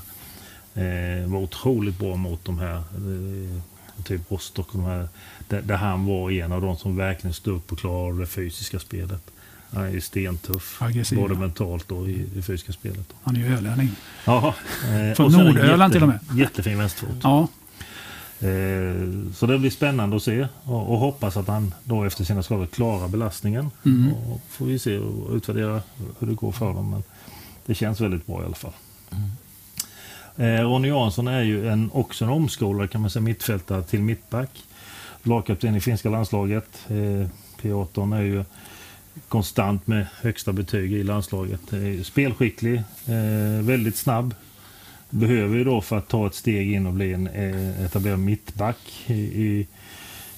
Var 1.27 1.39
otroligt 1.39 1.99
bra 1.99 2.17
mot 2.17 2.45
de 2.45 2.59
här, 2.59 2.83
typ 4.05 4.33
Rostock 4.33 4.75
och 4.75 4.81
de 4.81 4.85
här. 4.85 5.09
Där 5.49 5.77
han 5.77 6.07
var 6.07 6.31
en 6.31 6.53
av 6.53 6.61
de 6.61 6.77
som 6.77 6.97
verkligen 6.97 7.35
stod 7.35 7.57
upp 7.57 7.73
och 7.73 7.79
klarade 7.79 8.21
det 8.21 8.27
fysiska 8.27 8.79
spelet. 8.79 9.31
Han 9.71 9.85
är 9.85 9.91
ju 9.91 10.01
stentuff. 10.01 10.83
Aggressiv. 10.83 11.19
Både 11.19 11.35
mentalt 11.35 11.93
och 11.93 12.09
i 12.09 12.27
det 12.35 12.43
fysiska 12.43 12.73
spelet. 12.73 13.15
Han 13.23 13.37
är 13.37 13.41
ju 13.41 13.57
ölänning. 13.57 13.91
Ja, 14.25 14.55
eh, 14.85 15.15
Från 15.15 15.33
Nordirland 15.33 15.93
till 15.93 16.03
och 16.03 16.09
med. 16.09 16.19
Jättefin 16.35 16.79
vänsterfot. 16.79 17.17
Ja, 17.23 17.49
Eh, 18.41 19.33
så 19.35 19.47
det 19.47 19.59
blir 19.59 19.71
spännande 19.71 20.17
att 20.17 20.23
se 20.23 20.49
och, 20.65 20.99
hoppas 20.99 21.37
att 21.37 21.49
han 21.49 21.75
då 21.85 22.05
efter 22.05 22.25
sina 22.25 22.43
skador 22.43 22.67
klarar 22.67 23.09
belastningen. 23.09 23.71
Mm. 23.85 24.13
Och 24.13 24.41
får 24.49 24.67
vi 24.67 24.79
se 24.79 24.99
och 24.99 25.35
utvärdera 25.35 25.83
hur 26.19 26.27
det 26.27 26.35
går 26.35 26.53
för 26.53 26.75
dem. 26.75 26.91
Men 26.91 27.03
det 27.67 27.75
känns 27.75 28.01
väldigt 28.01 28.27
bra 28.27 28.43
i 28.43 28.45
alla 28.45 28.55
fall. 28.55 28.73
Eh, 30.37 30.45
Ronny 30.45 30.89
Jansson 30.89 31.29
är 31.29 31.43
ju 31.43 31.69
en, 31.69 31.91
också 31.93 32.25
en 32.25 32.31
omskolare 32.31 32.89
kan 32.89 33.01
man 33.01 33.11
säga, 33.11 33.23
mittfältare 33.23 33.83
till 33.83 34.01
mittback. 34.01 34.51
Lagkapten 35.23 35.75
i 35.75 35.81
finska 35.81 36.11
landslaget. 36.11 36.69
Eh, 36.89 37.29
P18 37.63 38.17
är 38.17 38.23
ju 38.23 38.45
konstant 39.29 39.87
med 39.87 40.07
högsta 40.21 40.53
betyg 40.53 40.93
i 40.93 41.03
landslaget. 41.03 41.61
Spelskicklig, 42.03 42.77
eh, 43.07 43.63
väldigt 43.63 43.97
snabb. 43.97 44.35
Behöver 45.11 45.57
ju 45.57 45.65
då 45.65 45.81
för 45.81 45.99
att 45.99 46.09
ta 46.09 46.27
ett 46.27 46.35
steg 46.35 46.73
in 46.73 46.87
och 46.87 46.93
bli 46.93 47.13
en 47.13 47.27
eh, 47.27 47.85
etablerad 47.85 48.19
mittback 48.19 48.79
i, 49.07 49.15
i, 49.15 49.67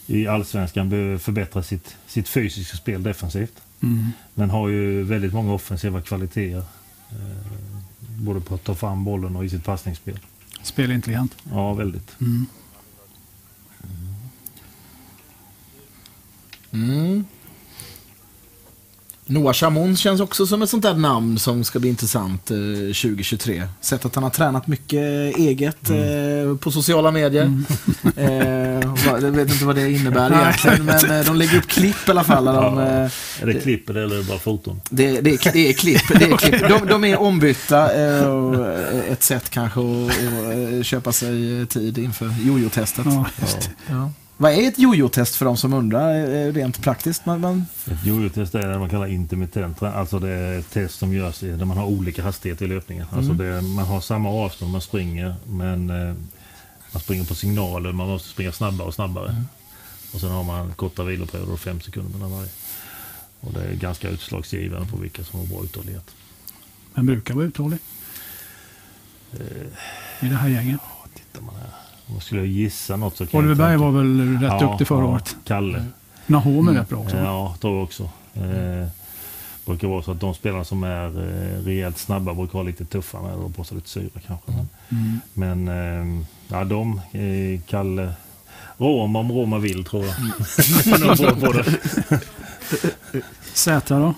i 0.06 0.26
allsvenskan 0.26 0.90
behöver 0.90 1.18
förbättra 1.18 1.62
sitt, 1.62 1.96
sitt 2.06 2.28
fysiska 2.28 2.76
spel 2.76 3.02
defensivt. 3.02 3.62
mm. 3.82 4.06
Men 4.34 4.50
har 4.50 4.68
ju 4.68 5.02
väldigt 5.02 5.32
många 5.32 5.52
offensiva 5.54 6.00
kvaliteter. 6.00 6.62
Eh, 7.10 7.58
både 7.98 8.40
på 8.40 8.54
att 8.54 8.64
ta 8.64 8.74
fram 8.74 9.04
bollen 9.04 9.36
och 9.36 9.44
i 9.44 9.50
sitt 9.50 9.64
passningsspel. 9.64 10.18
spelintelligent. 10.62 11.36
Ja, 11.50 11.74
väldigt. 11.74 12.20
Mm. 12.20 12.46
Mm. 16.72 17.24
Noah 19.30 19.52
Chamon 19.54 19.96
känns 19.96 20.20
också 20.20 20.46
som 20.46 20.62
ett 20.62 20.70
sånt 20.70 20.82
där 20.82 20.94
namn 20.94 21.38
som 21.38 21.64
ska 21.64 21.78
bli 21.78 21.88
intressant 21.88 22.50
eh, 22.50 22.56
2023. 22.56 23.62
Sett 23.80 24.04
att 24.04 24.14
han 24.14 24.24
har 24.24 24.30
tränat 24.30 24.66
mycket 24.66 25.36
eget 25.36 25.90
eh, 25.90 26.56
på 26.60 26.70
sociala 26.70 27.10
medier. 27.10 27.62
Eh, 28.16 28.94
vad- 29.06 29.22
jag 29.22 29.30
vet 29.30 29.52
inte 29.52 29.64
vad 29.64 29.74
det 29.76 29.90
innebär 29.90 30.40
egentligen, 30.42 30.84
men 30.84 31.10
eh, 31.20 31.26
de 31.26 31.36
lägger 31.36 31.58
upp 31.58 31.66
klipp 31.66 32.08
i 32.08 32.10
alla 32.10 32.24
fall. 32.24 32.44
De, 32.44 32.78
eh, 32.78 32.84
Är 33.42 33.46
det 33.46 33.54
klipp 33.62 33.90
eller 33.90 34.00
är 34.00 34.08
det 34.18 34.22
bara 34.24 34.38
foton? 34.38 34.80
det, 34.90 35.20
det, 35.20 35.46
är, 35.46 35.52
det 35.52 35.68
är 35.68 35.72
klipp. 35.72 36.02
Det 36.08 36.24
är 36.24 36.36
klipp. 36.36 36.60
De, 36.68 36.86
de 36.86 37.04
är 37.04 37.20
ombytta. 37.20 37.94
Eh, 37.94 38.24
eh, 38.24 39.00
ett 39.12 39.22
sätt 39.22 39.50
kanske 39.50 39.80
att, 39.80 40.22
eh, 40.78 40.82
köpa 40.82 41.12
sig 41.12 41.66
tid 41.66 41.98
inför 41.98 42.34
jojo-testet. 42.46 43.04
Ja, 43.06 43.24
Ja. 43.88 44.10
Ja. 44.38 44.42
Vad 44.42 44.52
är 44.52 44.68
ett 44.68 44.78
jojo-test 44.78 45.34
för 45.36 45.44
de 45.44 45.56
som 45.56 45.72
undrar 45.72 46.34
eh, 46.34 46.52
rent 46.52 46.82
praktiskt? 46.82 47.26
Man, 47.26 47.40
man, 47.40 47.66
Ett 47.86 48.06
jojo-test 48.06 48.54
är 48.54 48.68
det 48.68 48.78
man 48.78 48.90
kallar 48.90 49.06
intermittent. 49.06 49.82
Alltså 49.82 50.18
det 50.18 50.28
är 50.28 50.58
ett 50.58 50.70
test 50.70 50.98
som 50.98 51.12
görs 51.12 51.40
där 51.40 51.64
man 51.64 51.76
har 51.76 51.86
olika 51.86 52.22
hastighet 52.22 52.62
i 52.62 52.66
löpningen. 52.66 53.06
Alltså 53.10 53.32
det, 53.32 53.60
man 53.62 53.84
har 53.84 54.00
samma 54.00 54.30
avstånd 54.30 54.72
man 54.72 54.80
springer 54.80 55.34
men 55.46 55.90
eh, 55.90 56.14
man 56.92 57.02
springer 57.02 57.24
på 57.24 57.34
signaler. 57.34 57.92
Man 57.92 58.08
måste 58.08 58.28
springa 58.28 58.52
snabbare 58.52 58.88
och 58.88 58.94
snabbare. 58.94 59.42
Och 60.12 60.20
sen 60.20 60.30
har 60.30 60.44
man 60.44 60.72
korta 60.74 61.04
viloperioder 61.04 61.52
och 61.52 61.60
fem 61.60 61.80
sekunder 61.80 62.12
mellan 62.12 62.32
varje. 62.32 62.50
Och 63.40 63.52
det 63.52 63.60
är 63.60 63.74
ganska 63.74 64.08
utslagsgivande 64.08 64.86
på 64.86 64.96
vilka 64.96 65.24
som 65.24 65.38
har 65.38 65.46
bra 65.46 65.64
uthållighet. 65.64 66.14
Men 66.94 67.06
brukar 67.06 67.34
vara 67.34 67.44
uthållig. 67.46 67.78
I 70.20 70.28
det 70.28 70.36
här 70.36 70.48
gänget. 70.48 70.80
Tittar 71.14 71.40
man 71.42 71.54
här. 71.54 71.77
Om 72.08 72.14
jag 72.14 72.22
skulle 72.22 72.46
gissa 72.46 72.96
något 72.96 73.16
så 73.16 73.26
kan 73.26 73.38
Oliver 73.38 73.50
jag 73.54 73.58
Berg 73.58 73.76
var 73.76 73.90
väl 73.90 74.38
rätt 74.38 74.52
Ja, 74.60 74.68
duktig 74.68 74.86
förra 74.86 74.98
ja, 75.00 75.04
året. 75.04 75.36
Kalle. 75.44 75.84
Nahom 76.26 76.68
är 76.68 76.72
rätt 76.72 76.88
bra 76.88 76.98
också. 76.98 77.16
Ja, 77.16 77.54
tror 77.60 77.74
jag 77.74 77.84
också. 77.84 78.02
Eh, 78.34 78.88
brukar 79.66 79.88
vara 79.88 80.02
så 80.02 80.12
att 80.12 80.20
de 80.20 80.34
spelarna 80.34 80.64
som 80.64 80.82
är 80.84 81.06
eh, 81.06 81.64
rejält 81.64 81.98
snabba 81.98 82.34
brukar 82.34 82.52
vara 82.52 82.62
lite 82.62 82.84
tuffare 82.84 83.22
med 83.22 83.34
och 83.34 83.56
på 83.56 83.64
sig 83.64 83.74
lite 83.76 83.88
syra 83.88 84.20
kanske. 84.26 84.50
Men, 84.52 84.68
Mm. 84.90 85.20
men 85.34 85.68
eh, 86.18 86.24
ja, 86.48 86.64
de, 86.64 87.00
eh, 87.12 87.60
Kalle, 87.66 88.12
Roma 88.78 89.18
om 89.18 89.32
Roma 89.32 89.58
vill 89.58 89.84
tror 89.84 90.04
jag. 90.06 90.14
Mm. 90.18 90.32
De. 91.40 91.64
Sätra 93.54 93.98
då? 93.98 94.14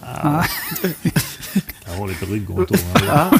Ja, 0.00 0.44
jag 1.86 1.98
har 1.98 2.08
lite 2.08 2.24
ryggont 2.24 2.68
då. 2.68 2.74
Ja. 3.06 3.30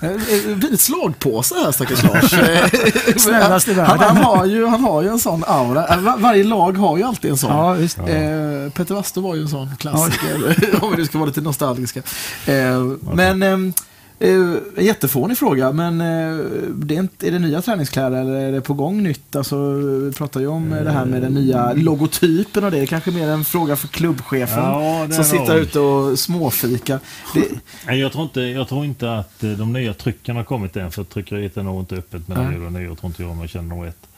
Eh, 0.00 0.10
eh, 0.10 0.16
Vit 0.56 0.80
slagpåse 0.80 1.54
här 1.54 1.72
stackars 1.72 2.02
Lars. 2.02 2.32
Eh, 2.32 2.68
Snällast 3.16 3.68
i 3.68 3.74
han, 3.74 3.98
han, 3.98 4.16
har 4.16 4.44
ju, 4.46 4.66
han 4.66 4.80
har 4.84 5.02
ju 5.02 5.08
en 5.08 5.18
sån 5.18 5.44
aura. 5.46 5.86
Eh, 5.88 6.00
var- 6.00 6.16
Varje 6.18 6.44
lag 6.44 6.78
har 6.78 6.96
ju 6.96 7.02
alltid 7.02 7.30
en 7.30 7.36
sån. 7.36 7.50
Ja, 7.50 7.72
visst. 7.72 7.98
Ja. 7.98 8.08
Eh, 8.08 8.70
Peter 8.70 8.94
Waster 8.94 9.20
var 9.20 9.34
ju 9.34 9.42
en 9.42 9.48
sån 9.48 9.76
klassiker, 9.76 10.34
om 10.84 10.90
vi 10.90 10.96
nu 10.96 11.04
ska 11.04 11.18
vara 11.18 11.26
lite 11.28 11.40
nostalgiska. 11.40 12.02
Eh, 12.46 12.80
men, 13.12 13.42
ehm, 13.42 13.72
eh, 14.20 14.84
jättefånig 14.84 15.38
fråga, 15.38 15.72
men 15.72 16.00
eh, 16.00 16.44
det 16.74 16.94
är, 16.94 16.98
inte, 16.98 17.28
är 17.28 17.30
det 17.30 17.38
nya 17.38 17.62
träningskläder 17.62 18.20
eller 18.20 18.34
är 18.34 18.52
det 18.52 18.60
på 18.60 18.74
gång 18.74 19.02
nytt? 19.02 19.36
Alltså, 19.36 19.72
vi 19.72 20.12
pratar 20.12 20.40
ju 20.40 20.46
om 20.46 20.72
eh, 20.72 20.84
det 20.84 20.90
här 20.90 21.04
med 21.04 21.22
den 21.22 21.34
nya 21.34 21.72
logotypen 21.72 22.64
och 22.64 22.70
det. 22.70 22.76
Det 22.76 22.82
är 22.82 22.86
kanske 22.86 23.10
mer 23.10 23.28
en 23.28 23.44
fråga 23.44 23.76
för 23.76 23.88
klubbchefen 23.88 24.64
Ja, 24.64 25.06
det 25.08 25.14
som 25.14 25.24
sitter 25.24 25.56
ute 25.56 25.80
och 25.80 26.18
småfikar. 26.18 27.00
Det, 27.34 27.44
Nej, 27.86 28.00
jag, 28.00 28.12
tror 28.12 28.24
inte, 28.24 28.40
jag 28.40 28.68
tror 28.68 28.84
inte 28.84 29.12
att 29.12 29.44
eh, 29.44 29.50
de 29.50 29.72
nya 29.72 29.94
trycken 29.94 30.36
har 30.36 30.44
kommit 30.44 30.76
än, 30.76 30.90
för 30.90 31.04
tryckeriet 31.04 31.56
är 31.56 31.62
nog 31.62 31.80
inte 31.80 31.94
öppet 31.94 32.22
Nej. 32.26 32.52
jul 32.52 32.66
och 32.66 32.72
nyår, 32.72 32.94
tror 32.94 33.10
inte 33.10 33.22
jag, 33.22 33.30
om 33.30 33.40
jag 33.40 33.50
känner 33.50 33.76
rätt. 33.76 34.09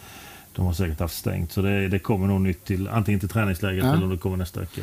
De 0.57 0.67
har 0.67 0.73
säkert 0.73 1.01
haft 1.01 1.17
stängt, 1.19 1.53
så 1.53 1.63
det, 1.63 1.89
det 1.89 1.99
kommer 1.99 2.27
nog 2.27 2.41
nytt 2.41 2.65
till 2.65 2.89
antingen 2.89 3.21
till 3.21 3.29
träningsläget 3.29 3.85
Ja. 3.85 3.93
eller 3.93 4.05
om 4.05 4.11
det 4.11 4.17
kommer 4.17 4.37
nästa 4.37 4.61
vecka. 4.61 4.81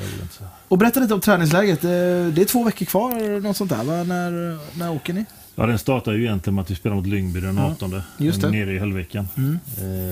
Och 0.67 0.77
berätta 0.77 0.99
lite 0.99 1.13
om 1.13 1.21
träningsläget. 1.21 1.83
Eh, 1.83 1.89
Det 1.89 2.41
är 2.41 2.45
två 2.45 2.63
veckor 2.63 2.85
kvar, 2.85 3.39
något 3.41 3.57
sånt 3.57 3.69
där. 3.69 3.83
Va? 3.83 4.03
När, 4.03 4.57
när 4.79 4.91
åker 4.91 5.13
ni? 5.13 5.25
Ja, 5.55 5.65
den 5.65 5.79
startar 5.79 6.11
ju 6.13 6.23
egentligen 6.25 6.55
med 6.55 6.61
att 6.61 6.71
vi 6.71 6.75
spelar 6.75 6.95
mot 6.95 7.07
Lyngby 7.07 7.39
den 7.39 7.57
Ja, 7.57 7.63
18. 7.71 8.01
just 8.17 8.41
det. 8.41 8.49
Nere 8.51 8.73
i 8.73 8.79
Höllviken. 8.79 9.27
Mm. 9.37 9.59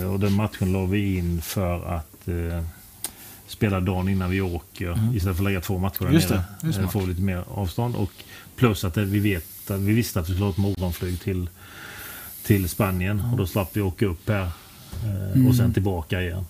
Eh, 0.02 0.14
och 0.14 0.20
den 0.20 0.34
matchen 0.34 0.72
la 0.74 0.86
vi 0.86 1.18
in 1.18 1.42
för 1.42 1.96
att 1.96 2.28
eh, 2.28 2.64
spela 3.48 3.80
dagen 3.80 4.10
innan 4.10 4.30
vi 4.30 4.42
åker 4.42 4.92
Mm. 4.94 5.16
istället 5.16 5.38
för 5.38 5.44
att 5.44 5.50
lägga 5.50 5.62
två 5.62 5.78
matcher 5.78 6.04
där 6.06 6.12
Just 6.12 6.30
nere. 6.30 6.40
det, 6.40 6.46
det 6.62 6.68
är 6.68 6.70
Eh, 6.70 6.80
smart. 6.80 6.92
få 6.92 7.06
lite 7.06 7.22
mer 7.22 7.44
avstånd. 7.54 7.96
Och 7.96 8.12
plus 8.56 8.84
att 8.84 8.98
vi, 8.98 9.20
vet, 9.20 9.72
att 9.72 9.80
vi 9.80 9.94
visste 9.94 10.20
att 10.20 10.30
vi 10.30 10.34
skulle 10.34 10.46
ha 10.46 10.52
ett 10.52 10.58
morgonflyg 10.58 11.20
till, 11.22 11.50
till 12.44 12.70
Spanien 12.70 13.22
och 13.32 13.38
då 13.38 13.46
slapp 13.48 13.70
vi 13.74 13.82
åka 13.82 14.06
upp 14.06 14.30
här 14.30 14.42
eh, 14.44 14.50
Mm. 15.04 15.48
och 15.48 15.56
sen 15.56 15.74
tillbaka 15.74 16.22
igen. 16.22 16.46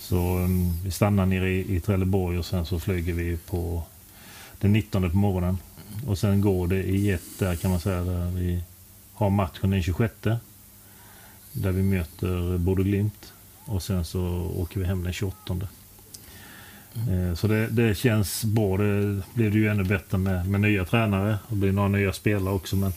Så 0.00 0.36
um, 0.36 0.72
vi 0.84 0.90
stannar 0.90 1.26
nere 1.26 1.50
i, 1.50 1.76
i 1.76 1.80
Trelleborg 1.80 2.38
och 2.38 2.46
sen 2.46 2.66
så 2.66 2.80
flyger 2.80 3.12
vi 3.12 3.36
på 3.36 3.82
den 4.60 4.72
19 4.72 5.10
på 5.10 5.16
morgonen. 5.16 5.58
Och 6.06 6.18
sen 6.18 6.40
går 6.40 6.66
det 6.66 6.82
i 6.82 7.10
ett 7.10 7.38
där 7.38 7.56
kan 7.56 7.70
man 7.70 7.80
säga 7.80 8.04
där 8.04 8.30
vi 8.30 8.62
har 9.14 9.30
matchen 9.30 9.70
den 9.70 9.82
26. 9.82 10.14
Där 11.52 11.72
vi 11.72 11.82
möter 11.82 12.58
Bodo 12.58 12.82
Glimt. 12.82 13.32
Och 13.64 13.82
sen 13.82 14.04
så 14.04 14.52
åker 14.56 14.80
vi 14.80 14.86
hem 14.86 15.04
den 15.04 15.12
28. 15.12 15.68
Mm. 16.94 17.28
Eh, 17.28 17.34
så 17.34 17.46
det, 17.46 17.66
det 17.66 17.94
känns 17.94 18.44
bra. 18.44 18.76
Det 18.76 19.22
blir 19.34 19.50
det 19.50 19.58
ju 19.58 19.68
ännu 19.68 19.84
bättre 19.84 20.18
med, 20.18 20.48
med 20.48 20.60
nya 20.60 20.84
tränare. 20.84 21.38
Det 21.48 21.56
blir 21.56 21.72
några 21.72 21.88
nya 21.88 22.12
spelare 22.12 22.54
också. 22.54 22.76
Men 22.76 22.92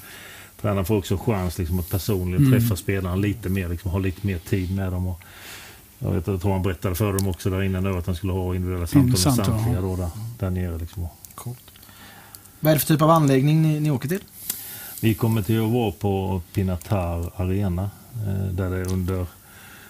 tränaren 0.62 0.86
får 0.86 0.97
också 0.97 1.18
chans 1.18 1.57
liksom, 1.57 1.80
att 1.80 1.89
personligen 1.89 2.45
Mm. 2.47 2.59
träffa 2.59 2.76
spelarna 2.76 3.16
lite 3.16 3.49
mer. 3.49 3.70
Liksom, 3.70 3.91
ha 3.91 3.99
lite 3.99 4.28
mer 4.28 4.38
tid 4.38 4.76
med 4.76 4.91
dem. 4.91 5.07
Och, 5.07 5.22
jag, 5.99 6.12
vet, 6.12 6.28
jag 6.28 6.41
tror 6.41 6.51
han 6.53 6.62
berättade 6.64 6.95
för 6.95 7.14
dem 7.14 7.28
också 7.28 7.49
där 7.49 7.62
innan 7.64 7.84
då, 7.84 7.97
att 7.97 8.05
han 8.05 8.16
skulle 8.16 8.34
ha 8.34 8.55
individuella 8.55 8.88
samtal 8.88 9.09
med 9.09 9.20
samtliga 9.20 9.76
ja. 9.76 9.82
då, 9.82 9.95
där, 9.95 10.09
där 10.39 10.49
nere. 10.49 10.78
Liksom. 10.78 11.07
Vad 12.59 12.72
är 12.72 12.76
det 12.76 12.80
för 12.80 12.88
typ 12.88 13.01
av 13.01 13.09
anläggning 13.09 13.62
ni, 13.62 13.80
ni 13.80 13.91
åker 13.91 14.09
till? 14.09 14.22
Vi 15.01 15.14
kommer 15.14 15.41
till 15.41 15.64
att 15.64 15.72
vara 15.72 15.91
på 15.91 16.41
Pinatar 16.53 17.32
Arena. 17.36 17.89
eh, 18.14 18.53
Där 18.53 18.70
det 18.70 18.86
under 18.86 19.26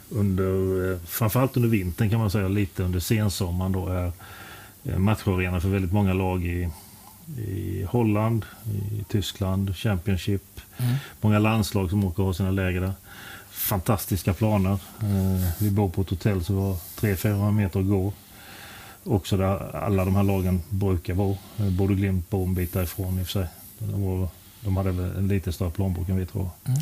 under, 0.09 0.91
eh, 0.91 0.97
framförallt 1.05 1.57
under 1.57 1.69
vintern 1.69 2.09
kan 2.09 2.19
man 2.19 2.32
säga, 2.32 2.47
lite 2.47 2.84
under 2.84 2.99
sensommaren 2.99 3.72
då 3.72 3.88
är 3.88 4.11
eh, 4.84 4.97
matcharena 4.97 5.59
för 5.61 5.69
väldigt 5.69 5.91
många 5.93 6.13
lag 6.13 6.45
i, 6.45 6.69
i 7.38 7.86
Holland, 7.90 8.46
i 8.92 9.04
Tyskland, 9.04 9.76
Championship. 9.78 10.62
Mm. 10.78 10.96
Många 11.22 11.40
landslag 11.40 11.90
som 11.90 12.04
åker 12.04 12.20
och 12.20 12.26
har 12.26 12.34
sina 12.34 12.52
läger 12.52 12.82
där. 12.82 12.94
Fantastiska 13.50 14.34
planer. 14.34 14.80
Eh, 15.02 15.52
vi 15.60 15.72
bor 15.72 15.90
på 15.90 16.02
ett 16.02 16.10
hotell 16.10 16.44
som 16.44 16.56
var 16.56 16.74
300-400 16.74 17.52
meter 17.52 17.80
att 17.80 17.88
gå. 17.88 18.14
Också 19.04 19.38
där 19.38 19.76
alla 19.76 20.06
de 20.06 20.16
här 20.16 20.24
lagen 20.24 20.62
brukar 20.70 21.14
vara. 21.14 21.38
Eh, 21.58 21.70
Borde 21.70 21.96
Glimt 21.96 22.30
bor 22.30 22.44
en 22.44 22.54
bit 22.54 22.74
därifrån 22.74 23.20
i 23.20 23.22
och 23.22 23.26
för 23.26 23.32
sig. 23.32 23.48
De, 23.80 24.06
var, 24.06 24.28
de 24.64 24.78
hade 24.78 24.91
väl 24.91 25.18
en 25.18 25.28
lite 25.28 25.51
större 25.51 25.72
plånbok 25.72 26.09
än 26.09 26.16
vi 26.18 26.26
tror 26.26 26.49
Mm, 26.66 26.80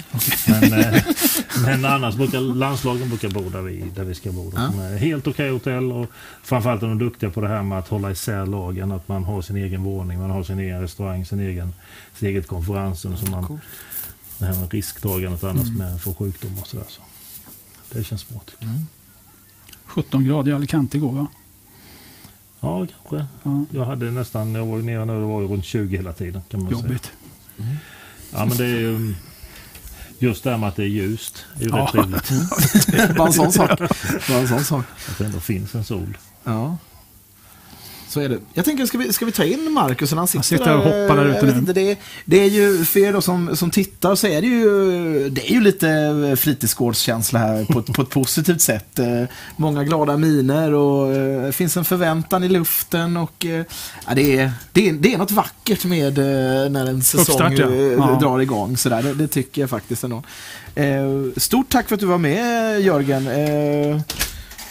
men, 0.48 0.80
eh, 0.80 1.04
men 1.66 1.86
annars 1.86 2.16
brukar 2.16 2.40
landslagen 2.40 3.10
brukar 3.10 3.30
bo 3.30 3.50
där 3.50 3.62
vi, 3.62 3.84
där 3.96 4.04
vi 4.04 4.16
ska 4.16 4.32
bo. 4.32 4.52
Ja. 4.56 4.72
Helt 4.98 5.28
okej 5.28 5.50
hotell 5.50 5.92
och 5.92 6.08
framförallt 6.44 6.84
är 6.84 6.88
de 6.88 6.98
duktiga 7.00 7.30
på 7.30 7.42
det 7.42 7.48
här 7.48 7.64
med 7.64 7.80
att 7.80 7.88
hålla 7.88 8.12
isär 8.12 8.46
lagen. 8.46 8.92
Att 8.92 9.08
man 9.08 9.24
har 9.24 9.42
sin 9.42 9.56
egen 9.58 9.84
våning, 9.84 10.20
man 10.20 10.30
har 10.30 10.44
sin 10.44 10.60
egen 10.60 10.82
restaurang, 10.82 11.26
sin 11.26 11.40
egen, 11.40 11.74
sitt 12.14 12.24
eget 12.24 12.48
konferensrum. 12.48 13.18
Så 13.18 13.26
man, 13.32 13.44
Coolt. 13.44 13.62
det 14.40 14.46
här 14.46 14.60
med 14.60 14.74
risktagandet 14.74 15.44
annars 15.44 15.70
med 15.70 15.96
att 15.96 16.02
få 16.02 16.14
sjukdom 16.14 16.58
och 16.62 16.68
sådär. 16.68 16.86
Så. 16.88 17.02
Det 17.92 18.04
känns 18.04 18.22
smart. 18.22 18.46
tycker 18.46 18.66
jag. 18.66 18.76
17 19.86 20.24
grader 20.24 20.52
i 20.52 20.56
Alicante 20.56 20.98
igår 20.98 21.12
va? 21.12 21.28
Ja, 22.60 22.88
kanske. 23.10 23.28
Ja. 23.44 23.66
Jag 23.72 23.86
hade 23.86 24.12
nästan, 24.12 24.56
jag 24.56 24.66
var 24.66 24.78
ju 24.78 24.84
nere 24.84 25.06
nu, 25.06 25.20
det 25.20 25.26
var 25.26 25.42
ju 25.42 25.48
runt 25.48 25.66
20 25.66 25.98
hela 25.98 26.14
tiden. 26.14 26.42
Kan 26.50 26.64
man 26.64 26.82
säga. 26.82 27.00
Jobbigt. 27.60 27.80
Ja, 28.34 28.46
men 28.46 28.58
det 28.58 28.66
är 28.66 28.80
ju... 28.80 29.16
Just 30.22 30.44
det 30.44 30.50
här 30.52 30.58
med 30.58 30.70
att 30.70 30.76
det 30.76 30.84
är 30.84 30.88
ljust 30.88 31.46
är 31.60 31.64
ju 31.64 31.70
Ja. 31.70 31.78
rätt 31.78 31.92
trevligt. 31.92 32.32
Bara 33.18 33.28
en 33.28 33.34
sån 33.34 33.52
sak. 33.52 33.80
Bara 34.30 34.38
en 34.40 34.48
sån 34.48 34.64
sak. 34.64 34.86
Att 35.10 35.18
det 35.18 35.26
ändå 35.26 35.40
finns 35.40 35.76
en 35.76 35.84
sol. 35.84 36.18
Ja. 36.44 36.78
Så 38.10 38.20
är 38.20 38.30
det. 38.30 38.38
Jag 38.54 38.66
tänker, 38.66 38.86
ska 38.86 38.98
vi, 38.98 39.14
ska 39.14 39.26
vi 39.26 39.32
ta 39.32 39.44
in 39.44 39.72
Marcus? 39.72 40.12
när 40.12 40.18
Han 40.18 40.28
sitter, 40.28 40.44
sitter 40.44 40.76
och 40.78 40.84
hoppar 40.84 41.16
där 41.16 41.26
ute 41.26 41.38
Jag 41.38 41.44
vet 41.46 41.54
nu. 41.54 41.60
inte, 41.60 41.74
det, 41.74 41.98
det 42.26 42.40
är 42.44 42.50
ju, 42.50 42.86
för 42.86 43.00
er 43.00 43.14
då 43.14 43.22
som, 43.22 43.56
som 43.56 43.72
tittar 43.72 44.16
så 44.16 44.28
är 44.28 44.42
det 44.42 44.48
ju, 44.48 45.30
det 45.30 45.50
är 45.50 45.54
ju 45.54 45.62
lite 45.62 45.88
fritidsgårdskänsla 46.40 47.40
här 47.40 47.66
på, 47.66 47.82
på 47.82 48.02
ett 48.02 48.10
positivt 48.10 48.62
sätt. 48.62 49.00
Eh, 49.00 49.24
Många 49.56 49.84
glada 49.84 50.18
miner 50.18 50.74
och 50.74 51.14
eh, 51.16 51.42
det 51.46 51.52
finns 51.52 51.78
en 51.78 51.86
förväntan 51.86 52.44
i 52.44 52.48
luften 52.50 53.18
och 53.18 53.46
eh, 53.46 53.64
ja, 54.08 54.16
det, 54.16 54.38
är, 54.38 54.52
det, 54.74 54.90
är, 54.90 54.94
det 54.94 55.14
är 55.14 55.18
något 55.18 55.32
vackert 55.32 55.86
med 55.86 56.18
eh, 56.18 56.70
när 56.72 56.86
en 56.90 57.02
säsong 57.02 57.22
Uppstart, 57.22 57.54
ja. 57.60 57.66
eh, 57.66 57.82
Ja. 57.82 58.18
drar 58.22 58.40
igång. 58.40 58.78
Sådär. 58.78 59.04
Det, 59.04 59.14
det 59.14 59.28
tycker 59.28 59.62
jag 59.62 59.70
faktiskt 59.70 60.04
ändå. 60.04 60.24
Eh, 60.76 61.06
Stort 61.38 61.70
tack 61.70 61.88
för 61.88 61.96
att 61.96 62.00
du 62.02 62.06
var 62.08 62.18
med 62.18 62.82
Jörgen. 62.82 63.28
Eh, 63.28 64.02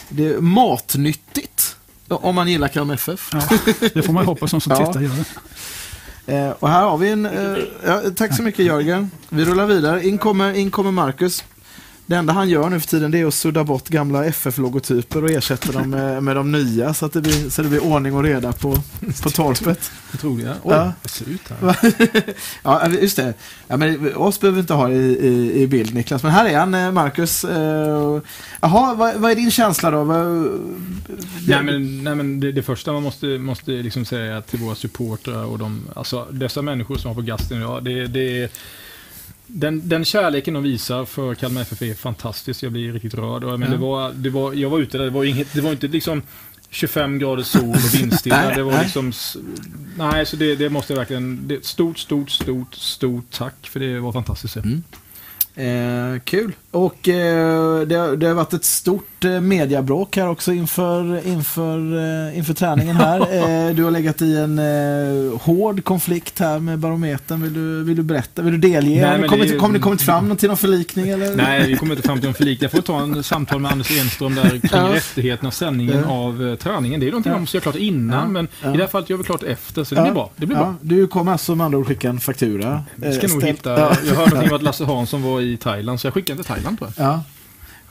Det 0.09 0.25
är 0.27 0.41
matnyttigt. 0.41 1.75
Om 2.09 2.35
man 2.35 2.47
gillar 2.47 2.67
Kalmar 2.67 2.93
FF. 2.93 3.29
Ja, 3.33 3.41
det 3.93 4.01
får 4.03 4.13
man 4.13 4.25
hoppas 4.25 4.51
som 4.51 4.61
som 4.61 4.71
Ja. 4.79 4.85
tittar 4.85 5.01
gör. 5.01 5.11
Eh, 6.27 6.51
och 6.59 6.69
här 6.69 6.81
har 6.81 6.97
vi 6.97 7.09
en... 7.09 7.25
Eh, 7.25 7.57
ja, 7.85 8.01
tack 8.15 8.35
så 8.35 8.43
mycket 8.43 8.65
Jörgen. 8.65 9.11
Vi 9.29 9.45
rullar 9.45 9.65
vidare. 9.65 10.07
In 10.07 10.17
kommer, 10.17 10.53
in 10.53 10.71
kommer 10.71 10.91
Marcus. 10.91 11.43
Det 12.09 12.15
enda 12.15 12.33
han 12.33 12.49
gör 12.49 12.69
nu 12.69 12.79
för 12.79 12.87
tiden 12.87 13.11
det 13.11 13.19
är 13.19 13.25
att 13.25 13.33
sudda 13.33 13.63
bort 13.63 13.89
gamla 13.89 14.25
FF-logotyper 14.25 15.23
och 15.23 15.29
ersätta 15.29 15.71
dem 15.71 15.89
med, 15.89 16.23
med 16.23 16.35
de 16.35 16.51
nya 16.51 16.93
så 16.93 17.05
att 17.05 17.13
det 17.13 17.21
blir, 17.21 17.49
så 17.49 17.61
det 17.61 17.69
blir 17.69 17.83
ordning 17.83 18.13
och 18.13 18.23
reda 18.23 18.53
på, 18.53 18.75
på 19.23 19.29
torpet. 19.29 19.91
Otroliga. 20.13 20.55
Oj, 20.63 20.73
Ja. 20.75 20.93
det 21.03 21.09
ser 21.09 21.29
ut 21.29 21.41
här. 21.49 21.75
ja, 22.63 22.87
just 22.89 23.15
det. 23.17 23.33
Ja, 23.67 23.77
men 23.77 24.15
oss 24.15 24.39
behöver 24.39 24.55
vi 24.55 24.61
inte 24.61 24.73
ha 24.73 24.91
i, 24.91 24.95
i, 24.97 25.61
i 25.61 25.67
bild 25.67 25.93
Niklas, 25.93 26.23
men 26.23 26.31
här 26.31 26.45
är 26.49 26.57
han, 26.59 26.73
eh, 26.73 26.91
Marcus. 26.91 27.43
Eh, 27.43 28.21
Jaha, 28.61 28.93
vad, 28.95 29.15
vad 29.15 29.31
är 29.31 29.35
din 29.35 29.51
känsla 29.51 29.91
då? 29.91 30.03
Vad, 30.03 30.25
Nej 31.47 31.63
men, 31.63 32.03
nej, 32.03 32.15
men 32.15 32.39
det, 32.39 32.51
det 32.51 32.63
första 32.63 32.91
man 32.93 33.03
måste, 33.03 33.25
måste 33.25 33.71
liksom 33.71 34.05
säga 34.05 34.41
till 34.41 34.59
våra 34.59 34.75
supportrar 34.75 35.45
och 35.45 35.59
de, 35.59 35.81
alltså 35.95 36.27
dessa 36.31 36.61
människor 36.61 36.95
som 36.95 37.07
har 37.07 37.15
på 37.15 37.21
gasten 37.21 37.57
idag, 37.57 37.83
det, 37.83 38.07
det 38.07 38.43
är 38.43 38.49
den, 39.51 39.89
den 39.89 40.05
kärleken 40.05 40.53
de 40.53 40.63
visar 40.63 41.05
för 41.05 41.35
Kalmar 41.35 41.61
FF 41.61 41.81
är 41.81 41.93
fantastisk. 41.93 42.63
Jag 42.63 42.71
blir 42.71 42.93
riktigt 42.93 43.13
rörd. 43.13 43.43
Och, 43.43 43.59
men 43.59 43.71
Ja. 43.71 43.75
det 43.77 43.81
var, 43.81 44.11
det 44.13 44.29
var, 44.29 44.53
jag 44.53 44.69
var 44.69 44.79
ute 44.79 44.97
där, 44.97 45.05
det 45.05 45.11
var, 45.11 45.23
inget, 45.23 45.53
det 45.53 45.61
var 45.61 45.71
inte 45.71 45.87
liksom 45.87 46.21
25 46.69 47.19
grader 47.19 47.43
sol 47.43 47.69
och 47.69 47.93
vindstilla. 47.95 48.55
Det 48.55 48.63
var 48.63 48.83
liksom... 48.83 49.11
Nej, 49.97 50.25
så 50.25 50.35
det, 50.35 50.55
det 50.55 50.69
måste 50.69 50.93
jag 50.93 50.97
verkligen... 50.97 51.47
Det, 51.47 51.65
stort, 51.65 51.99
stort, 51.99 52.29
stort, 52.31 52.73
stort 52.75 53.25
tack 53.31 53.67
för 53.67 53.79
det 53.79 53.99
var 53.99 54.11
fantastiskt. 54.11 54.55
Mm. 54.57 54.83
Eh, 55.55 56.19
kul. 56.23 56.51
Och 56.71 57.09
eh, 57.09 57.81
det, 57.81 57.95
har- 57.95 58.15
det 58.15 58.27
har 58.27 58.33
varit 58.33 58.53
ett 58.53 58.65
stort 58.65 59.25
eh, 59.25 59.41
mediabråk 59.41 60.17
här 60.17 60.29
också 60.29 60.53
inför, 60.53 61.27
inför, 61.27 61.77
eh, 62.29 62.37
inför 62.37 62.53
träningen 62.53 62.95
här. 62.95 63.19
Eh, 63.69 63.75
du 63.75 63.83
har 63.83 63.91
legat 63.91 64.21
i 64.21 64.35
en 64.37 64.59
eh, 64.59 65.39
hård 65.41 65.83
konflikt 65.83 66.39
här 66.39 66.59
med 66.59 66.79
Barometern. 66.79 67.41
Vill 67.41 67.53
du, 67.53 67.83
vill 67.83 67.95
du 67.97 68.03
berätta? 68.03 68.41
Vill 68.41 68.53
du 68.61 68.69
delge? 68.71 69.01
Nej, 69.01 69.19
det 69.29 69.35
är 69.35 69.45
ju- 69.45 69.73
ni 69.73 69.79
kommit 69.79 70.01
fram 70.01 70.35
till 70.35 70.47
någon 70.47 70.57
förlikning? 70.57 71.09
Eller? 71.09 71.35
Nej, 71.35 71.67
vi 71.67 71.75
kommer 71.77 71.95
inte 71.95 72.07
fram 72.07 72.19
till 72.19 72.27
en 72.27 72.33
förlik. 72.33 72.61
Jag 72.61 72.71
får 72.71 72.81
ta 72.81 72.99
en 73.01 73.23
samtal 73.23 73.59
med 73.59 73.71
Anders 73.71 73.99
Enström 73.99 74.35
där 74.35 74.49
kring 74.49 74.61
Ja. 74.71 74.89
rättigheterna 74.93 75.47
av 75.47 75.51
sändningen 75.51 76.03
Ja. 76.07 76.13
av 76.13 76.47
eh, 76.47 76.55
träningen. 76.55 76.99
Det 76.99 77.05
är 77.07 77.11
någonting 77.11 77.29
Ja. 77.31 77.35
de 77.35 77.41
måste 77.41 77.57
göra 77.57 77.61
klart 77.63 77.75
innan, 77.75 78.19
Ja. 78.23 78.27
men 78.27 78.47
Ja. 78.63 78.73
i 78.73 78.77
det 78.77 78.83
här 78.83 78.89
fallet 78.89 79.09
gör 79.09 79.17
vi 79.17 79.23
klart 79.23 79.43
efter, 79.43 79.83
så 79.83 79.95
det 79.95 80.01
blir 80.01 80.11
bra. 80.11 80.29
Det 80.35 80.45
blir 80.45 80.57
bra. 80.57 80.75
du 80.81 81.07
kommer 81.07 81.31
alltså 81.31 81.55
med 81.55 81.65
andra 81.65 81.77
ord 81.77 81.87
skicka 81.87 82.09
en 82.09 82.19
faktura? 82.19 82.83
Vi 82.95 83.13
ska 83.13 83.27
nog 83.27 83.43
hitta... 83.43 83.79
Ja. 83.79 83.91
Jag 84.07 84.15
hörde 84.15 84.29
någonting 84.29 84.49
om 84.51 84.55
att 84.55 84.63
Lasse 84.63 84.83
Hansson 84.85 85.23
var 85.23 85.41
i 85.41 85.57
Thailand, 85.57 85.99
så 85.99 86.07
jag 86.07 86.13
skickar 86.13 86.35
till 86.35 86.43
Thailand 86.43 86.58
tror 86.63 86.77
jag. 86.95 87.05
Ja. 87.05 87.23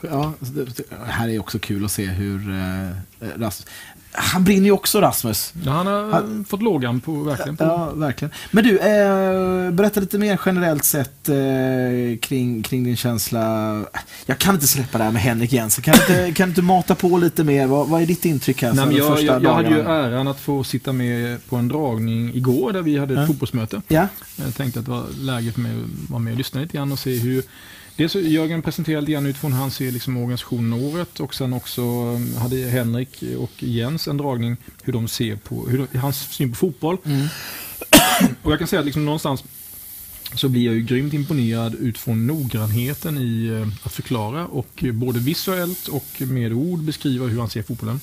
ja 0.01 0.33
det, 0.39 0.83
här 1.07 1.29
är 1.29 1.39
också 1.39 1.59
kul 1.59 1.85
att 1.85 1.91
se 1.91 2.05
hur 2.05 2.49
eh, 2.49 2.87
Rasmus... 3.37 3.65
Han 4.11 4.43
brinner 4.43 4.65
ju 4.65 4.71
också 4.71 5.01
Rasmus. 5.01 5.53
Ja, 5.65 5.71
han 5.71 5.87
har 5.87 6.11
Han- 6.11 6.45
fått 6.49 6.61
lågan 6.61 6.99
på, 6.99 7.11
verkligen 7.23 7.57
på. 7.57 7.63
Ja, 7.63 7.91
verkligen. 7.93 8.31
Men 8.51 8.63
du, 8.63 8.77
eh, 8.77 9.71
berätta 9.71 9.99
lite 9.99 10.17
mer 10.17 10.39
generellt 10.45 10.83
sett 10.83 11.29
eh, 11.29 11.35
kring, 12.21 12.63
kring 12.63 12.83
din 12.83 12.97
känsla. 12.97 13.39
Jag 14.25 14.37
kan 14.37 14.53
inte 14.55 14.67
släppa 14.67 14.97
det 14.97 15.03
här 15.03 15.11
med 15.11 15.21
Henrik 15.21 15.53
Jensen. 15.53 15.83
Kan 15.83 15.93
du 15.93 15.99
inte, 16.01 16.31
kan 16.33 16.47
du 16.47 16.51
inte 16.51 16.61
mata 16.61 16.95
på 16.95 17.17
lite 17.17 17.43
mer? 17.43 17.67
Vad, 17.67 17.87
vad 17.89 18.01
är 18.01 18.05
ditt 18.05 18.25
intryck 18.25 18.61
här? 18.61 18.73
Nej, 18.73 18.85
men 18.85 18.95
jag, 18.95 19.07
första 19.07 19.25
jag, 19.25 19.43
jag 19.43 19.53
hade 19.53 19.69
ju 19.69 19.79
äran 19.81 20.27
att 20.27 20.39
få 20.39 20.63
sitta 20.63 20.93
med 20.93 21.47
på 21.49 21.55
en 21.55 21.67
dragning 21.67 22.33
igår 22.35 22.71
där 22.73 22.81
vi 22.81 22.97
hade 22.97 23.13
ett 23.13 23.19
Ja. 23.19 23.27
fotbollsmöte. 23.27 23.81
Ja, 23.87 24.07
Jag 24.35 24.55
tänkte 24.55 24.79
att 24.79 24.85
det 24.85 24.91
var 24.91 25.05
läge 25.19 25.51
för 25.51 25.61
mig 25.61 25.71
att 25.71 26.09
vara 26.09 26.19
med 26.19 26.31
och 26.31 26.37
lyssna 26.37 26.61
lite 26.61 26.77
grann 26.77 26.91
och 26.91 26.99
se 26.99 27.17
hur 27.17 27.43
Dels 27.99 28.15
Jörgen 28.15 28.61
presenterade 28.61 29.01
lite 29.01 29.11
grann 29.11 29.25
utifrån 29.25 29.53
hur 29.53 29.59
han 29.59 29.71
ser 29.71 29.91
liksom 29.91 30.17
organisationen 30.17 30.73
året 30.73 31.19
och 31.19 31.35
sen 31.35 31.53
också 31.53 31.81
um, 31.81 32.35
hade 32.35 32.55
Henrik 32.55 33.23
och 33.37 33.63
Jens 33.63 34.07
en 34.07 34.17
dragning 34.17 34.57
hur 34.83 34.93
de 34.93 35.07
ser 35.07 35.35
på, 35.35 35.67
hur 35.69 35.87
de, 35.91 35.97
hans 35.97 36.31
syn 36.31 36.49
på 36.51 36.55
fotboll. 36.55 36.97
Mm. 37.05 37.27
Och 38.43 38.51
jag 38.51 38.59
kan 38.59 38.67
säga 38.67 38.79
att 38.79 38.85
liksom 38.85 39.05
någonstans 39.05 39.43
så 40.33 40.49
blir 40.49 40.65
jag 40.65 40.75
ju 40.75 40.81
grymt 40.81 41.13
imponerad 41.13 41.75
utifrån 41.75 42.27
noggrannheten 42.27 43.17
i 43.17 43.47
eh, 43.47 43.67
att 43.85 43.93
förklara 43.93 44.47
och 44.47 44.83
eh, 44.83 44.91
både 44.91 45.19
visuellt 45.19 45.87
och 45.87 46.21
med 46.21 46.53
ord 46.53 46.79
beskriva 46.79 47.25
hur 47.25 47.39
han 47.39 47.49
ser 47.49 47.63
fotbollen. 47.63 47.99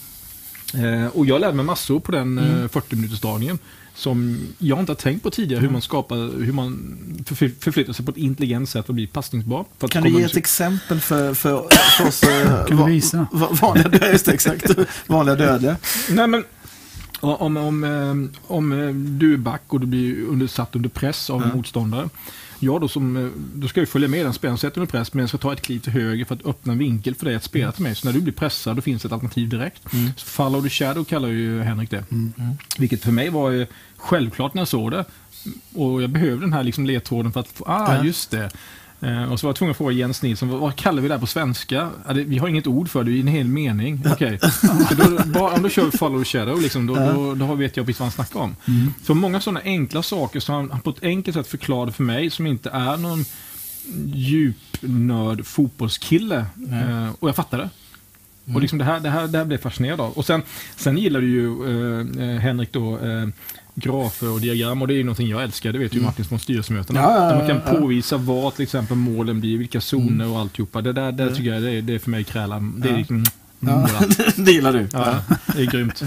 Eh, 0.74 1.07
och 1.07 1.26
jag 1.26 1.40
lärde 1.40 1.55
mig 1.55 1.64
massor 1.64 2.01
på 2.01 2.12
den 2.12 2.38
Mm. 2.38 2.62
eh, 2.62 2.68
40 2.68 2.97
minuters 2.97 3.20
dragningen 3.20 3.59
som 3.97 4.47
jag 4.59 4.78
inte 4.78 4.92
har 4.92 4.97
tänkt 4.97 5.22
på 5.22 5.30
tidigare, 5.30 5.61
hur 5.62 5.68
man 5.70 5.82
skapar, 5.82 6.16
hur 6.44 6.53
man 6.53 6.97
förfly- 7.26 7.55
förflyttar 7.61 7.92
sig 7.92 8.05
på 8.05 8.11
ett 8.11 8.16
intelligent 8.16 8.68
sätt 8.68 8.88
och 8.88 8.94
blir 8.94 9.07
passningsbar. 9.07 9.64
För 9.78 9.86
att 9.86 9.92
kan 9.92 10.03
du 10.03 10.11
ge 10.11 10.22
ett 10.22 10.36
exempel 10.36 11.01
för, 11.01 11.34
för, 11.34 11.66
för 11.99 12.07
oss 12.09 12.22
eh, 12.22 12.64
Kan 12.68 12.76
va- 12.76 12.86
visa? 12.86 13.26
va- 13.32 13.49
vanliga, 13.62 13.88
dö- 13.88 14.12
just 14.12 14.26
det, 14.26 14.32
exakt, 14.32 14.70
vanliga 15.07 15.34
dödliga? 15.36 15.76
Nej, 16.11 16.26
men 16.26 16.44
om, 17.20 17.57
om, 17.57 18.30
om 18.47 18.72
eh, 18.72 18.88
du 18.94 19.32
är 19.32 19.36
back 19.38 19.62
och 19.66 19.80
du 19.80 19.86
blir 19.86 20.22
under, 20.24 20.47
satt 20.47 20.76
under 20.76 20.88
press 20.88 21.30
av 21.30 21.42
en 21.42 21.49
Ja. 21.49 21.55
motståndare. 21.57 22.09
Jag 22.59 22.80
då, 22.80 22.88
som, 22.88 23.16
eh, 23.16 23.30
då 23.54 23.68
ska 23.68 23.80
jag 23.80 23.88
följa 23.88 24.09
med 24.09 24.26
den 24.26 24.32
spelaren 24.32 24.59
sätter 24.59 24.80
under 24.80 24.90
press 24.90 25.12
men 25.14 25.20
jag 25.20 25.28
ska 25.28 25.38
ta 25.38 25.52
ett 25.52 25.62
kliv 25.62 25.80
till 25.80 25.92
höger 25.92 26.24
för 26.24 26.34
att 26.34 26.46
öppna 26.46 26.72
en 26.72 26.78
vinkel 26.78 27.14
för 27.14 27.24
dig 27.24 27.34
att 27.34 27.44
spela 27.44 27.72
till 27.72 27.82
mig. 27.82 27.94
Så 27.94 28.07
när 28.07 28.12
du 28.14 28.20
blir 28.20 28.32
pressad 28.32 28.76
då 28.76 28.82
finns 28.82 29.04
ett 29.04 29.12
alternativ 29.12 29.48
direkt. 29.48 29.92
Mm. 29.92 30.11
Så 30.16 30.26
follow 30.26 30.62
the 30.62 30.68
shadow 30.70 31.04
kallar 31.04 31.28
ju 31.28 31.62
Henrik 31.62 31.90
det. 31.90 32.04
Vilket 32.78 33.02
för 33.02 33.12
mig 33.12 33.30
var 33.30 33.66
självklart 33.96 34.54
när 34.54 34.61
jag 34.61 34.68
såg 34.68 34.90
det. 34.90 35.04
Och 35.74 36.02
jag 36.02 36.11
behövde 36.11 36.40
den 36.40 36.52
här 36.52 36.62
liksom 36.62 36.86
ledtråden 36.86 37.32
för 37.32 37.40
att 37.40 37.48
få, 37.48 37.64
ah 37.64 37.94
Ja. 37.96 38.04
just 38.04 38.30
det. 38.30 38.50
Eh, 39.01 39.32
och 39.32 39.40
så 39.40 39.47
var 39.47 39.49
jag 39.51 39.57
tvungen 39.57 39.70
att 39.70 39.76
fråga 39.76 39.92
Jens 39.92 40.22
Nilsson, 40.22 40.49
vad, 40.49 40.76
kallar 40.76 41.03
vi 41.03 41.09
det 41.09 41.14
här 41.14 41.20
på 41.20 41.26
svenska? 41.26 41.90
Vi 42.14 42.38
har 42.38 42.49
inget 42.49 42.66
ord 42.66 42.88
för 42.88 43.05
det, 43.05 43.11
det 43.11 43.18
är 43.18 43.20
en 43.20 43.26
hel 43.26 43.49
mening. 43.49 44.03
Okej, 44.12 44.38
Så 44.88 44.94
då, 45.26 45.49
om 45.49 45.62
du 45.62 45.70
kör 45.70 45.90
follow 45.90 46.24
shadow, 46.24 46.61
liksom, 46.61 46.86
då, 46.86 46.94
då, 46.94 47.34
då 47.34 47.55
vet 47.55 47.76
jag 47.76 47.86
precis 47.86 48.01
vad 48.01 48.07
han 48.07 48.12
snackar 48.12 48.40
om. 48.40 48.57
Så 49.03 49.14
många 49.14 49.40
sådana 49.40 49.61
enkla 49.64 50.03
saker 50.03 50.40
som 50.40 50.55
han, 50.55 50.70
han 50.70 50.80
på 50.80 50.90
ett 50.90 51.03
enkelt 51.03 51.36
sätt 51.36 51.47
förklarade 51.47 51.92
för 51.92 52.03
mig, 52.03 52.30
som 52.30 52.47
inte 52.47 52.70
är 52.70 52.97
någon 52.97 53.24
djupnörd 54.14 55.47
fotbollskille. 55.47 56.47
Eh, 56.70 57.11
och 57.18 57.28
jag 57.28 57.36
fattade. 57.36 57.70
Och 58.55 58.61
liksom 58.61 58.78
det, 58.78 58.84
här, 58.84 59.01
det, 59.01 59.11
här, 59.11 59.26
det 59.26 59.38
här 59.38 59.44
blev 59.44 59.57
jag 59.57 59.62
fascinerad 59.62 60.01
av. 60.01 60.12
Och 60.12 60.26
sen, 60.26 60.42
sen 60.76 60.99
gillar 60.99 61.20
du 61.20 61.28
ju 61.28 61.47
eh, 61.64 62.28
eh, 62.28 62.40
Henrik 62.40 62.72
då, 62.72 62.99
eh, 62.99 63.28
grafer 63.78 64.30
och 64.32 64.40
diagram 64.40 64.82
och 64.82 64.88
det 64.88 64.94
är 64.94 64.96
ju 64.96 65.04
någonting 65.04 65.28
jag 65.28 65.42
älskar. 65.42 65.72
Det 65.72 65.78
vet 65.78 65.94
ju 65.94 66.00
Martin 66.00 66.24
från 66.24 66.38
styrelsemötena. 66.38 67.00
Ja, 67.00 67.14
ja, 67.14 67.20
Där 67.28 67.36
man 67.36 67.46
kan 67.46 67.56
ja, 67.56 67.62
ja. 67.74 67.80
påvisa 67.80 68.16
var 68.16 68.50
till 68.50 68.62
exempel 68.62 68.96
målen 68.96 69.40
blir, 69.40 69.58
vilka 69.58 69.80
zoner 69.80 70.28
och 70.28 70.38
alltihopa. 70.38 70.82
Det 70.82 70.92
där, 70.92 71.12
där 71.12 71.30
tycker 71.34 71.54
jag 71.54 71.62
det 71.62 71.70
är, 71.70 71.82
det 71.82 71.94
är 71.94 71.98
för 71.98 72.10
mig 72.10 72.24
krälan. 72.24 72.80
Det 72.80 72.88
är 72.88 72.92
Ja. 72.92 72.98
liksom... 72.98 73.24
Ja, 73.60 73.88
Mm, 73.88 74.10
det 74.44 74.52
gillar 74.52 74.72
du. 74.72 74.88
ja, 74.92 75.14
det 75.56 75.62
är 75.62 75.66
grymt. 75.66 76.02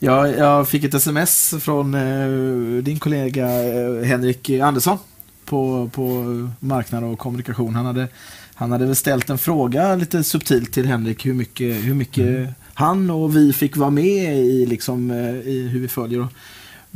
Jag, 0.00 0.38
jag 0.38 0.68
fick 0.68 0.84
ett 0.84 0.94
sms 0.94 1.54
från 1.60 1.94
eh, 1.94 2.82
din 2.82 2.98
kollega 2.98 3.46
eh, 3.46 4.04
Henrik 4.04 4.50
Andersson 4.50 4.98
på, 5.44 5.90
på 5.94 6.24
marknad 6.60 7.04
och 7.04 7.18
kommunikation. 7.18 7.74
Han 7.74 7.86
hade, 7.86 8.08
han 8.54 8.72
hade 8.72 8.86
väl 8.86 8.96
ställt 8.96 9.30
en 9.30 9.38
fråga 9.38 9.96
lite 9.96 10.24
subtilt 10.24 10.72
till 10.72 10.86
Henrik 10.86 11.26
hur 11.26 11.34
mycket, 11.34 11.84
hur 11.84 11.94
mycket 11.94 12.48
han 12.74 13.10
och 13.10 13.36
vi 13.36 13.52
fick 13.52 13.76
vara 13.76 13.90
med 13.90 14.38
i, 14.38 14.66
liksom, 14.66 15.10
eh, 15.10 15.34
i 15.34 15.68
hur 15.72 15.80
vi 15.80 15.88
följer. 15.88 16.20
Och 16.20 16.32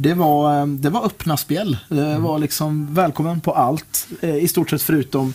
Det 0.01 0.15
var, 0.15 0.61
eh, 0.61 0.67
det 0.67 0.91
var 0.91 1.07
öppna 1.07 1.37
spel. 1.37 1.79
Det 1.89 2.19
var 2.19 2.39
liksom 2.39 2.95
välkommen 2.95 3.41
på 3.41 3.53
allt. 3.53 4.09
eh, 4.21 4.37
I 4.37 4.49
stort 4.49 4.71
sett 4.71 4.83
förutom 4.83 5.35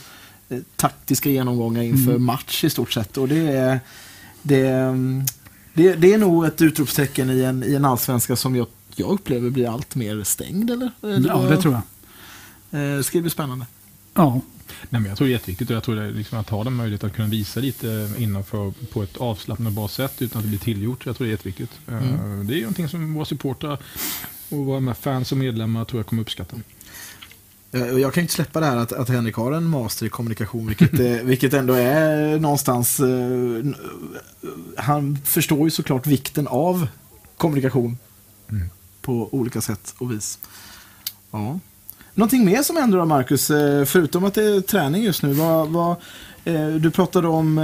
eh, 0.49 0.59
taktiska 0.76 1.30
genomgångar 1.30 1.82
inför 1.82 2.18
match 2.18 2.64
i 2.64 2.70
stort 2.70 2.91
sett. 2.91 3.18
Och 3.18 3.28
det 3.28 3.47
är, 3.47 3.80
det, 4.41 4.68
mm, 4.68 5.26
det, 5.74 5.95
det 5.95 6.14
är 6.14 6.18
nog 6.18 6.45
ett 6.45 6.61
utropstecken 6.61 7.30
i 7.30 7.41
en, 7.41 7.64
i 7.64 7.74
en 7.74 7.86
allsvenska 7.86 8.36
som 8.36 8.55
jag, 8.55 8.68
jag 8.95 9.09
upplever 9.09 9.49
blir 9.49 9.70
allt 9.70 9.95
mer 9.95 10.24
stängd. 10.24 10.72
Eller? 10.72 10.91
eller 11.01 11.30
Ja, 11.30 11.38
det 11.38 11.57
tror 11.57 11.74
jag. 11.74 11.82
Det 12.97 13.03
ska 13.03 13.22
bli 13.22 13.30
spännande. 13.30 13.66
Ja, 14.14 14.41
Nej, 14.89 15.01
men 15.01 15.05
jag 15.05 15.18
tror 15.18 15.28
det 15.28 15.32
är 15.32 15.34
jätteviktigt 15.34 15.70
och 15.70 15.76
jag 15.76 15.84
tror 15.84 15.95
det 15.95 16.03
är 16.03 16.11
liksom 16.11 16.39
att 16.39 16.49
ha 16.49 16.64
den 16.64 16.74
möjligheten 16.74 17.09
att 17.09 17.16
kunna 17.16 17.28
visa 17.28 17.59
lite 17.59 18.11
innanför 18.18 18.74
på 18.91 19.03
ett 19.03 19.18
avslappnat 19.18 19.74
bra 19.74 19.88
sätt 19.88 20.22
utan 20.22 20.39
att 20.39 20.43
det 20.43 20.49
blir 20.49 20.59
tillgjort. 20.59 21.05
Jag 21.05 21.18
tror 21.18 21.26
det 21.26 21.30
är 21.30 21.32
jätteviktigt. 21.32 21.72
Mm. 21.88 22.47
Det 22.47 22.57
är 22.57 22.61
någonting 22.61 22.89
som 22.89 23.14
våra 23.14 23.26
supportrar 23.26 23.80
och 24.54 24.66
våra 24.66 24.80
med 24.80 24.97
fans 24.97 25.32
och 25.32 25.38
medlemmar 25.38 25.86
tror 25.86 25.99
jag 25.99 26.06
kommer 26.08 26.22
uppskatta. 26.22 26.56
Eh, 27.72 27.82
Jag 27.88 28.14
kan 28.14 28.22
inte 28.22 28.34
släppa 28.34 28.60
det 28.60 28.66
här 28.66 28.78
att, 28.78 28.91
att 28.91 29.10
Henrik 29.10 29.36
har 29.36 29.51
en 29.51 29.64
master 29.64 30.06
i 30.06 30.10
kommunikation, 30.10 30.68
vilket, 30.68 30.99
eh, 30.99 31.06
vilket 31.24 31.54
ändå 31.54 31.74
är 31.74 32.39
någonstans... 32.39 32.99
eh, 32.99 33.66
Han 34.78 35.18
förstår 35.26 35.64
ju 35.64 35.70
såklart 35.72 36.08
vikten 36.08 36.47
av 36.47 36.88
kommunikation 37.38 37.97
Mm. 38.49 38.70
på 39.01 39.30
olika 39.34 39.62
sätt 39.62 39.93
och 39.97 40.12
vis. 40.12 40.39
Ja. 41.32 41.60
Någonting 42.14 42.45
mer 42.45 42.64
som 42.64 42.76
händer 42.78 42.97
då, 42.97 43.06
Marcus? 43.06 43.47
Förutom 43.91 44.24
att 44.24 44.34
det 44.34 44.43
är 44.43 44.62
träning 44.62 45.04
just 45.04 45.24
nu. 45.24 45.34
Vad, 45.34 45.70
vad, 45.70 45.95
du 46.82 46.91
pratade 46.91 47.28
om 47.28 47.56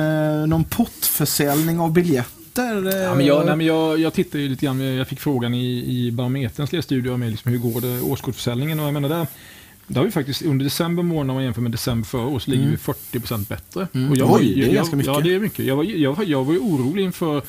någon 0.48 0.64
pottförsäljning 0.64 1.80
av 1.80 1.92
biljetter. 1.94 2.39
Eh, 2.64 2.94
Ja, 3.04 3.16
men 3.16 3.26
jag, 3.26 3.46
nej, 3.46 3.56
men 3.56 3.66
jag, 3.66 4.00
jag 4.00 4.14
tittade 4.14 4.44
ju 4.44 4.50
lite 4.50 4.66
grann, 4.66 4.82
jag 4.82 5.08
fick 5.08 5.20
frågan 5.20 5.54
i, 5.54 5.86
i 5.98 6.12
Barometerns 6.12 6.72
lilla 6.72 6.82
studie 6.82 7.18
med 7.18 7.32
liksom, 7.32 7.52
hur 7.52 7.60
går 7.60 7.82
det 7.82 8.02
årskortsförsäljningen 8.02 8.80
och 8.80 8.86
jag 8.86 8.94
menar 8.94 9.10
där 9.10 9.28
där 9.88 10.00
har 10.00 10.06
vi 10.06 10.12
faktiskt 10.12 10.42
under 10.42 10.64
december 10.64 11.04
månad 11.04 11.30
om 11.30 11.36
man 11.36 11.44
jämför 11.44 11.62
med 11.62 11.72
december 11.72 12.08
förra 12.08 12.26
året 12.26 12.44
så 12.44 12.52
ligger 12.52 12.64
Mm. 12.64 12.78
vi 13.12 13.20
40% 13.20 13.48
bättre. 13.50 13.88
Mm. 13.94 14.12
Och 14.12 14.18
jag 14.18 14.32
Oj, 14.32 14.54
det 14.56 14.62
är 14.62 14.66
jag, 14.66 14.76
ganska 14.76 14.96
mycket. 14.96 15.14
Ja, 15.14 15.20
det 15.20 15.34
är 15.36 15.40
mycket. 15.40 15.66
Jag 15.66 15.76
var, 15.76 15.84
jag, 15.84 16.24
jag 16.26 16.44
var 16.44 16.54
ju 16.54 16.60
orolig 16.60 17.04
inför 17.04 17.42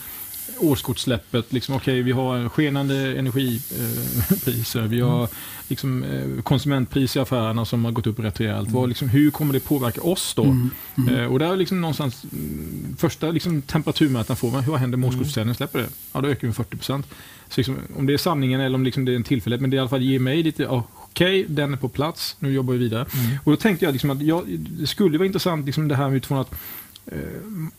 årskortssläppet. 0.61 1.52
Liksom, 1.52 1.74
Okej, 1.74 2.02
vi 2.02 2.12
har 2.12 2.48
skenande 2.48 3.18
energipriser. 3.18 4.82
vi 4.82 5.00
har 5.00 5.28
liksom, 5.68 6.02
eh, 6.02 6.42
konsumentpriser 6.42 7.20
i 7.20 7.22
affärerna 7.22 7.64
som 7.64 7.84
har 7.84 7.92
gått 7.92 8.06
upp 8.06 8.18
rätt 8.18 8.40
rejält. 8.40 8.70
Vad, 8.70 8.88
liksom, 8.88 9.08
hur 9.08 9.30
kommer 9.30 9.52
det 9.52 9.61
påverka 9.61 10.02
oss 10.02 10.34
då? 10.34 10.44
Mm. 10.44 10.70
Mm. 10.98 11.14
Eh, 11.14 11.26
och 11.26 11.38
där 11.38 11.52
är 11.52 11.56
liksom 11.56 11.80
någonstans 11.80 12.24
mm, 12.32 12.96
första 12.98 13.30
liksom, 13.30 13.62
temperaturmätaren 13.62 14.36
får 14.36 14.50
man. 14.50 14.64
Hur 14.64 14.76
händer 14.76 14.98
med 14.98 15.08
årskortsförsäljningen? 15.08 15.54
Släpper 15.54 15.78
det? 15.78 15.88
Ja, 16.12 16.20
då 16.20 16.28
ökar 16.28 16.40
vi 16.40 16.46
med 16.46 16.56
40 16.56 16.76
procent. 16.76 17.06
Liksom, 17.56 17.76
om 17.96 18.06
det 18.06 18.12
är 18.12 18.18
sanningen 18.18 18.61
eller 18.61 18.74
om 18.74 18.84
liksom 18.84 19.04
det 19.04 19.12
är 19.12 19.16
en 19.16 19.24
tillfällighet, 19.24 19.61
men 19.61 19.70
det 19.70 19.76
i 19.76 19.80
alla 19.80 19.88
fall 19.88 20.02
ger 20.02 20.18
mig 20.18 20.42
lite, 20.42 20.62
ja, 20.62 20.84
okej, 20.94 21.46
den 21.48 21.72
är 21.72 21.76
på 21.76 21.88
plats, 21.88 22.36
nu 22.38 22.52
jobbar 22.52 22.72
vi 22.72 22.78
vidare. 22.78 23.06
Och 23.44 23.52
då 23.52 23.56
tänkte 23.56 23.84
jag 23.84 23.92
liksom 23.92 24.11
att 24.11 24.22
jag, 24.22 24.44
det 24.48 24.86
skulle 24.86 25.18
vara 25.18 25.26
intressant 25.26 25.66
liksom 25.66 25.88
det 25.88 25.94
här 25.94 26.14
utifrån 26.14 26.38
att 26.38 26.52
eh, 26.52 26.58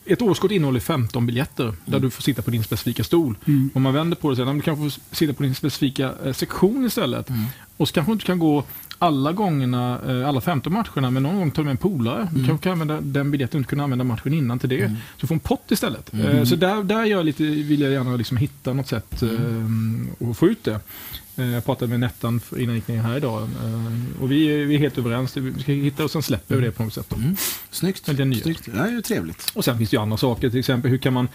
ett 0.06 0.22
årskort 0.22 0.52
innehåller 0.52 0.80
15 0.80 1.26
biljetter 1.26 1.74
där 1.86 2.00
du 2.00 2.10
får 2.10 2.22
sitta 2.22 2.42
på 2.42 2.52
din 2.52 2.64
specifika 2.64 3.04
stol. 3.04 3.38
Mm. 3.46 3.70
Om 3.74 3.82
man 3.82 3.94
vänder 3.94 4.18
på 4.18 4.32
det 4.32 4.46
här, 4.46 4.54
du 4.54 4.62
kanske 4.62 4.90
får 4.90 5.16
sitta 5.16 5.34
på 5.34 5.44
din 5.44 5.56
specifika 5.56 6.14
eh, 6.26 6.34
sektion 6.34 6.86
istället. 6.86 7.30
Mm. 7.30 7.46
Och 7.78 7.88
så 7.88 7.94
kanske 7.94 8.12
du 8.12 8.14
inte 8.14 8.26
kan 8.26 8.40
gå 8.40 8.64
alla 9.02 9.32
gångerna, 9.34 10.00
eh, 10.08 10.28
alla 10.30 10.42
15 10.42 10.74
matcherna, 10.74 11.12
men 11.12 11.24
någon 11.24 11.36
gång 11.38 11.52
tar 11.52 11.62
du 11.62 11.66
med 11.66 11.72
en 11.72 11.78
polare. 11.78 12.28
Du 12.34 12.46
kanske 12.46 12.64
kan 12.64 12.72
använda 12.72 13.02
den 13.02 13.32
biljetten 13.32 13.58
och 13.58 13.60
inte 13.60 13.70
kunna 13.70 13.84
använda 13.84 14.04
matchen 14.06 14.34
innan 14.34 14.60
till 14.60 14.70
det. 14.70 14.88
Så 14.90 15.22
du 15.22 15.28
får 15.28 15.36
en 15.36 15.40
pott 15.40 15.72
istället. 15.72 16.14
Eh, 16.14 16.44
Så 16.44 16.56
där, 16.56 16.84
där 16.84 17.06
gör 17.06 17.18
jag 17.18 17.26
lite, 17.26 17.44
vill 17.44 17.82
jag 17.82 17.92
gärna 17.92 18.16
liksom 18.16 18.38
hitta 18.38 18.74
något 18.74 18.88
sätt 18.88 19.24
eh, 19.24 20.30
att 20.30 20.38
få 20.38 20.48
ut 20.48 20.64
det. 20.64 20.80
Jag 21.36 21.66
pratade 21.66 21.90
med 21.90 22.00
Nettan 22.00 22.42
innan 22.52 22.66
jag 22.68 22.76
gick 22.76 22.88
ner 22.88 23.02
här 23.02 23.18
idag. 23.18 23.50
Och 24.22 24.32
vi 24.32 24.46
är, 24.46 24.66
vi 24.66 24.76
är 24.76 24.80
helt 24.80 24.98
överens. 24.98 25.38
Vi 25.38 25.62
ska 25.62 25.72
hitta 25.72 26.04
och 26.04 26.12
sen 26.12 26.24
släpper 26.24 26.56
vi 26.56 26.62
det 26.66 26.72
på 26.72 26.84
något 26.84 26.94
sätt. 26.94 27.06
Då. 27.10 27.16
Mm. 27.16 27.36
Snyggt. 27.72 28.06
Det 28.06 28.12
är. 28.12 28.42
Snyggt. 28.42 28.66
Det 28.74 28.80
är 28.80 28.88
ju 28.92 29.02
trevligt. 29.02 29.52
Och 29.54 29.66
sen 29.66 29.78
finns 29.78 29.90
det 29.90 29.96
ju 29.96 30.02
andra 30.02 30.18
saker, 30.18 30.50
till 30.50 30.60
exempel 30.60 30.92
hur 30.92 30.98
kan 30.98 31.14
man 31.14 31.28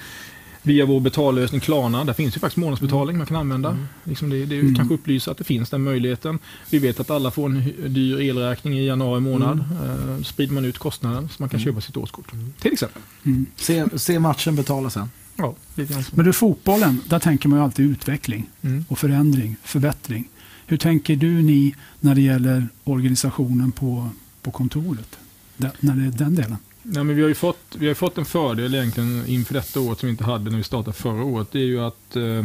via 0.67 0.87
vår 0.87 1.01
betallösning 1.01 1.61
Klarna, 1.61 2.05
där 2.05 2.13
finns 2.13 2.37
ju 2.37 2.41
faktiskt 2.41 2.57
månadsbetalning 2.57 3.19
man 3.19 3.27
kan 3.27 3.37
använda. 3.37 3.79
Liksom 4.05 4.31
det, 4.31 4.47
det 4.47 4.57
är 4.59 4.63
ju 4.63 4.75
kanske 4.75 4.95
upplysa 4.95 5.31
att 5.31 5.39
det 5.39 5.45
finns 5.45 5.71
den 5.71 5.83
möjligheten. 5.83 6.39
Vi 6.71 6.79
vet 6.79 7.01
att 7.01 7.11
alla 7.11 7.31
får 7.31 7.47
en 7.49 7.73
dyr 7.95 8.21
elräkning 8.21 8.79
i 8.79 8.87
januari 8.87 9.21
månad. 9.21 9.59
Eh, 9.59 10.23
sprider 10.23 10.55
man 10.55 10.65
ut 10.65 10.79
kostnaden 10.79 11.29
så 11.29 11.35
man 11.43 11.49
kan 11.49 11.61
köpa 11.61 11.81
sitt 11.81 11.97
årskort. 11.97 12.33
Till 12.61 12.73
exempel. 12.73 13.03
Mm. 13.25 13.47
Se, 13.57 13.99
se 13.99 14.19
matchen 14.19 14.57
betala 14.57 14.91
sen. 14.91 15.11
Ja, 15.37 15.55
lite 15.75 15.93
grann 15.93 16.05
så. 16.05 16.11
Men 16.17 16.25
du, 16.25 16.33
fotbollen, 16.33 17.01
där 17.09 17.19
tänker 17.19 17.49
man 17.49 17.59
ju 17.59 17.65
alltid 17.65 17.91
utveckling 17.91 18.51
Mm. 18.63 18.85
och 18.89 18.99
förändring, 18.99 19.57
förbättring. 19.65 20.29
Hur 20.67 20.77
tänker 20.77 21.17
du 21.17 21.43
ni 21.43 21.75
när 22.01 22.15
det 22.15 22.21
gäller 22.21 22.69
organisationen 22.85 23.73
på, 23.73 24.09
på 24.43 24.51
kontoret? 24.51 25.19
Där, 25.57 25.71
när 25.81 25.95
det 25.97 26.03
är 26.07 26.19
den 26.19 26.35
delen? 26.35 26.57
Nej, 26.89 27.05
men 27.05 27.17
vi, 27.17 27.23
har 27.23 27.29
ju 27.29 27.35
fått, 27.35 27.77
vi 27.79 27.89
har 27.89 27.95
fått 27.95 28.19
en 28.19 28.25
fördel 28.25 28.75
egentligen 28.75 29.25
inför 29.27 29.55
detta 29.55 29.81
året 29.81 29.99
som 29.99 30.07
vi 30.07 30.11
inte 30.11 30.25
hade 30.25 30.51
när 30.51 30.57
vi 30.57 30.63
startade 30.63 30.97
förra 30.97 31.25
året. 31.25 31.49
Det 31.53 31.59
är 31.59 31.65
ju 31.65 31.81
att 31.81 32.17
eh, 32.17 32.43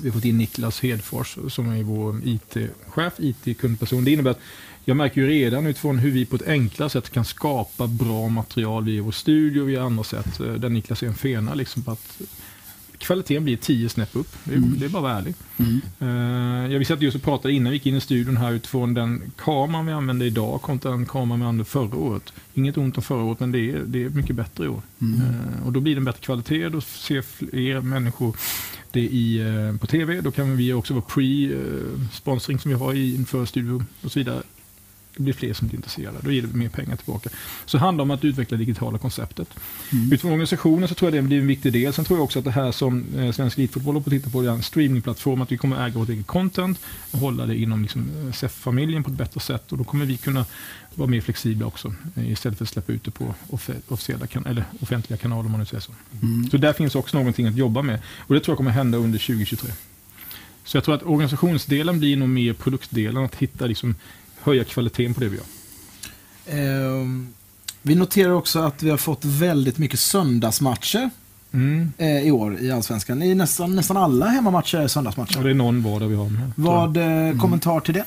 vi 0.00 0.08
har 0.08 0.12
fått 0.12 0.24
in 0.24 0.38
Niklas 0.38 0.80
Hedfors 0.80 1.38
som 1.48 1.68
är 1.68 1.82
vår 1.82 2.20
IT-chef, 2.24 3.12
IT-kundperson. 3.18 4.04
Det 4.04 4.10
innebär 4.10 4.30
att 4.30 4.40
jag 4.84 4.96
märker 4.96 5.20
ju 5.20 5.26
redan 5.26 5.66
utifrån 5.66 5.98
hur 5.98 6.10
vi 6.10 6.26
på 6.26 6.36
ett 6.36 6.48
enklare 6.48 6.90
sätt 6.90 7.10
kan 7.10 7.24
skapa 7.24 7.86
bra 7.86 8.28
material 8.28 8.84
via 8.84 9.02
vår 9.02 9.12
studio 9.12 9.60
och 9.60 9.68
via 9.68 9.82
andra 9.82 10.04
sätt. 10.04 10.40
Eh, 10.40 10.52
där 10.52 10.68
Niklas 10.68 11.02
är 11.02 11.06
en 11.06 11.14
fena 11.14 11.54
liksom 11.54 11.82
på 11.82 11.90
att 11.90 12.20
kvaliteten 12.98 13.44
blir 13.44 13.56
tio 13.56 13.88
snäpp 13.88 14.16
upp. 14.16 14.36
Det 14.44 14.54
är, 14.54 14.58
det 14.58 14.84
är 14.84 14.88
bara 14.88 14.98
att 14.98 15.02
vara 15.02 15.18
ärlig. 15.18 15.34
Eh, 15.98 16.72
jag 16.72 16.78
visste 16.78 16.94
att 16.94 17.02
just 17.02 17.22
pratade 17.22 17.54
innan 17.54 17.70
vi 17.70 17.76
gick 17.76 17.86
in 17.86 17.96
i 17.96 18.00
studion 18.00 18.36
här 18.36 18.52
utifrån 18.52 18.94
den 18.94 19.32
kameran 19.36 19.86
vi 19.86 19.92
använder 19.92 20.26
idag 20.26 20.62
kontra 20.62 20.90
den 20.90 21.06
kameran 21.06 21.40
vi 21.40 21.46
använde 21.46 21.64
förra 21.64 21.96
året. 21.96 22.32
Inget 22.54 22.76
ont 22.76 22.96
om 22.96 23.02
förra 23.02 23.22
året 23.22 23.40
men 23.40 23.52
det 23.52 23.70
är, 23.70 23.82
det 23.86 24.04
är 24.04 24.08
mycket 24.08 24.36
bättre 24.36 24.64
i 24.64 24.68
år. 24.68 24.82
Eh, 25.00 25.66
och 25.66 25.72
då 25.72 25.80
blir 25.80 25.94
det 25.94 25.98
en 25.98 26.04
bättre 26.04 26.20
kvalitet, 26.20 26.68
då 26.68 26.80
ser 26.80 27.22
fler 27.22 27.80
människor 27.80 28.36
det 28.90 29.00
i, 29.00 29.38
eh, 29.40 29.76
på 29.76 29.86
TV. 29.86 30.20
Då 30.20 30.30
kan 30.30 30.56
vi 30.56 30.72
också 30.72 30.94
vara 30.94 31.04
pre-sponsring 31.04 32.58
som 32.58 32.68
vi 32.68 32.76
har 32.76 32.94
i, 32.94 33.14
inför 33.14 33.44
studio 33.44 33.84
och 34.02 34.12
så 34.12 34.18
vidare. 34.18 34.42
Det 35.16 35.22
blir 35.22 35.32
fler 35.34 35.52
som 35.54 35.68
blir 35.68 35.76
intresserade. 35.78 36.18
Då 36.22 36.32
ger 36.32 36.42
det 36.42 36.54
mer 36.54 36.68
pengar 36.68 36.96
tillbaka. 36.96 37.30
Så 37.66 37.76
det 37.76 37.80
handlar 37.80 38.02
om 38.02 38.10
att 38.10 38.24
utveckla 38.24 38.56
det 38.56 38.64
digitala 38.64 38.98
konceptet. 38.98 39.48
Utifrån 40.12 40.30
organisationen 40.32 40.88
så 40.88 40.94
tror 40.94 41.10
jag 41.14 41.24
det 41.24 41.28
blir 41.28 41.38
en 41.40 41.46
viktig 41.46 41.72
del. 41.72 41.92
Sen 41.92 42.04
tror 42.04 42.18
jag 42.18 42.24
också 42.24 42.38
att 42.38 42.44
det 42.44 42.50
här 42.50 42.72
som 42.72 43.04
eh, 43.18 43.32
Svensk 43.32 43.58
Elitfotboll 43.58 43.94
håller 43.94 44.04
på 44.04 44.10
att 44.10 44.22
titta 44.22 44.30
på, 44.30 44.42
det 44.42 44.48
är 44.48 44.52
en 44.52 44.62
streamingplattform, 44.62 45.42
att 45.42 45.52
vi 45.52 45.56
kommer 45.56 45.86
äga 45.86 45.98
vårt 45.98 46.08
eget 46.08 46.26
content 46.26 46.80
och 47.10 47.18
hålla 47.18 47.46
det 47.46 47.56
inom 47.56 47.82
liksom, 47.82 48.08
eh, 48.26 48.32
SEF-familjen 48.32 49.02
på 49.02 49.10
ett 49.10 49.16
bättre 49.16 49.40
sätt. 49.40 49.72
Och 49.72 49.78
då 49.78 49.84
kommer 49.84 50.04
vi 50.06 50.16
kunna 50.16 50.44
vara 50.94 51.08
mer 51.08 51.20
flexibla 51.20 51.66
också, 51.66 51.94
eh, 52.16 52.30
istället 52.32 52.58
för 52.58 52.64
att 52.64 52.68
släppa 52.68 52.92
ut 52.92 53.04
det 53.04 53.10
på 53.10 53.34
officiella 53.88 54.26
kan- 54.26 54.46
eller 54.46 54.64
offentliga 54.80 55.16
kanaler 55.18 55.46
om 55.46 55.50
man 55.50 55.60
nu 55.60 55.66
säger 55.66 55.80
så. 55.80 55.92
Så 56.50 56.56
där 56.56 56.72
finns 56.72 56.94
också 56.94 57.16
någonting 57.18 57.46
att 57.46 57.56
jobba 57.56 57.82
med. 57.82 58.00
Och 58.18 58.34
det 58.34 58.40
tror 58.40 58.52
jag 58.52 58.56
kommer 58.56 58.70
hända 58.70 58.98
under 58.98 59.18
2023. 59.18 59.70
Så 60.64 60.76
jag 60.76 60.84
tror 60.84 60.94
att 60.94 61.02
organisationsdelen 61.02 61.98
blir 61.98 62.16
nog 62.16 62.28
mer 62.28 62.52
produktdelen, 62.52 63.24
att 63.24 63.34
hitta, 63.34 63.66
liksom, 63.66 63.94
höja 64.44 64.64
kvaliteten 64.64 65.14
på 65.14 65.20
det 65.20 65.28
vi 65.28 65.36
gör. 65.36 65.44
Ehm, 66.48 67.28
vi 67.82 67.94
noterar 67.94 68.30
också 68.30 68.58
att 68.58 68.82
vi 68.82 68.90
har 68.90 68.96
fått 68.96 69.24
väldigt 69.24 69.78
mycket 69.78 70.00
söndagsmatcher 70.00 71.10
Mm. 71.52 71.92
eh, 71.98 72.18
i 72.26 72.30
år 72.30 72.58
i 72.60 72.70
Allsvenskan. 72.70 73.22
I 73.22 73.34
nästan, 73.34 73.76
nästan 73.76 73.96
alla 73.96 74.26
hemmamatcher 74.26 74.78
är 74.78 74.88
söndagsmatcher. 74.88 75.42
det 75.44 75.50
är 75.50 75.54
någon 75.54 75.82
vardag 75.82 76.08
vi 76.08 76.14
har 76.16 76.28
med. 76.30 76.52
Vad 76.56 76.96
eh, 76.96 77.38
kommentar 77.40 77.80
till 77.80 77.94
det? 77.94 78.04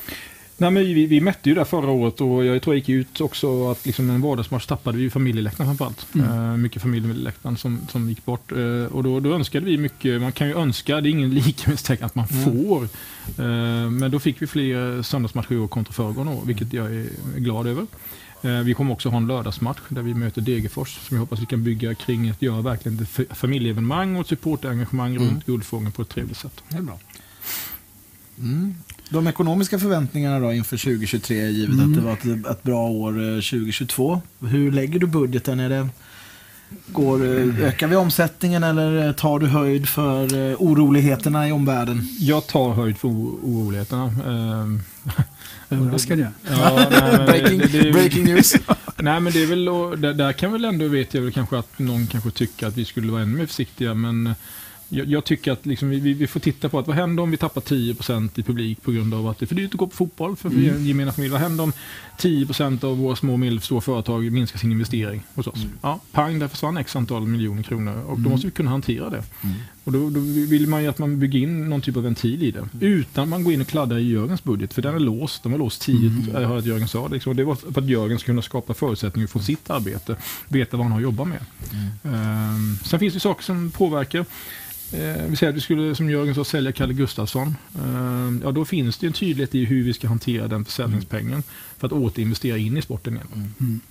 Nej, 0.60 0.72
men 0.72 0.84
vi, 0.84 1.06
vi 1.06 1.22
mätte 1.22 1.50
ju 1.50 1.56
det 1.56 1.66
förra 1.66 1.90
året 1.90 2.22
och 2.22 2.46
jag 2.46 2.62
tror 2.62 2.76
jag 2.76 2.80
gick 2.80 2.90
ut 2.90 3.22
också 3.22 3.72
att 3.72 3.86
liksom 3.86 4.10
en 4.10 4.22
vardagsmatch 4.22 4.66
tappade 4.66 4.98
vi 4.98 5.04
ju 5.04 5.10
familjeläktaren 5.10 5.68
framförallt. 5.78 6.08
Uh, 6.16 6.58
mycket 6.58 6.82
familjeläktaren 6.82 7.58
som, 7.58 7.80
som 7.92 8.10
gick 8.10 8.26
bort. 8.26 8.52
Eh, 8.52 8.86
och 8.92 9.04
då, 9.04 9.20
då 9.20 9.34
önskade 9.34 9.66
vi 9.66 9.78
mycket, 9.78 10.22
man 10.22 10.32
kan 10.32 10.48
ju 10.48 10.58
önska, 10.58 11.02
det 11.02 11.10
är 11.10 11.12
ingen 11.12 11.30
lika 11.34 11.72
att 12.06 12.16
man 12.16 12.28
får. 12.28 12.84
Eh, 13.44 13.90
men 13.92 14.12
då 14.12 14.20
fick 14.20 14.42
vi 14.42 14.48
fler 14.48 15.02
söndagsmatcher 15.02 15.54
i 15.54 15.58
år 15.58 15.68
kontra 15.68 15.94
föregående 15.94 16.34
år, 16.34 16.42
vilket 16.46 16.74
jag 16.74 16.86
är 16.96 17.08
glad 17.38 17.68
över. 17.68 17.86
Vi 18.64 18.74
kommer 18.74 18.94
också 18.94 19.10
ha 19.10 19.18
en 19.18 19.28
lördagsmatch 19.28 19.80
där 19.90 20.02
vi 20.02 20.14
möter 20.14 20.42
Degerfors 20.42 20.98
som 21.08 21.18
jag 21.18 21.22
hoppas 21.22 21.40
vi 21.40 21.46
kan 21.46 21.64
bygga 21.64 21.96
kring 21.96 22.30
att 22.30 22.42
göra 22.42 22.62
verkligen 22.62 23.00
ett 23.00 23.10
fa- 23.10 23.34
familjeevenemang 23.36 24.16
och 24.16 24.22
ett 24.22 24.28
supportengagemang 24.28 25.16
Mm. 25.16 25.28
runt 25.30 25.46
Guldfågeln 25.46 25.92
på 25.92 26.02
ett 26.02 26.10
trevligt 26.10 26.38
sätt. 26.38 26.62
Det 26.70 26.78
är 26.78 26.82
bra. 26.82 27.00
Mm. 28.40 28.76
De 29.10 29.28
ekonomiska 29.28 29.80
förväntningarna 29.80 30.40
då 30.40 30.54
inför 30.54 30.78
2023, 30.78 31.36
givet 31.50 31.74
Mm. 31.74 31.90
att 31.90 31.96
det 31.96 32.02
var 32.02 32.14
ett, 32.14 32.48
ett 32.52 32.64
bra 32.64 32.88
år 32.90 33.24
eh, 33.24 33.36
2022. 33.36 34.22
Hur 34.40 34.72
lägger 34.72 35.00
du 35.00 35.08
budgeten? 35.08 35.60
Är 35.60 35.70
det, 35.70 35.88
går, 36.88 37.26
eh, 37.26 37.66
ökar 37.68 37.88
vi 37.88 37.96
omsättningen 37.96 38.64
eller 38.64 39.14
tar 39.14 39.40
du 39.40 39.48
höjd 39.48 39.90
för 39.90 40.50
eh, 40.52 40.56
oroligheterna 40.60 41.48
i 41.48 41.52
omvärlden? 41.52 42.08
Jag 42.20 42.48
tar 42.48 42.74
höjd 42.74 42.98
för 42.98 43.08
oroligheterna. 43.08 44.04
Ehm, 44.28 44.82
Överraskad 45.70 46.20
jag. 46.20 46.30
Ja, 46.50 46.88
nej, 46.92 47.26
breaking, 47.26 47.60
det- 47.60 47.68
det- 47.84 47.92
breaking 47.92 48.24
news. 48.26 48.54
Nej 48.98 49.20
men 49.20 49.34
det 49.34 49.44
är 49.44 49.48
väl, 49.48 49.66
där, 50.02 50.14
där 50.14 50.34
kan 50.34 50.52
väl 50.52 50.66
ändå, 50.66 50.88
vet 50.88 51.14
jag 51.14 51.22
väl 51.22 51.32
kanske 51.32 51.58
att 51.60 51.80
någon 51.80 52.08
kanske 52.08 52.32
tycker 52.32 52.68
att 52.68 52.78
vi 52.78 52.86
skulle 52.86 53.12
vara 53.12 53.22
ännu 53.22 53.38
mer 53.38 53.46
försiktiga 53.46 53.94
men 53.94 54.28
eh, 54.28 54.34
jag, 54.90 55.08
jag 55.08 55.26
tycker 55.26 55.52
att 55.52 55.66
liksom 55.66 55.90
vi, 55.90 56.00
vi 56.00 56.28
får 56.28 56.40
titta 56.40 56.70
på 56.70 56.80
att 56.80 56.88
vad 56.88 56.96
händer 56.96 57.24
om 57.24 57.32
vi 57.32 57.38
tappar 57.38 57.62
10% 57.62 58.40
i 58.40 58.44
publik 58.44 58.82
på 58.82 58.92
grund 58.92 59.14
av 59.14 59.28
att 59.28 59.40
det 59.40 59.46
är 59.46 59.48
för 59.48 59.56
dyrt 59.56 59.74
att 59.74 59.78
gå 59.78 59.88
på 59.88 59.96
fotboll 59.96 60.36
för 60.36 60.50
mm. 60.50 60.86
gemena 60.86 61.12
familj. 61.12 61.32
Vad 61.32 61.42
händer 61.42 61.64
om 61.64 61.74
10% 62.18 62.86
av 62.86 62.98
våra 62.98 63.16
små 63.16 63.34
och 63.34 63.40
medelstora 63.40 63.82
företag 63.82 64.32
minskar 64.32 64.60
sin 64.60 64.72
investering 64.72 65.24
hos 65.36 65.48
oss? 65.48 65.66
Ja, 65.82 66.00
pang, 66.12 66.40
där 66.40 66.48
försvann 66.48 66.78
x 66.78 66.96
antal 66.96 67.28
miljoner 67.28 67.64
kronor 67.64 68.04
och 68.08 68.20
då 68.20 68.30
måste 68.30 68.48
vi 68.48 68.52
kunna 68.52 68.70
hantera 68.70 69.10
det. 69.10 69.24
Och 69.84 69.94
då, 69.94 70.10
då 70.10 70.20
vill 70.20 70.68
man 70.68 70.84
ju 70.84 70.90
att 70.90 71.00
man 71.00 71.20
bygger 71.20 71.40
in 71.40 71.70
någon 71.70 71.82
typ 71.82 71.98
av 71.98 72.04
ventil 72.04 72.44
i 72.44 72.52
det. 72.52 72.86
Utan 72.86 73.24
att 73.24 73.30
man 73.30 73.44
går 73.44 73.54
in 73.54 73.62
och 73.62 73.68
kladdar 73.68 73.98
i 73.98 74.12
Jörgens 74.12 74.44
budget. 74.44 74.74
För 74.74 74.82
den 74.82 74.96
är 74.96 75.00
låst. 75.00 75.44
Den 75.44 75.52
var 75.52 75.60
låst 75.60 75.82
tidigt, 75.82 76.28
jag 76.34 76.42
hörde 76.42 76.60
att 76.60 76.66
Jörgen 76.66 76.88
sa. 76.88 77.08
Liksom. 77.08 77.30
Och 77.30 77.36
det 77.36 77.44
var 77.44 77.56
för 77.56 77.82
att 77.82 77.90
Jörgen 77.90 78.20
ska 78.20 78.26
kunna 78.26 78.42
skapa 78.42 78.74
förutsättningar 78.74 79.28
från 79.28 79.44
sitt 79.44 79.70
arbete. 79.70 80.16
Veta 80.48 80.78
vad 80.78 80.86
han 80.86 80.92
har 80.92 81.00
att 81.00 81.04
jobba 81.04 81.24
med. 81.24 81.40
Ehm, 82.04 82.78
sen 82.84 83.00
finns 83.00 83.14
det 83.14 83.20
saker 83.20 83.44
som 83.44 83.72
påverkar. 83.72 84.26
Eh, 84.92 85.26
vi 85.28 85.36
säger 85.36 85.50
att 85.50 85.58
vi 85.58 85.62
skulle, 85.62 85.96
som 85.96 86.10
Jörgen 86.10 86.36
sa, 86.36 86.44
sälja 86.44 86.72
Kalle 86.72 86.94
Gustafsson. 86.94 87.56
Ehm, 87.76 88.42
ja, 88.44 88.52
då 88.52 88.66
finns 88.66 88.98
det 88.98 89.08
en 89.08 89.14
tydlighet 89.14 89.56
i 89.56 89.66
hur 89.66 89.84
vi 89.84 89.94
ska 89.94 90.08
hantera 90.08 90.48
den 90.48 90.66
försäljningspengen. 90.66 91.44
För 91.78 91.88
att 91.88 91.94
återinvestera 91.94 92.58
in 92.58 92.78
i 92.78 92.82
sporten 92.82 93.14
igen. 93.14 93.54
Mm. 93.60 93.82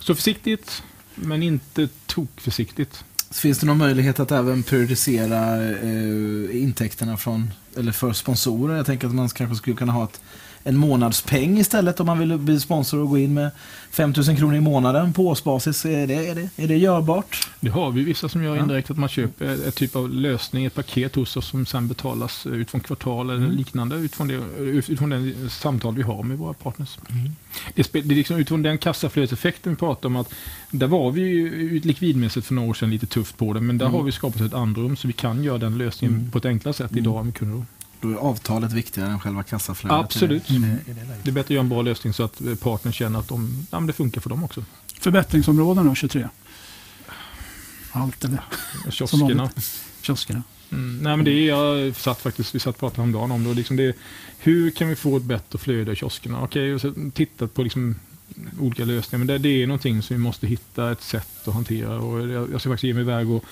Så 0.00 0.14
försiktigt, 0.14 0.82
men 1.14 1.42
inte 1.42 1.88
tokförsiktigt. 2.06 3.04
Finns 3.30 3.58
det 3.58 3.66
någon 3.66 3.78
möjlighet 3.78 4.20
att 4.20 4.32
även 4.32 4.62
periodisera 4.62 5.64
eh, 5.64 6.62
intäkterna 6.62 7.16
från, 7.16 7.50
eller 7.76 7.92
för 7.92 8.12
sponsorer? 8.12 8.76
Jag 8.76 8.86
tänker 8.86 9.06
att 9.06 9.14
man 9.14 9.28
kanske 9.28 9.56
skulle 9.56 9.76
kunna 9.76 9.92
ha 9.92 10.04
ett, 10.04 10.20
en 10.64 10.76
månadspeng 10.76 11.58
istället 11.58 12.00
om 12.00 12.06
man 12.06 12.18
vill 12.18 12.38
bli 12.38 12.60
sponsor 12.60 12.98
och 13.00 13.08
gå 13.08 13.18
in 13.18 13.34
med 13.34 13.50
5000 13.90 14.36
kronor 14.36 14.54
i 14.56 14.60
månaden 14.60 15.12
på 15.12 15.26
årsbasis. 15.28 15.84
Är 15.84 16.06
det, 16.06 16.14
är 16.28 16.34
det, 16.34 16.48
är 16.56 16.68
det 16.68 16.76
görbart? 16.76 17.48
Det 17.60 17.68
har 17.70 17.90
vi 17.90 18.04
vissa 18.04 18.28
som 18.28 18.42
gör 18.44 18.56
indirekt 18.56 18.90
att 18.90 18.98
man 18.98 19.08
köper 19.08 19.68
ett 19.68 19.74
typ 19.74 19.96
av 19.96 20.10
lösning, 20.10 20.64
ett 20.64 20.74
paket 20.74 21.14
hos 21.14 21.36
oss 21.36 21.46
som 21.46 21.66
sen 21.66 21.88
betalas 21.88 22.46
ut 22.46 22.70
från 22.70 22.80
kvartal 22.80 23.30
eller 23.30 23.44
Mm. 23.44 23.56
liknande 23.56 23.96
utifrån 23.96 24.28
det, 24.28 24.34
utifrån 24.58 25.10
det 25.10 25.50
samtal 25.50 25.94
vi 25.94 26.02
har 26.02 26.22
med 26.22 26.38
våra 26.38 26.52
partners. 26.52 26.98
Mm. 27.10 27.30
Det, 27.74 27.94
är 27.94 28.02
liksom 28.02 28.36
utifrån 28.36 28.62
den 28.62 28.78
kassaflödeseffekten 28.78 29.72
vi 29.72 29.76
pratar 29.76 30.06
om 30.08 30.16
att 30.16 30.34
där 30.70 30.86
var 30.86 31.10
vi 31.10 31.20
ju 31.20 31.80
likvidmässigt 31.80 32.46
för 32.46 32.54
några 32.54 32.68
år 32.70 32.74
sedan 32.74 32.90
lite 32.90 33.06
tufft 33.06 33.36
på 33.38 33.52
det 33.52 33.60
men 33.60 33.78
där 33.78 33.86
Mm. 33.86 33.96
har 33.98 34.04
vi 34.04 34.12
skapat 34.12 34.40
ett 34.40 34.54
andrum 34.54 34.96
så 34.96 35.06
vi 35.06 35.12
kan 35.12 35.44
göra 35.44 35.58
den 35.58 35.78
lösningen 35.78 36.16
Mm. 36.18 36.30
på 36.30 36.38
ett 36.38 36.44
enklare 36.44 36.74
sätt 36.74 36.90
Mm. 36.90 37.02
idag 37.04 37.20
än 37.20 37.26
vi 37.26 37.32
kunde 37.32 37.64
då. 38.02 38.10
Är 38.10 38.16
avtalet 38.16 38.72
viktigare 38.72 39.10
än 39.10 39.20
själva 39.20 39.42
kassaflödet. 39.42 40.04
Absolut. 40.04 40.50
I 40.50 40.58
det, 40.58 40.90
i 40.90 40.94
det, 41.22 41.30
är 41.30 41.32
bättre 41.32 41.40
att 41.40 41.50
göra 41.50 41.60
en 41.60 41.68
bra 41.68 41.82
lösning 41.82 42.12
så 42.12 42.22
att 42.22 42.40
eh, 42.40 42.54
partnern 42.54 42.92
känner 42.92 43.18
att 43.18 43.28
de, 43.28 43.66
ja, 43.70 43.80
men 43.80 43.86
det 43.86 43.92
funkar 43.92 44.20
för 44.20 44.30
dem 44.30 44.44
också. 44.44 44.64
Förbättringsområden 45.00 45.86
då, 45.86 45.94
23? 45.94 46.28
Allt 47.92 48.24
eller? 48.24 48.40
Kioskerna. 48.90 49.50
Kioskerna. 50.02 50.42
Mm, 50.70 50.98
nej 50.98 51.16
men 51.16 51.24
det 51.24 51.30
är, 51.30 51.48
jag 51.48 51.96
satt 51.96 52.20
faktiskt, 52.20 52.54
vi 52.54 52.58
satt 52.58 52.74
och 52.74 52.80
pratade 52.80 53.02
om 53.02 53.12
dagen 53.12 53.30
om 53.30 53.44
det. 53.44 53.50
Och 53.50 53.56
liksom 53.56 53.76
det 53.76 53.96
hur 54.38 54.70
kan 54.70 54.88
vi 54.88 54.96
få 54.96 55.16
ett 55.16 55.22
bättre 55.22 55.58
flöde 55.58 55.92
i 55.92 55.96
kioskerna? 55.96 56.42
Okej, 56.42 56.74
och 56.74 56.80
så 56.80 56.94
tittat 57.14 57.54
på 57.54 57.62
liksom 57.62 57.94
olika 58.60 58.84
lösningar. 58.84 59.18
Men 59.18 59.26
det, 59.26 59.38
det 59.38 59.62
är 59.62 59.66
någonting 59.66 60.02
som 60.02 60.16
vi 60.16 60.22
måste 60.22 60.46
hitta 60.46 60.92
ett 60.92 61.02
sätt 61.02 61.48
att 61.48 61.54
hantera. 61.54 62.00
Och 62.00 62.28
jag, 62.28 62.52
jag 62.52 62.60
ska 62.60 62.70
faktiskt 62.70 62.84
ge 62.84 62.94
mig 62.94 63.02
iväg 63.02 63.30
och 63.30 63.44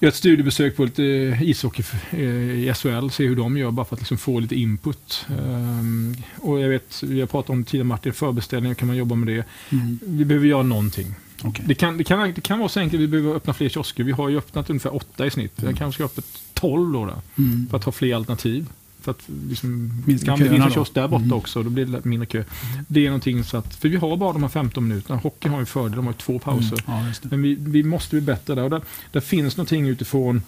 göra 0.00 0.08
ett 0.08 0.14
studiebesök 0.14 0.76
på 0.76 0.84
lite 0.84 1.02
ishockey 1.42 1.82
eh, 2.10 2.20
i 2.50 2.72
SHL. 2.74 3.08
Se 3.10 3.26
hur 3.26 3.36
de 3.36 3.56
gör 3.56 3.70
bara 3.70 3.86
för 3.86 3.96
att 3.96 4.00
liksom 4.00 4.18
få 4.18 4.40
lite 4.40 4.54
input. 4.54 5.26
Ehm, 5.38 6.16
och 6.36 6.60
jag 6.60 6.68
vet, 6.68 7.02
vi 7.02 7.20
har 7.20 7.26
pratat 7.26 7.50
om 7.50 7.64
tidigare 7.64 7.84
Martin, 7.84 8.12
förbeställningar, 8.12 8.74
kan 8.74 8.88
man 8.88 8.96
jobba 8.96 9.14
med 9.14 9.28
det? 9.36 9.44
Mm. 9.72 9.98
Vi 10.02 10.24
behöver 10.24 10.46
göra 10.46 10.62
någonting. 10.62 11.14
Okej. 11.42 11.64
Det 11.68 11.74
kan, 11.74 11.98
det, 11.98 12.04
kan, 12.04 12.32
det 12.34 12.40
kan 12.40 12.58
vara 12.58 12.68
så 12.68 12.80
enkelt 12.80 12.98
att 13.00 13.02
vi 13.02 13.08
behöver 13.08 13.34
öppna 13.34 13.54
fler 13.54 13.68
kiosker. 13.68 14.04
Vi 14.04 14.12
har 14.12 14.28
ju 14.28 14.38
öppnat 14.38 14.70
ungefär 14.70 14.94
åtta 14.94 15.26
i 15.26 15.30
snitt. 15.30 15.52
Jag 15.62 15.76
kanske 15.76 15.96
ska 15.98 16.04
öppet 16.04 16.24
12 16.54 16.92
då, 16.92 17.06
då 17.06 17.42
Mm. 17.42 17.66
för 17.70 17.76
att 17.76 17.84
ha 17.84 17.92
fler 17.92 18.14
alternativ. 18.14 18.66
Att 19.08 19.22
liksom, 19.48 20.02
Minska 20.06 20.26
kan 20.26 20.38
det 20.38 20.44
köerna 20.44 20.56
finns 20.56 20.66
en 20.66 20.72
kiosk 20.72 20.94
där 20.94 21.08
borta 21.08 21.24
Mm. 21.24 21.36
också, 21.36 21.62
då 21.62 21.70
blir 21.70 21.86
det 21.86 22.04
mindre 22.04 22.26
kö. 22.26 22.44
Det 22.88 23.00
är 23.00 23.06
någonting 23.06 23.44
så 23.44 23.56
att, 23.56 23.74
för 23.74 23.88
vi 23.88 23.96
har 23.96 24.16
bara 24.16 24.32
de 24.32 24.42
här 24.42 24.50
15 24.50 24.88
minuterna. 24.88 25.18
Hockeyn 25.18 25.52
har 25.52 25.60
ju 25.60 25.66
fördel, 25.66 25.96
de 25.96 26.06
har 26.06 26.12
två 26.12 26.38
pauser. 26.38 26.82
Ja, 26.86 27.06
just 27.08 27.22
det. 27.22 27.28
Men 27.28 27.42
vi, 27.42 27.54
vi 27.54 27.82
måste 27.82 28.10
bli 28.10 28.20
bättre 28.20 28.54
där. 28.54 28.62
Och 28.62 28.70
där. 28.70 28.82
Där 29.12 29.20
finns 29.20 29.56
någonting 29.56 29.88
utifrån 29.88 30.42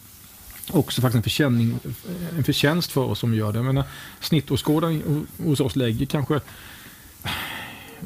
också 0.71 1.01
faktiskt 1.01 1.41
en, 1.41 1.79
en 2.37 2.45
förtjänst 2.45 2.93
för 2.93 3.01
oss 3.05 3.19
som 3.19 3.35
gör 3.35 3.53
det. 3.53 3.59
Jag 3.59 3.67
menar, 3.67 3.85
snittåskådaren 4.21 5.27
hos 5.45 5.61
oss 5.61 5.77
lägger 5.77 6.07
kanske 6.07 6.41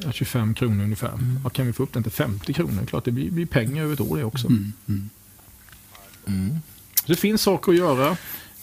ja, 0.04 0.12
25 0.12 0.54
kronor 0.54 0.84
ungefär. 0.84 1.12
Vad 1.42 1.52
kan 1.52 1.66
vi 1.66 1.72
få 1.72 1.82
upp 1.82 1.92
den 1.92 2.02
till 2.02 2.12
50 2.12 2.52
kronor? 2.52 2.86
Klart 2.86 3.04
det 3.04 3.10
blir, 3.10 3.30
blir 3.30 3.46
pengar 3.46 3.82
över 3.82 3.94
ett 3.94 4.00
år 4.00 4.16
det 4.16 4.24
också. 4.24 4.46
Mm. 4.46 4.72
Mm. 4.88 5.10
Mm. 6.26 6.58
Så 6.94 7.04
det 7.06 7.16
finns 7.16 7.42
saker 7.42 7.72
att 7.72 7.78
göra. 7.78 8.16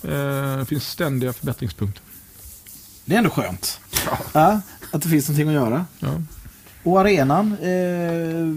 Eh, 0.04 0.58
Det 0.58 0.66
finns 0.68 0.88
ständiga 0.90 1.34
förbättringspunkter. 1.34 2.04
Det 3.06 3.14
är 3.14 3.18
ändå 3.18 3.30
skönt. 3.30 3.80
Ja, 4.34 4.62
att 4.92 5.02
det 5.02 5.10
finns 5.10 5.28
någonting 5.30 5.48
att 5.48 5.54
göra. 5.54 5.86
Ja. 6.00 6.22
Och 6.84 7.00
arenan, 7.02 7.56
eh, 7.62 7.68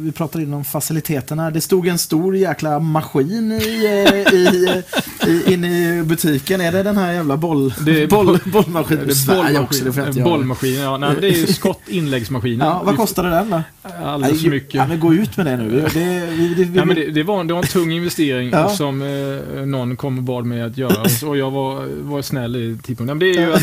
vi 0.04 0.12
pratade 0.16 0.44
innan 0.44 0.54
om 0.58 0.64
faciliteterna. 0.64 1.50
Det 1.50 1.60
stod 1.60 1.86
en 1.88 1.98
stor 1.98 2.36
jäkla 2.36 2.78
maskin 2.78 3.52
i, 3.52 3.84
eh, 4.06 4.34
i, 4.34 4.82
i, 5.26 5.52
inne 5.54 5.98
i 5.98 6.02
butiken. 6.02 6.60
Är 6.60 6.72
det 6.72 6.82
den 6.82 6.96
här 6.96 7.12
jävla 7.12 7.36
boll, 7.36 7.74
Det 7.86 8.02
är 8.02 8.06
boll, 8.06 8.26
boll- 8.26 8.40
bollmaskinen? 8.52 9.06
Det 9.06 9.12
är 9.12 9.14
Sverige 9.14 9.58
också, 9.60 9.84
det 9.84 9.92
får 9.92 10.04
jag 10.04 10.14
göra. 10.16 10.24
bollmaskin. 10.28 10.80
Ja, 10.80 10.96
nej, 10.98 11.14
det 11.20 11.28
är 11.28 11.46
skott 11.52 11.80
inläggsmaskinen. 11.88 12.66
Ja, 12.66 12.82
vad 12.84 12.96
kostade 12.96 13.30
den 13.30 13.50
då? 13.50 13.62
Alldeles 14.04 14.42
för 14.42 14.50
mycket. 14.50 14.74
Ja, 14.74 14.86
men 14.86 15.00
gå 15.00 15.14
ut 15.14 15.36
med 15.36 15.46
det 15.46 15.56
nu. 15.56 15.70
Det, 15.80 15.86
vi, 16.30 16.54
vi, 16.54 16.64
vi, 16.64 16.78
Ja, 16.78 16.84
men 16.84 16.96
det, 16.96 17.10
det, 17.10 17.22
var, 17.22 17.44
det 17.44 17.52
var 17.54 17.60
en 17.62 17.68
tung 17.68 17.92
investering 17.92 18.50
Ja. 18.52 18.68
som 18.68 19.02
eh, 19.02 19.66
någon 19.66 19.96
kom 19.96 20.18
och 20.18 20.24
bad 20.24 20.46
mig 20.46 20.62
att 20.62 20.78
göra. 20.78 21.28
Och 21.28 21.36
jag 21.36 21.50
var, 21.50 21.86
var 22.02 22.22
snäll 22.22 22.56
i 22.56 22.78
tidpunkten. 22.82 23.06
Men 23.06 23.18
det 23.18 23.30
är 23.30 23.46
ju 23.46 23.52
att 23.54 23.62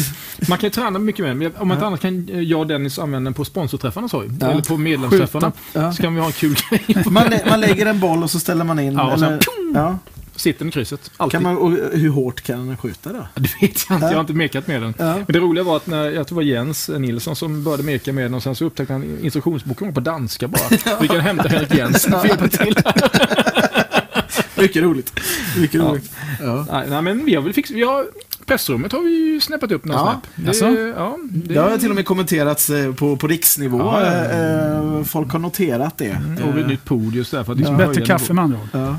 man 0.50 0.58
kan 0.58 0.68
ju 0.68 0.72
träna 0.72 1.00
mycket 1.00 1.26
med 1.26 1.30
den. 1.52 1.52
Om 1.58 1.72
inte 1.72 1.84
Ja. 1.84 1.88
annat 1.88 2.02
kan 2.02 2.30
jag 2.48 2.60
och 2.60 2.68
Dennis 2.68 3.00
använda 3.00 3.28
den 3.28 3.34
på 3.34 3.46
sponsorträffarna 3.46 4.10
sa 4.10 4.20
vi. 4.20 4.28
Ja. 4.50 4.54
Eller 4.54 4.64
på 4.64 4.78
medlemsträffarna. 4.78 5.52
Ja. 5.74 5.94
Så 5.94 6.02
kan 6.02 6.14
vi 6.16 6.20
ha 6.20 6.28
en 6.28 6.34
kul 6.34 6.56
grej. 6.70 7.04
Man, 7.10 7.30
lä- 7.30 7.44
man 7.50 7.60
lägger 7.62 7.86
en 7.86 8.00
boll 8.00 8.24
och 8.24 8.32
så 8.32 8.40
ställer 8.40 8.64
man 8.66 8.80
in. 8.80 8.94
Ja, 8.94 9.14
eller, 9.14 9.40
ja. 9.74 9.98
Sitter 10.36 10.60
den 10.60 10.68
i 10.68 10.72
krysset. 10.72 11.12
Alltid. 11.18 11.32
Kan 11.32 11.44
man, 11.44 11.58
och 11.58 11.72
hur 11.72 12.10
hårt 12.10 12.42
kan 12.42 12.68
den 12.68 12.78
skjuta 12.78 13.14
då? 13.14 13.28
Det 13.36 13.42
vet 13.42 13.52
jag 13.62 13.70
inte. 13.72 13.92
Ja. 13.92 14.00
Jag 14.02 14.14
har 14.14 14.20
inte 14.20 14.34
mekat 14.34 14.68
med 14.68 14.82
den. 14.82 14.94
Men 14.98 15.26
det 15.28 15.40
roliga 15.40 15.64
var 15.64 15.78
att 15.78 15.88
när, 15.88 16.04
jag 16.12 16.28
tror 16.28 16.42
det 16.42 16.46
var 16.46 16.52
Jens 16.56 16.90
Nilsson 16.90 17.36
som 17.36 17.64
började 17.64 17.84
meka 17.84 18.14
med 18.14 18.24
den 18.24 18.34
och 18.34 18.44
sen 18.44 18.56
så 18.56 18.66
upptäckte 18.66 18.94
han 18.94 19.18
instruktionsboken 19.22 19.88
var 19.88 19.94
på 19.94 20.00
danska 20.00 20.48
bara. 20.48 20.62
Vi 21.02 21.08
kan 21.08 21.20
hämta 21.20 21.50
Henrik 21.50 21.74
Jensen 21.76 22.14
och 22.14 22.26
hjälpa 22.26 22.48
till. 22.48 22.76
Mycket 24.56 24.84
roligt. 24.84 25.20
Mycket 25.58 25.82
roligt. 25.82 26.12
Ja. 26.42 26.66
Nej, 26.72 26.86
nej, 26.90 27.02
men 27.02 27.26
vi 27.26 27.36
har 27.36 27.42
väl 27.42 27.54
fixat... 27.54 27.78
Vi 27.78 27.84
har, 27.84 28.06
pressrummet 28.50 28.92
har 28.92 29.00
vi 29.02 29.10
ju 29.34 29.42
snäppat 29.42 29.72
upp 29.72 29.86
några 29.86 30.00
Ja, 30.00 30.22
snäpp. 30.22 30.36
Det, 30.36 30.48
jaså? 30.48 30.66
ja, 30.98 31.18
det, 31.32 31.54
Det 31.54 31.60
har 31.60 31.78
till 31.78 31.90
och 31.90 31.96
med 31.96 32.06
kommenterats 32.06 32.70
eh, 32.70 32.94
på, 32.94 33.18
på 33.18 33.28
riksnivå. 33.28 33.78
Ja, 33.80 34.06
ja, 34.06 34.14
ja. 34.26 34.98
Eh, 35.00 35.04
Folk 35.04 35.32
har 35.32 35.40
noterat 35.40 35.98
det. 35.98 36.06
Mm, 36.12 36.44
och 36.50 36.60
ett 36.60 36.68
nytt 36.68 36.86
podium 36.86 37.26
så 37.26 37.36
där 37.36 37.44
för 37.44 37.54
att 37.54 37.60
Ja. 37.60 37.72
Bättre 37.72 38.06
kaffe 38.06 38.34
med 38.34 38.44
andra 38.44 38.58
ord. 38.74 38.96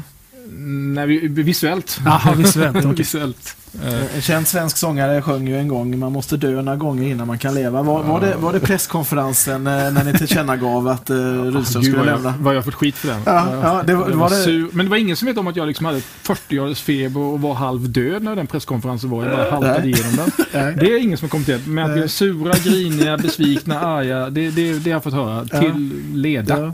Nej, 0.59 1.07
vi, 1.07 1.29
visuellt. 1.29 2.01
Jaha, 2.05 2.35
visuellt. 2.35 2.77
okej. 2.85 2.93
visuellt. 2.93 3.57
Eh, 3.85 4.15
En 4.17 4.23
känd 4.23 4.49
svensk 4.49 4.77
sångare 4.77 5.23
sjöng 5.23 5.49
ju 5.49 5.59
en 5.59 5.69
gång 5.69 5.99
Man 5.99 6.13
måste 6.13 6.37
dö 6.37 6.63
några 6.63 6.77
gånger 6.77 7.09
innan 7.09 7.27
man 7.27 7.39
kan 7.39 7.55
leva. 7.55 7.83
Var, 7.83 8.03
var, 8.03 8.21
det, 8.21 8.35
var 8.37 8.53
det 8.53 8.61
presskonferensen 8.61 9.67
eh, 9.67 9.73
när 9.93 10.05
ni 10.05 10.19
tillkännagav 10.19 10.89
att 10.89 11.11
eh, 11.11 11.17
Rydström 11.17 11.83
skulle 11.83 11.99
vad, 11.99 12.07
jag, 12.07 12.15
lämna? 12.15 12.35
vad 12.41 12.57
jag 12.57 12.65
fått 12.65 12.75
skit 12.75 12.95
för 12.95 13.09
den. 13.09 13.21
Ja, 13.27 13.49
ja, 13.63 13.83
det 13.87 13.95
var- 13.95 14.11
Jag 14.11 14.17
var 14.17 14.31
det-. 14.31 14.69
Men 14.73 14.87
det 14.87 14.91
var 14.91 14.97
ingen 14.97 15.17
som 15.17 15.27
vet 15.27 15.39
om 15.39 15.47
att 15.47 15.57
jag 15.57 15.69
liksom 15.69 15.87
hade 15.87 16.01
40 16.01 16.55
graders 16.57 16.81
feber 16.83 17.21
och 17.21 17.41
var 17.41 17.55
halv 17.55 17.91
död 17.91 18.23
när 18.23 18.37
den 18.37 18.47
presskonferensen 18.47 19.11
var. 19.11 19.25
Jag 19.27 19.37
bara 19.37 19.51
haltade 19.51 19.79
Nej. 19.81 19.91
igenom 19.91 20.17
den. 20.17 20.31
Nej. 20.65 20.77
Det 20.81 20.87
är 20.93 20.99
ingen 21.03 21.19
som 21.19 21.25
har 21.27 21.31
kommenterat. 21.31 21.67
Men 21.67 21.91
att 21.91 21.97
vi 21.97 22.03
är 22.03 22.07
sura, 22.09 22.53
griniga, 22.65 23.19
besvikna, 23.19 23.81
arga. 23.81 24.31
Det, 24.31 24.51
det, 24.51 24.73
det 24.73 24.91
har 24.91 24.97
jag 24.97 25.03
fått 25.05 25.13
höra. 25.15 25.45
Till 25.61 26.03
leda. 26.15 26.61
Ja. 26.61 26.73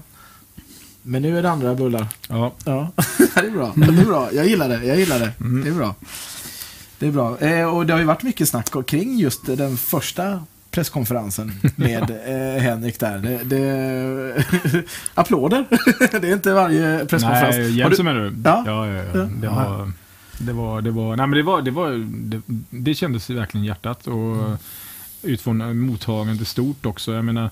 Men 1.09 1.23
nu 1.23 1.39
är 1.39 1.43
det 1.43 1.51
andra 1.51 1.75
bullar. 1.75 2.07
Ja. 2.29 2.53
Ja, 2.65 2.91
det 3.41 3.47
är 3.47 3.51
bra. 3.51 3.73
Det 3.77 4.01
är 4.01 4.05
bra. 4.05 4.33
Jag 4.33 4.47
gillar 4.47 4.69
det. 4.69 4.85
Jag 4.85 4.99
gillar 4.99 5.19
det. 5.19 5.33
Det 5.63 5.69
är 5.69 5.73
bra. 5.75 5.95
Det 6.99 7.07
är 7.07 7.11
bra. 7.11 7.39
Eh, 7.39 7.75
och 7.77 7.87
det 7.87 7.93
har 7.93 8.01
ju 8.01 8.07
varit 8.07 8.23
mycket 8.23 8.49
snack 8.49 8.87
kring 8.87 9.19
just 9.19 9.47
den 9.47 9.77
första 9.77 10.45
presskonferensen 10.71 11.53
med 11.77 12.03
eh, 12.11 12.63
Henrik 12.63 13.01
där. 13.01 13.19
Det, 13.19 13.45
det, 13.45 14.45
applåder. 15.15 15.65
det 16.21 16.29
är 16.29 16.33
inte 16.33 16.53
varje 16.53 17.07
presskonferens. 17.07 17.57
Nej, 17.77 17.91
du- 17.97 18.03
menar 18.03 18.21
du? 18.21 18.35
Ja. 18.45 18.63
ja, 18.67 18.87
ja, 18.87 19.03
ja. 19.13 19.29
Det 19.41 19.49
var... 19.49 19.93
Det 20.39 20.53
var, 20.53 20.81
det 20.83 20.91
var, 20.91 21.17
nej 21.17 21.27
men 21.27 21.37
det 21.37 21.43
var, 21.43 21.63
det 21.63 21.71
var, 21.71 21.91
det, 22.09 22.41
det 22.71 22.95
kändes 22.95 23.31
verkligen 23.31 23.65
hjärtat 23.65 24.07
och 24.07 24.59
utifrån 25.23 25.79
mottagandet 25.79 26.49
stort 26.49 26.87
också. 26.87 27.13
Jag 27.13 27.25
menar, 27.25 27.51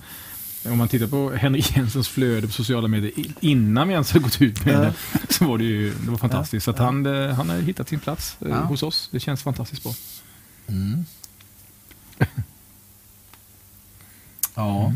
om 0.64 0.78
man 0.78 0.88
tittar 0.88 1.06
på 1.06 1.30
Henrik 1.30 1.76
Jensens 1.76 2.08
flöde 2.08 2.46
på 2.46 2.52
sociala 2.52 2.88
medier 2.88 3.12
innan 3.40 3.88
vi 3.88 3.94
ens 3.94 4.12
har 4.12 4.20
gått 4.20 4.42
ut 4.42 4.64
med 4.64 4.74
Ja. 4.74 4.80
det, 4.80 5.32
så 5.34 5.44
var 5.44 5.58
det 5.58 5.64
ju 5.64 5.90
det 5.94 6.10
var 6.10 6.18
fantastiskt. 6.18 6.64
Så 6.64 6.70
att 6.70 6.78
han, 6.78 7.06
eh, 7.06 7.34
han 7.34 7.48
har 7.50 7.56
hittat 7.56 7.88
sin 7.88 8.00
plats 8.00 8.36
eh, 8.40 8.48
Ja. 8.50 8.56
hos 8.56 8.82
oss. 8.82 9.08
Det 9.12 9.20
känns 9.20 9.42
fantastiskt 9.42 9.82
bra. 9.82 9.94
Mm. 10.68 11.04
Ja. 14.54 14.92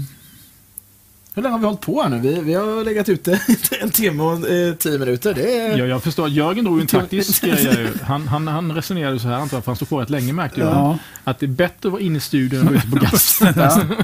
Hur 1.34 1.42
länge 1.42 1.52
har 1.52 1.58
vi 1.58 1.64
hållit 1.66 1.80
på 1.80 2.02
här 2.02 2.08
nu? 2.08 2.18
Vi, 2.20 2.40
vi 2.40 2.54
har 2.54 2.84
legat 2.84 3.08
ute 3.08 3.40
en 3.80 3.90
timme 3.90 4.22
och 4.22 4.48
eh, 4.48 4.74
tio 4.74 4.98
minuter. 4.98 5.34
Det 5.34 5.56
är... 5.56 5.78
Ja, 5.78 5.84
jag 5.84 6.02
förstår 6.02 6.26
att 6.26 6.32
Jörgen 6.32 6.64
drog 6.64 6.80
en 6.80 6.86
taktisk 6.86 7.42
grej. 7.42 7.92
Han, 8.02 8.28
han, 8.28 8.48
han 8.48 8.72
resonerade 8.72 9.18
så 9.20 9.28
här, 9.28 9.34
antar 9.34 9.56
jag, 9.56 9.64
för 9.64 9.70
han 9.72 9.76
stod 9.76 9.88
på 9.88 10.00
rätt 10.00 10.10
länge 10.10 10.32
märkte 10.32 10.60
jag. 10.60 10.68
Ja. 10.68 10.98
Att 11.24 11.38
det 11.38 11.46
är 11.46 11.48
bättre 11.48 11.88
att 11.88 11.92
vara 11.92 12.02
inne 12.02 12.16
i 12.16 12.20
studion 12.20 12.60
än 12.60 12.66
att 12.66 12.72
vara 12.72 12.78
ute 12.78 12.90
på 12.90 13.04
gasten. 13.12 13.94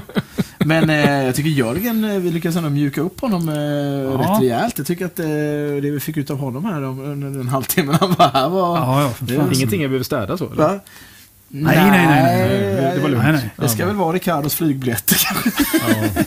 Ja. 0.65 0.81
Men 0.85 0.89
eh, 0.89 1.23
jag 1.25 1.35
tycker 1.35 1.49
Jörgen, 1.49 2.03
eh, 2.03 2.17
vi 2.19 2.31
lyckades 2.31 2.55
ändå 2.55 2.69
mjuka 2.69 3.01
upp 3.01 3.21
honom 3.21 3.49
eh, 3.49 4.17
rätt 4.19 4.41
rejält. 4.41 4.77
Jag 4.77 4.87
tycker 4.87 5.05
att 5.05 5.19
eh, 5.19 5.25
det 5.25 5.91
vi 5.91 5.99
fick 5.99 6.17
ut 6.17 6.29
av 6.29 6.37
honom 6.37 6.65
här 6.65 6.83
om- 6.83 6.99
under 6.99 7.29
den 7.29 7.47
halvtimmen 7.47 7.95
han 7.99 8.15
var 8.17 8.27
här 8.33 8.49
var... 8.49 8.77
Ja, 8.77 9.01
ja, 9.01 9.11
Det. 9.19 9.33
Ingenting 9.55 9.81
jag 9.81 9.89
behöver 9.89 10.03
städa 10.03 10.37
så? 10.37 10.51
eller? 10.51 10.79
Nej, 11.47 11.75
nej, 11.75 11.89
nej, 11.91 12.07
nej, 12.81 12.91
det 12.95 13.01
var 13.01 13.09
lugnt. 13.09 13.23
Nej, 13.23 13.33
nej. 13.33 13.49
Det 13.57 13.69
ska 13.69 13.85
väl 13.85 13.95
vara 13.95 14.13
Ricardos 14.15 14.55
flygbiljetter 14.55 15.17
kanske. 15.25 15.49
Ja. 15.73 16.23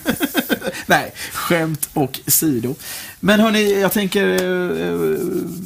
Nej, 0.91 1.13
skämt 1.33 1.89
och 1.95 2.21
sido. 2.27 2.75
Men 3.21 3.41
hörni, 3.41 3.81
jag 3.81 3.93
tänker 3.93 4.27
eh, 4.29 5.17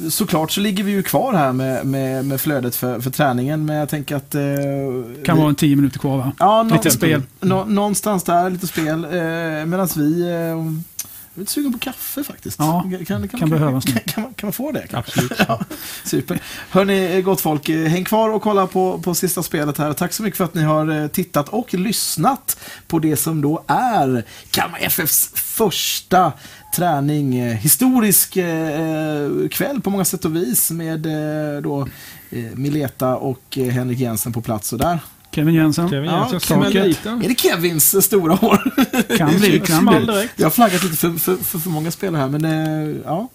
såklart 0.09 0.51
så 0.51 0.61
ligger 0.61 0.83
vi 0.83 0.91
ju 0.91 1.03
kvar 1.03 1.33
här 1.33 1.53
med, 1.53 1.85
med, 1.85 2.25
med 2.25 2.41
flödet 2.41 2.75
för, 2.75 2.99
för 2.99 3.09
träningen. 3.09 3.65
Men 3.65 3.75
jag 3.75 3.89
tänker 3.89 4.15
att... 4.15 4.35
eh, 4.35 4.41
Kan 5.25 5.35
vi- 5.35 5.41
vara 5.41 5.49
en 5.49 5.55
tio 5.55 5.75
minuter 5.75 5.99
kvar 5.99 6.17
va? 6.17 6.31
Ja, 6.39 6.63
Lite 6.63 6.91
spel. 6.91 7.21
Nå, 7.39 7.65
någonstans 7.65 8.23
där, 8.23 8.49
lite 8.49 8.67
spel. 8.67 9.03
Eh, 9.05 9.65
Medan 9.65 9.87
vi... 9.95 10.21
Eh, 10.31 10.57
jag 11.33 11.39
är 11.39 11.41
lite 11.41 11.51
sugen 11.51 11.73
på 11.73 11.79
kaffe 11.79 12.23
faktiskt. 12.23 12.59
Ja, 12.59 12.81
kan, 13.07 13.27
kan, 13.27 13.27
kan 13.27 13.49
behövas 13.49 13.85
kan, 13.85 13.99
kan, 14.05 14.23
man, 14.23 14.33
kan 14.33 14.47
man 14.47 14.53
få 14.53 14.71
det? 14.71 14.87
kanske? 14.87 15.11
Absolut. 15.21 15.39
Ja, 15.47 15.59
super. 16.03 16.41
Hörni, 16.69 17.21
gott 17.21 17.41
folk, 17.41 17.69
eh, 17.69 17.87
häng 17.87 18.03
kvar 18.03 18.29
och 18.29 18.41
kolla 18.41 18.67
på, 18.67 18.99
på 18.99 19.15
sista 19.15 19.43
spelet 19.43 19.77
här. 19.77 19.93
Tack 19.93 20.13
så 20.13 20.23
mycket 20.23 20.37
för 20.37 20.43
att 20.43 20.53
ni 20.53 20.63
har 20.63 21.01
eh, 21.01 21.07
tittat 21.07 21.49
och 21.49 21.73
lyssnat 21.73 22.57
på 22.87 22.99
det 22.99 23.15
som 23.15 23.41
då 23.41 23.63
är 23.67 24.25
Kalmar 24.51 24.79
FFs 24.81 25.31
första 25.35 26.33
träning. 26.75 27.35
Eh, 27.35 27.55
Historisk 27.57 28.37
eh, 28.37 29.29
kväll 29.51 29.81
på 29.81 29.89
många 29.89 30.05
sätt 30.05 30.25
och 30.25 30.35
vis 30.35 30.71
med 30.71 31.05
eh, 31.05 31.61
då 31.61 31.87
eh, 32.29 32.43
Mileta 32.55 33.15
och 33.15 33.57
Henrik 33.71 33.99
Jensen 33.99 34.33
på 34.33 34.41
plats. 34.41 34.73
Och 34.73 34.79
där 34.79 34.99
Kevin 35.33 35.53
Jensen. 35.53 35.89
Kevin 35.89 36.09
Ja, 36.09 36.29
Jensen 36.31 36.61
dit 36.71 37.03
den. 37.03 37.21
är 37.23 37.27
det 37.29 37.39
Kevins 37.39 38.05
stora 38.05 38.33
år. 38.45 38.73
Kan 39.17 39.35
bli, 39.39 39.59
kan 39.59 39.85
bli. 39.85 40.29
Jag 40.35 40.45
har 40.45 40.51
flaggat 40.51 40.83
lite 40.83 40.95
för, 40.97 41.11
för, 41.17 41.35
för, 41.37 41.59
för 41.59 41.69
många 41.69 41.91
spelare 41.91 42.21
här, 42.21 42.29
men 42.29 42.45
eh, 42.45 42.95
ja. 43.05 43.29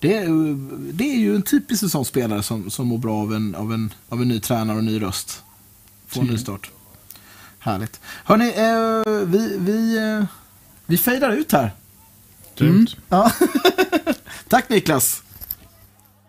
Det 0.00 0.16
är, 0.16 0.22
ju- 0.22 0.68
det 0.92 1.04
är 1.12 1.16
ju 1.18 1.34
en 1.36 1.42
typisk 1.42 1.90
sån 1.90 2.04
spelare 2.04 2.42
som, 2.42 2.70
som 2.70 2.86
mår 2.88 2.98
bra 2.98 3.16
av 3.22 3.34
en, 3.34 3.54
av, 3.54 3.72
en, 3.72 3.92
av 4.08 4.22
en 4.22 4.28
ny 4.28 4.40
tränare 4.40 4.76
och 4.78 4.84
ny 4.84 5.02
röst. 5.02 5.42
Få 6.06 6.20
en 6.20 6.26
ny 6.26 6.38
start. 6.38 6.70
Härligt. 7.58 8.00
Hörni, 8.24 8.48
eh, 8.48 9.24
vi, 9.26 9.56
vi, 9.58 9.98
eh, 9.98 10.24
vi 10.86 10.98
fejdar 10.98 11.30
ut 11.32 11.52
här. 11.52 11.74
Grymt. 12.56 12.96
Ja. 13.08 13.32
Tack 14.48 14.68
Niklas. 14.68 15.22